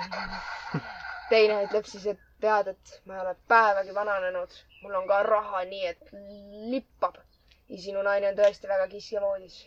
teine 1.30 1.62
ütleb 1.64 1.84
siis, 1.90 2.06
et 2.06 2.20
tead, 2.40 2.68
et 2.74 2.92
ma 3.06 3.16
ei 3.16 3.20
ole 3.24 3.34
päevagi 3.48 3.94
vananenud, 3.94 4.54
mul 4.82 4.94
on 5.00 5.08
ka 5.10 5.22
raha 5.26 5.64
nii, 5.72 5.86
et 5.86 6.12
lippab 6.72 7.18
ja 7.68 7.78
sinu 7.82 8.02
naine 8.06 8.30
on 8.32 8.38
tõesti 8.38 8.68
väga 8.70 8.86
kiskja 8.92 9.20
voodis. 9.24 9.58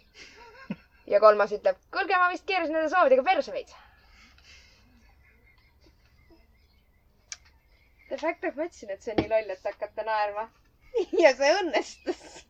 ja 1.08 1.20
kolmas 1.20 1.52
ütleb, 1.58 1.78
kuulge, 1.92 2.18
ma 2.18 2.30
vist 2.32 2.46
keerasin 2.50 2.76
nende 2.78 2.90
soovidega 2.96 3.24
perse 3.28 3.52
veits. 3.56 3.76
The 8.10 8.18
fact, 8.22 8.44
et 8.44 8.56
ma 8.56 8.68
ütlesin, 8.70 8.92
et 8.94 9.02
see 9.02 9.14
on 9.16 9.22
nii 9.24 9.30
loll, 9.32 9.50
et 9.56 9.62
te 9.64 9.72
hakkate 9.74 10.04
naerma. 10.08 10.48
ja 11.24 11.32
see 11.38 11.54
õnnestus. 11.62 12.44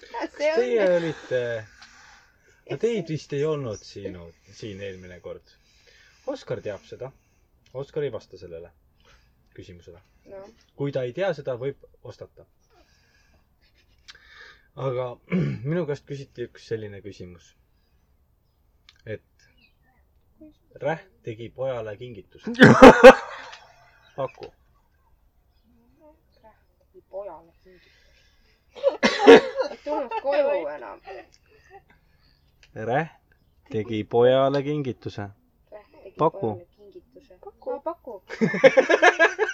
See 0.00 0.28
teie 0.56 0.86
olite, 0.96 1.40
no 2.70 2.78
teid 2.82 3.08
vist 3.10 3.32
ei 3.36 3.44
olnud 3.48 3.82
siin, 3.84 4.16
siin 4.54 4.80
eelmine 4.82 5.20
kord. 5.24 5.52
Oskar 6.30 6.62
teab 6.64 6.84
seda. 6.88 7.10
Oskar 7.74 8.06
ei 8.06 8.12
vasta 8.14 8.38
sellele 8.40 8.70
küsimusele. 9.54 10.00
noh, 10.30 10.48
kui 10.78 10.92
ta 10.92 11.02
ei 11.06 11.12
tea 11.16 11.32
seda, 11.36 11.54
võib 11.60 11.82
vastata. 12.04 12.46
aga 14.86 15.08
minu 15.70 15.84
käest 15.86 16.06
küsiti 16.08 16.48
üks 16.48 16.66
selline 16.72 17.00
küsimus. 17.04 17.52
et 19.06 19.22
Räht 20.82 21.10
tegi 21.22 21.48
pojale 21.54 21.96
kingituse. 21.96 22.50
paku. 24.16 24.48
pojale 27.10 27.52
kingitus. 27.62 27.93
Ei 29.26 29.78
tulnud 29.84 30.20
koju 30.22 30.66
enam. 30.74 31.00
Räht 32.74 33.08
tegi 33.70 34.04
pojale 34.04 34.62
kingituse. 34.62 35.28
Paku. 36.18 36.66
kingituse. 36.76 37.34
no 37.66 37.80
paku. 37.80 38.22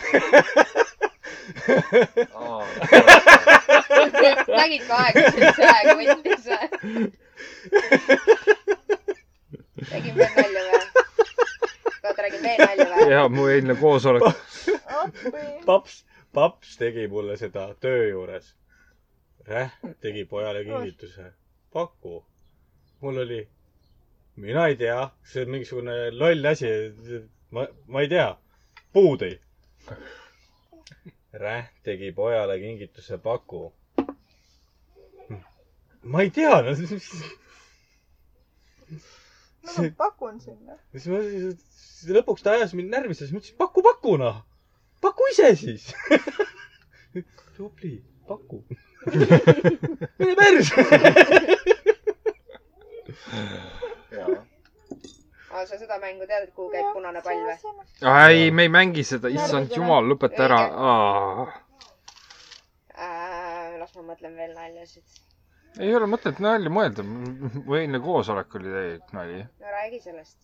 nägid 4.58 4.82
ka 4.88 4.96
aega, 5.04 5.30
see 5.30 5.66
aega 5.66 5.94
võttis 5.98 6.44
või? 6.50 6.66
tegin 9.90 10.14
veel 10.18 10.32
nalja 10.36 10.62
või? 10.66 10.80
oota, 12.04 12.20
räägin 12.22 12.42
veel 12.44 12.60
nalja 12.62 12.86
või? 12.92 13.00
ja 13.14 13.22
mu 13.32 13.42
eilne 13.50 13.74
koosolek. 13.80 14.24
paps, 15.66 15.94
paps 16.32 16.76
tegi 16.78 17.06
mulle 17.08 17.36
seda 17.36 17.74
töö 17.80 18.08
juures. 18.10 18.54
Räh 19.46 19.70
tegi 20.00 20.24
pojale 20.24 20.64
kingituse. 20.64 21.32
paku. 21.72 22.24
mul 23.00 23.18
oli, 23.18 23.48
mina 24.36 24.66
ei 24.66 24.76
tea, 24.76 25.10
see 25.24 25.42
on 25.42 25.50
mingisugune 25.50 26.10
loll 26.10 26.44
asi. 26.44 26.66
ma, 27.50 27.66
ma 27.86 28.00
ei 28.00 28.08
tea. 28.08 28.36
puu 28.92 29.16
tõi. 29.16 29.38
Räh 31.32 31.70
tegi 31.82 32.12
pojale 32.12 32.58
kingituse 32.58 33.18
paku. 33.18 33.72
ma 36.02 36.22
ei 36.22 36.30
tea 36.30 36.62
no,. 36.62 36.74
siis 36.74 37.10
no 39.64 39.82
ma 39.82 39.90
pakun 39.96 40.40
sinna. 40.40 40.76
ma, 41.06 41.18
lõpuks 42.16 42.44
ta 42.44 42.54
ajas 42.56 42.74
mind 42.76 42.92
närvi, 42.94 43.14
siis 43.14 43.32
ma 43.32 43.40
ütlesin 43.40 43.58
paku, 43.60 43.82
paku 43.84 44.16
noh. 44.20 44.40
Paku 45.00 45.22
ise 45.32 45.56
siis. 45.56 45.94
tubli, 47.56 48.02
paku. 48.28 48.64
mine 50.18 50.34
perse. 50.36 50.74
aa, 55.50 55.66
sa 55.66 55.78
seda 55.78 55.98
mängu 56.02 56.26
tead, 56.26 56.42
et 56.48 56.54
kuhu 56.54 56.70
käib 56.72 56.92
punane 56.94 57.22
pall 57.24 57.40
või? 57.46 57.56
ei, 58.28 58.50
me 58.50 58.62
ei 58.68 58.72
mängi 58.72 59.04
seda, 59.06 59.28
issand 59.32 59.72
jumal, 59.76 60.04
lõpeta 60.12 60.46
ära. 60.46 60.60
las 63.80 63.92
ma 63.96 64.02
mõtlen 64.12 64.36
veel 64.36 64.52
naljasid. 64.54 65.04
Ei 65.78 65.92
ole 65.94 66.06
mõtet 66.10 66.40
nalja 66.42 66.70
mõelda. 66.72 67.04
mu 67.06 67.76
eilne 67.78 68.00
koosolek 68.02 68.54
oli 68.58 68.72
täielik 68.74 69.12
nali. 69.14 69.36
no 69.60 69.70
räägi 69.76 70.00
sellest. 70.02 70.38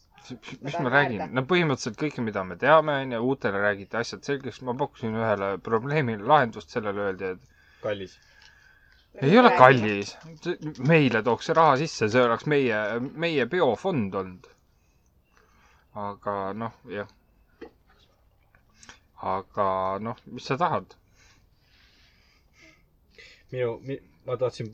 mis 0.63 0.77
ma 0.83 0.91
räägin, 0.93 1.25
no 1.35 1.43
põhimõtteliselt 1.51 1.99
kõike, 2.01 2.23
mida 2.23 2.45
me 2.45 2.57
teame, 2.61 2.95
onju, 3.03 3.19
uutele 3.31 3.59
räägiti 3.63 3.97
asjad 3.99 4.23
selgeks. 4.25 4.61
ma 4.63 4.75
pakkusin 4.75 5.17
ühele 5.19 5.51
probleemile 5.59 6.23
lahendust, 6.27 6.71
sellele 6.71 7.01
öeldi, 7.09 7.33
et 7.35 7.41
kallis. 7.83 8.19
ei 9.23 9.39
ole. 9.39 9.51
kallis. 9.59 10.15
meile 10.79 11.23
tooks 11.23 11.47
see 11.51 11.55
raha 11.59 11.77
sisse, 11.83 12.09
see 12.09 12.23
oleks 12.23 12.47
meie, 12.47 12.83
meie 13.27 13.47
biofond 13.51 14.15
olnud. 14.15 14.47
aga 16.07 16.37
noh, 16.53 16.79
jah. 16.93 17.09
aga 19.35 19.69
noh, 20.07 20.23
mis 20.27 20.47
sa 20.53 20.57
tahad? 20.61 20.95
minu 23.53 23.79
mi,, 23.83 23.99
ma 24.27 24.37
tahtsin, 24.37 24.71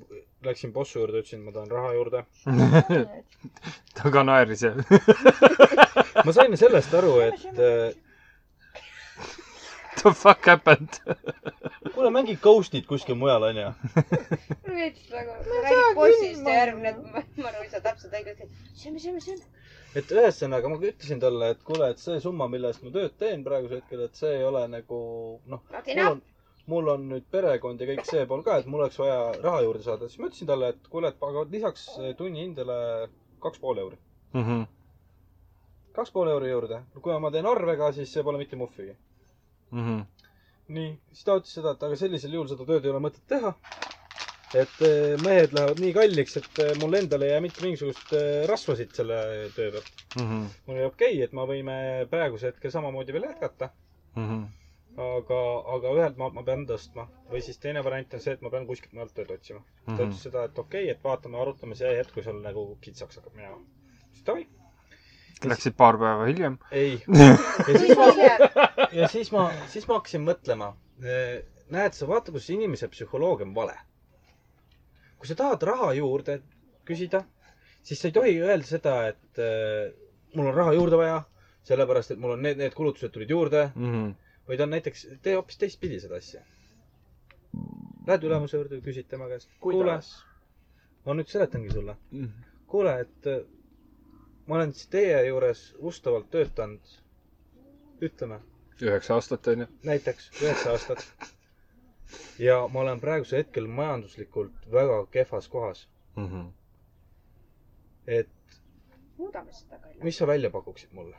läksin 0.47 0.73
bossi 0.73 0.99
juurde, 0.99 1.21
ütlesin, 1.23 1.43
ma 1.47 1.53
tahan 1.53 1.71
raha 1.71 1.93
juurde. 1.97 2.25
ta 3.97 4.11
ka 4.15 4.23
naeris 4.27 4.63
ja 4.67 4.73
ma 6.27 6.33
sain 6.33 6.57
sellest 6.59 6.95
aru, 6.99 7.13
et 7.27 7.45
äh, 7.53 7.95
the 10.03 10.13
fuck 10.23 10.47
happened? 10.47 11.01
kuule, 11.95 12.11
mängi 12.15 12.37
Ghost'it 12.43 12.87
kuskil 12.89 13.19
mujal, 13.21 13.43
onju. 13.51 13.71
veits 14.67 15.09
nagu, 15.13 15.39
räägid 15.49 15.95
bossist 15.99 16.47
ja 16.47 16.59
järgmine, 16.63 16.95
ma 17.13 17.23
arvan, 17.23 17.65
et 17.67 17.75
sa 17.75 17.83
täpselt 17.85 18.15
õigelt, 18.17 18.41
et 18.47 18.79
sööme, 18.83 19.03
sööme, 19.03 19.23
sööme. 19.25 19.49
et 20.01 20.15
ühesõnaga 20.17 20.73
ma 20.73 20.81
ütlesin 20.81 21.21
talle, 21.23 21.53
et 21.55 21.65
kuule, 21.69 21.93
et 21.93 22.03
see 22.03 22.21
summa, 22.25 22.49
mille 22.51 22.73
eest 22.73 22.85
ma 22.87 22.95
tööd 22.95 23.19
teen 23.21 23.45
praegusel 23.47 23.83
hetkel, 23.83 24.07
et 24.09 24.19
see 24.19 24.37
ei 24.41 24.47
ole 24.49 24.65
nagu 24.73 25.01
noh, 25.47 25.65
Not 25.71 25.87
mul 25.87 25.99
enough 25.99 26.32
mul 26.71 26.89
on 26.93 27.09
nüüd 27.11 27.25
perekond 27.31 27.81
ja 27.81 27.87
kõik 27.89 28.05
see 28.07 28.27
pool 28.31 28.43
ka, 28.47 28.59
et 28.63 28.67
mul 28.71 28.85
oleks 28.85 28.99
vaja 29.01 29.19
raha 29.43 29.63
juurde 29.65 29.83
saada, 29.87 30.09
siis 30.09 30.21
ma 30.23 30.29
ütlesin 30.31 30.47
talle, 30.51 30.69
et 30.75 30.89
kuule, 30.93 31.09
et 31.11 31.23
aga 31.29 31.45
lisaks 31.51 31.87
tunnihindele 32.19 32.77
kaks 33.43 33.59
pool 33.63 33.79
euri. 33.85 33.99
Mhm. 34.35 34.63
kaks 35.93 36.11
pool 36.11 36.29
euri 36.33 36.51
juurde. 36.51 36.83
kui 37.03 37.19
ma 37.21 37.31
teen 37.31 37.47
arvega, 37.47 37.93
siis 37.93 38.13
see 38.13 38.23
pole 38.23 38.39
mitte 38.39 38.57
muhvigi. 38.57 38.95
Mhm. 39.73 40.01
nii, 40.69 40.93
siis 41.13 41.25
ta 41.25 41.37
ütles 41.41 41.53
seda, 41.59 41.73
et 41.77 41.83
aga 41.83 41.97
sellisel 41.97 42.33
juhul 42.33 42.49
seda 42.49 42.65
tööd 42.65 42.85
ei 42.85 42.91
ole 42.95 43.01
mõtet 43.09 43.27
teha. 43.29 43.55
et 44.55 44.81
eh, 44.85 45.17
mehed 45.25 45.53
lähevad 45.57 45.79
nii 45.81 45.93
kalliks, 45.97 46.37
et 46.37 46.59
eh, 46.61 46.75
mul 46.81 46.95
endal 46.95 47.23
ei 47.25 47.31
jää 47.31 47.41
mitte 47.41 47.63
mingisugust 47.65 48.11
eh, 48.13 48.43
rasva 48.49 48.75
siit 48.77 48.93
selle 48.95 49.17
töö 49.57 49.71
pealt. 49.73 50.03
Mhm. 50.17 50.43
mul 50.67 50.77
oli 50.77 50.85
okei 50.85 51.15
okay,, 51.15 51.23
et 51.25 51.33
me 51.33 51.47
võime 51.49 51.77
praegusel 52.11 52.53
hetkel 52.53 52.71
samamoodi 52.71 53.13
veel 53.13 53.25
jätkata, 53.31 53.71
Mhm. 54.17 54.43
aga, 54.97 55.39
aga 55.75 55.93
ühelt 55.97 56.17
maalt 56.21 56.35
ma 56.35 56.43
pean 56.43 56.67
tõstma. 56.69 57.07
või 57.31 57.41
siis 57.43 57.59
teine 57.59 57.81
variant 57.85 58.15
on 58.15 58.21
see, 58.21 58.33
et 58.37 58.43
ma 58.43 58.51
pean 58.51 58.67
kuskilt 58.67 58.93
mujalt 58.93 59.15
tööd 59.15 59.31
otsima. 59.31 59.61
ta 59.87 59.93
Mhm. 59.93 60.03
ütles 60.03 60.23
seda, 60.23 60.45
et 60.45 60.59
okei 60.59 60.83
okay,, 60.85 60.91
et 60.91 61.03
vaatame, 61.05 61.39
arutame 61.41 61.75
see 61.75 61.95
hetk, 61.97 62.13
kui 62.15 62.23
sul 62.23 62.41
nagu 62.43 62.77
kitsaks 62.81 63.17
hakkab 63.17 63.35
minema. 63.35 63.57
siis 64.13 64.25
davai. 64.27 64.47
Läksid 65.45 65.75
paar 65.77 65.97
päeva 65.99 66.27
hiljem. 66.27 66.59
ei. 66.71 67.03
ja 67.69 67.79
siis 67.79 67.97
ma, 67.97 68.07
ja 68.93 69.09
siis 69.09 69.33
ma, 69.33 69.51
siis 69.69 69.89
ma 69.89 69.95
hakkasin 69.99 70.25
mõtlema. 70.27 70.75
näed 71.73 71.93
sa, 71.97 72.07
vaata, 72.07 72.33
kus 72.33 72.51
inimese 72.51 72.89
psühholoogia 72.89 73.47
on 73.47 73.55
vale. 73.55 73.75
kui 75.19 75.27
sa 75.27 75.35
tahad 75.35 75.63
raha 75.63 75.93
juurde 75.95 76.41
küsida, 76.85 77.25
siis 77.83 78.01
sa 78.01 78.09
ei 78.09 78.13
tohi 78.13 78.39
öelda 78.43 78.67
seda, 78.67 78.95
et 79.09 79.39
äh, 79.39 79.93
mul 80.35 80.47
on 80.51 80.55
raha 80.55 80.73
juurde 80.75 80.97
vaja, 80.99 81.23
sellepärast 81.65 82.11
et 82.11 82.19
mul 82.19 82.33
on 82.37 82.43
need, 82.43 82.59
need 82.59 82.75
kulutused 82.75 83.13
tulid 83.15 83.31
juurde, 83.31 83.71
Mhm. 83.75 84.13
Vaid 84.53 84.61
on 84.61 84.71
näiteks, 84.75 85.07
tee 85.25 85.33
hoopis 85.39 85.57
teistpidi 85.59 85.97
seda 86.03 86.19
asja. 86.21 86.43
Lähed 88.07 88.25
ülemuse 88.29 88.59
juurde 88.59 88.81
küsid 88.85 89.07
tema 89.09 89.29
käest, 89.31 89.49
kuule, 89.65 89.95
ma 91.07 91.15
nüüd 91.17 91.31
seletangi 91.33 91.71
sulle. 91.73 91.95
kuule, 92.73 92.93
et 93.05 93.29
äh, 93.33 93.39
ma 94.47 94.59
olen 94.59 94.75
siis 94.77 94.91
teie 94.93 95.23
juures 95.29 95.63
ustavalt 95.79 96.29
töötanud, 96.35 96.93
ütleme, 98.03 98.41
üheksa 98.83 99.15
aastat 99.17 99.49
onju. 99.55 99.67
näiteks 99.89 100.29
üheksa 100.43 100.71
aastat. 100.75 101.07
ja 102.39 102.59
ma 102.69 102.81
olen 102.85 103.01
praegusel 103.01 103.39
hetkel 103.45 103.67
majanduslikult 103.67 104.69
väga 104.73 105.01
kehvas 105.17 105.49
kohas. 105.49 105.87
Mhm. 106.17 106.47
et 108.07 108.29
muudame 109.17 109.53
seda 109.53 109.79
ka. 109.79 109.89
mis 110.05 110.19
sa 110.19 110.27
välja 110.27 110.51
pakuksid 110.51 110.93
mulle? 110.93 111.17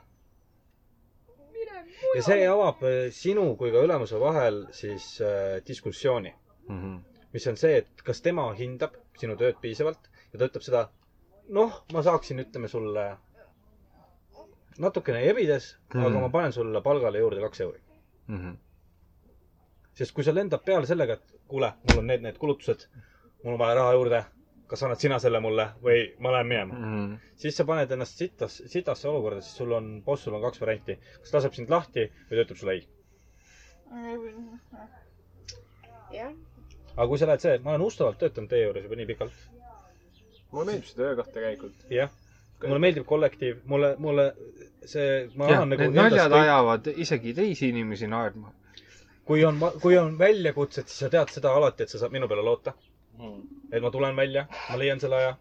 Ja 2.15 2.21
see 2.25 2.47
avab 2.47 2.83
äh, 2.83 3.09
sinu 3.11 3.55
kui 3.59 3.71
ka 3.71 3.81
ülemuse 3.85 4.19
vahel 4.19 4.65
siis 4.71 5.21
äh, 5.21 5.61
diskussiooni, 5.67 6.33
Mhm. 6.69 6.97
mis 7.33 7.47
on 7.47 7.57
see, 7.57 7.77
et 7.77 8.01
kas 8.05 8.21
tema 8.21 8.53
hindab 8.55 8.93
sinu 9.19 9.35
tööd 9.35 9.57
piisavalt 9.61 10.09
ja 10.33 10.39
ta 10.39 10.45
ütleb 10.47 10.63
seda, 10.63 10.83
noh, 11.49 11.83
ma 11.93 12.03
saaksin, 12.05 12.39
ütleme 12.39 12.67
sulle 12.71 13.17
natukene 14.79 15.23
ebides 15.29 15.73
mm, 15.75 15.99
-hmm. 15.99 16.05
aga 16.07 16.19
ma 16.19 16.29
panen 16.29 16.53
sulle 16.53 16.81
palgale 16.81 17.19
juurde 17.19 17.41
kaks 17.41 17.61
euri. 17.61 17.79
Mhm. 18.27 18.53
sest 19.93 20.13
kui 20.15 20.23
see 20.23 20.33
lendab 20.33 20.63
peale 20.65 20.87
sellega, 20.89 21.13
et 21.13 21.33
kuule, 21.47 21.73
mul 21.83 21.97
on 21.97 22.07
need, 22.07 22.21
need 22.21 22.37
kulutused, 22.41 22.87
mul 23.43 23.53
on 23.53 23.59
vaja 23.59 23.75
raha 23.75 23.91
juurde, 23.93 24.23
kas 24.67 24.83
annad 24.83 25.01
sina 25.01 25.19
selle 25.21 25.39
mulle 25.43 25.65
või 25.83 25.99
ma 26.23 26.31
lähen 26.37 26.47
minema. 26.49 26.73
Mhm. 26.79 27.13
siis 27.43 27.57
sa 27.57 27.65
paned 27.67 27.91
ennast 27.91 28.17
sitas, 28.17 28.61
sitasse 28.71 29.07
olukorda, 29.09 29.41
sest 29.41 29.57
sul 29.61 29.71
on, 29.75 29.89
bossul 30.05 30.33
on 30.37 30.41
kaks 30.41 30.61
varianti. 30.61 30.97
kas 31.21 31.33
laseb 31.33 31.53
sind 31.57 31.69
lahti 31.69 32.07
või 32.29 32.37
ta 32.37 32.45
ütleb 32.45 32.57
sulle 32.61 32.73
ei. 32.77 32.87
jah, 36.13 36.33
aga 36.95 37.07
kui 37.09 37.17
sa 37.21 37.27
lähed 37.29 37.41
see, 37.45 37.57
ma 37.63 37.73
olen 37.75 37.85
ustavalt 37.87 38.19
töötanud 38.21 38.49
teie 38.51 38.65
juures 38.67 38.83
juba 38.87 38.97
nii 38.99 39.09
pikalt. 39.11 39.37
mulle 40.53 40.65
meeldib 40.71 40.89
see 40.89 40.97
töökoht 41.01 41.31
tegelikult. 41.35 41.85
jah. 41.89 42.09
mulle 42.63 42.79
meeldib 42.85 43.05
kollektiiv, 43.09 43.61
mulle, 43.69 43.95
mulle 43.99 44.27
see, 44.85 45.29
ma 45.35 45.47
jah, 45.49 45.55
tahan 45.57 45.73
nagu 45.73 45.87
need 45.87 45.97
naljad 45.99 46.35
ajavad 46.39 46.91
isegi 46.95 47.33
teisi 47.37 47.69
inimesi 47.73 48.07
naerma. 48.07 48.53
kui 49.25 49.43
on, 49.45 49.59
kui 49.81 49.97
on 49.97 50.17
väljakutsed, 50.19 50.87
siis 50.89 51.05
sa 51.05 51.09
tead 51.13 51.31
seda 51.33 51.53
alati, 51.57 51.83
et 51.83 51.89
sa 51.93 52.01
saad 52.01 52.11
minu 52.15 52.27
peale 52.27 52.43
loota. 52.45 52.73
Et 53.71 53.81
ma 53.81 53.91
tulen 53.91 54.15
välja, 54.17 54.45
ma 54.69 54.77
leian 54.79 54.99
selle 55.03 55.15
aja. 55.21 55.33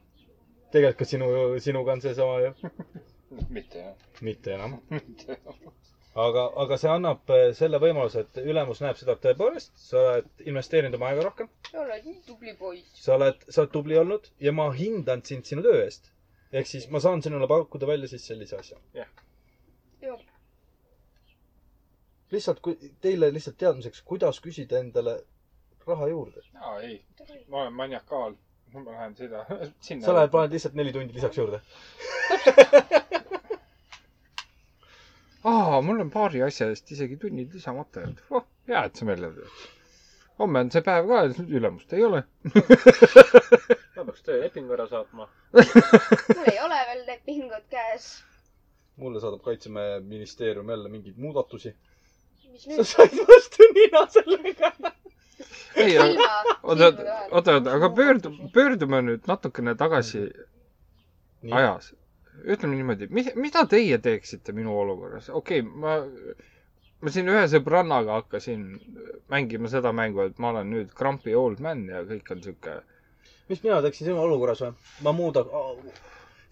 tegelikult 0.73 0.99
ka 0.99 1.05
sinu, 1.09 1.27
sinuga 1.61 1.93
on 1.93 2.01
seesama 2.05 2.41
ju. 2.41 2.53
mitte 3.57 3.79
jah. 3.79 3.95
mitte 4.21 4.55
enam. 4.55 4.79
aga, 6.27 6.47
aga 6.65 6.79
see 6.81 6.91
annab 6.93 7.33
äh, 7.37 7.51
selle 7.57 7.81
võimaluse, 7.83 8.25
et 8.27 8.41
ülemus 8.45 8.81
näeb 8.85 8.97
seda, 9.01 9.17
et 9.17 9.25
tõepoolest, 9.27 9.73
sa 9.81 10.03
oled 10.13 10.47
investeerinud 10.53 10.99
oma 11.01 11.11
aega 11.13 11.27
rohkem, 11.29 11.51
sa 11.71 11.83
oled 11.85 12.09
nii 12.09 12.21
tubli 12.29 12.57
poiss. 12.59 12.93
sa 13.05 13.17
oled, 13.19 13.45
sa 13.49 13.65
oled 13.65 13.75
tubli 13.77 14.01
olnud 14.01 14.29
ja 14.41 14.53
ma 14.57 14.69
hindan 14.77 15.25
sind 15.29 15.49
sinu 15.49 15.65
töö 15.65 15.85
eest. 15.85 16.13
ehk 16.53 16.69
siis 16.69 16.89
ma 16.93 17.01
saan 17.01 17.23
sinule 17.25 17.49
pakkuda 17.49 17.89
välja 17.89 18.09
siis 18.13 18.27
sellise 18.29 18.59
asja. 18.61 18.81
jah, 18.97 19.09
lihtsalt, 22.33 22.61
kui 22.65 22.77
teile 23.05 23.29
lihtsalt 23.35 23.59
teadmiseks, 23.61 24.03
kuidas 24.09 24.41
küsida 24.45 24.81
endale 24.81 25.19
raha 25.87 26.09
juurde. 26.09 26.41
aa 26.61 26.81
ei, 26.81 27.05
ma 27.49 27.63
olen 27.63 27.73
maniakaal. 27.73 28.35
ma 28.73 28.85
lähen 28.91 29.17
sinna, 29.21 29.45
sinna. 29.81 30.07
sa 30.07 30.15
lähed, 30.15 30.31
paned 30.31 30.53
lihtsalt 30.57 30.75
neli 30.75 30.93
tundi 30.93 31.15
lisaks 31.15 31.39
juurde. 31.39 31.61
aa, 35.45 35.83
mul 35.83 36.01
on 36.01 36.11
paari 36.15 36.43
asja 36.47 36.69
eest 36.73 36.91
isegi 36.97 37.17
tunnid 37.25 37.55
lisamata 37.55 38.01
jäänud 38.05 38.21
oh,. 38.31 38.45
hea, 38.69 38.85
et 38.89 38.97
sa 38.97 39.05
meelde 39.09 39.31
tuled. 39.35 39.63
homme 40.39 40.61
on 40.65 40.71
see 40.75 40.83
päev 40.89 41.09
ka, 41.11 41.23
ülemust 41.61 41.93
ei 41.99 42.05
ole. 42.09 42.21
ma 43.97 44.05
peaks 44.09 44.23
töölepingu 44.29 44.75
ära 44.77 44.87
saatma. 44.91 45.29
mul 45.55 46.47
ei 46.53 46.61
ole 46.67 46.79
veel 46.91 47.03
lepingut 47.11 47.67
käes. 47.75 48.07
mulle 49.03 49.21
saadab 49.21 49.43
Kaitseministeerium 49.49 50.71
jälle 50.75 50.89
mingeid 50.95 51.19
muudatusi. 51.27 51.75
mis 52.53 52.65
sa 52.77 52.85
said 52.95 53.19
vastu 53.29 53.69
nina 53.75 54.07
sellega. 54.17 54.73
ei, 55.77 55.99
oota, 56.63 56.87
oota, 57.33 57.55
oota, 57.57 57.73
aga 57.77 57.89
pöördu, 57.97 58.31
pöördume 58.55 59.01
nüüd 59.07 59.27
natukene 59.31 59.75
tagasi 59.81 60.23
ajas. 61.51 61.93
ütleme 62.45 62.75
niimoodi, 62.79 63.07
mis, 63.13 63.29
mida 63.37 63.63
teie 63.69 63.99
teeksite 63.99 64.53
minu 64.57 64.73
olukorras? 64.81 65.29
okei 65.31 65.61
okay,, 65.61 65.73
ma, 65.85 65.97
ma 67.03 67.11
siin 67.15 67.29
ühe 67.33 67.43
sõbrannaga 67.53 68.17
hakkasin 68.21 68.63
mängima 69.35 69.69
seda 69.73 69.93
mängu, 69.93 70.25
et 70.27 70.39
ma 70.43 70.51
olen 70.55 70.71
nüüd 70.75 70.95
grumpy 70.99 71.35
old 71.39 71.61
man 71.67 71.85
ja 71.91 72.03
kõik 72.09 72.33
on 72.35 72.43
sihuke. 72.47 72.79
mis 73.49 73.63
mina 73.67 73.83
teeksin 73.85 74.11
sinu 74.11 74.23
olukorras 74.25 74.65
või? 74.65 74.73
ma 75.07 75.13
muuda-, 75.19 75.47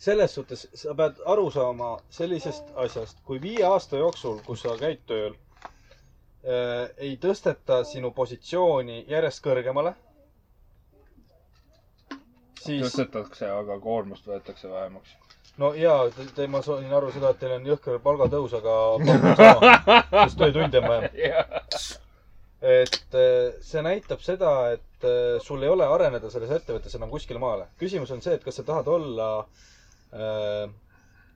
selles 0.00 0.34
suhtes 0.34 0.66
sa 0.82 0.94
pead 0.96 1.18
aru 1.34 1.48
saama 1.54 1.94
sellisest 2.18 2.70
asjast, 2.86 3.18
kui 3.24 3.40
viie 3.42 3.64
aasta 3.68 3.98
jooksul, 4.00 4.38
kus 4.46 4.62
sa 4.66 4.76
käid 4.80 5.02
tööl 5.10 5.34
ei 6.44 7.16
tõsteta 7.20 7.82
sinu 7.84 8.10
positsiooni 8.16 9.04
järjest 9.08 9.42
kõrgemale, 9.44 9.94
siis 12.64 12.84
tõstetakse, 12.86 13.48
aga 13.50 13.76
koormust 13.80 14.26
võetakse 14.28 14.70
vähemaks. 14.70 15.14
no 15.60 15.72
jaa, 15.76 16.04
te, 16.36 16.46
ma 16.48 16.60
sain 16.64 16.92
aru 16.96 17.10
seda, 17.14 17.30
et 17.34 17.40
teil 17.42 17.54
on 17.56 17.66
jõhker 17.68 17.98
palgatõus, 18.04 18.54
aga 18.58 18.76
palk 19.04 19.26
on 19.30 19.40
sama, 19.40 20.20
sest 20.26 20.38
töötunde 20.40 20.82
on 20.82 20.88
vähem. 20.88 21.08
et 22.60 23.16
eh, 23.24 23.56
see 23.64 23.82
näitab 23.84 24.20
seda, 24.24 24.52
et 24.76 25.08
eh, 25.08 25.38
sul 25.44 25.62
ei 25.64 25.72
ole 25.72 25.86
areneda 25.88 26.30
selles 26.32 26.52
ettevõttes 26.58 26.96
enam 27.00 27.12
kuskile 27.12 27.40
maale. 27.42 27.68
küsimus 27.80 28.12
on 28.16 28.22
see, 28.24 28.36
et 28.36 28.44
kas 28.44 28.60
sa 28.60 28.66
tahad 28.68 28.88
olla 28.88 29.30
äh,, 30.12 30.68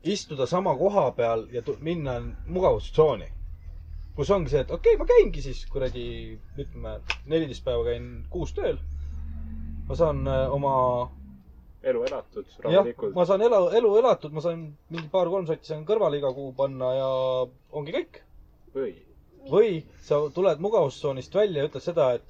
istuda 0.05 0.47
sama 0.47 0.77
koha 0.77 1.11
peal 1.17 1.47
ja 1.53 1.63
minna 1.81 2.19
mugavustsooni. 2.47 3.31
Kus 4.17 4.31
ongi 4.31 4.51
see, 4.53 4.63
et 4.63 4.71
okei 4.71 4.95
okay,, 4.95 5.01
ma 5.01 5.07
käingi 5.11 5.43
siis 5.43 5.65
kuradi, 5.71 6.05
ütleme, 6.59 6.99
neliteist 7.31 7.65
päeva 7.67 7.85
käin 7.89 8.09
kuus 8.31 8.55
tööl. 8.57 8.79
ma 9.89 9.97
saan 9.99 10.23
äh, 10.31 10.53
oma 10.55 10.75
elu 11.85 12.05
elatud, 12.09 12.47
rahulikult. 12.65 13.15
ma 13.15 13.27
saan 13.29 13.43
elu, 13.45 13.61
elu 13.81 13.91
elatud, 14.01 14.33
ma 14.33 14.45
saan 14.45 14.63
mingi 14.95 15.11
paar-kolm 15.13 15.47
sotti 15.49 15.69
saan 15.73 15.85
kõrvale 15.89 16.21
iga 16.21 16.31
kuu 16.37 16.53
panna 16.57 16.93
ja 16.97 17.09
ongi 17.81 17.95
kõik. 17.97 18.21
või, 18.75 18.95
või 19.51 19.73
sa 20.07 20.23
tuled 20.35 20.63
mugavustsoonist 20.65 21.35
välja 21.35 21.63
ja 21.63 21.69
ütled 21.71 21.85
seda, 21.85 22.13
et 22.19 22.25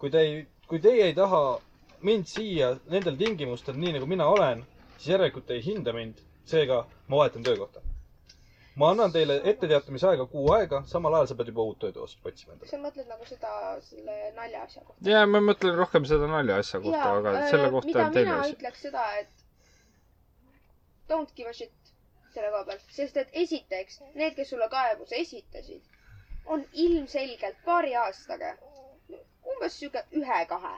kui 0.00 0.10
te 0.14 0.22
ei, 0.22 0.38
kui 0.70 0.80
teie 0.82 1.10
ei 1.10 1.16
taha 1.18 1.42
mind 2.04 2.28
siia 2.28 2.74
nendel 2.92 3.18
tingimustel, 3.20 3.76
nii 3.80 3.96
nagu 3.98 4.08
mina 4.08 4.26
olen, 4.28 4.64
siis 4.96 5.12
järelikult 5.14 5.46
te 5.48 5.58
ei 5.58 5.64
hinda 5.66 5.92
mind, 5.96 6.20
seega 6.48 6.84
ma 7.08 7.20
vahetan 7.22 7.44
töökohta. 7.46 7.82
Ma 8.76 8.90
annan 8.90 9.12
teile 9.14 9.36
etteteatamisaega 9.52 10.26
kuu 10.32 10.48
aega, 10.56 10.80
samal 10.92 11.14
ajal 11.18 11.28
sa 11.30 11.36
pead 11.40 11.50
juba 11.52 11.62
uut 11.70 11.78
tööd 11.84 11.96
ost- 12.06 12.26
otsima 12.30 12.52
endale. 12.56 12.70
sa 12.70 12.80
mõtled 12.82 13.08
nagu 13.12 13.26
seda, 13.28 13.52
selle 13.88 14.16
nalja 14.38 14.62
asja 14.66 14.82
kohta? 14.88 15.10
ja 15.10 15.22
ma 15.30 15.40
mõtlen 15.50 15.76
rohkem 15.78 16.06
seda 16.10 16.26
naljaasja 16.32 16.80
kohta, 16.86 17.12
aga 17.20 17.34
selle 17.52 17.70
kohta 17.76 18.04
on 18.06 18.12
teine 18.18 18.30
mina 18.30 18.40
asi. 18.42 18.56
ütleks 18.58 18.82
seda, 18.88 19.04
et 19.22 19.44
don't 21.12 21.34
give 21.36 21.50
a 21.50 21.52
shit 21.60 21.72
selle 22.34 22.50
koha 22.50 22.64
pealt, 22.70 22.86
sest 22.98 23.16
et 23.22 23.28
esiteks 23.44 24.00
need, 24.14 24.34
kes 24.38 24.50
sulle 24.54 24.68
kaebuse 24.72 25.20
esitasid, 25.22 25.82
on 26.46 26.64
ilmselgelt 26.86 27.60
paari 27.68 27.94
aastaga 28.00 28.56
umbes 29.52 29.78
sihuke 29.78 30.02
ühe-kahe. 30.20 30.74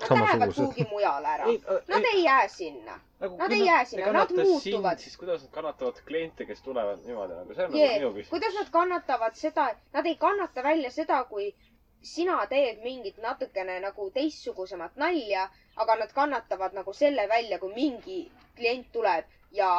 Nad 0.00 0.10
lähevad 0.10 0.28
Samasugused. 0.28 0.64
kuhugi 0.64 0.86
mujale 0.90 1.28
ära 1.28 1.44
Ei,. 1.46 1.60
Nad 1.88 2.04
ei 2.12 2.24
jää 2.24 2.48
sinna. 2.48 3.00
nagu 3.20 3.36
Nad 3.36 3.52
ei 3.52 3.64
jää 3.66 3.84
sinna, 3.84 4.12
nad 4.12 4.30
muutuvad. 4.36 4.98
siis 4.98 5.16
kuidas 5.16 5.42
nad 5.42 5.50
kannatavad 5.50 6.00
kliente, 6.06 6.44
kes 6.46 6.62
tulevad 6.62 6.98
niimoodi 7.06 7.34
nagu, 7.34 7.54
see 7.54 7.64
on 7.64 7.76
Jee, 7.76 7.88
nagu 7.88 8.00
minu 8.00 8.10
küsimus. 8.14 8.30
kuidas 8.30 8.54
nad 8.54 8.70
kannatavad 8.70 9.34
seda, 9.34 9.68
nad 9.92 10.06
ei 10.06 10.16
kannata 10.16 10.62
välja 10.62 10.90
seda, 10.90 11.24
kui 11.24 11.54
sina 12.02 12.46
teed 12.46 12.82
mingit 12.82 13.16
natukene 13.22 13.80
nagu 13.80 14.10
teistsugusemat 14.10 14.96
nalja, 14.96 15.48
aga 15.76 15.96
nad 15.96 16.12
kannatavad 16.12 16.72
nagu 16.74 16.92
selle 16.92 17.28
välja, 17.28 17.58
kui 17.58 17.72
mingi 17.74 18.30
klient 18.56 18.90
tuleb 18.92 19.24
ja 19.54 19.70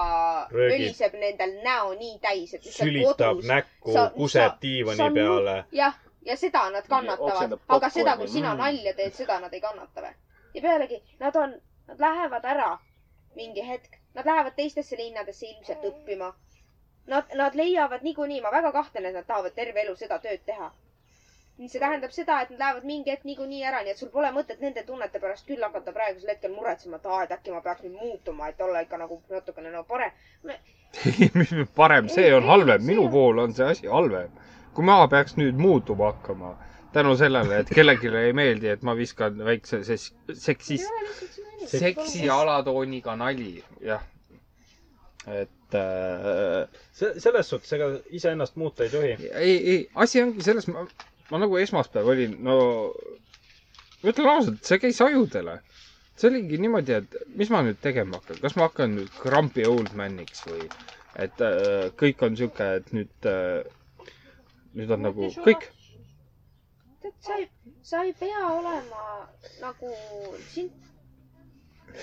möliseb 0.51 1.13
nendel 1.19 1.53
näo 1.63 1.93
nii 1.99 2.17
täis, 2.23 2.53
et 2.53 2.63
sülitab 2.63 3.35
kodus 3.35 3.45
näkku 3.51 3.93
kuseb 4.15 4.57
diivani 4.61 5.09
peale. 5.13 5.55
jah, 5.71 5.95
ja 6.25 6.35
seda 6.37 6.69
nad 6.69 6.87
kannatavad 6.89 7.57
aga 7.67 7.89
seda, 7.89 8.17
kui 8.17 8.27
sina 8.27 8.53
Mm. 8.53 8.57
nalja 8.59 8.93
teed, 8.93 9.13
seda 9.13 9.39
nad 9.39 9.53
ei 9.53 9.61
kannata 9.61 10.01
või? 10.01 10.13
ja 10.53 10.61
pealegi, 10.61 11.01
nad 11.19 11.35
on, 11.35 11.53
nad 11.87 11.99
lähevad 11.99 12.45
ära 12.45 12.77
mingi 13.35 13.61
hetk, 13.67 13.97
nad 14.15 14.25
lähevad 14.25 14.55
teistesse 14.55 14.97
linnadesse 14.97 15.45
ilmselt 15.45 15.83
õppima. 15.91 16.33
Nad, 17.07 17.33
nad 17.37 17.53
leiavad 17.55 18.01
niikuinii, 18.01 18.41
ma 18.41 18.49
väga 18.51 18.71
kahtlen, 18.71 19.05
et 19.05 19.13
nad 19.13 19.25
tahavad 19.27 19.53
terve 19.53 19.81
elu 19.83 19.95
seda 19.95 20.17
tööd 20.19 20.41
teha. 20.45 20.71
see 21.67 21.79
tähendab 21.79 22.11
seda, 22.11 22.41
et 22.41 22.49
nad 22.49 22.59
lähevad 22.59 22.83
mingi 22.83 23.11
hetk 23.11 23.23
niikuinii 23.23 23.61
ära, 23.63 23.81
nii 23.83 23.91
et 23.91 23.97
sul 23.97 24.09
pole 24.09 24.31
mõtet 24.31 24.59
nende 24.59 24.83
tunnete 24.83 25.19
pärast 25.19 25.45
küll 25.47 25.61
hakata 25.63 25.91
praegusel 25.93 26.29
hetkel 26.29 26.51
muretsema, 26.51 26.95
et 26.97 27.05
aa, 27.05 27.21
et 27.23 27.31
äkki 27.31 27.51
ma 27.51 27.61
peaks 27.61 27.83
nüüd 27.83 27.93
muutuma, 28.01 28.47
et 28.49 28.61
olla 28.61 28.81
ikka 28.81 28.97
nagu 28.97 29.21
natukene 29.29 29.71
no 29.71 29.83
parem. 29.91 30.11
mis 31.35 31.51
nüüd 31.51 31.69
parem, 31.75 32.09
see 32.09 32.33
on 32.35 32.43
halvem, 32.43 32.83
minu 32.85 33.05
on- 33.05 33.11
puhul 33.11 33.39
on 33.39 33.53
see 33.53 33.65
asi 33.71 33.87
halvem. 33.87 34.31
Kui 34.75 34.85
ma 34.87 34.97
peaks 35.11 35.37
nüüd 35.39 35.57
muutuma 35.59 36.11
hakkama 36.11 36.53
tänu 36.95 37.15
sellele, 37.19 37.57
et 37.63 37.71
kellelegi 37.75 38.07
ei 38.21 38.33
meeldi, 38.35 38.69
et 38.71 38.83
ma 38.87 38.93
viskan 38.95 39.37
väikse 39.45 39.81
ses- 39.87 40.13
seksis, 40.39 40.85
seksi 41.67 42.29
alatooniga 42.31 43.15
nali, 43.19 43.63
jah. 43.83 44.03
et 45.27 45.73
äh, 45.75 46.67
see, 46.93 47.09
selles 47.19 47.49
suhtes, 47.49 47.71
ega 47.73 47.87
iseennast 48.13 48.55
muuta 48.61 48.83
ei 48.85 48.89
tohi. 48.93 49.13
ei, 49.33 49.55
ei, 49.73 49.79
asi 49.95 50.21
ongi 50.21 50.43
selles, 50.45 50.67
ma, 50.71 50.85
ma 51.31 51.39
nagu 51.41 51.57
esmaspäev 51.57 52.11
olin, 52.13 52.35
no 52.45 52.57
ütlen 54.05 54.29
ausalt, 54.35 54.61
see 54.69 54.77
käis 54.83 55.01
ajudele. 55.01 55.57
see 56.15 56.29
oligi 56.29 56.59
niimoodi, 56.63 56.93
et 57.01 57.17
mis 57.41 57.49
ma 57.51 57.63
nüüd 57.65 57.81
tegema 57.83 58.21
hakkan, 58.21 58.37
kas 58.43 58.55
ma 58.55 58.69
hakkan 58.69 58.93
nüüd 58.99 59.09
grumpy 59.23 59.65
old 59.67 59.89
man'iks 59.99 60.45
või 60.47 60.69
et 61.25 61.41
äh, 61.43 61.89
kõik 61.99 62.21
on 62.27 62.37
sihuke, 62.39 62.69
et 62.79 62.93
nüüd 62.95 63.27
äh,, 63.31 63.65
nüüd 64.75 64.91
on 64.95 65.05
nagu 65.07 65.27
kõik. 65.45 65.67
tead, 67.03 67.13
sa 67.27 67.37
ei, 67.41 67.47
sa 67.91 68.01
ei 68.07 68.13
pea 68.19 68.41
olema 68.51 69.05
nagu 69.61 69.91
sind, 70.51 70.73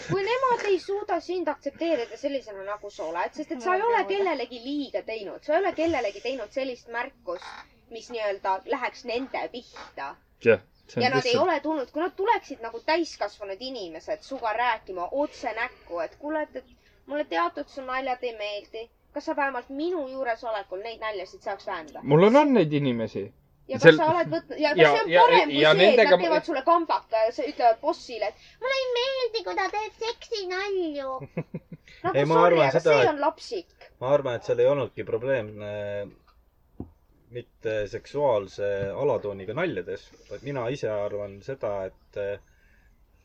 kui 0.09 0.23
nemad 0.28 0.65
ei 0.70 0.78
suuda 0.81 1.19
sind 1.20 1.51
aktsepteerida 1.53 2.16
sellisena, 2.20 2.65
nagu 2.69 2.90
sa 2.90 3.09
oled, 3.11 3.35
sest 3.36 3.53
et 3.57 3.65
sa 3.65 3.77
ei 3.77 3.85
ole 3.89 4.03
kellelegi 4.11 4.61
liiga 4.65 5.03
teinud, 5.09 5.43
sa 5.44 5.57
ei 5.57 5.62
ole 5.65 5.73
kellelegi 5.77 6.23
teinud 6.24 6.55
sellist 6.59 6.89
märkust, 6.97 7.51
mis 7.93 8.09
nii-öelda 8.15 8.59
läheks 8.74 9.05
nende 9.12 9.43
pihta. 9.53 10.15
jah, 10.44 10.62
ja 10.97 11.11
nad 11.11 11.19
ei 11.27 11.32
lihtsalt, 11.32 11.43
ole 11.44 11.61
tulnud, 11.61 11.90
kui 11.93 12.03
nad 12.03 12.16
tuleksid 12.16 12.65
nagu 12.65 12.81
täiskasvanud 12.89 13.61
inimesed 13.69 14.24
suga 14.27 14.53
rääkima 14.57 15.09
otse 15.24 15.53
näkku, 15.61 16.01
et 16.07 16.16
kuule, 16.24 16.43
et, 16.49 16.57
et 16.57 17.07
mulle 17.07 17.24
teatud 17.24 17.69
su 17.69 17.85
naljad 17.86 18.24
ei 18.24 18.35
meeldi. 18.40 18.89
Kas 19.15 19.25
sa 19.29 19.35
vähemalt 19.37 19.69
minu 19.71 20.07
juuresolekul 20.09 20.81
neid 20.85 21.01
naljasid 21.01 21.41
saaks 21.45 21.67
vähendada? 21.67 22.01
mul 22.03 22.23
on, 22.29 22.37
on 22.37 22.53
neid 22.55 22.73
inimesi. 22.73 23.25
ja 23.69 23.77
kas 23.79 23.83
Sel- 23.89 23.99
sa 24.01 24.07
oled 24.15 24.31
võtnud 24.33 24.59
ja 24.63 24.71
kas 24.75 24.83
ja- 24.83 24.93
see 24.95 25.03
on 25.05 25.11
ja- 25.13 25.21
parem 25.27 25.51
kui 25.51 25.61
ja 25.63 25.75
see, 25.75 25.89
et 25.93 25.99
nad 26.03 26.11
ma- 26.17 26.23
teevad 26.25 26.45
sulle 26.49 26.63
kambaka 26.67 27.25
ja 27.27 27.33
sa 27.33 27.43
ütlevad 27.51 27.81
bossile, 27.81 28.29
et 28.33 28.35
mulle 28.61 28.79
ei 28.81 28.89
meeldi, 28.97 29.45
kui 29.45 29.55
ta 29.61 29.69
teeb 29.77 30.01
seksinalju. 30.07 31.13
nagu 32.03 32.17
Ei, 32.19 32.25
ma 32.25 32.35
sorry, 32.35 32.57
arvan 32.57 32.67
aga 32.69 32.81
seda, 32.81 32.97
see 33.03 33.09
on 33.13 33.21
lapsik. 33.21 33.69
ma 34.01 34.11
arvan, 34.17 34.35
et 34.41 34.45
seal 34.49 34.59
ei 34.65 34.67
olnudki 34.73 35.05
probleem 35.07 35.53
äh, 35.63 36.89
mitte 37.33 37.75
seksuaalse 37.89 38.67
alatooniga 39.05 39.55
naljades, 39.57 40.09
vaid 40.31 40.43
mina 40.49 40.67
ise 40.75 40.89
arvan 40.93 41.39
seda, 41.47 41.71
et 41.89 42.19
äh, 42.21 42.41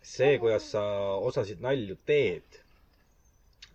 see, 0.01 0.37
kuidas 0.39 0.69
sa 0.75 0.83
osasid 1.31 1.59
nalju 1.65 1.97
teed, 2.07 2.61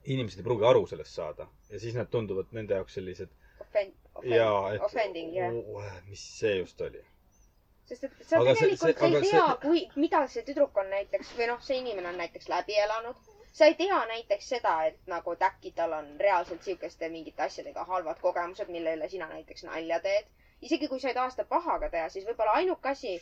inimesed 0.04 0.40
ei 0.40 0.46
pruugi 0.46 0.64
aru 0.70 0.86
sellest 0.88 1.14
saada 1.18 1.44
ja 1.72 1.80
siis 1.80 1.94
nad 1.98 2.10
tunduvad 2.12 2.52
nende 2.52 2.74
jaoks 2.78 2.94
sellised 2.98 3.30
Offend-, 3.62 4.28
jaa, 4.28 4.72
et 4.74 4.82
offending, 4.84 5.32
oh, 5.74 5.84
mis 6.08 6.22
see 6.38 6.56
just 6.58 6.80
oli. 6.84 7.00
sest 7.88 8.04
et 8.08 8.12
sa 8.28 8.38
Aga 8.40 8.54
see- 8.54 8.68
tegelikult 8.76 8.98
see- 8.98 9.06
ei 9.08 9.16
aga 9.16 9.20
tea 9.20 9.46
see-, 9.46 9.60
kui, 9.66 9.82
mida 10.04 10.20
see 10.34 10.42
tüdruk 10.48 10.76
on 10.84 10.90
näiteks 10.92 11.32
või 11.38 11.48
noh, 11.50 11.60
see 11.68 11.78
inimene 11.82 12.08
on 12.12 12.18
näiteks 12.22 12.48
läbi 12.52 12.76
elanud. 12.84 13.16
sa 13.52 13.66
ei 13.68 13.74
tea 13.80 13.98
näiteks 14.08 14.46
seda, 14.48 14.74
et 14.90 14.98
nagu 15.06 15.32
et 15.32 15.42
äkki 15.48 15.72
tal 15.76 15.92
on 15.92 16.06
reaalselt 16.20 16.62
sihukeste 16.64 17.08
mingite 17.12 17.42
asjadega 17.42 17.84
halvad 17.84 18.20
kogemused, 18.20 18.68
mille 18.68 18.94
üle 18.96 19.08
sina 19.08 19.26
näiteks 19.28 19.64
nalja 19.68 20.00
teed. 20.00 20.24
isegi 20.62 20.88
kui 20.88 21.00
sa 21.00 21.08
ei 21.08 21.14
taha 21.14 21.30
seda 21.30 21.44
pahaga 21.44 21.88
teha, 21.90 22.08
siis 22.08 22.24
võib-olla 22.28 22.52
ainuke 22.60 22.88
asi, 22.88 23.16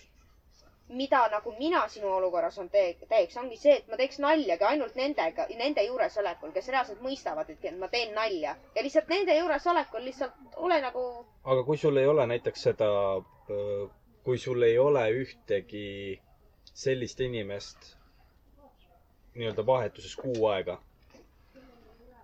mida 0.91 1.21
nagu 1.33 1.53
mina 1.59 1.83
sinu 1.89 2.09
olukorras 2.17 2.59
on 2.59 2.69
tee-, 2.71 2.97
teeks, 3.09 3.37
ongi 3.43 3.57
see, 3.61 3.77
et 3.81 3.89
ma 3.91 3.97
teeks 4.01 4.19
naljagi 4.23 4.65
ainult 4.71 4.97
nendega, 4.99 5.47
nende 5.59 5.85
juuresolekul, 5.87 6.51
kes 6.57 6.69
reaalselt 6.75 7.03
mõistavad, 7.05 7.51
et 7.55 7.69
ma 7.79 7.89
teen 7.93 8.15
nalja. 8.17 8.57
ja 8.75 8.83
lihtsalt 8.83 9.09
nende 9.13 9.37
juuresolekul 9.39 10.05
lihtsalt 10.09 10.57
ole 10.57 10.81
nagu, 10.83 11.05
aga 11.45 11.63
kui 11.69 11.79
sul 11.79 11.97
ei 12.03 12.07
ole 12.11 12.27
näiteks 12.33 12.67
seda, 12.71 12.91
kui 14.25 14.39
sul 14.39 14.63
ei 14.63 14.79
ole 14.79 15.07
ühtegi 15.23 16.21
sellist 16.75 17.21
inimest 17.21 17.95
nii-öelda 19.39 19.67
vahetuses 19.67 20.17
kuu 20.17 20.47
aega, 20.51 20.77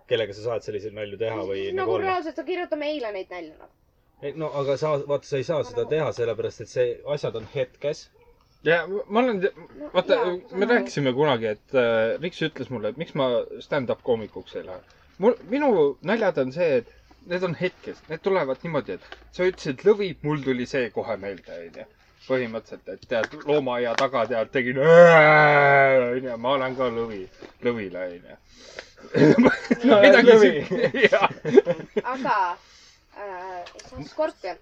kellega 0.07 0.33
sa 0.35 0.43
saad 0.49 0.65
selliseid 0.67 0.95
nalju 0.97 1.17
teha 1.21 1.39
või 1.49 1.63
nagu 1.71 1.79
nagu 1.81 1.97
reaalselt, 2.03 2.43
kirjutame 2.47 2.91
eile 2.93 3.11
neid 3.15 3.31
nalju 3.33 3.55
noh. 3.59 3.71
no 4.43 4.51
aga 4.61 4.75
sa, 4.81 4.93
vaata, 5.07 5.27
sa 5.29 5.39
ei 5.39 5.47
saa 5.47 5.63
seda 5.67 5.85
teha, 5.89 6.11
sellepärast 6.19 6.63
et 6.65 6.71
see, 6.73 6.87
asjad 7.15 7.35
on 7.39 7.47
hetkes. 7.55 8.07
Ja 8.63 8.87
ma 9.07 9.19
olen, 9.19 9.41
vaata 9.93 10.17
me 10.51 10.65
rääkisime 10.65 11.13
kunagi, 11.13 11.45
et 11.55 11.75
äh, 11.75 12.21
Riks 12.21 12.41
ütles 12.47 12.69
mulle, 12.73 12.89
et 12.93 12.97
miks 12.97 13.13
ma 13.15 13.29
stand-up 13.63 14.01
koomikuks 14.03 14.55
ei 14.55 14.65
lähe. 14.65 14.79
mul, 15.17 15.35
minu 15.49 15.97
naljad 16.05 16.37
on 16.37 16.51
see, 16.51 16.77
et 16.81 16.93
need 17.27 17.43
on 17.43 17.55
hetkes, 17.59 18.01
need 18.09 18.21
tulevad 18.23 18.57
niimoodi, 18.63 18.97
et 18.97 19.17
sa 19.35 19.47
ütlesid 19.47 19.83
lõvi, 19.87 20.11
mul 20.23 20.41
tuli 20.45 20.65
see 20.69 20.89
kohe 20.95 21.17
meelde, 21.21 21.59
onju. 21.67 21.85
põhimõtteliselt, 22.27 22.89
et 22.91 23.05
tead, 23.07 23.35
loomaaia 23.47 23.93
taga 23.99 24.25
tead, 24.27 24.49
tegin, 24.51 24.79
onju, 24.83 26.37
ma 26.43 26.55
olen 26.57 26.75
ka 26.79 26.89
lõvi, 26.97 27.23
lõvile, 27.67 28.07
onju. 28.17 28.35
midagi 30.03 30.49
jah. 31.11 31.29
aga 32.03 32.35
äh, 33.17 33.63
see 33.85 33.95
on 33.97 34.09
skorpion. 34.09 34.57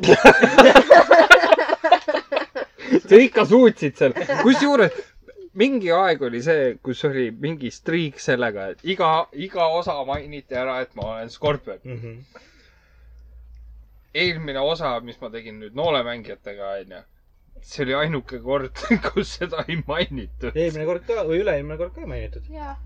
sa 3.08 3.20
ikka 3.20 3.44
suutsid 3.48 3.96
seal, 3.98 4.14
kusjuures 4.42 4.94
mingi 5.58 5.90
aeg 5.94 6.22
oli 6.22 6.40
see, 6.42 6.74
kus 6.82 7.02
oli 7.08 7.30
mingi 7.30 7.70
striik 7.74 8.20
sellega, 8.22 8.68
et 8.74 8.84
iga, 8.94 9.10
iga 9.34 9.66
osa 9.74 9.96
mainiti 10.06 10.54
ära, 10.56 10.80
et 10.84 10.94
ma 10.98 11.14
olen 11.14 11.30
skorpion. 11.30 11.80
Mm 11.84 11.98
-hmm. 12.02 12.44
eelmine 14.14 14.60
osa, 14.60 15.00
mis 15.00 15.20
ma 15.20 15.30
tegin 15.30 15.60
nüüd 15.60 15.74
noolemängijatega, 15.74 16.70
onju, 16.82 17.02
see 17.62 17.84
oli 17.84 17.94
ainuke 17.94 18.38
kord, 18.42 18.76
kus 19.12 19.34
seda 19.38 19.64
ei 19.68 19.82
mainitud. 19.86 20.54
eelmine 20.54 20.84
kord 20.86 21.06
ka 21.06 21.24
või 21.26 21.42
üle-eelmine 21.44 21.76
kord 21.78 21.94
ka 21.94 22.06
mainitud. 22.06 22.46
jaa. 22.50 22.76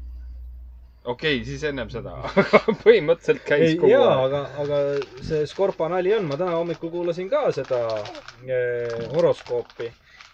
Okei 1.04 1.36
okay,, 1.36 1.44
siis 1.44 1.64
ennem 1.68 1.90
seda, 1.92 2.14
aga 2.42 2.60
põhimõtteliselt 2.80 3.44
käis 3.46 3.66
ei, 3.72 3.76
kogu 3.80 3.92
jaa, 3.92 4.14
aeg. 4.14 4.24
aga, 4.28 4.40
aga 4.64 5.24
see 5.26 5.44
Skorpa 5.50 5.88
nali 5.92 6.14
on, 6.16 6.28
ma 6.30 6.38
täna 6.40 6.56
hommikul 6.56 6.92
kuulasin 6.94 7.28
ka 7.32 7.44
seda 7.56 7.82
eh, 8.48 9.04
horoskoopi 9.12 9.90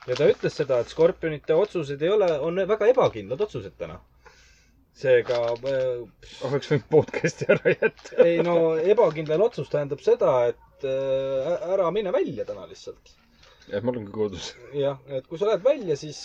ja 0.08 0.16
ta 0.16 0.28
ütles 0.30 0.56
seda, 0.56 0.80
et 0.80 0.92
skorpionite 0.92 1.56
otsused 1.56 2.02
ei 2.02 2.12
ole, 2.14 2.30
on 2.46 2.62
väga 2.68 2.88
ebakindlad 2.94 3.46
otsused 3.46 3.76
täna. 3.80 4.00
seega 5.00 5.36
eh, 5.70 6.00
oleks 6.48 6.70
võinud 6.70 6.88
podcast'i 6.92 7.46
ära 7.54 7.72
jätta. 7.72 8.16
ei 8.24 8.40
no 8.44 8.76
ebakindel 8.78 9.42
otsus 9.46 9.70
tähendab 9.72 10.02
seda, 10.04 10.34
et 10.52 10.86
eh, 10.88 11.70
ära 11.74 11.90
mine 11.94 12.12
välja 12.14 12.44
täna 12.48 12.66
lihtsalt. 12.70 13.16
jah, 13.68 13.82
ma 13.84 13.90
olen 13.92 14.06
ka 14.06 14.12
kodus. 14.12 14.54
jah, 14.74 14.98
et 15.08 15.26
kui 15.26 15.38
sa 15.38 15.46
lähed 15.50 15.64
välja, 15.64 15.96
siis, 15.96 16.20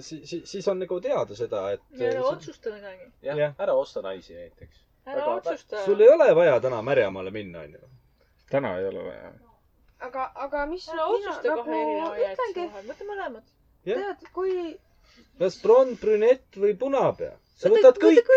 siis, 0.00 0.34
siis 0.50 0.68
on 0.68 0.78
nagu 0.82 1.00
teada 1.00 1.34
seda, 1.38 1.62
et 1.76 1.80
ära 2.00 2.22
otsusta 2.32 2.70
midagi. 2.74 3.10
jah 3.22 3.36
Jah., 3.38 3.54
ära 3.58 3.74
osta 3.74 4.02
naisi 4.02 4.34
näiteks. 4.34 4.82
ära 5.06 5.20
Väga- 5.20 5.34
otsusta. 5.36 5.84
sul 5.84 6.00
ei 6.00 6.08
ole 6.08 6.34
vaja 6.34 6.60
täna 6.60 6.82
märjamaale 6.82 7.30
minna, 7.30 7.60
onju. 7.66 7.78
täna 8.50 8.76
ei 8.78 8.86
ole 8.86 9.04
vaja. 9.08 9.32
aga, 10.00 10.30
aga 10.34 10.66
mis 10.66 10.88
ära 10.88 11.06
otsusta 11.06 11.56
kahe 11.56 11.82
erineva 11.82 12.16
jäätise 12.18 12.66
vahel, 12.66 12.86
võta 12.90 13.04
mõlemad. 13.12 13.42
tead, 13.84 14.26
kui 14.32 14.78
kas 15.38 15.62
blond, 15.62 15.96
brünett 16.00 16.56
või 16.56 16.74
punapea? 16.78 17.36
sa 17.56 17.68
Võta- 17.68 17.92
võtad 17.92 17.98
kõik. 18.02 18.34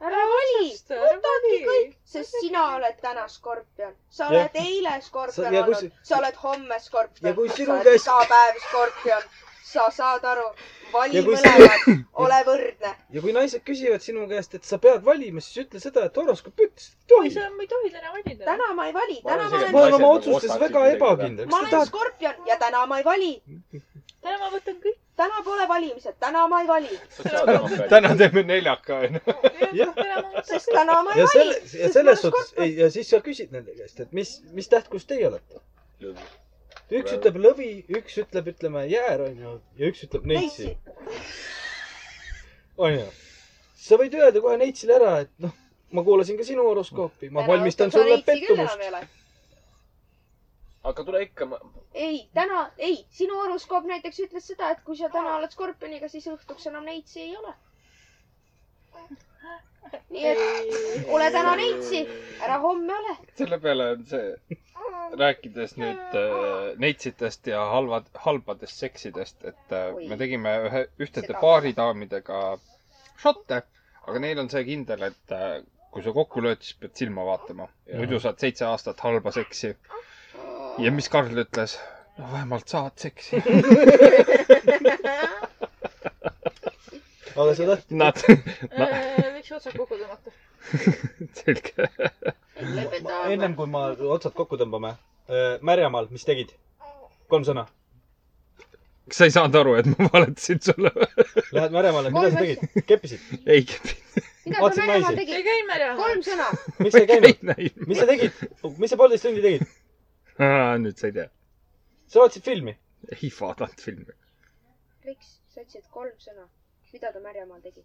Ära 0.00 0.22
vali, 0.30 0.68
võtadki 0.90 1.58
kõik, 1.66 1.94
sest 2.06 2.36
sina 2.40 2.64
oled 2.76 2.98
täna 3.02 3.24
skorpion. 3.28 3.94
sa 4.10 4.28
oled 4.28 4.54
eile 4.54 4.92
Sa- 5.00 5.06
skorpion 5.08 5.54
ja 5.54 5.62
kui 5.64 5.74
olnud 5.74 5.80
si-, 5.80 5.92
sa 6.02 6.18
oled 6.18 6.36
homme 6.42 6.78
skorpion 6.80 7.28
ja 7.30 7.34
kui 7.34 7.48
sa 7.48 7.62
oled 7.74 7.86
käest- 7.88 8.06
iga 8.06 8.18
päev 8.32 8.60
skorpion. 8.68 9.22
sa 9.68 9.90
saad 9.92 10.22
aru, 10.24 10.44
vali 10.92 11.16
Ja 11.18 11.22
mõlemad, 11.22 12.04
ole 12.24 12.36
võrdne. 12.46 12.92
ja 13.12 13.20
kui 13.20 13.32
naised 13.36 13.60
küsivad 13.66 14.00
sinu 14.00 14.22
käest, 14.30 14.54
et 14.54 14.64
sa 14.64 14.78
pead 14.78 15.02
valima, 15.04 15.40
siis 15.44 15.66
ütle 15.66 15.80
seda, 15.82 16.04
et 16.08 16.16
horoskoop 16.16 16.56
ütles, 16.56 16.86
et 16.94 17.02
ei 17.04 17.08
tohi 17.16 17.30
sa, 17.34 17.50
ma 17.50 17.62
ei 17.62 17.68
tohi 17.68 17.90
täna 17.90 18.12
valida. 18.14 18.44
täna 18.46 18.70
ma 18.74 18.86
ei 18.86 18.94
vali, 18.96 19.18
Ma 19.24 19.30
täna 19.34 19.48
ma 19.50 19.56
isegi, 19.58 19.72
ma 19.72 19.78
olen, 19.82 19.92
olen 19.92 20.04
oma 20.04 20.14
otsustes 20.14 20.56
väga 20.60 20.86
ebakindel. 20.94 21.46
ma 21.52 21.60
sa 21.68 21.76
olen 21.76 21.86
skorpion 21.90 22.46
ja 22.46 22.56
täna 22.56 22.86
ma 22.86 22.98
ei 22.98 23.04
vali. 23.04 23.34
täna 24.22 24.38
ma 24.38 24.48
võtan 24.56 24.80
kõik. 24.86 24.96
Täna 25.18 25.42
pole 25.44 25.66
valimised, 25.68 26.16
täna 26.22 26.46
ma 26.50 26.60
ei 26.62 26.68
vali, 26.68 26.98
täna 27.90 28.14
teeme 28.18 28.44
neljaka, 28.46 29.00
onju. 29.06 29.20
sest 30.50 30.70
täna 30.72 31.00
ma 31.02 31.14
ei 31.14 31.22
ja 31.22 31.28
vali 31.34 31.56
ja 31.82 31.92
selles 31.92 32.22
suhtes, 32.22 32.52
ei, 32.56 32.76
ja 32.78 32.90
siis 32.94 33.10
sa 33.10 33.20
küsid 33.24 33.54
nende 33.54 33.74
käest, 33.78 34.00
et 34.04 34.14
mis, 34.16 34.36
mis 34.54 34.70
tähtkus 34.70 35.08
teie 35.10 35.26
olete. 35.30 35.62
üks 37.00 37.16
ütleb 37.18 37.38
lõvi, 37.42 37.70
üks 37.98 38.20
ütleb, 38.22 38.52
ütleme 38.54 38.86
jäär, 38.90 39.26
onju, 39.28 39.56
ja 39.80 39.90
üks 39.92 40.06
ütleb 40.06 40.28
neitsi 40.30 40.70
neitsi., 40.70 40.76
onju. 42.88 43.06
sa 43.88 43.98
võid 44.00 44.14
öelda 44.20 44.44
kohe 44.44 44.56
neitsile 44.62 44.98
ära, 45.00 45.14
et 45.26 45.34
noh, 45.42 45.54
ma 45.92 46.04
kuulasin 46.06 46.38
ka 46.38 46.46
sinu 46.46 46.66
horoskoopi, 46.68 47.32
ma 47.34 47.46
valmistan 47.48 47.90
sulle 47.94 48.22
pettumust. 48.26 49.17
Aga 50.84 51.04
tule 51.04 51.22
ikka, 51.22 51.48
ei, 51.94 52.28
täna, 52.34 52.58
ei, 52.78 52.98
sinu 53.10 53.38
horoskoop 53.42 53.84
näiteks 53.90 54.20
ütles 54.26 54.46
seda, 54.52 54.70
et 54.74 54.82
kui 54.86 54.96
sa 54.96 55.08
täna 55.12 55.36
oled 55.38 55.52
skorpioniga, 55.54 56.08
siis 56.12 56.26
õhtuks 56.32 56.68
enam 56.70 56.84
neitsi 56.88 57.20
ei 57.24 57.36
ole. 57.36 57.54
nii 60.12 60.24
et 60.28 61.08
ole 61.16 61.30
täna 61.32 61.54
neitsi, 61.56 62.02
ära 62.44 62.58
homme 62.62 62.94
ole. 63.00 63.16
selle 63.40 63.58
peale 63.60 63.90
on 63.96 64.04
see, 64.10 64.58
rääkides 65.18 65.74
nüüd 65.80 66.16
äh, 66.18 66.74
neitsitest 66.82 67.46
ja 67.50 67.62
halvad, 67.72 68.08
halbadest 68.26 68.76
seksidest, 68.84 69.44
et 69.50 69.72
äh, 69.72 69.94
Oi. 69.96 70.08
me 70.10 70.18
tegime 70.20 70.52
ühe, 70.68 70.82
ühtede 71.06 71.34
baaridaamidega 71.40 72.42
šotte, 73.22 73.62
aga 74.06 74.22
neil 74.24 74.42
on 74.44 74.50
see 74.52 74.64
kindel, 74.68 75.06
et 75.10 75.34
äh, 75.34 75.58
kui 75.94 76.04
sa 76.04 76.12
kokku 76.16 76.42
lööd, 76.44 76.60
siis 76.64 76.76
pead 76.82 76.94
silma 77.00 77.24
vaatama. 77.28 77.68
muidu 77.96 78.20
saad 78.20 78.38
seitse 78.44 78.66
aastat 78.68 79.00
halba 79.06 79.32
seksi. 79.38 79.72
Ja 80.78 80.90
mis 80.94 81.08
Karl 81.08 81.38
ütles? 81.42 81.78
no 82.18 82.26
vähemalt 82.32 82.68
saad 82.68 82.92
seksi. 82.98 83.36
aga 87.38 87.54
sa 87.54 87.66
tahtsid, 87.70 87.96
Nad, 87.98 88.22
võiks 88.26 89.52
otsad 89.58 89.74
kokku 89.78 89.98
tõmmata. 89.98 90.34
selge. 91.38 91.88
ennem 93.32 93.54
kui 93.58 93.68
ma 93.70 93.88
otsad 94.18 94.34
kokku 94.38 94.58
tõmbame, 94.60 94.94
Märjamaal, 95.62 96.08
mis 96.14 96.26
tegid? 96.26 96.54
kolm 97.28 97.44
sõna. 97.46 97.66
kas 99.08 99.20
sa 99.22 99.28
ei 99.28 99.34
saanud 99.34 99.58
aru, 99.62 99.74
et 99.80 99.90
ma 99.94 100.08
valetasin 100.12 100.62
sulle? 100.64 100.92
Lähed 101.54 101.74
Märjamaale, 101.74 102.14
mida 102.14 102.30
sa 102.34 102.42
tegid? 102.42 102.84
keppisid? 102.90 103.26
ei, 103.46 103.66
mida 104.46 104.62
Vaatasid 104.62 104.82
sa 104.82 104.88
naisi? 104.94 105.18
tegid 105.22 105.36
ei? 105.40 105.44
käinud 105.50 105.68
Märjamaal. 105.74 106.00
kolm 106.02 106.24
sõna. 106.30 106.48
miks 106.82 106.96
sa 106.98 107.04
ei 107.04 107.10
käinud? 107.14 107.84
mis 107.92 108.02
sa 108.02 108.08
tegid? 108.10 108.42
mis 108.78 108.94
sa 108.94 109.00
poolteist 109.02 109.28
tundi 109.28 109.44
tegid? 109.46 109.68
Nüüd 110.38 110.96
sa 110.98 111.06
ei 111.08 111.12
tea. 111.12 111.28
sa 112.06 112.20
vaatasid 112.20 112.44
filmi? 112.44 112.76
ei 113.22 113.30
vaadanud 113.40 113.80
filmi. 113.82 114.14
Riks, 115.04 115.32
sa 115.54 115.60
ütlesid 115.64 115.88
kolm 115.90 116.14
sõna. 116.22 116.44
mida 116.92 117.10
ta 117.12 117.20
Märjamaal 117.24 117.60
tegi? 117.64 117.82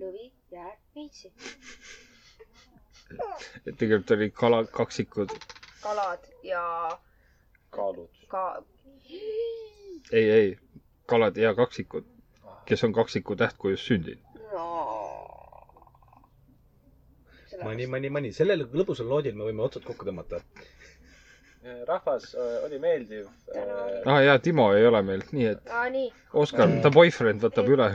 lõvi, 0.00 0.26
jäär, 0.52 0.76
neitsi. 0.94 1.32
tegelikult 3.64 4.10
oli 4.18 4.30
kala, 4.30 4.64
kaksikud. 4.66 5.32
kalad 5.82 6.28
ja 6.42 6.62
kaalud. 7.70 8.10
ka 8.28 8.44
ei, 10.12 10.30
ei, 10.30 10.58
kalad 11.06 11.36
ja 11.36 11.54
kaksikud, 11.54 12.04
kes 12.66 12.84
on 12.84 12.92
kaksiku 12.92 13.36
tähtkujus 13.36 13.86
sündinud. 13.86 14.24
Mani, 17.64 17.86
mani, 17.90 18.08
mani, 18.10 18.28
sellel 18.32 18.60
lõbusal 18.70 19.08
noodil 19.10 19.34
me 19.34 19.48
võime 19.48 19.64
otsad 19.64 19.82
kokku 19.82 20.06
tõmmata. 20.06 20.38
rahvas, 21.86 22.34
oli 22.64 22.78
meeldiv. 22.78 23.26
ah 24.06 24.20
jaa, 24.24 24.38
Timo 24.38 24.72
ei 24.74 24.86
ole 24.86 25.02
meil, 25.02 25.22
nii 25.32 25.46
et 25.46 25.70
aa, 25.70 25.88
nii. 25.90 26.12
Oskar, 26.32 26.70
ta 26.82 26.90
boyfriend 26.94 27.42
võtab 27.42 27.68
üle. 27.74 27.88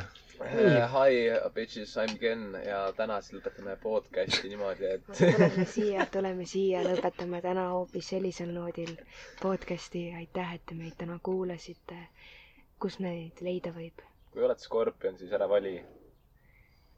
Hi 0.44 1.20
bitches, 1.56 1.94
I 1.98 2.08
m 2.12 2.18
Ken 2.20 2.42
ja 2.66 2.80
täna 2.98 3.22
siis 3.24 3.38
lõpetame 3.38 3.78
podcast'i 3.80 4.50
niimoodi, 4.52 4.90
et 4.98 5.06
tuleme 5.08 5.66
siia, 5.76 6.08
tuleme 6.12 6.48
siia, 6.50 6.82
lõpetame 6.84 7.40
täna 7.46 7.70
hoopis 7.72 8.10
sellisel 8.12 8.52
noodil 8.52 8.92
podcast'i. 9.42 10.10
aitäh, 10.18 10.56
et 10.58 10.66
te 10.66 10.76
meid 10.76 10.98
täna 11.00 11.20
kuulasite. 11.24 11.96
kus 12.80 13.00
meid 13.00 13.40
leida 13.42 13.72
võib? 13.72 14.04
kui 14.34 14.44
oled 14.44 14.60
skorpion, 14.60 15.18
siis 15.18 15.32
ära 15.32 15.48
vali. 15.50 15.78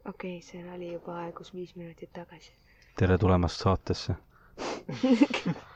okei 0.05 0.37
okay,, 0.37 0.41
see 0.41 0.65
oli 0.73 0.93
juba 0.93 1.19
aegus 1.27 1.53
viis 1.53 1.75
minutit 1.75 2.13
tagasi. 2.13 2.51
tere 2.97 3.17
tulemast 3.17 3.61
saatesse. 3.61 4.17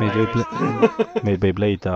meid 0.00 0.16
võib, 0.18 0.34
meid 1.28 1.42
võib 1.44 1.58
leida 1.62 1.94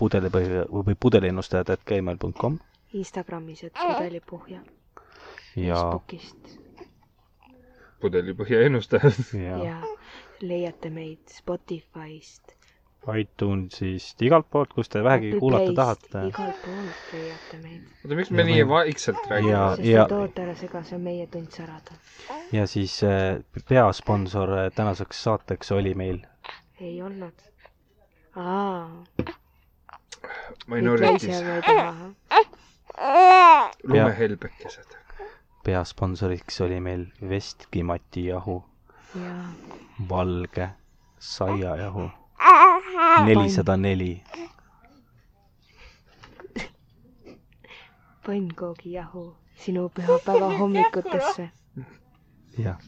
pudelipõhja 0.00 0.64
või 0.72 0.96
pudeliennustajad 1.00 1.70
at 1.76 1.84
gmail.com 1.88 2.58
Instagramis, 2.92 3.62
et 3.64 3.72
pudelipuhja. 3.78 4.60
ja, 5.56 5.76
Facebookist 5.76 6.58
pudelipõhja 8.02 8.64
ennustajad. 8.66 9.14
ja 9.46 9.58
ja 9.64 9.76
leiate 10.42 10.90
meid 10.90 11.20
Spotify'st. 11.30 12.56
iTunesist, 13.18 14.20
igalt 14.22 14.46
poolt, 14.50 14.72
kus 14.74 14.88
te 14.90 15.00
vähegi 15.02 15.32
kuulata 15.38 15.72
tahate. 15.74 16.24
igalt 16.28 16.58
poolt 16.64 17.12
leiate 17.14 17.60
meid. 17.62 17.86
oota, 18.04 18.18
miks 18.18 18.30
me 18.30 18.42
Ja 18.42 18.48
nii 18.50 18.66
vaikselt 18.68 19.18
Ja- 19.22 19.30
räägime? 19.30 19.76
sest 19.76 19.88
ja- 19.88 20.04
et 20.04 20.12
oota 20.18 20.42
ära 20.42 20.54
sega, 20.54 20.82
see 20.82 20.96
on 20.98 21.02
meie 21.06 21.26
tund 21.26 21.50
särada. 21.54 21.94
ja 22.52 22.66
siis 22.66 22.98
äh, 23.06 23.40
peasponsor 23.68 24.52
äh, 24.58 24.70
tänaseks 24.74 25.22
saateks 25.22 25.72
oli 25.72 25.94
meil 25.94 26.20
ei 26.82 27.02
olnud. 27.02 27.32
aa, 28.36 29.04
taha. 31.66 32.10
lumehelbekesed. 33.84 34.96
peasponsoriks 35.64 36.60
oli 36.60 36.80
meil 36.80 37.06
Vestkimati 37.28 38.26
jahu, 38.26 38.64
jaa, 39.24 39.52
valge 40.08 40.68
saiajahu, 41.18 42.10
nelisada 43.24 43.76
neli, 43.76 44.22
pannkoogijahu 48.26 49.36
sinu 49.54 49.88
pühapäeva 49.88 50.58
hommikutesse. 50.58 51.50
jah, 52.58 52.78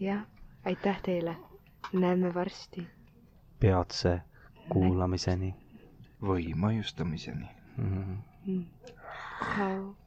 jah, 0.00 0.22
aitäh 0.64 1.02
teile. 1.02 1.36
näeme 1.92 2.34
varsti. 2.34 2.86
Peatse 3.62 4.20
kuulamiseni 4.68 5.54
või 6.22 6.52
maiustamiseni. 6.54 7.48
mm. 7.76 7.88
-hmm. 7.88 8.16
Mm. 8.46 10.01